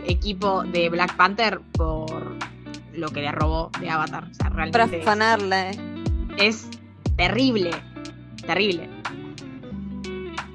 equipo 0.08 0.64
de 0.64 0.90
Black 0.90 1.16
Panther 1.16 1.62
por 1.74 2.36
lo 2.94 3.10
que 3.10 3.22
le 3.22 3.32
robó 3.32 3.72
de 3.80 3.90
Avatar. 3.90 4.28
O 4.30 4.34
sea, 4.34 4.50
realmente 4.50 5.00
Para 5.06 5.72
Es 6.38 6.68
terrible, 7.16 7.72
terrible. 8.46 8.90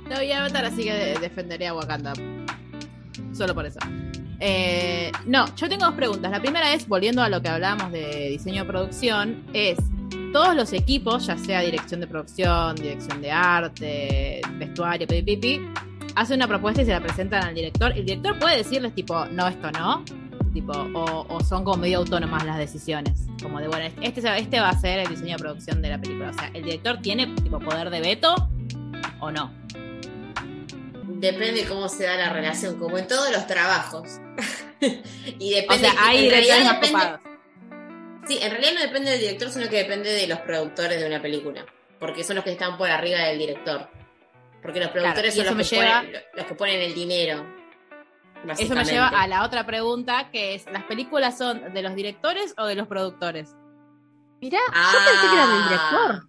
No 0.09 0.17
voy 0.17 0.31
a 0.31 0.41
Avatar, 0.41 0.67
así 0.67 0.85
que 0.85 1.17
defenderé 1.21 1.69
a 1.69 1.75
Wakanda. 1.75 2.13
Solo 3.33 3.55
por 3.55 3.67
eso. 3.67 3.79
Eh, 4.41 5.13
no, 5.27 5.47
yo 5.57 5.69
tengo 5.69 5.87
dos 5.87 5.95
preguntas. 5.95 6.31
La 6.31 6.41
primera 6.41 6.73
es, 6.75 6.87
volviendo 6.87 7.23
a 7.23 7.29
lo 7.29 7.41
que 7.41 7.49
hablábamos 7.49 7.93
de 7.93 8.29
diseño 8.31 8.63
de 8.63 8.69
producción, 8.69 9.45
es 9.53 9.79
todos 10.33 10.55
los 10.55 10.73
equipos, 10.73 11.27
ya 11.27 11.39
sea 11.39 11.61
dirección 11.61 12.01
de 12.01 12.07
producción, 12.07 12.77
dirección 12.77 13.23
de 13.23 13.31
arte, 13.31 14.41
vestuario, 14.59 15.07
pipi, 15.07 15.61
hacen 16.15 16.37
una 16.37 16.49
propuesta 16.49 16.83
y 16.83 16.85
se 16.85 16.91
la 16.91 17.01
presentan 17.01 17.45
al 17.45 17.55
director. 17.55 17.93
El 17.93 18.05
director 18.05 18.39
puede 18.39 18.59
decirles 18.59 18.95
tipo, 18.95 19.25
no, 19.27 19.49
esto 19.49 19.71
no, 19.71 20.05
tipo, 20.53 20.73
o, 20.95 21.41
son 21.41 21.65
como 21.65 21.77
medio 21.79 21.99
autónomas 21.99 22.45
las 22.45 22.59
decisiones. 22.59 23.27
Como 23.43 23.61
de, 23.61 23.69
bueno, 23.69 23.85
este, 24.01 24.21
este 24.39 24.61
va 24.61 24.71
a 24.71 24.79
ser 24.79 25.01
el 25.01 25.09
diseño 25.09 25.37
de 25.37 25.43
producción 25.43 25.83
de 25.83 25.91
la 25.91 26.01
película. 26.01 26.31
O 26.31 26.35
sea, 26.35 26.51
¿el 26.55 26.65
director 26.65 26.99
tiene 26.99 27.27
tipo 27.43 27.59
poder 27.59 27.91
de 27.91 28.01
veto 28.01 28.35
o 29.21 29.31
no? 29.31 29.53
Depende 31.19 31.65
cómo 31.67 31.89
se 31.89 32.05
da 32.05 32.17
la 32.17 32.31
relación, 32.31 32.79
como 32.79 32.99
en 32.99 33.07
todos 33.07 33.31
los 33.31 33.47
trabajos. 33.47 34.21
y 35.39 35.55
depende. 35.55 35.89
O 35.89 35.91
sea, 35.91 36.07
hay 36.07 36.23
directores 36.23 36.93
más 36.93 37.21
Sí, 38.27 38.39
en 38.43 38.51
realidad 38.51 38.73
no 38.75 38.81
depende 38.81 39.11
del 39.13 39.21
director, 39.21 39.51
sino 39.51 39.69
que 39.69 39.77
depende 39.77 40.11
de 40.11 40.27
los 40.27 40.41
productores 40.41 41.01
de 41.01 41.07
una 41.07 41.23
película. 41.23 41.65
Porque 42.01 42.25
son 42.25 42.37
los 42.37 42.45
que 42.45 42.53
están 42.53 42.77
por 42.77 42.91
arriba 42.91 43.21
del 43.21 43.39
director. 43.39 43.89
Porque 44.61 44.81
los 44.81 44.91
productores 44.91 45.35
son 45.35 45.57
los 45.57 45.69
que, 45.69 45.77
ponen, 45.77 46.13
los 46.35 46.47
que 46.47 46.55
ponen 46.55 46.81
el 46.81 46.95
dinero. 46.95 47.47
Eso 48.59 48.75
me 48.75 48.85
lleva 48.85 49.09
a 49.09 49.27
la 49.29 49.45
otra 49.45 49.65
pregunta, 49.65 50.29
que 50.31 50.55
es, 50.55 50.67
¿las 50.67 50.85
películas 50.85 51.39
son 51.39 51.73
de 51.73 51.83
los 51.83 51.95
directores 51.95 52.53
o 52.59 52.67
de 52.67 52.75
los 52.75 52.89
productores? 52.89 53.55
Mirá, 54.41 54.59
yo 54.67 54.99
pensé 55.05 55.29
que 55.29 55.35
era 55.35 55.47
del 55.47 55.65
director. 55.65 56.29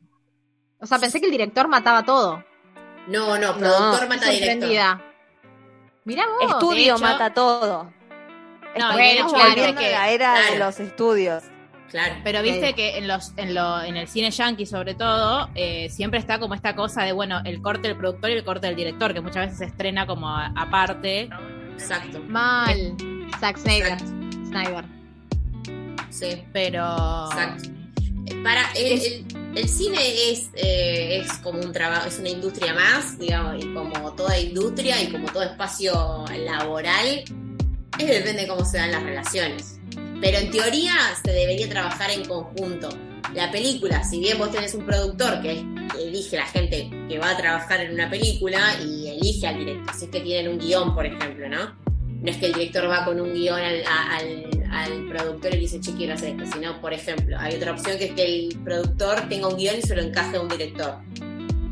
O 0.79 0.85
sea, 0.85 0.99
pensé 0.99 1.19
que 1.19 1.25
el 1.25 1.31
director 1.31 1.67
mataba 1.67 2.05
todo. 2.05 2.43
No, 3.07 3.37
no, 3.37 3.57
productor 3.57 4.09
mata 4.09 4.29
director. 4.29 5.01
Mirá 6.05 6.25
vos. 6.27 6.51
Estudio 6.51 6.97
mata 6.99 7.33
todo. 7.33 7.91
No, 8.77 8.93
bueno, 8.93 9.27
que 9.75 9.91
la 9.91 10.09
era 10.09 10.51
de 10.51 10.59
los 10.59 10.79
estudios. 10.79 11.43
Claro. 11.89 12.15
Pero 12.23 12.41
viste 12.41 12.73
que 12.73 12.97
en 12.97 13.07
los 13.07 13.33
en, 13.37 13.55
lo, 13.55 13.81
en 13.81 13.95
el 13.95 14.09
cine 14.09 14.29
yankee 14.29 14.65
sobre 14.65 14.93
todo 14.93 15.49
eh, 15.55 15.89
siempre 15.89 16.19
está 16.19 16.37
como 16.37 16.53
esta 16.53 16.75
cosa 16.75 17.03
de 17.03 17.13
bueno 17.13 17.39
el 17.45 17.61
corte 17.61 17.87
del 17.87 17.97
productor 17.97 18.29
y 18.31 18.33
el 18.33 18.43
corte 18.43 18.67
del 18.67 18.75
director 18.75 19.13
que 19.13 19.21
muchas 19.21 19.45
veces 19.45 19.57
se 19.59 19.65
estrena 19.65 20.05
como 20.05 20.29
aparte. 20.29 21.29
Exacto. 21.73 22.19
Mal. 22.27 22.95
Zack 23.39 23.57
Snyder. 23.57 23.99
Snyder. 23.99 24.85
Sí. 26.09 26.43
Pero. 26.51 26.85
Exacto. 27.31 27.69
Para 28.43 28.71
el, 28.73 29.25
el, 29.55 29.69
cine 29.69 30.31
es, 30.31 30.49
eh, 30.55 31.21
es 31.23 31.33
como 31.39 31.59
un 31.59 31.71
trabajo, 31.71 32.07
es 32.07 32.19
una 32.19 32.29
industria 32.29 32.73
más, 32.73 33.17
digamos, 33.17 33.63
y 33.63 33.73
como 33.73 34.13
toda 34.13 34.39
industria 34.39 35.01
y 35.01 35.11
como 35.11 35.27
todo 35.31 35.43
espacio 35.43 36.25
laboral, 36.45 37.23
es 37.99 38.07
depende 38.07 38.43
de 38.43 38.47
cómo 38.47 38.65
se 38.65 38.77
dan 38.77 38.91
las 38.91 39.03
relaciones. 39.03 39.79
Pero 40.21 40.37
en 40.37 40.51
teoría 40.51 40.93
se 41.23 41.31
debería 41.31 41.69
trabajar 41.69 42.11
en 42.11 42.25
conjunto. 42.25 42.89
La 43.33 43.51
película, 43.51 44.03
si 44.03 44.19
bien 44.19 44.37
vos 44.37 44.51
tenés 44.51 44.73
un 44.73 44.85
productor 44.85 45.41
que, 45.41 45.63
elige 45.99 46.37
a 46.37 46.41
la 46.41 46.47
gente 46.47 46.89
que 47.09 47.17
va 47.17 47.31
a 47.31 47.37
trabajar 47.37 47.81
en 47.81 47.93
una 47.93 48.09
película 48.09 48.59
y 48.81 49.07
elige 49.07 49.47
al 49.47 49.57
director, 49.57 49.95
si 49.95 50.05
es 50.05 50.11
que 50.11 50.19
tienen 50.21 50.51
un 50.51 50.59
guion, 50.59 50.93
por 50.93 51.05
ejemplo, 51.05 51.49
¿no? 51.49 51.75
No 52.05 52.31
es 52.31 52.37
que 52.37 52.47
el 52.47 52.53
director 52.53 52.89
va 52.89 53.05
con 53.05 53.19
un 53.19 53.33
guion 53.33 53.59
al, 53.59 53.83
productor 55.09 55.51
y 55.51 55.55
le 55.55 55.61
dice, 55.61 55.79
che, 55.79 55.93
quiero 55.95 56.13
hacer 56.13 56.29
esto, 56.29 56.45
sino, 56.53 56.79
por 56.81 56.93
ejemplo, 56.93 57.37
hay 57.39 57.55
otra 57.55 57.71
opción 57.73 57.97
que 57.97 58.05
es 58.05 58.11
que 58.13 58.23
el 58.23 58.59
productor 58.63 59.27
tenga 59.29 59.47
un 59.47 59.57
guion 59.57 59.77
y 59.77 59.81
se 59.81 59.95
lo 59.95 60.01
encaje 60.01 60.37
a 60.37 60.41
un 60.41 60.49
director. 60.49 60.95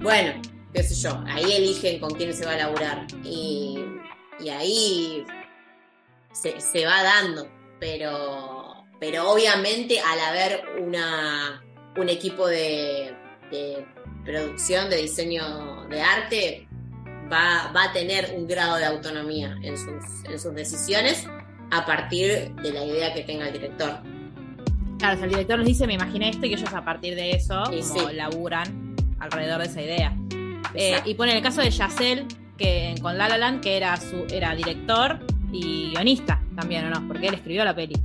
Bueno, 0.02 0.42
qué 0.74 0.84
sé 0.84 0.96
yo, 0.96 1.24
ahí 1.28 1.54
eligen 1.54 2.00
con 2.00 2.14
quién 2.14 2.34
se 2.34 2.46
va 2.46 2.54
a 2.54 2.58
laburar. 2.58 3.08
Y, 3.24 3.80
ahí 4.52 5.26
se, 6.34 6.86
va 6.86 7.04
dando, 7.04 7.50
pero, 7.80 8.86
pero 9.00 9.32
obviamente 9.32 10.00
al 10.00 10.20
haber 10.20 10.64
una, 10.82 11.64
un 11.98 12.10
equipo 12.10 12.48
de, 12.48 13.16
producción, 14.26 14.90
de 14.90 14.98
diseño 14.98 15.86
de 15.90 16.02
arte, 16.02 16.68
va, 17.32 17.72
va, 17.76 17.86
a 17.86 17.94
tener 17.94 18.34
un 18.36 18.48
grado 18.48 18.76
de 18.76 18.86
autonomía 18.86 19.58
en 19.62 19.78
sus, 19.78 20.30
en 20.30 20.40
sus 20.40 20.54
decisiones 20.54 21.26
a 21.72 21.86
partir 21.86 22.54
de 22.56 22.72
la 22.72 22.84
idea 22.86 23.14
que 23.14 23.22
tenga 23.22 23.48
el 23.48 23.54
director. 23.54 24.00
Claro, 24.98 25.24
el 25.24 25.30
director 25.30 25.60
les 25.60 25.68
dice, 25.68 25.88
me 25.88 25.94
imaginé 25.94 26.30
esto, 26.30 26.46
y 26.46 26.54
ellos 26.54 26.74
a 26.74 26.84
partir 26.84 27.16
de 27.16 27.32
eso 27.32 27.64
como 27.94 28.10
laburan 28.12 28.96
alrededor 29.20 29.60
de 29.60 29.66
esa 29.66 29.82
idea. 29.82 30.18
Eh, 30.74 31.02
y 31.06 31.14
pone 31.16 31.36
el 31.36 31.44
caso 31.44 31.62
de 31.62 31.70
Yacel, 31.70 32.26
que 32.58 32.96
con 33.02 33.18
La 33.18 33.28
La 33.28 33.38
Land, 33.38 33.62
que 33.62 33.78
era 33.78 33.98
su, 33.98 34.26
era 34.30 34.56
director 34.56 35.20
y 35.52 35.92
guionista 35.92 36.42
también, 36.56 36.86
¿o 36.86 36.90
no? 36.90 37.08
Porque 37.08 37.28
él 37.28 37.34
escribió 37.34 37.64
la 37.66 37.76
peli. 37.76 37.96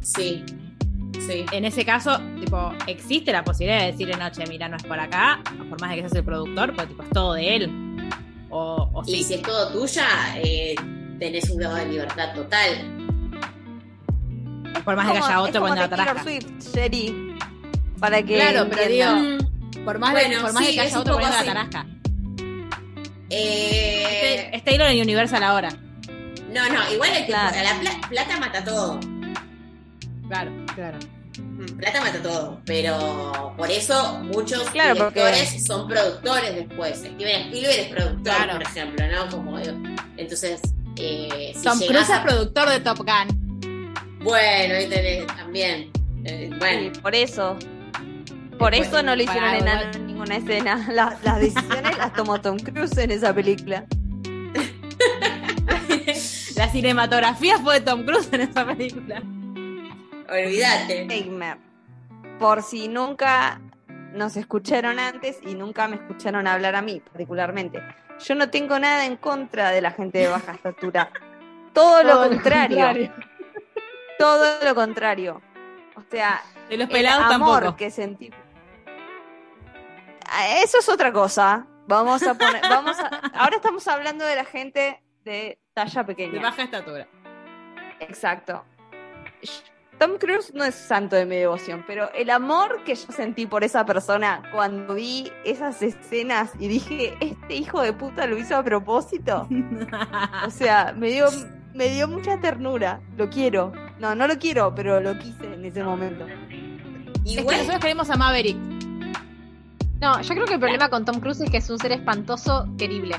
Sí. 0.00 0.44
En 1.28 1.64
ese 1.64 1.84
caso, 1.84 2.20
tipo, 2.38 2.72
existe 2.86 3.32
la 3.32 3.42
posibilidad 3.42 3.80
de 3.80 3.92
decirle, 3.92 4.16
noche, 4.16 4.44
mira, 4.48 4.68
no 4.68 4.76
es 4.76 4.84
por 4.84 5.00
acá, 5.00 5.42
por 5.68 5.80
más 5.80 5.90
de 5.90 5.96
que 5.96 6.02
seas 6.02 6.14
el 6.14 6.24
productor, 6.24 6.74
pues 6.74 6.88
tipo, 6.88 7.02
es 7.02 7.10
todo 7.10 7.34
de 7.34 7.56
él. 7.56 7.70
O, 8.50 9.02
y 9.06 9.24
si 9.24 9.34
es 9.34 9.42
todo 9.42 9.72
tuya, 9.72 10.06
eh, 10.36 10.76
tenés 11.18 11.48
un 11.50 11.58
grado 11.58 11.76
de 11.76 11.86
libertad 11.86 12.34
total. 12.34 12.70
Por 14.84 14.96
más 14.96 15.06
de 15.06 15.12
que 15.12 15.18
haya 15.18 15.40
otro 15.40 15.60
cuando 15.60 15.80
la 15.80 15.88
tarasca. 15.88 16.24
para 17.98 18.22
que 18.22 18.34
claro, 18.36 18.68
pero 18.70 18.88
digo, 18.88 19.84
por 19.84 19.98
más, 19.98 20.14
de, 20.14 20.38
por 20.40 20.52
más 20.52 20.66
de 20.66 20.72
que 20.72 20.80
haya 20.80 21.00
otro 21.00 21.14
poniendo 21.14 21.36
la 21.38 21.44
tarasca. 21.44 21.86
Eh... 23.30 24.50
Es 24.52 24.64
Taylor 24.64 24.88
en 24.88 25.00
Universal 25.00 25.42
ahora. 25.42 25.70
No, 26.48 26.68
no, 26.70 26.92
igual 26.92 27.10
el 27.16 27.26
tipo, 27.26 27.38
la 27.38 28.08
plata 28.08 28.40
mata 28.40 28.64
todo. 28.64 29.00
Claro, 30.28 30.52
claro. 30.74 30.98
Mm, 31.38 31.76
plata 31.76 32.00
mata 32.00 32.22
todo, 32.22 32.60
pero 32.64 33.54
por 33.56 33.70
eso 33.70 34.20
muchos 34.22 34.72
directores 34.72 35.64
son 35.66 35.88
productores 35.88 36.54
después. 36.54 36.98
Steven 36.98 37.42
Spielberg 37.46 37.78
es 37.78 37.88
productor, 37.88 38.50
por 38.52 38.62
ejemplo, 38.62 39.06
¿no? 39.08 39.30
Como 39.30 39.58
entonces, 40.16 40.60
eh, 40.96 41.54
Tom 41.62 41.78
Cruise 41.78 42.08
es 42.10 42.20
productor 42.20 42.68
de 42.70 42.80
Top 42.80 42.98
Gun. 42.98 43.94
Bueno, 44.22 44.74
ahí 44.74 44.88
tenés 44.88 45.26
también. 45.26 45.90
Eh, 46.24 46.50
bueno, 46.58 46.92
por 47.00 47.14
eso. 47.14 47.56
Por 48.58 48.74
eso 48.74 49.02
no 49.02 49.14
lo 49.14 49.22
hicieron 49.22 49.54
en 49.54 50.06
ninguna 50.06 50.36
escena. 50.36 50.88
las 50.92 51.40
decisiones 51.40 51.98
las 51.98 52.12
tomó 52.14 52.40
Tom 52.40 52.58
Cruise 52.58 52.96
en 52.98 53.10
esa 53.10 53.34
película. 53.34 53.84
La 56.56 56.68
cinematografía 56.70 57.58
fue 57.58 57.80
de 57.80 57.80
Tom 57.82 58.04
Cruise 58.04 58.28
en 58.32 58.40
esa 58.42 58.64
película. 58.64 59.22
Olvídate. 60.28 61.06
Por 62.38 62.62
si 62.62 62.88
nunca 62.88 63.60
nos 64.14 64.36
escucharon 64.36 64.98
antes 64.98 65.38
y 65.46 65.54
nunca 65.54 65.86
me 65.86 65.96
escucharon 65.96 66.46
hablar 66.46 66.74
a 66.74 66.82
mí, 66.82 67.00
particularmente. 67.00 67.82
Yo 68.18 68.34
no 68.34 68.50
tengo 68.50 68.78
nada 68.78 69.04
en 69.04 69.16
contra 69.16 69.70
de 69.70 69.80
la 69.80 69.90
gente 69.90 70.18
de 70.18 70.28
baja 70.28 70.52
estatura. 70.52 71.10
Todo, 71.72 72.02
lo, 72.02 72.28
contrario. 72.28 73.12
Todo 74.18 74.64
lo 74.64 74.74
contrario. 74.74 75.42
O 75.94 76.02
sea, 76.10 76.42
de 76.68 76.76
los 76.78 76.88
pelados 76.88 77.26
el 77.26 77.32
amor 77.34 77.76
que 77.76 77.90
sentí. 77.90 78.30
Ah, 80.26 80.58
eso 80.62 80.78
es 80.78 80.88
otra 80.88 81.12
cosa. 81.12 81.66
Vamos 81.86 82.22
a 82.22 82.34
poner, 82.34 82.62
vamos 82.62 82.98
a, 82.98 83.06
ahora 83.34 83.56
estamos 83.56 83.86
hablando 83.86 84.24
de 84.24 84.34
la 84.34 84.44
gente 84.44 85.02
de 85.24 85.58
talla 85.72 86.04
pequeña. 86.04 86.32
De 86.32 86.38
baja 86.40 86.62
estatura. 86.62 87.06
Exacto. 88.00 88.64
Tom 89.98 90.18
Cruise 90.18 90.52
no 90.52 90.62
es 90.64 90.74
santo 90.74 91.16
de 91.16 91.24
mi 91.24 91.36
devoción, 91.36 91.82
pero 91.86 92.12
el 92.12 92.28
amor 92.28 92.84
que 92.84 92.94
yo 92.94 93.10
sentí 93.12 93.46
por 93.46 93.64
esa 93.64 93.86
persona 93.86 94.42
cuando 94.52 94.94
vi 94.94 95.32
esas 95.44 95.80
escenas 95.80 96.50
y 96.58 96.68
dije, 96.68 97.16
este 97.20 97.54
hijo 97.54 97.80
de 97.80 97.94
puta 97.94 98.26
lo 98.26 98.36
hizo 98.36 98.56
a 98.56 98.62
propósito. 98.62 99.48
o 100.46 100.50
sea, 100.50 100.92
me 100.94 101.10
dio, 101.10 101.28
me 101.72 101.88
dio 101.88 102.08
mucha 102.08 102.38
ternura. 102.40 103.00
Lo 103.16 103.30
quiero. 103.30 103.72
No, 103.98 104.14
no 104.14 104.28
lo 104.28 104.38
quiero, 104.38 104.74
pero 104.74 105.00
lo 105.00 105.18
quise 105.18 105.54
en 105.54 105.64
ese 105.64 105.82
momento. 105.82 106.26
Y 107.24 107.38
es 107.38 107.44
que 107.46 107.56
nosotros 107.56 107.80
queremos 107.80 108.10
a 108.10 108.16
Maverick. 108.16 108.56
No, 109.98 110.20
yo 110.20 110.34
creo 110.34 110.44
que 110.44 110.54
el 110.54 110.60
problema 110.60 110.90
con 110.90 111.06
Tom 111.06 111.20
Cruise 111.20 111.40
es 111.40 111.50
que 111.50 111.56
es 111.56 111.70
un 111.70 111.78
ser 111.78 111.92
espantoso, 111.92 112.68
querible. 112.76 113.16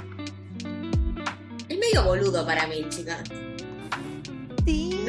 Es 1.67 1.77
medio 1.77 2.03
boludo 2.03 2.45
para 2.45 2.67
mí, 2.67 2.85
chicas. 2.89 3.23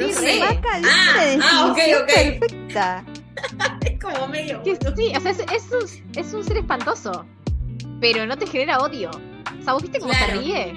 Sí, 0.07 0.13
no 0.13 0.19
sé. 0.19 0.41
ah, 0.41 1.37
ah, 1.43 1.71
ok, 1.71 1.79
ok. 2.01 2.39
Perfecta. 2.39 3.05
es 3.85 3.99
como 3.99 4.27
medio. 4.27 4.61
Sí, 4.63 4.71
o 5.15 5.19
sea, 5.19 5.31
es, 5.31 5.39
un, 5.71 5.83
es, 6.15 6.33
un, 6.33 6.43
ser 6.43 6.57
espantoso. 6.57 7.25
Pero 7.99 8.25
no 8.25 8.37
te 8.37 8.47
genera 8.47 8.79
odio. 8.79 9.09
O 9.09 9.63
sea, 9.63 9.73
¿vos 9.73 9.81
viste 9.81 9.99
cómo 9.99 10.13
se 10.13 10.27
ríe? 10.27 10.75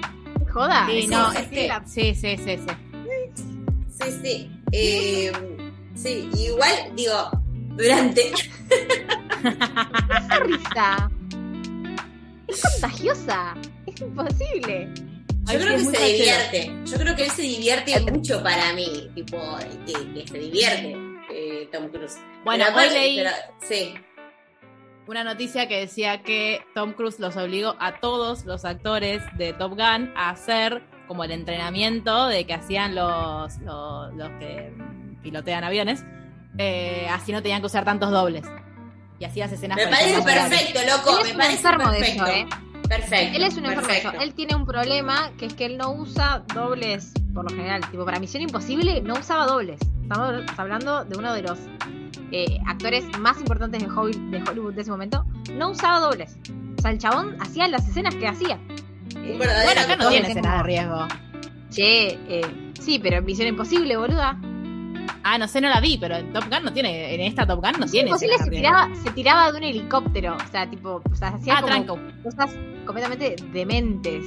Joda. 0.51 0.87
Sí, 0.87 1.07
no, 1.07 1.31
es 1.31 1.47
que. 1.47 1.71
Sí, 1.85 2.13
sí, 2.15 2.37
sí, 2.37 2.57
sí. 2.57 2.67
Sí, 3.89 4.11
sí. 4.21 4.51
Eh, 4.71 5.31
sí, 5.95 6.29
igual, 6.37 6.91
digo, 6.95 7.31
durante. 7.77 8.33
Esa 9.43 10.39
risa. 10.39 11.09
Es 12.47 12.61
contagiosa. 12.61 13.55
Es 13.85 14.01
imposible. 14.01 14.89
Yo 15.51 15.59
creo 15.59 15.77
que, 15.77 15.83
se 15.83 16.05
divierte. 16.05 16.71
Yo 16.85 16.97
creo 16.97 17.15
que 17.15 17.23
él 17.25 17.31
se 17.31 17.41
divierte 17.41 17.99
mucho 17.99 18.41
para 18.41 18.73
mí. 18.73 19.09
Tipo, 19.13 19.57
que, 19.85 20.25
se 20.25 20.37
divierte 20.37 20.95
eh, 21.31 21.69
Tom 21.71 21.89
Cruise. 21.89 22.17
Bueno, 22.45 22.65
hoy 22.75 22.89
leí 22.89 23.23
sí. 23.61 23.93
una 25.05 25.23
noticia 25.23 25.67
que 25.67 25.79
decía 25.79 26.23
que 26.23 26.61
Tom 26.73 26.93
Cruise 26.93 27.19
los 27.19 27.35
obligó 27.35 27.75
a 27.79 27.99
todos 27.99 28.45
los 28.45 28.63
actores 28.63 29.21
de 29.37 29.53
Top 29.53 29.71
Gun 29.71 30.13
a 30.15 30.29
hacer 30.29 30.81
como 31.07 31.25
el 31.25 31.31
entrenamiento 31.31 32.27
de 32.27 32.45
que 32.45 32.53
hacían 32.53 32.95
los, 32.95 33.57
los, 33.59 34.29
que 34.39 34.73
pilotean 35.21 35.63
aviones. 35.65 36.05
Eh, 36.57 37.07
así 37.09 37.31
no 37.31 37.41
tenían 37.41 37.59
que 37.59 37.67
usar 37.67 37.83
tantos 37.83 38.11
dobles. 38.11 38.43
Y 39.19 39.25
hacías 39.25 39.51
escenas. 39.51 39.77
Me 39.77 39.87
parece 39.87 40.21
perfecto, 40.21 40.79
loco. 40.89 41.23
me 41.23 41.33
parece 41.33 41.69
perfecto. 41.69 42.27
¿eh? 42.27 42.47
Perfecto. 42.97 43.37
Él 43.37 43.43
es 43.43 43.57
un 43.57 43.65
enfermo. 43.65 44.21
Él 44.21 44.33
tiene 44.33 44.55
un 44.55 44.65
problema 44.65 45.31
que 45.37 45.45
es 45.45 45.53
que 45.53 45.65
él 45.65 45.77
no 45.77 45.91
usa 45.93 46.43
dobles 46.53 47.13
por 47.33 47.49
lo 47.49 47.55
general. 47.55 47.81
Tipo, 47.89 48.05
para 48.05 48.19
Misión 48.19 48.43
Imposible 48.43 49.01
no 49.01 49.15
usaba 49.15 49.45
dobles. 49.47 49.79
Estamos 50.01 50.43
hablando 50.57 51.03
de 51.05 51.17
uno 51.17 51.33
de 51.33 51.41
los 51.41 51.59
eh, 52.31 52.59
actores 52.67 53.05
más 53.19 53.39
importantes 53.39 53.81
de 53.81 53.89
Hollywood 53.89 54.73
de 54.73 54.81
ese 54.81 54.91
momento. 54.91 55.25
No 55.53 55.71
usaba 55.71 55.99
dobles. 55.99 56.37
O 56.77 56.81
sea, 56.81 56.91
el 56.91 56.97
chabón 56.99 57.37
hacía 57.39 57.67
las 57.67 57.87
escenas 57.87 58.15
que 58.15 58.27
hacía. 58.27 58.59
Eh, 59.15 59.35
bueno, 59.37 59.51
acá 59.51 59.95
no 59.95 60.09
tiene 60.09 60.27
escenas 60.27 60.57
de 60.57 60.63
riesgo. 60.63 61.07
Che, 61.69 62.19
eh, 62.27 62.71
sí, 62.79 62.99
pero 62.99 63.17
en 63.17 63.25
Misión 63.25 63.47
Imposible, 63.47 63.97
boluda. 63.97 64.39
Ah, 65.23 65.37
no 65.37 65.47
sé, 65.47 65.61
no 65.61 65.69
la 65.69 65.79
vi, 65.79 65.97
pero 65.97 66.17
en 66.17 66.33
Top 66.33 66.43
Gun 66.49 66.65
no 66.65 66.73
tiene, 66.73 67.15
en 67.15 67.21
esta 67.21 67.47
Top 67.47 67.61
Gun 67.63 67.79
no 67.79 67.85
tiene. 67.87 68.09
Imposible 68.09 68.37
se 68.37 68.49
tiraba, 68.49 68.89
se 68.93 69.09
tiraba 69.11 69.51
de 69.51 69.57
un 69.57 69.63
helicóptero, 69.63 70.35
o 70.35 70.51
sea, 70.51 70.69
tipo, 70.69 71.01
o 71.09 71.15
sea, 71.15 71.29
hacía 71.29 71.59
ah, 71.59 71.85
cosas 72.21 72.55
completamente 72.85 73.35
dementes. 73.51 74.23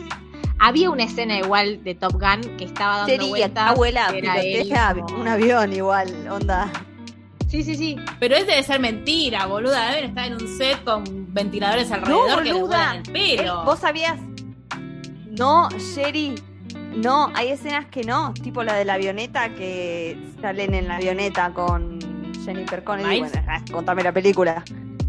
Había 0.58 0.90
una 0.90 1.04
escena 1.04 1.38
igual 1.38 1.84
de 1.84 1.94
Top 1.94 2.14
Gun 2.14 2.56
que 2.56 2.64
estaba 2.64 2.98
dando 2.98 3.12
Sería, 3.12 3.28
vueltas. 3.28 3.70
abuela, 3.70 4.08
pilotea 4.10 4.96
un 5.18 5.28
avión 5.28 5.72
igual, 5.72 6.28
onda. 6.30 6.70
Sí, 7.48 7.62
sí, 7.62 7.74
sí. 7.76 7.96
Pero 8.18 8.36
es 8.36 8.46
debe 8.46 8.62
ser 8.62 8.80
mentira, 8.80 9.46
boluda. 9.46 9.90
Deben 9.90 10.10
estar 10.10 10.26
en 10.26 10.34
un 10.34 10.58
set 10.58 10.82
con 10.82 11.04
ventiladores 11.32 11.90
alrededor 11.92 12.42
que 12.42 12.52
les 12.52 12.62
el 12.94 13.12
pelo. 13.12 13.64
¿Vos 13.64 13.78
sabías? 13.78 14.18
No, 15.38 15.68
Sherry, 15.70 16.34
no, 16.96 17.30
hay 17.34 17.50
escenas 17.50 17.86
que 17.86 18.02
no, 18.02 18.32
tipo 18.32 18.62
la 18.64 18.74
de 18.74 18.84
la 18.84 18.94
avioneta 18.94 19.50
que 19.50 20.18
salen 20.40 20.74
en 20.74 20.88
la 20.88 20.96
avioneta 20.96 21.52
con 21.52 21.98
Jennifer 22.44 22.82
Connelly. 22.82 23.20
Bueno, 23.20 23.42
contame 23.70 24.02
la 24.02 24.12
película. 24.12 24.64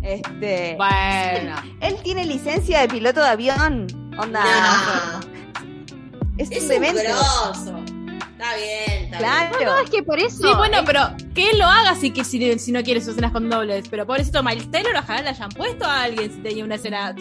Este, 0.07 0.75
bueno. 0.77 1.55
Él, 1.81 1.97
tiene 2.01 2.25
licencia 2.25 2.79
de 2.81 2.87
piloto 2.87 3.21
de 3.21 3.27
avión. 3.27 3.87
Onda. 4.17 4.43
Es, 6.37 6.49
un 6.49 6.79
grosso. 6.79 7.83
Está 8.31 8.55
bien, 8.55 9.03
está 9.05 9.17
claro. 9.17 9.57
bien. 9.57 9.69
No, 9.69 9.79
es 9.79 9.89
que 9.89 10.03
por 10.03 10.19
eso. 10.19 10.37
Sí, 10.37 10.53
bueno, 10.55 10.77
pero 10.85 11.01
que 11.35 11.49
él 11.49 11.59
lo 11.59 11.65
haga 11.65 11.95
si, 11.95 12.11
que, 12.11 12.23
si, 12.23 12.57
si 12.59 12.71
no 12.71 12.83
quiere 12.83 13.01
sus 13.01 13.09
escenas 13.09 13.31
con 13.31 13.49
dobles. 13.49 13.89
Pero 13.89 14.05
pobrecito 14.05 14.41
Miles 14.43 14.71
Taylor, 14.71 14.95
ojalá 14.95 15.23
le 15.23 15.29
hayan 15.29 15.49
puesto 15.49 15.85
a 15.85 16.03
alguien 16.03 16.31
si 16.31 16.39
tenía 16.39 16.63
una 16.63 16.75
escena. 16.75 17.13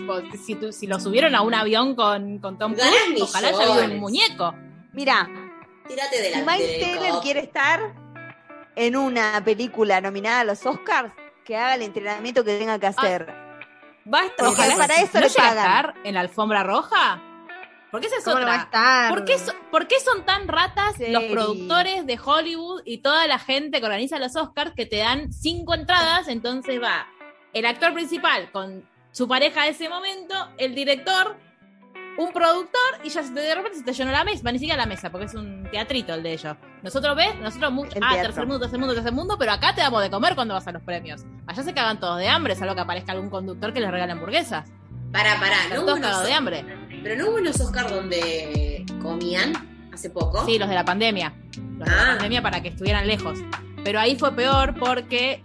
si, 0.45 0.57
si 0.71 0.87
lo 0.87 1.01
subieron 1.01 1.35
a 1.35 1.41
un 1.41 1.55
avión 1.55 1.97
con, 1.97 2.39
con 2.39 2.59
Tom 2.59 2.75
Cruise, 2.75 3.23
ojalá 3.23 3.49
haya 3.49 3.59
habido 3.59 3.95
un 3.95 4.01
muñeco. 4.01 4.55
Mira, 4.93 5.29
Tírate 5.89 6.23
de 6.23 6.31
la 6.31 6.39
si 6.39 6.45
Miles 6.45 6.81
Taylor 6.81 7.23
quiere 7.23 7.41
estar 7.41 7.95
en 8.77 8.97
una 8.97 9.43
película 9.45 10.01
nominada 10.01 10.41
a 10.41 10.45
los 10.45 10.65
Oscars, 10.67 11.13
que 11.47 11.57
haga 11.57 11.77
el 11.77 11.83
entrenamiento 11.83 12.45
que 12.45 12.59
tenga 12.59 12.79
que 12.79 12.89
hacer. 12.89 13.27
¿Va 14.13 14.21
a 14.21 14.27
estar, 14.27 14.47
ojalá, 14.47 14.77
para 14.77 14.95
eso 14.97 15.11
¿no 15.15 15.21
le 15.21 15.31
pagan. 15.31 15.57
estar 15.57 15.95
en 16.05 16.15
la 16.15 16.21
alfombra 16.21 16.63
roja? 16.63 17.23
¿Por 17.91 18.01
qué 18.01 18.09
es 18.09 18.27
otra? 18.27 18.69
¿Por 19.09 19.25
qué, 19.25 19.37
¿Por 19.71 19.89
qué, 19.89 20.01
son 20.01 20.25
tan 20.25 20.49
ratas 20.49 20.97
los 20.99 21.25
productores 21.25 22.05
de 22.05 22.19
Hollywood 22.23 22.83
y 22.85 22.99
toda 22.99 23.27
la 23.27 23.39
gente 23.39 23.81
que 23.81 23.87
organiza 23.87 24.19
los 24.19 24.37
Oscars 24.37 24.73
que 24.77 24.87
te 24.87 24.99
dan 24.99 25.33
cinco 25.33 25.75
entradas? 25.75 26.29
Entonces 26.29 26.83
va 26.83 27.07
el 27.53 27.65
actor 27.65 27.95
principal 27.95 28.51
con 28.53 28.87
su 29.13 29.27
pareja 29.27 29.63
de 29.63 29.71
ese 29.71 29.89
momento, 29.89 30.35
el 30.59 30.75
director, 30.75 31.37
un 32.19 32.33
productor 32.33 33.01
y 33.03 33.09
ya 33.09 33.23
de 33.23 33.55
repente 33.55 33.79
se 33.79 33.85
te 33.85 33.93
llenó 33.93 34.11
la 34.11 34.25
mesa, 34.25 34.53
ni 34.53 34.59
siquiera 34.59 34.77
la 34.77 34.87
mesa, 34.87 35.11
porque 35.11 35.27
es 35.27 35.35
un 35.35 35.67
teatrito 35.71 36.13
el 36.13 36.23
de 36.23 36.33
ellos. 36.33 36.57
Nosotros 36.87 37.17
ves, 37.17 37.35
nosotros 37.41 37.73
mucho, 37.73 37.99
ah, 38.01 38.15
tercer 38.15 38.47
mundo, 38.47 38.61
tercer 38.61 38.79
mundo, 38.79 38.95
tercer 38.95 39.13
mundo, 39.13 39.37
pero 39.37 39.51
acá 39.51 39.75
te 39.75 39.81
damos 39.81 40.01
de 40.03 40.09
comer 40.09 40.37
cuando 40.37 40.55
vas 40.55 40.69
a 40.69 40.71
los 40.71 40.83
premios. 40.83 41.25
Allá 41.45 41.65
se 41.65 41.75
cagan 41.75 41.99
todos 41.99 42.17
de 42.17 42.29
hambre, 42.29 42.55
salvo 42.55 42.77
que 42.77 42.81
aparezca 42.81 43.11
algún 43.11 43.29
conductor 43.29 43.73
que 43.73 43.81
les 43.81 43.91
regale 43.91 44.13
hamburguesas. 44.13 44.71
Para, 45.11 45.35
para, 45.41 45.57
no 45.75 45.85
todos 45.85 45.99
cagados 45.99 46.25
de 46.25 46.33
hambre. 46.33 46.65
Pero 47.03 47.17
no 47.17 47.31
hubo 47.31 47.39
unos 47.39 47.61
Oscars 47.61 47.91
donde 47.91 48.87
comían 49.03 49.53
hace 49.93 50.11
poco. 50.11 50.47
Sí, 50.47 50.61
los 50.61 50.69
de 50.69 50.77
la 50.77 50.85
pandemia. 50.85 51.35
Los 51.77 51.89
de 51.89 51.97
la 51.97 52.03
ah. 52.03 52.07
pandemia 52.11 52.41
para 52.41 52.63
que 52.63 52.69
estuvieran 52.69 53.09
lejos. 53.09 53.41
Pero 53.83 53.99
ahí 53.99 54.15
fue 54.17 54.37
peor 54.37 54.79
porque 54.79 55.43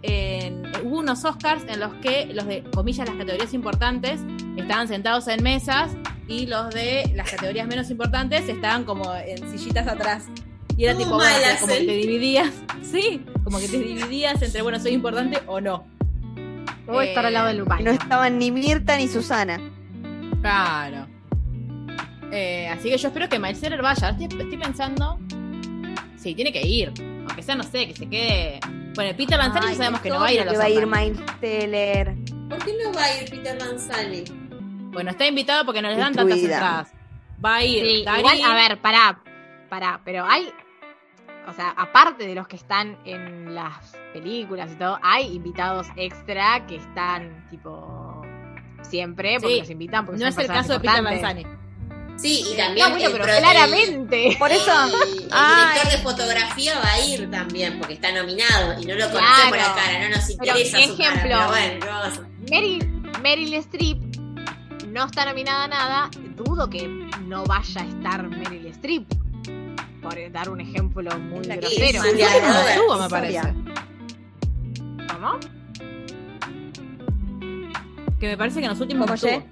hubo 0.84 1.00
unos 1.00 1.24
Oscars 1.24 1.64
en 1.66 1.80
los 1.80 1.92
que 1.94 2.26
los 2.26 2.46
de, 2.46 2.62
comillas, 2.72 3.08
las 3.08 3.16
categorías 3.16 3.52
importantes 3.52 4.20
estaban 4.56 4.86
sentados 4.86 5.26
en 5.26 5.42
mesas 5.42 5.90
y 6.28 6.46
los 6.46 6.70
de 6.72 7.10
las 7.16 7.28
categorías 7.28 7.66
menos 7.66 7.90
importantes 7.90 8.48
estaban 8.48 8.84
como 8.84 9.12
en 9.12 9.50
sillitas 9.50 9.88
atrás. 9.88 10.28
Y 10.76 10.84
era 10.84 10.96
tipo, 10.96 11.10
como 11.10 11.20
que 11.22 11.66
te 11.66 11.80
dividías, 11.80 12.50
sí, 12.82 13.24
como 13.44 13.58
que 13.58 13.68
te 13.68 13.78
dividías 13.78 14.40
entre, 14.42 14.62
bueno, 14.62 14.80
soy 14.80 14.92
importante 14.92 15.42
o 15.46 15.60
no. 15.60 15.84
O 16.86 17.00
estar 17.00 17.24
al 17.24 17.32
lado 17.32 17.48
del 17.48 17.62
baño. 17.62 17.84
No 17.84 17.90
estaban 17.92 18.38
ni 18.38 18.50
Mirta 18.50 18.96
ni 18.96 19.08
Susana. 19.08 19.58
Claro. 20.40 21.06
Eh, 22.32 22.66
así 22.68 22.90
que 22.90 22.96
yo 22.96 23.08
espero 23.08 23.28
que 23.28 23.38
Miles 23.38 23.60
vaya. 23.80 24.16
Estoy, 24.18 24.56
pensando. 24.56 25.18
Sí, 26.16 26.34
tiene 26.34 26.52
que 26.52 26.62
ir. 26.62 26.92
Aunque 26.98 27.42
sea, 27.42 27.54
no 27.54 27.62
sé, 27.62 27.86
que 27.86 27.94
se 27.94 28.08
quede. 28.08 28.60
Bueno, 28.94 29.16
Peter 29.16 29.38
Lanzani 29.38 29.68
ya 29.68 29.74
sabemos 29.74 30.00
que 30.00 30.10
no 30.10 30.20
va 30.20 30.26
a 30.26 30.32
ir 30.32 30.40
a 30.40 30.44
los 30.44 30.54
que 30.54 30.58
va 30.58 30.64
a 30.64 30.70
ir 30.70 30.86
Miles 30.86 31.40
Teller. 31.40 32.14
¿Por 32.48 32.64
qué 32.64 32.74
no 32.82 32.92
va 32.92 33.04
a 33.04 33.22
ir 33.22 33.30
Peter 33.30 33.56
Lanzani? 33.60 34.24
Bueno, 34.92 35.10
está 35.10 35.26
invitado 35.26 35.64
porque 35.64 35.80
no 35.80 35.88
les 35.88 35.98
dan 35.98 36.14
tantas 36.14 36.38
entradas. 36.38 36.92
Va 37.44 37.56
a 37.56 37.64
ir. 37.64 37.84
igual, 37.84 38.42
a 38.44 38.54
ver, 38.54 38.80
pará. 38.80 39.22
Pará, 39.68 40.00
pero 40.04 40.24
hay. 40.26 40.52
O 41.48 41.52
sea, 41.52 41.70
aparte 41.70 42.26
de 42.26 42.34
los 42.34 42.46
que 42.46 42.56
están 42.56 42.96
en 43.04 43.54
las 43.54 43.96
películas 44.12 44.70
y 44.72 44.76
todo, 44.76 44.98
hay 45.02 45.34
invitados 45.34 45.88
extra 45.96 46.66
que 46.66 46.76
están, 46.76 47.48
tipo, 47.50 48.22
siempre, 48.82 49.38
porque 49.40 49.58
los 49.58 49.70
invitan. 49.70 50.06
Porque 50.06 50.20
no 50.20 50.28
es 50.28 50.38
el 50.38 50.46
caso 50.46 50.74
de 50.74 50.80
Peter 50.80 51.02
Lanzani. 51.02 51.46
Sí, 52.16 52.44
y 52.52 52.56
también. 52.56 52.88
No, 52.88 53.10
pero 53.10 53.24
claramente. 53.24 54.36
por 54.38 54.52
eso. 54.52 54.70
El, 54.84 54.90
director 54.90 55.90
de 55.90 55.98
fotografía 55.98 56.78
va 56.78 56.92
a 56.92 57.00
ir 57.00 57.30
también, 57.30 57.78
porque 57.78 57.94
está 57.94 58.12
nominado 58.12 58.80
y 58.80 58.84
no 58.84 58.94
lo 58.94 59.10
conoce 59.10 59.48
por 59.48 59.56
la 59.56 59.74
cara, 59.74 60.08
no 60.08 60.14
nos 60.14 60.30
interesa. 60.30 60.78
Pero, 60.78 60.94
ejemplo, 60.94 61.48
bueno, 61.48 62.28
Meryl, 62.50 63.02
Meryl 63.22 63.54
Streep 63.54 63.98
no 64.88 65.06
está 65.06 65.24
nominada 65.24 65.64
a 65.64 65.68
nada. 65.68 66.10
Dudo 66.36 66.68
que 66.68 66.86
no 67.26 67.44
vaya 67.44 67.82
a 67.82 67.86
estar 67.86 68.28
Meryl 68.28 68.66
Streep. 68.66 69.10
Por 70.02 70.32
dar 70.32 70.50
un 70.50 70.60
ejemplo 70.60 71.18
muy 71.18 71.46
grosero. 71.46 72.02
Estuvo, 72.02 72.98
me 72.98 73.08
parece. 73.08 73.54
¿Cómo? 75.12 75.38
Que 78.18 78.26
me 78.28 78.36
parece 78.36 78.58
que 78.60 78.66
en 78.66 78.70
los 78.70 78.80
últimos 78.80 79.08
no 79.08 79.42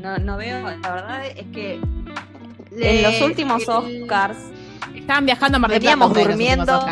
no, 0.00 0.16
no 0.16 0.36
veo, 0.38 0.62
la 0.62 0.94
verdad 0.94 1.26
es 1.26 1.46
que 1.52 1.80
en 2.70 3.02
los 3.02 3.20
últimos 3.20 3.68
Oscars 3.68 4.38
estaban 4.94 5.26
viajando 5.26 5.56
a 5.56 5.58
Mar 5.58 5.70
del 5.70 5.80
Veníamos 5.80 6.14
durmiendo. 6.14 6.86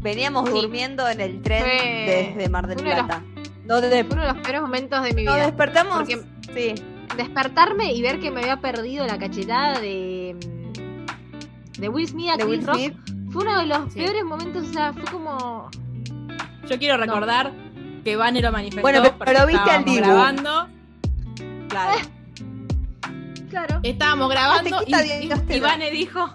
Veníamos 0.00 0.50
durmiendo 0.50 1.08
en 1.08 1.20
el 1.20 1.42
tren 1.42 1.64
desde 2.06 2.48
Mar 2.48 2.68
del 2.68 2.78
Plata. 2.78 3.22
Uno 3.64 3.80
de, 3.80 4.02
los, 4.04 4.12
uno 4.12 4.22
de 4.22 4.28
los 4.28 4.38
peores 4.38 4.60
momentos 4.60 5.02
de 5.02 5.12
mi 5.12 5.22
vida. 5.22 5.36
Nos 5.36 5.46
despertamos. 5.46 6.08
sí. 6.54 6.74
Despertarme 7.16 7.92
y 7.94 8.02
ver 8.02 8.20
que 8.20 8.30
me 8.30 8.40
había 8.40 8.60
perdido 8.60 9.06
la 9.06 9.18
cachetada 9.18 9.80
de 9.80 10.36
de 11.78 11.88
Will 11.88 12.08
Smith 12.08 12.30
a 12.30 12.38
Chris 12.38 12.64
Rock 12.64 12.94
fue 13.30 13.42
uno 13.42 13.58
de 13.58 13.66
los 13.66 13.92
peores 13.92 14.24
momentos, 14.24 14.68
o 14.68 14.72
sea, 14.72 14.92
fue 14.92 15.04
como 15.04 15.70
Yo 16.68 16.78
quiero 16.78 16.96
recordar 16.96 17.52
que 18.04 18.16
Vane 18.16 18.40
lo 18.40 18.52
manifestó 18.52 18.82
bueno, 18.82 19.02
pero, 19.18 19.46
viste 19.46 19.70
al 19.70 19.84
Dibu. 19.84 19.96
grabando 19.96 20.68
Claro. 21.68 22.08
claro. 23.50 23.80
Estábamos 23.82 24.30
grabando 24.30 24.82
y, 24.86 24.94
y, 25.54 25.60
Vane 25.60 25.90
dijo, 25.90 26.30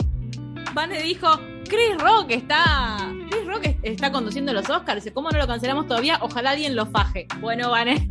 Vane 0.74 1.02
dijo, 1.02 1.40
Chris 1.68 1.98
Rock 1.98 2.32
está, 2.32 2.98
Chris 3.30 3.48
Rock 3.48 3.78
está 3.82 4.12
conduciendo 4.12 4.53
los 4.53 4.70
Oscars. 4.70 5.10
¿Cómo 5.14 5.32
no 5.32 5.40
lo 5.40 5.48
cancelamos 5.48 5.88
todavía? 5.88 6.20
Ojalá 6.22 6.52
alguien 6.52 6.76
lo 6.76 6.86
faje. 6.86 7.28
Bueno, 7.40 7.72
Vane. 7.72 8.10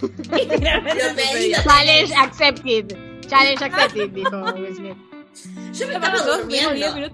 Challenge 1.64 2.12
accepted. 2.14 2.96
Challenge 3.28 3.64
accepted, 3.64 4.10
dijo 4.10 4.54
Yo 5.72 5.86
me 5.88 5.94
estaba 5.94 6.18
durmiendo. 6.22 7.10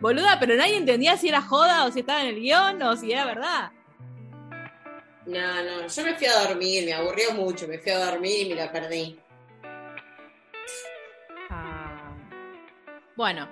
Boluda, 0.00 0.38
pero 0.40 0.56
nadie 0.56 0.76
entendía 0.76 1.16
si 1.16 1.28
era 1.28 1.40
joda 1.40 1.84
o 1.84 1.92
si 1.92 2.00
estaba 2.00 2.22
en 2.22 2.28
el 2.28 2.40
guion 2.40 2.82
o 2.82 2.96
si 2.96 3.12
era 3.12 3.24
verdad. 3.24 3.70
No, 5.26 5.62
no, 5.62 5.86
yo 5.86 6.04
me 6.04 6.14
fui 6.16 6.26
a 6.26 6.48
dormir, 6.48 6.84
me 6.84 6.92
aburrió 6.92 7.32
mucho, 7.34 7.68
me 7.68 7.78
fui 7.78 7.92
a 7.92 8.06
dormir 8.10 8.46
y 8.46 8.48
me 8.48 8.54
la 8.56 8.72
perdí. 8.72 9.16
Ah. 11.50 12.16
Bueno, 13.14 13.48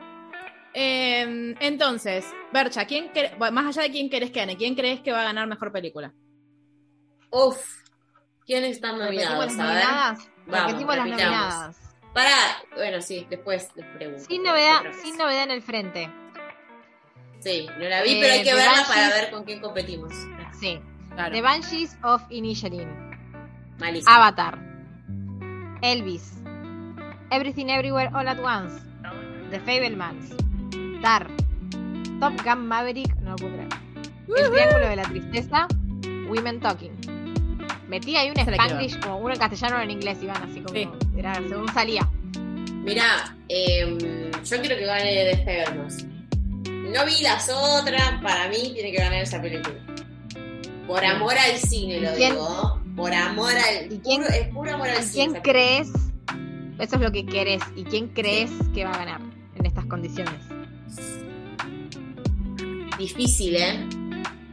em, 0.74 1.55
entonces, 1.60 2.26
Bercha, 2.52 2.84
¿quién 2.84 3.12
más 3.38 3.66
allá 3.66 3.82
de 3.82 3.92
quién 3.92 4.10
querés 4.10 4.32
que 4.32 4.40
gane, 4.40 4.56
¿quién 4.56 4.74
crees 4.74 5.01
que 5.01 5.12
va 5.12 5.20
a 5.20 5.24
ganar 5.24 5.47
mejor 5.47 5.70
película? 5.70 6.12
Uf, 7.30 7.80
¿quién 8.51 8.64
está 8.64 8.90
nominado? 8.90 9.43
Las 9.44 9.56
nominadas? 9.56 10.28
Vamos, 10.47 10.82
las 10.82 10.97
nominadas. 10.97 11.77
Para, 12.12 12.31
bueno, 12.74 13.01
sí, 13.01 13.24
después 13.31 13.68
les 13.77 13.86
pregunto. 13.86 14.24
Sin 14.24 14.43
novedad, 14.43 14.81
sin 15.05 15.16
novedad 15.16 15.44
en 15.44 15.51
el 15.52 15.62
frente. 15.62 16.10
Sí, 17.39 17.68
no 17.78 17.89
la 17.89 18.02
vi, 18.02 18.18
pero 18.20 18.32
hay 18.32 18.40
eh, 18.40 18.44
que 18.44 18.52
verla 18.52 18.85
para 18.89 19.09
ver 19.10 19.31
con 19.31 19.44
quién 19.44 19.60
competimos. 19.60 20.12
Sí, 20.59 20.81
The 21.31 21.40
Banshees 21.40 21.97
of 22.02 22.22
Inisherin. 22.28 22.89
Avatar. 24.06 24.59
Elvis. 25.82 26.43
Everything 27.31 27.66
Everywhere 27.68 28.10
All 28.12 28.27
at 28.27 28.40
Once. 28.40 28.82
The 29.51 29.60
Fablemans. 29.60 30.35
Tar. 31.01 31.28
Top 32.18 32.32
Gun 32.44 32.66
Maverick. 32.66 33.14
No 33.20 33.31
lo 33.31 33.36
puedo 33.36 33.52
creer. 33.55 33.68
El 34.36 34.51
Triángulo 34.51 34.89
de 34.89 34.97
la 34.97 35.05
Tristeza. 35.05 35.68
Women 36.28 36.60
Talking. 36.60 37.19
Metí 37.90 38.14
ahí 38.16 38.30
un 38.30 38.38
Spanglish, 38.38 39.00
como 39.00 39.18
uno 39.18 39.34
en 39.34 39.40
castellano 39.40 39.78
o 39.78 39.80
en 39.80 39.90
inglés, 39.90 40.18
iban 40.22 40.40
así 40.44 40.60
como. 40.60 40.78
Era 41.18 41.34
según 41.34 41.68
salía. 41.74 42.08
Mira, 42.84 43.36
em, 43.48 43.98
yo 44.44 44.60
quiero 44.60 44.76
que 44.76 44.86
gane 44.86 45.36
Fablemans. 45.38 46.06
No 46.64 47.04
vi 47.04 47.20
las 47.20 47.50
otras, 47.50 48.22
para 48.22 48.48
mí 48.48 48.70
tiene 48.74 48.92
que 48.92 48.96
ganar 48.96 49.20
esa 49.20 49.42
película. 49.42 49.74
Por 50.86 51.04
amor 51.04 51.34
al 51.36 51.58
cine, 51.58 52.00
lo 52.00 52.14
digo. 52.14 52.80
Por 52.94 53.12
amor 53.12 53.52
al. 53.54 53.92
¿Y 53.92 53.98
quién, 53.98 54.22
es 54.22 54.46
puro 54.54 54.72
amor 54.72 54.88
al 54.88 55.02
cine. 55.02 55.40
¿Quién 55.40 55.42
crees? 55.42 55.88
Eso 56.78 56.94
es 56.94 57.02
lo 57.02 57.10
que 57.10 57.26
querés. 57.26 57.62
¿Y 57.74 57.82
quién 57.82 58.06
crees 58.06 58.52
que 58.72 58.84
va 58.84 58.92
a 58.92 58.98
ganar 58.98 59.20
en 59.56 59.66
estas 59.66 59.86
condiciones? 59.86 60.40
Difícil, 62.96 63.56
¿eh? 63.56 63.88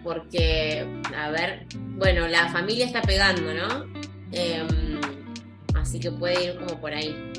Porque, 0.07 0.87
a 1.17 1.29
ver, 1.31 1.65
bueno, 1.75 2.29
la 2.29 2.47
familia 2.47 2.85
está 2.85 3.01
pegando, 3.01 3.53
¿no? 3.53 3.85
Em, 4.31 5.01
así 5.75 5.99
que 5.99 6.09
puede 6.09 6.45
ir 6.45 6.55
como 6.55 6.79
por 6.79 6.93
ahí. 6.93 7.33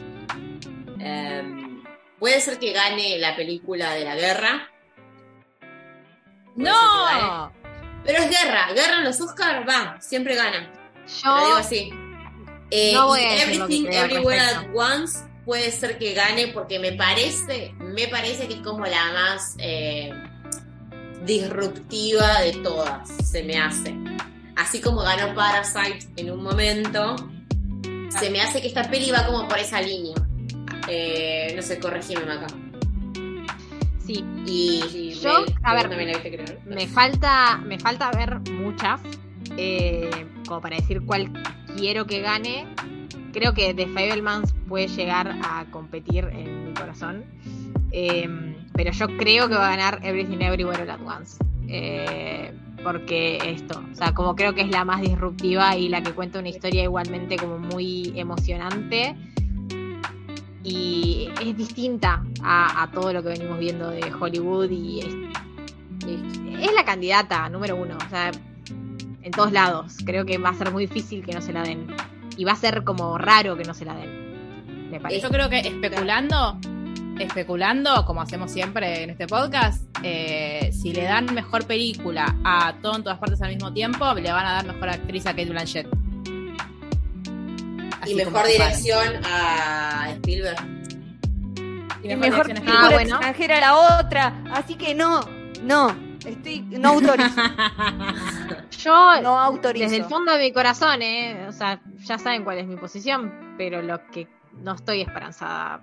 Em, 1.01 1.83
puede 2.19 2.39
ser 2.43 2.59
que 2.59 2.75
gane 2.75 3.17
la 3.19 3.35
película 3.37 3.95
de 3.95 4.05
la 4.05 4.17
guerra. 4.17 4.71
¡No! 6.57 7.51
Pero 8.05 8.19
es 8.19 8.29
guerra, 8.29 8.71
guerra 8.75 8.99
en 8.99 9.05
los 9.05 9.19
Oscars, 9.19 9.67
va, 9.67 9.99
siempre 10.03 10.35
gana. 10.35 10.71
Yo 11.23 11.37
Lo 11.39 11.45
digo 11.47 11.57
así. 11.57 11.91
Eh, 12.71 12.95
Everything 12.95 13.87
Everywhere 13.87 14.41
at 14.41 14.67
Once 14.75 15.21
puede 15.47 15.73
ser 15.73 15.97
que 15.97 16.13
gane 16.13 16.49
porque 16.49 16.79
me 16.79 16.93
parece, 16.93 17.73
me 17.79 18.09
parece 18.09 18.47
que 18.47 18.55
es 18.55 18.61
como 18.61 18.85
la 18.85 19.13
más 19.15 19.57
eh, 19.57 20.13
disruptiva 21.25 22.41
de 22.41 22.53
todas, 22.63 23.09
se 23.09 23.43
me 23.45 23.59
hace. 23.59 23.95
Así 24.57 24.81
como 24.81 25.03
ganó 25.03 25.35
Parasite 25.35 26.09
en 26.17 26.31
un 26.31 26.43
momento, 26.43 27.17
se 28.09 28.31
me 28.31 28.41
hace 28.41 28.61
que 28.61 28.69
esta 28.69 28.91
peli 28.91 29.11
va 29.11 29.27
como 29.27 29.47
por 29.47 29.59
esa 29.59 29.81
línea. 29.81 30.15
Eh, 30.89 31.53
no 31.55 31.63
sé, 31.63 31.79
corregime 31.79 32.23
acá. 32.23 32.47
Sí. 34.05 34.25
Y, 34.47 35.11
yo, 35.23 35.45
a 35.63 35.75
ver, 35.75 35.91
me 36.65 36.87
falta, 36.87 37.59
me 37.59 37.79
falta 37.79 38.11
ver 38.11 38.41
muchas, 38.53 39.01
eh, 39.59 40.27
como 40.47 40.63
para 40.63 40.77
decir 40.77 41.03
cuál 41.05 41.31
quiero 41.77 42.07
que 42.07 42.21
gane. 42.21 42.67
Creo 43.33 43.53
que 43.53 43.75
The 43.75 43.87
Fablemans 43.87 44.55
puede 44.67 44.89
llegar 44.89 45.39
a 45.43 45.67
competir 45.71 46.25
en 46.33 46.69
mi 46.69 46.75
corazón. 46.75 47.25
Em, 47.93 48.57
pero 48.79 48.93
yo 48.93 49.09
creo 49.17 49.49
que 49.49 49.57
va 49.57 49.67
a 49.67 49.77
ganar 49.77 49.99
Everything 50.05 50.39
Everywhere 50.41 50.85
All 50.85 50.91
At 50.91 51.01
Once. 51.01 51.37
Eh, 51.67 52.53
porque 52.85 53.39
esto, 53.45 53.83
o 53.93 53.95
sea, 53.97 54.15
como 54.15 54.37
creo 54.37 54.55
que 54.55 54.61
es 54.61 54.71
la 54.71 54.85
más 54.85 55.01
disruptiva 55.01 55.77
y 55.77 55.89
la 55.89 56.01
que 56.01 56.13
cuenta 56.13 56.39
una 56.39 56.49
historia 56.49 56.85
igualmente 56.85 57.37
como 57.37 57.59
muy 57.59 58.13
emocionante 58.15 59.17
y 60.63 61.29
es 61.43 61.57
distinta 61.57 62.23
a, 62.45 62.89
todo 62.95 63.13
lo 63.13 63.21
que 63.21 63.31
venimos 63.31 63.59
viendo 63.59 63.91
de 63.91 64.13
Hollywood 64.13 64.71
y 64.71 65.01
es, 66.61 66.73
la 66.73 66.85
candidata 66.85 67.49
número 67.49 67.75
uno, 67.75 67.97
o 67.97 68.09
sea, 68.09 68.31
en 69.23 69.33
todos 69.33 69.51
lados. 69.51 69.97
Creo 70.07 70.25
que 70.25 70.39
va 70.39 70.51
a 70.51 70.55
ser 70.55 70.71
muy 70.71 70.87
difícil 70.87 71.27
que 71.27 71.33
no 71.33 71.41
se 71.41 71.53
la 71.53 71.65
den 71.65 71.89
y 72.37 72.45
va 72.45 72.53
a 72.53 72.57
ser 72.57 72.85
como 72.85 73.19
raro 73.19 73.57
que 73.57 73.65
no 73.65 73.75
se 73.75 73.85
la 73.85 73.97
den. 73.97 74.29
Yo 75.21 75.31
creo 75.31 75.51
que 75.51 75.59
especulando, 75.59 76.61
especulando, 77.19 78.05
como 78.05 78.21
hacemos 78.21 78.51
siempre 78.51 79.03
en 79.03 79.11
este 79.11 79.27
podcast, 79.27 79.85
eh, 80.03 80.71
si 80.73 80.93
le 80.93 81.05
dan 81.05 81.33
mejor 81.35 81.67
película 81.67 82.37
a 82.45 82.75
todo 82.81 82.97
en 82.97 83.03
todas 83.03 83.19
partes 83.19 83.43
al 83.43 83.55
mismo 83.55 83.73
tiempo, 83.73 84.15
le 84.15 84.31
van 84.31 84.47
a 84.47 84.53
dar 84.55 84.67
mejor 84.67 84.89
actriz 84.89 85.27
a 85.27 85.31
Kate 85.31 85.47
Blanchett. 85.47 85.89
y 88.07 88.15
mejor 88.15 88.47
dirección 88.47 89.25
a 89.25 90.11
Spielberg. 90.13 90.57
Y 92.03 92.15
mejor, 92.15 92.47
película 92.47 92.75
ah, 92.79 92.91
bueno. 92.93 93.17
extranjera 93.17 93.59
a 93.59 93.61
la 93.61 93.99
otra. 94.01 94.45
Así 94.53 94.77
que 94.77 94.95
no, 94.95 95.21
no. 95.63 96.09
Estoy, 96.25 96.61
no 96.61 96.91
autorizo. 96.91 97.41
Yo 98.79 99.21
no 99.23 99.39
autorizo. 99.39 99.85
Desde 99.85 99.97
el 99.97 100.05
fondo 100.05 100.33
de 100.33 100.39
mi 100.39 100.53
corazón, 100.53 101.03
eh, 101.03 101.47
o 101.49 101.53
sea, 101.53 101.81
ya 101.99 102.19
saben 102.19 102.45
cuál 102.45 102.59
es 102.59 102.67
mi 102.67 102.77
posición, 102.77 103.55
pero 103.59 103.83
lo 103.83 104.07
que 104.11 104.29
no 104.53 104.75
estoy 104.75 105.01
esperanzada 105.01 105.83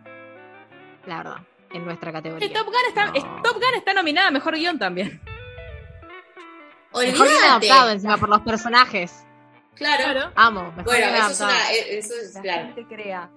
la 1.05 1.17
verdad, 1.17 1.37
en 1.71 1.85
nuestra 1.85 2.11
categoría. 2.11 2.53
Top 2.53 2.65
Gun 2.65 2.75
está, 2.87 3.13
Top 3.43 3.55
Gun 3.55 3.75
está 3.75 3.93
nominada 3.93 4.27
a 4.27 4.31
Mejor 4.31 4.55
Guión 4.55 4.79
también. 4.79 5.21
Mejor 7.03 7.27
guion 7.27 7.43
adaptado 7.43 7.91
encima 7.91 8.17
por 8.17 8.29
los 8.29 8.41
personajes. 8.41 9.25
Claro. 9.75 10.31
Amo. 10.35 10.71
Mejor 10.71 10.85
bueno, 10.85 11.07
eso 11.07 11.29
es, 11.29 11.41
una, 11.41 11.71
eso 11.71 12.13
es 12.13 12.37
claro. 12.41 12.73
crea. 12.87 13.29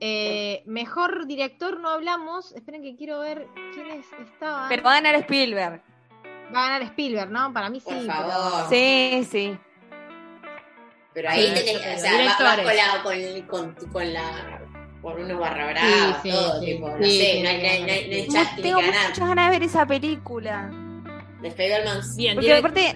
Eh, 0.00 0.62
mejor 0.66 1.26
director 1.26 1.80
no 1.80 1.88
hablamos. 1.88 2.52
Esperen 2.52 2.82
que 2.82 2.94
quiero 2.94 3.18
ver 3.20 3.48
quiénes 3.74 4.06
estaban. 4.12 4.68
Pero 4.68 4.84
va 4.84 4.92
a 4.92 4.94
ganar 5.00 5.16
Spielberg. 5.16 5.82
Va 6.54 6.60
a 6.60 6.68
ganar 6.68 6.82
Spielberg, 6.82 7.30
¿no? 7.30 7.52
Para 7.52 7.68
mí 7.68 7.80
sí. 7.80 7.86
Por 7.92 8.06
favor. 8.06 8.68
Sí, 8.68 9.26
sí. 9.28 9.58
Pero 11.14 11.30
ahí 11.30 11.52
tenés, 11.52 11.76
o 11.76 12.00
sea, 12.00 12.12
va, 12.12 12.56
con, 13.02 13.16
la, 13.16 13.46
con, 13.48 13.74
con, 13.90 14.12
la 14.12 14.60
por 15.02 15.18
unos 15.18 15.38
barra 15.38 15.70
brava, 15.70 16.22
todo, 16.22 16.60
tipo, 16.60 16.88
no 16.88 17.04
sé, 17.04 17.42
no 17.42 17.48
hay, 17.48 17.62
no 17.62 17.68
hay, 17.68 18.26
no 18.26 18.40
no 18.40 18.62
Tengo 18.62 18.82
muchas 18.82 19.18
ganas 19.18 19.46
de 19.46 19.58
ver 19.58 19.62
esa 19.62 19.86
película. 19.86 20.70
De 21.40 21.50
Fablemans. 21.50 22.16
Bien, 22.16 22.34
Porque 22.34 22.54
aparte, 22.54 22.94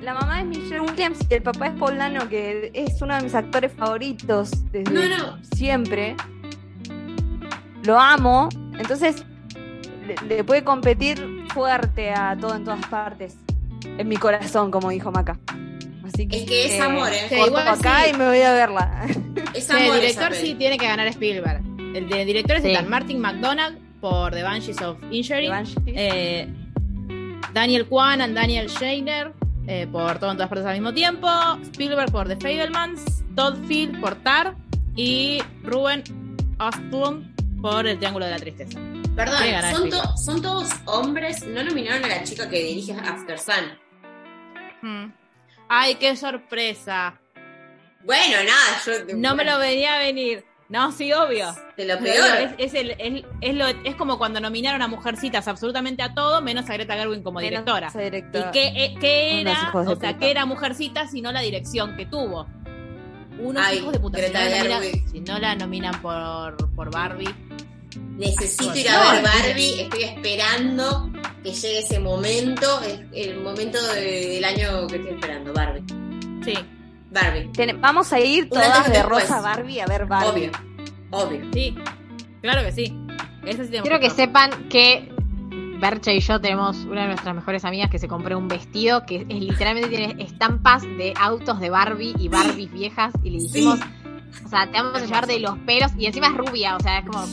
la, 0.00 0.14
mamá 0.14 0.40
es 0.40 0.46
Michelle 0.46 0.80
Williams 0.80 1.18
y 1.28 1.34
el 1.34 1.42
papá 1.42 1.68
es 1.68 1.74
Paul 1.74 1.98
Dano, 1.98 2.28
que 2.28 2.70
es 2.72 3.00
uno 3.02 3.16
de 3.16 3.22
mis 3.22 3.34
actores 3.34 3.72
favoritos 3.72 4.50
desde 4.72 5.16
siempre. 5.54 6.16
Lo 7.84 7.98
amo, 7.98 8.48
entonces 8.78 9.24
le, 10.26 10.44
puede 10.44 10.64
competir 10.64 11.44
fuerte 11.52 12.12
a 12.12 12.36
todo 12.40 12.54
en 12.54 12.64
todas 12.64 12.86
partes. 12.86 13.36
En 13.98 14.08
mi 14.08 14.16
corazón, 14.16 14.70
como 14.70 14.90
dijo 14.90 15.10
Maca. 15.10 15.38
Así 16.04 16.26
que, 16.26 16.38
es 16.38 16.44
que 16.44 16.66
es 16.66 16.80
amor, 16.80 17.10
¿eh? 17.12 17.28
acá 17.66 18.08
y 18.08 18.12
me 18.14 18.26
voy 18.28 18.40
a 18.40 18.52
verla. 18.52 19.06
Es 19.54 19.70
amor, 19.70 19.96
el 19.96 20.00
director 20.00 20.34
sí 20.34 20.54
tiene 20.54 20.78
que 20.78 20.86
ganar 20.86 21.06
Spielberg. 21.08 21.62
El 21.94 22.08
de 22.08 22.24
directores 22.24 22.64
están 22.64 22.88
Martin 22.88 23.20
McDonald 23.20 23.78
por 24.00 24.32
The 24.32 24.42
Banshees 24.42 24.80
of 24.80 24.96
Injury, 25.10 25.50
eh, 25.86 26.48
Daniel 27.52 27.86
Kwan 27.86 28.22
y 28.30 28.32
Daniel 28.32 28.68
Shainer 28.68 29.32
eh, 29.66 29.86
por 29.90 30.18
Todo 30.18 30.30
en 30.30 30.36
todas 30.36 30.48
partes 30.48 30.66
al 30.66 30.74
mismo 30.74 30.92
tiempo, 30.92 31.28
Spielberg 31.62 32.10
por 32.10 32.26
The 32.26 32.36
Fablemans, 32.36 33.22
Todd 33.36 33.64
Field 33.66 34.00
por 34.00 34.16
Tar 34.16 34.56
y 34.96 35.40
Ruben 35.62 36.02
Ostlund 36.58 37.60
por 37.60 37.86
El 37.86 37.98
Triángulo 37.98 38.24
de 38.24 38.30
la 38.32 38.38
Tristeza. 38.38 38.78
Perdón, 39.14 39.38
son, 39.70 40.16
son, 40.16 40.42
todos 40.42 40.70
hombres, 40.86 41.46
no 41.46 41.62
nominaron 41.62 42.04
a 42.04 42.08
la 42.08 42.24
chica 42.24 42.48
que 42.48 42.64
dirige 42.64 42.92
After 42.92 43.38
Sun. 43.38 43.78
Hmm. 44.80 45.12
Ay, 45.74 45.94
qué 45.94 46.16
sorpresa. 46.16 47.18
Bueno, 48.04 48.36
nada, 48.44 49.06
yo. 49.08 49.16
No 49.16 49.34
me 49.34 49.42
lo 49.42 49.58
venía 49.58 49.94
a 49.94 49.98
venir. 50.00 50.44
No, 50.68 50.92
sí, 50.92 51.10
obvio. 51.14 51.54
De 51.78 51.86
lo 51.86 51.98
peor. 51.98 52.54
Es, 52.58 52.74
el, 52.74 52.90
es, 52.98 53.24
es, 53.40 53.54
lo, 53.54 53.66
es, 53.66 53.94
como 53.94 54.18
cuando 54.18 54.38
nominaron 54.38 54.82
a 54.82 54.88
Mujercitas 54.88 55.48
absolutamente 55.48 56.02
a 56.02 56.12
todo, 56.12 56.42
menos 56.42 56.68
a 56.68 56.74
Greta 56.74 56.94
Gerwig 56.94 57.22
como 57.22 57.40
directora. 57.40 57.88
¿Y 57.88 58.52
qué, 58.52 58.84
eh, 58.84 58.94
qué 59.00 59.40
era? 59.40 59.70
O 59.72 59.96
sea, 59.96 60.18
¿qué 60.18 60.30
era 60.30 60.44
Mujercitas 60.44 61.10
sino 61.10 61.32
la 61.32 61.40
dirección 61.40 61.96
que 61.96 62.04
tuvo? 62.04 62.46
Unos 63.38 63.72
hijos 63.72 63.92
de 63.92 63.98
puta. 63.98 64.18
si, 65.10 65.20
no 65.20 65.38
la 65.38 65.54
nominan 65.54 66.02
por, 66.02 66.74
por 66.74 66.90
Barbie. 66.90 67.34
Necesito 68.18 68.74
ir 68.76 68.90
a 68.90 69.12
ver 69.12 69.22
Barbie, 69.22 69.80
estoy 69.80 70.02
esperando 70.04 71.11
que 71.42 71.52
llegue 71.52 71.78
ese 71.80 71.98
momento, 71.98 72.80
el 73.12 73.40
momento 73.40 73.82
del 73.94 74.44
año 74.44 74.86
que 74.86 74.96
estoy 74.96 75.14
esperando, 75.14 75.52
Barbie. 75.52 75.84
Sí. 76.44 76.54
Barbie. 77.10 77.50
vamos 77.78 78.12
a 78.12 78.20
ir 78.20 78.48
todas 78.48 78.90
de 78.90 79.02
rosa 79.02 79.40
Barbie 79.40 79.80
a 79.80 79.86
ver 79.86 80.06
Barbie. 80.06 80.50
Obvio, 81.10 81.40
obvio. 81.40 81.52
Sí, 81.52 81.76
claro 82.40 82.62
que 82.62 82.72
sí. 82.72 82.96
Quiero 83.82 84.00
que 84.00 84.10
sepan 84.10 84.68
que 84.68 85.12
Bercha 85.80 86.12
y 86.12 86.20
yo 86.20 86.40
tenemos 86.40 86.76
una 86.84 87.02
de 87.02 87.08
nuestras 87.08 87.34
mejores 87.34 87.64
amigas 87.64 87.90
que 87.90 87.98
se 87.98 88.06
compró 88.06 88.38
un 88.38 88.46
vestido 88.46 89.04
que 89.04 89.24
literalmente 89.24 89.88
tiene 89.88 90.22
estampas 90.22 90.82
de 90.82 91.12
autos 91.18 91.58
de 91.58 91.70
Barbie 91.70 92.14
y 92.18 92.28
Barbies 92.28 92.72
viejas 92.72 93.12
y 93.24 93.30
le 93.30 93.38
dijimos, 93.38 93.80
o 94.44 94.48
sea, 94.48 94.70
te 94.70 94.80
vamos 94.80 95.02
a 95.02 95.04
llevar 95.04 95.26
de 95.26 95.40
los 95.40 95.58
pelos 95.58 95.90
y 95.98 96.06
encima 96.06 96.28
es 96.28 96.36
rubia, 96.36 96.76
o 96.76 96.80
sea, 96.80 96.98
es 96.98 97.06
como 97.06 97.26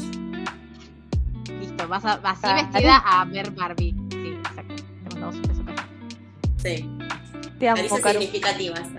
vas, 1.88 2.06
a, 2.06 2.14
así 2.14 2.48
vestida 2.54 2.98
a 2.98 3.26
ver 3.26 3.52
Barbie. 3.52 3.96
Sí, 4.12 4.38
exacto. 4.38 4.76
Te 4.76 5.16
mandamos 5.16 5.36
un 5.36 5.42
beso, 5.44 5.64
Sí. 6.58 6.90
Te 7.60 7.70
amo, 7.70 7.98
significativas. 7.98 8.84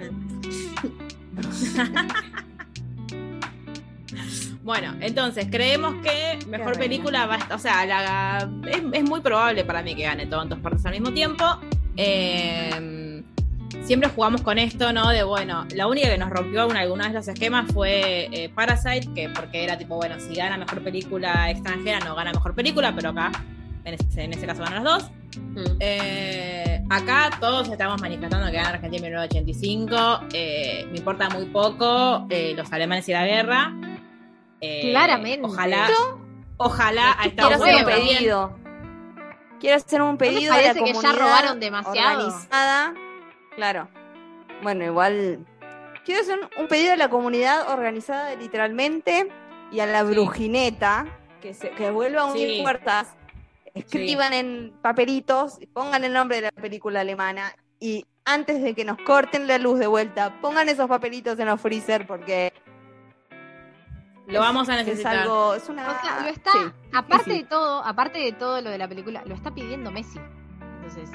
Bueno, 4.63 4.95
entonces 5.01 5.47
creemos 5.51 5.97
que 6.03 6.39
mejor 6.47 6.79
película 6.79 7.27
va 7.27 7.37
a 7.37 7.55
o 7.55 7.59
sea, 7.59 7.87
la, 7.87 8.49
es, 8.69 8.83
es, 8.93 9.03
muy 9.03 9.21
probable 9.21 9.65
para 9.65 9.83
mí 9.83 9.97
que 9.97 10.03
gane 10.03 10.27
todo 10.27 10.43
en 10.43 10.51
dos 10.51 10.61
partes 10.61 10.85
al 10.87 10.93
mismo 10.93 11.13
tiempo. 11.13 11.45
Eh, 11.97 13.00
siempre 13.83 14.09
jugamos 14.09 14.43
con 14.43 14.59
esto, 14.59 14.93
¿no? 14.93 15.09
De 15.11 15.23
bueno, 15.23 15.67
la 15.75 15.87
única 15.87 16.09
que 16.09 16.19
nos 16.19 16.31
rompió 16.31 16.63
alguna, 16.63 16.81
alguna 16.81 17.05
vez 17.05 17.15
los 17.15 17.29
esquemas 17.29 17.73
fue 17.73 18.29
eh, 18.33 18.49
Parasite, 18.49 19.13
que 19.15 19.29
porque 19.29 19.65
era 19.65 19.79
tipo, 19.79 19.97
bueno, 19.97 20.17
si 20.19 20.35
gana 20.35 20.57
mejor 20.57 20.83
película 20.83 21.51
extranjera, 21.51 22.01
no 22.01 22.15
gana 22.15 22.33
mejor 22.33 22.55
película, 22.55 22.95
pero 22.95 23.11
acá, 23.11 23.33
en 23.85 23.95
ese, 23.95 24.23
en 24.23 24.47
caso 24.47 24.63
ganan 24.63 24.85
los 24.85 24.95
dos. 24.95 25.11
Mm. 25.37 25.77
Eh, 25.81 26.83
acá 26.91 27.31
todos 27.41 27.69
estamos 27.69 28.01
manifestando 28.01 28.47
que 28.51 28.57
gana 28.57 28.71
Argentina 28.71 29.07
en 29.07 29.13
1985. 29.13 30.21
Eh, 30.33 30.87
me 30.91 30.99
importa 30.99 31.29
muy 31.31 31.47
poco 31.47 32.27
los 32.57 32.73
alemanes 32.73 33.09
y 33.09 33.13
la 33.13 33.27
guerra. 33.27 33.73
Claramente. 34.61 35.47
Ojalá. 35.47 35.89
Ojalá 36.59 37.17
a 37.19 37.25
Estados 37.25 37.59
Unidos. 37.59 37.81
Quiero 37.81 37.87
hacer 37.87 38.03
un 38.03 38.17
pedido. 38.17 38.59
Quiero 39.59 39.77
hacer 39.77 40.03
un 40.03 40.17
pedido. 40.19 40.53
parece 40.53 40.71
a 40.71 40.75
la 40.75 40.85
que 40.85 40.93
ya 40.93 41.13
robaron 41.13 41.61
demasiado. 41.61 42.27
Organizada 42.27 42.95
Claro. 43.55 43.89
Bueno, 44.63 44.85
igual. 44.85 45.47
Quiero 46.05 46.23
hacer 46.23 46.39
un 46.59 46.69
pedido 46.69 46.93
a 46.93 46.97
la 46.97 47.11
comunidad 47.11 47.71
organizada 47.71 48.35
literalmente 48.35 49.29
y 49.71 49.81
a 49.81 49.87
la 49.87 50.03
brujineta 50.03 51.07
que, 51.41 51.55
se, 51.55 51.71
que 51.71 51.91
vuelva 51.91 52.23
a 52.23 52.27
unir 52.27 52.63
puertas. 52.63 53.15
Escriban 53.75 54.33
en 54.33 54.73
papelitos, 54.83 55.59
pongan 55.73 56.03
el 56.05 56.13
nombre 56.13 56.37
de 56.37 56.43
la 56.43 56.51
película 56.51 57.01
alemana 57.01 57.55
y 57.79 58.05
antes 58.25 58.63
de 58.63 58.75
que 58.75 58.85
nos 58.85 58.99
corten 58.99 59.47
la 59.47 59.59
luz 59.59 59.79
de 59.79 59.87
vuelta, 59.87 60.41
pongan 60.41 60.69
esos 60.69 60.89
papelitos 60.89 61.39
en 61.39 61.47
los 61.47 61.61
freezer 61.61 62.07
porque 62.07 62.53
lo 64.27 64.41
vamos 64.41 64.69
a 64.69 64.77
necesitar. 64.77 65.15
Es 65.15 65.21
algo, 65.23 65.55
es 65.55 65.69
una... 65.69 65.89
o 65.89 66.03
sea, 66.03 66.23
lo 66.23 66.29
está, 66.29 66.51
aparte 66.93 67.33
de 67.33 67.45
todo, 67.45 67.85
aparte 67.85 68.19
de 68.19 68.33
todo 68.33 68.61
lo 68.61 68.71
de 68.71 68.79
la 68.79 68.89
película, 68.89 69.23
lo 69.25 69.35
está 69.35 69.53
pidiendo 69.53 69.91
Messi. 69.91 70.21
Entonces, 70.77 71.11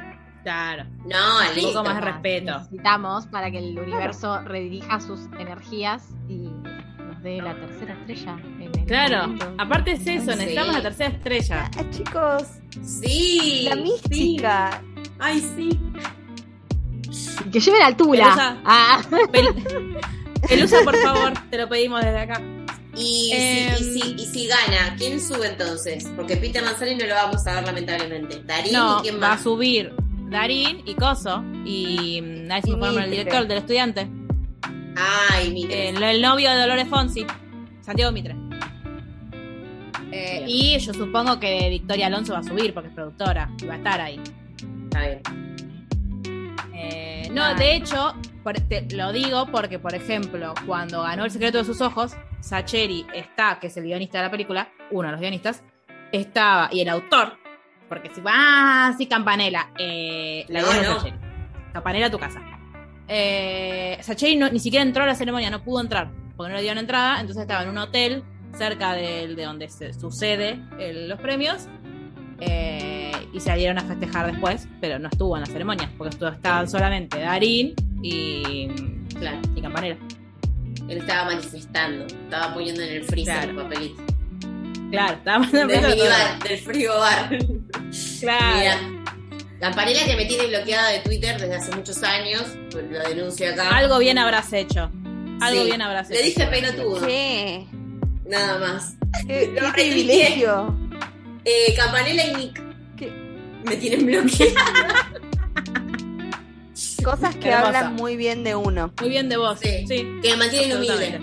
Claro. 0.46 0.86
No, 1.06 1.40
un 1.40 1.74
poco 1.74 1.84
más 1.86 2.04
respeto. 2.04 2.60
Necesitamos 2.60 3.26
para 3.26 3.50
que 3.50 3.58
el 3.58 3.80
universo 3.80 4.42
redirija 4.44 5.00
sus 5.00 5.22
energías 5.40 6.10
y 6.30 6.52
nos 7.00 7.24
dé 7.24 7.42
la 7.42 7.56
tercera 7.56 7.96
estrella. 7.96 8.38
claro, 8.86 9.36
aparte 9.58 9.94
es 9.94 10.06
eso, 10.06 10.36
necesitamos 10.36 10.76
la 10.76 10.82
tercera 10.84 11.10
estrella. 11.10 11.72
Ah, 11.76 11.84
chicos, 11.90 12.44
sí. 12.84 13.66
La 13.68 13.76
mística. 13.76 14.84
Ay, 15.18 15.40
sí. 15.56 15.80
Que 17.52 17.60
lleve 17.60 17.80
la 17.80 17.88
altura. 17.88 18.26
Pelusa, 18.26 18.58
ah. 18.66 19.02
Pelusa, 20.48 20.78
por 20.84 20.96
favor, 20.98 21.34
te 21.50 21.58
lo 21.58 21.68
pedimos 21.68 22.04
desde 22.04 22.20
acá. 22.20 22.40
Y, 22.96 23.32
si, 23.32 24.02
em, 24.04 24.20
y, 24.20 24.26
si, 24.28 24.48
gana, 24.48 24.96
¿quién 24.96 25.20
sube 25.20 25.48
entonces? 25.48 26.08
Porque 26.16 26.38
Peter 26.38 26.64
Manzani 26.64 26.94
no 26.94 27.08
lo 27.08 27.16
vamos 27.16 27.48
a 27.48 27.56
ver 27.56 27.66
lamentablemente. 27.66 28.44
Darín 28.46 28.74
no, 28.74 29.00
y 29.00 29.02
quién 29.02 29.20
va 29.20 29.34
a 29.34 29.38
subir 29.40 30.05
Darín 30.30 30.81
y 30.85 30.95
Coso. 30.95 31.43
Y 31.65 32.22
nadie 32.22 32.64
se 32.64 32.69
informa 32.72 33.03
el 33.03 33.11
director 33.11 33.47
del 33.47 33.57
estudiante. 33.60 34.07
Ay, 34.97 35.52
Mitre. 35.52 35.89
El, 35.89 36.22
novio 36.22 36.49
de 36.49 36.57
Dolores 36.57 36.88
Fonsi, 36.88 37.26
Santiago 37.81 38.11
Mitre. 38.11 38.35
Eh, 40.11 40.45
y 40.47 40.77
yo 40.80 40.93
supongo 40.93 41.39
que 41.39 41.69
Victoria 41.69 42.07
Alonso 42.07 42.34
va 42.34 42.39
a 42.39 42.43
subir 42.43 42.73
porque 42.73 42.89
es 42.89 42.95
productora 42.95 43.49
y 43.61 43.65
va 43.65 43.73
a 43.73 43.77
estar 43.77 44.02
ahí. 44.02 44.22
Está 44.85 45.02
bien. 45.02 45.22
Eh, 46.73 47.30
no, 47.31 47.53
de 47.56 47.76
hecho, 47.76 48.15
lo 48.91 49.11
digo 49.11 49.47
porque, 49.47 49.80
por 49.80 49.93
ejemplo, 49.93 50.53
cuando 50.65 51.02
ganó 51.03 51.26
El 51.26 51.31
secreto 51.31 51.57
de 51.57 51.65
sus 51.65 51.81
ojos, 51.81 52.14
Sacheri 52.39 53.06
está, 53.14 53.60
que 53.60 53.68
es 53.68 53.77
el 53.77 53.84
guionista 53.84 54.19
de 54.19 54.26
la 54.26 54.31
película, 54.31 54.69
uno 54.91 55.07
de 55.07 55.11
los 55.14 55.22
guionistas, 55.22 55.64
estaba, 56.11 56.69
y 56.72 56.81
el 56.81 56.89
autor, 56.89 57.38
porque 57.88 58.10
si 58.14 58.22
va, 58.22 58.32
ah, 58.36 58.95
sí, 58.98 59.07
Campanella, 59.07 59.70
eh, 59.78 60.45
la 60.49 60.62
no, 60.62 60.68
no. 60.74 61.03
Campanella 61.74 62.07
a 62.07 62.12
tu 62.12 62.20
casa. 62.20 62.41
Eh, 63.07 63.98
Sacheri 64.02 64.36
no, 64.36 64.49
ni 64.49 64.60
siquiera 64.60 64.84
entró 64.84 65.03
a 65.03 65.07
la 65.07 65.16
ceremonia, 65.16 65.49
no 65.49 65.64
pudo 65.64 65.82
entrar, 65.82 66.10
porque 66.36 66.49
no 66.49 66.56
le 66.56 66.62
dieron 66.62 66.80
entrada, 66.80 67.20
entonces 67.20 67.41
estaba 67.41 67.64
en 67.64 67.70
un 67.70 67.78
hotel 67.78 68.24
cerca 68.57 68.94
de, 68.94 69.36
de 69.36 69.44
donde 69.44 69.70
se 69.70 69.94
sucede 69.94 70.60
los 71.07 71.20
premios. 71.20 71.68
Eh, 72.40 73.12
y 73.32 73.40
se 73.40 73.53
dieron 73.56 73.78
a 73.78 73.82
festejar 73.82 74.32
después, 74.32 74.68
pero 74.82 74.99
no 74.99 75.10
estuvo 75.10 75.36
en 75.36 75.41
la 75.41 75.45
ceremonia, 75.45 75.90
porque 75.98 76.14
estuvo, 76.14 76.30
estaban 76.30 76.70
solamente 76.70 77.20
Darín 77.20 77.74
y, 78.02 78.68
claro. 79.18 79.40
y 79.56 79.62
Campanera. 79.62 79.98
Él 80.88 80.98
estaba 80.99 81.26
manifestando, 81.26 82.06
estaba 82.06 82.53
poniendo 82.53 82.82
en 82.82 82.94
el 82.94 83.03
freezer 83.03 83.49
el 83.49 83.56
papelito. 83.56 84.03
Claro, 84.91 85.14
estaba 85.14 85.45
del, 85.48 85.68
del 85.68 86.60
frío 86.60 86.98
bar. 86.98 87.30
Claro. 88.26 88.57
Mira, 88.57 88.80
Campanella 89.60 90.06
que 90.06 90.15
me 90.15 90.26
tiene 90.26 90.47
bloqueada 90.47 90.89
de 90.89 90.99
Twitter 90.99 91.39
desde 91.39 91.56
hace 91.56 91.76
muchos 91.76 92.03
años, 92.03 92.43
pues 92.72 92.85
lo 92.89 92.99
denuncio 92.99 93.52
acá. 93.52 93.69
Algo 93.69 93.99
bien 93.99 94.18
habrás 94.18 94.52
hecho. 94.52 94.91
Algo 95.41 95.64
bien 95.64 95.81
habrás 95.81 96.10
hecho. 96.10 96.19
Le 96.19 96.26
dije 96.26 96.47
pelotudo. 96.47 97.07
Sí. 97.07 97.68
Nada 98.26 98.57
más. 98.60 98.95
Qué, 99.27 99.53
qué 99.60 99.72
privilegio. 99.73 100.76
Eh, 101.47 101.76
Campanella 101.76 102.26
y 102.26 102.35
Nick. 102.38 102.60
Me 103.65 103.76
tienen 103.76 104.07
bloqueada. 104.07 105.11
Cosas 107.03 107.35
que 107.35 107.53
hablan 107.53 107.93
muy 107.93 108.15
bien 108.15 108.43
de 108.43 108.56
uno. 108.56 108.91
Muy 108.99 109.10
bien 109.10 109.30
de 109.30 109.38
vos. 109.38 109.60
Sí. 109.60 109.85
Que 109.88 110.31
me 110.31 110.38
mantienen 110.38 110.76
humilde. 110.76 111.22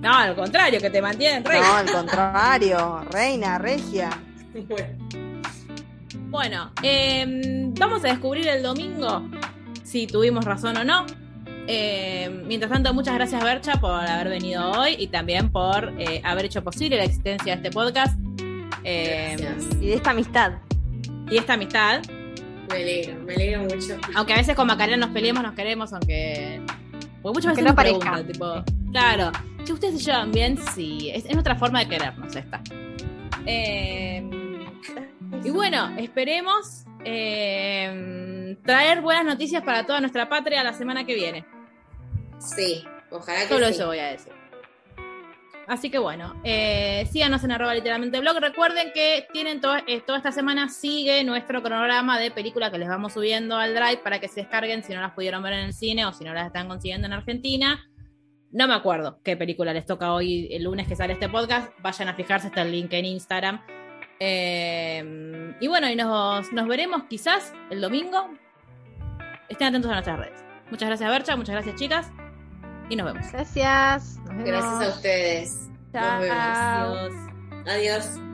No, 0.00 0.14
al 0.14 0.36
contrario, 0.36 0.80
que 0.80 0.90
te 0.90 1.02
mantienen 1.02 1.44
reina. 1.44 1.66
No, 1.66 1.74
al 1.74 1.90
contrario, 1.90 3.04
reina, 3.10 3.58
regia. 3.58 4.10
Bueno, 4.52 5.01
em, 6.82 7.74
vamos 7.74 8.04
a 8.04 8.08
descubrir 8.08 8.48
el 8.48 8.62
domingo 8.62 9.28
si 9.84 10.06
tuvimos 10.06 10.44
razón 10.44 10.76
o 10.76 10.84
no. 10.84 11.06
Em, 11.66 12.46
mientras 12.46 12.72
tanto, 12.72 12.92
muchas 12.92 13.14
gracias 13.14 13.42
Bercha 13.42 13.80
por 13.80 13.92
haber 13.92 14.28
venido 14.28 14.70
hoy 14.72 14.96
y 14.98 15.06
también 15.08 15.50
por 15.50 15.92
eh, 15.98 16.20
haber 16.24 16.46
hecho 16.46 16.64
posible 16.64 16.96
la 16.96 17.04
existencia 17.04 17.54
de 17.54 17.62
este 17.62 17.70
podcast. 17.70 18.18
Em, 18.84 19.38
y 19.80 19.86
de 19.86 19.94
esta 19.94 20.10
amistad. 20.10 20.52
Y 21.30 21.36
esta 21.36 21.54
amistad. 21.54 22.02
Me 22.68 22.76
alegro, 22.76 23.20
me 23.22 23.34
alegro 23.34 23.62
mucho. 23.62 23.96
Aunque 24.14 24.32
a 24.32 24.36
veces 24.36 24.56
con 24.56 24.66
Macarena 24.66 25.06
nos 25.06 25.10
peleemos, 25.10 25.42
nos 25.42 25.54
queremos, 25.54 25.92
aunque. 25.92 26.60
Porque 27.22 27.36
muchas 27.36 27.52
veces 27.52 27.64
no 27.64 27.74
parezca. 27.74 28.24
Tipo, 28.26 28.64
claro, 28.90 29.30
si 29.64 29.72
ustedes 29.72 29.98
se 29.98 30.10
llevan 30.10 30.32
bien, 30.32 30.58
sí. 30.74 31.10
Es, 31.14 31.24
nuestra 31.32 31.54
forma 31.54 31.80
de 31.80 31.88
querernos 31.88 32.34
esta. 32.34 32.60
Em, 33.46 34.41
y 35.44 35.50
bueno, 35.50 35.90
esperemos 35.98 36.84
em, 37.04 38.56
traer 38.62 39.00
buenas 39.00 39.24
noticias 39.24 39.62
para 39.62 39.84
toda 39.84 40.00
nuestra 40.00 40.28
patria 40.28 40.62
la 40.62 40.72
semana 40.72 41.04
que 41.04 41.14
viene. 41.14 41.44
Sí, 42.38 42.84
ojalá 43.10 43.40
que 43.40 43.48
Solo 43.48 43.66
eso 43.66 43.86
voy 43.86 43.98
a 43.98 44.06
decir. 44.06 44.32
Así 45.66 45.90
que 45.90 45.98
bueno, 45.98 46.34
eh, 46.44 47.06
síganos 47.10 47.42
en 47.44 47.52
arroba 47.52 47.74
literalmente 47.74 48.20
blog. 48.20 48.38
Recuerden 48.40 48.92
que 48.92 49.26
tienen 49.32 49.60
eh, 49.86 50.00
toda 50.00 50.18
esta 50.18 50.32
semana 50.32 50.68
sigue 50.68 51.22
nuestro 51.24 51.62
cronograma 51.62 52.18
de 52.18 52.30
películas 52.30 52.70
que 52.70 52.78
les 52.78 52.88
vamos 52.88 53.12
subiendo 53.12 53.56
al 53.56 53.74
drive 53.74 53.98
para 53.98 54.18
que 54.18 54.28
se 54.28 54.40
descarguen 54.40 54.82
si 54.82 54.92
no 54.92 55.00
las 55.00 55.12
pudieron 55.12 55.42
ver 55.42 55.54
en 55.54 55.60
el 55.60 55.72
cine 55.72 56.04
o 56.04 56.12
si 56.12 56.24
no 56.24 56.34
las 56.34 56.46
están 56.46 56.68
consiguiendo 56.68 57.06
en 57.06 57.12
Argentina. 57.12 57.88
No 58.50 58.68
me 58.68 58.74
acuerdo 58.74 59.20
qué 59.24 59.36
película 59.36 59.72
les 59.72 59.86
toca 59.86 60.12
hoy, 60.12 60.48
el 60.52 60.64
lunes 60.64 60.86
que 60.86 60.96
sale 60.96 61.14
este 61.14 61.28
podcast. 61.28 61.72
Vayan 61.80 62.08
a 62.08 62.14
fijarse, 62.14 62.48
está 62.48 62.62
el 62.62 62.72
link 62.72 62.92
en 62.92 63.06
Instagram. 63.06 63.62
Eh, 64.20 65.54
y 65.60 65.66
bueno, 65.66 65.88
y 65.88 65.96
nos, 65.96 66.52
nos 66.52 66.68
veremos 66.68 67.04
quizás 67.04 67.52
el 67.70 67.80
domingo. 67.80 68.30
Estén 69.48 69.68
atentos 69.68 69.90
a 69.90 69.94
nuestras 69.94 70.18
redes. 70.18 70.44
Muchas 70.70 70.88
gracias, 70.88 71.10
Bercha. 71.10 71.36
Muchas 71.36 71.54
gracias, 71.54 71.76
chicas 71.76 72.10
y 72.92 72.96
nos 72.96 73.06
vemos. 73.06 73.32
Gracias. 73.32 74.18
Gracias 74.44 74.64
a 74.64 74.88
ustedes. 74.88 75.68
Nos 75.92 76.20
vemos. 76.20 77.12
Adiós. 77.66 78.31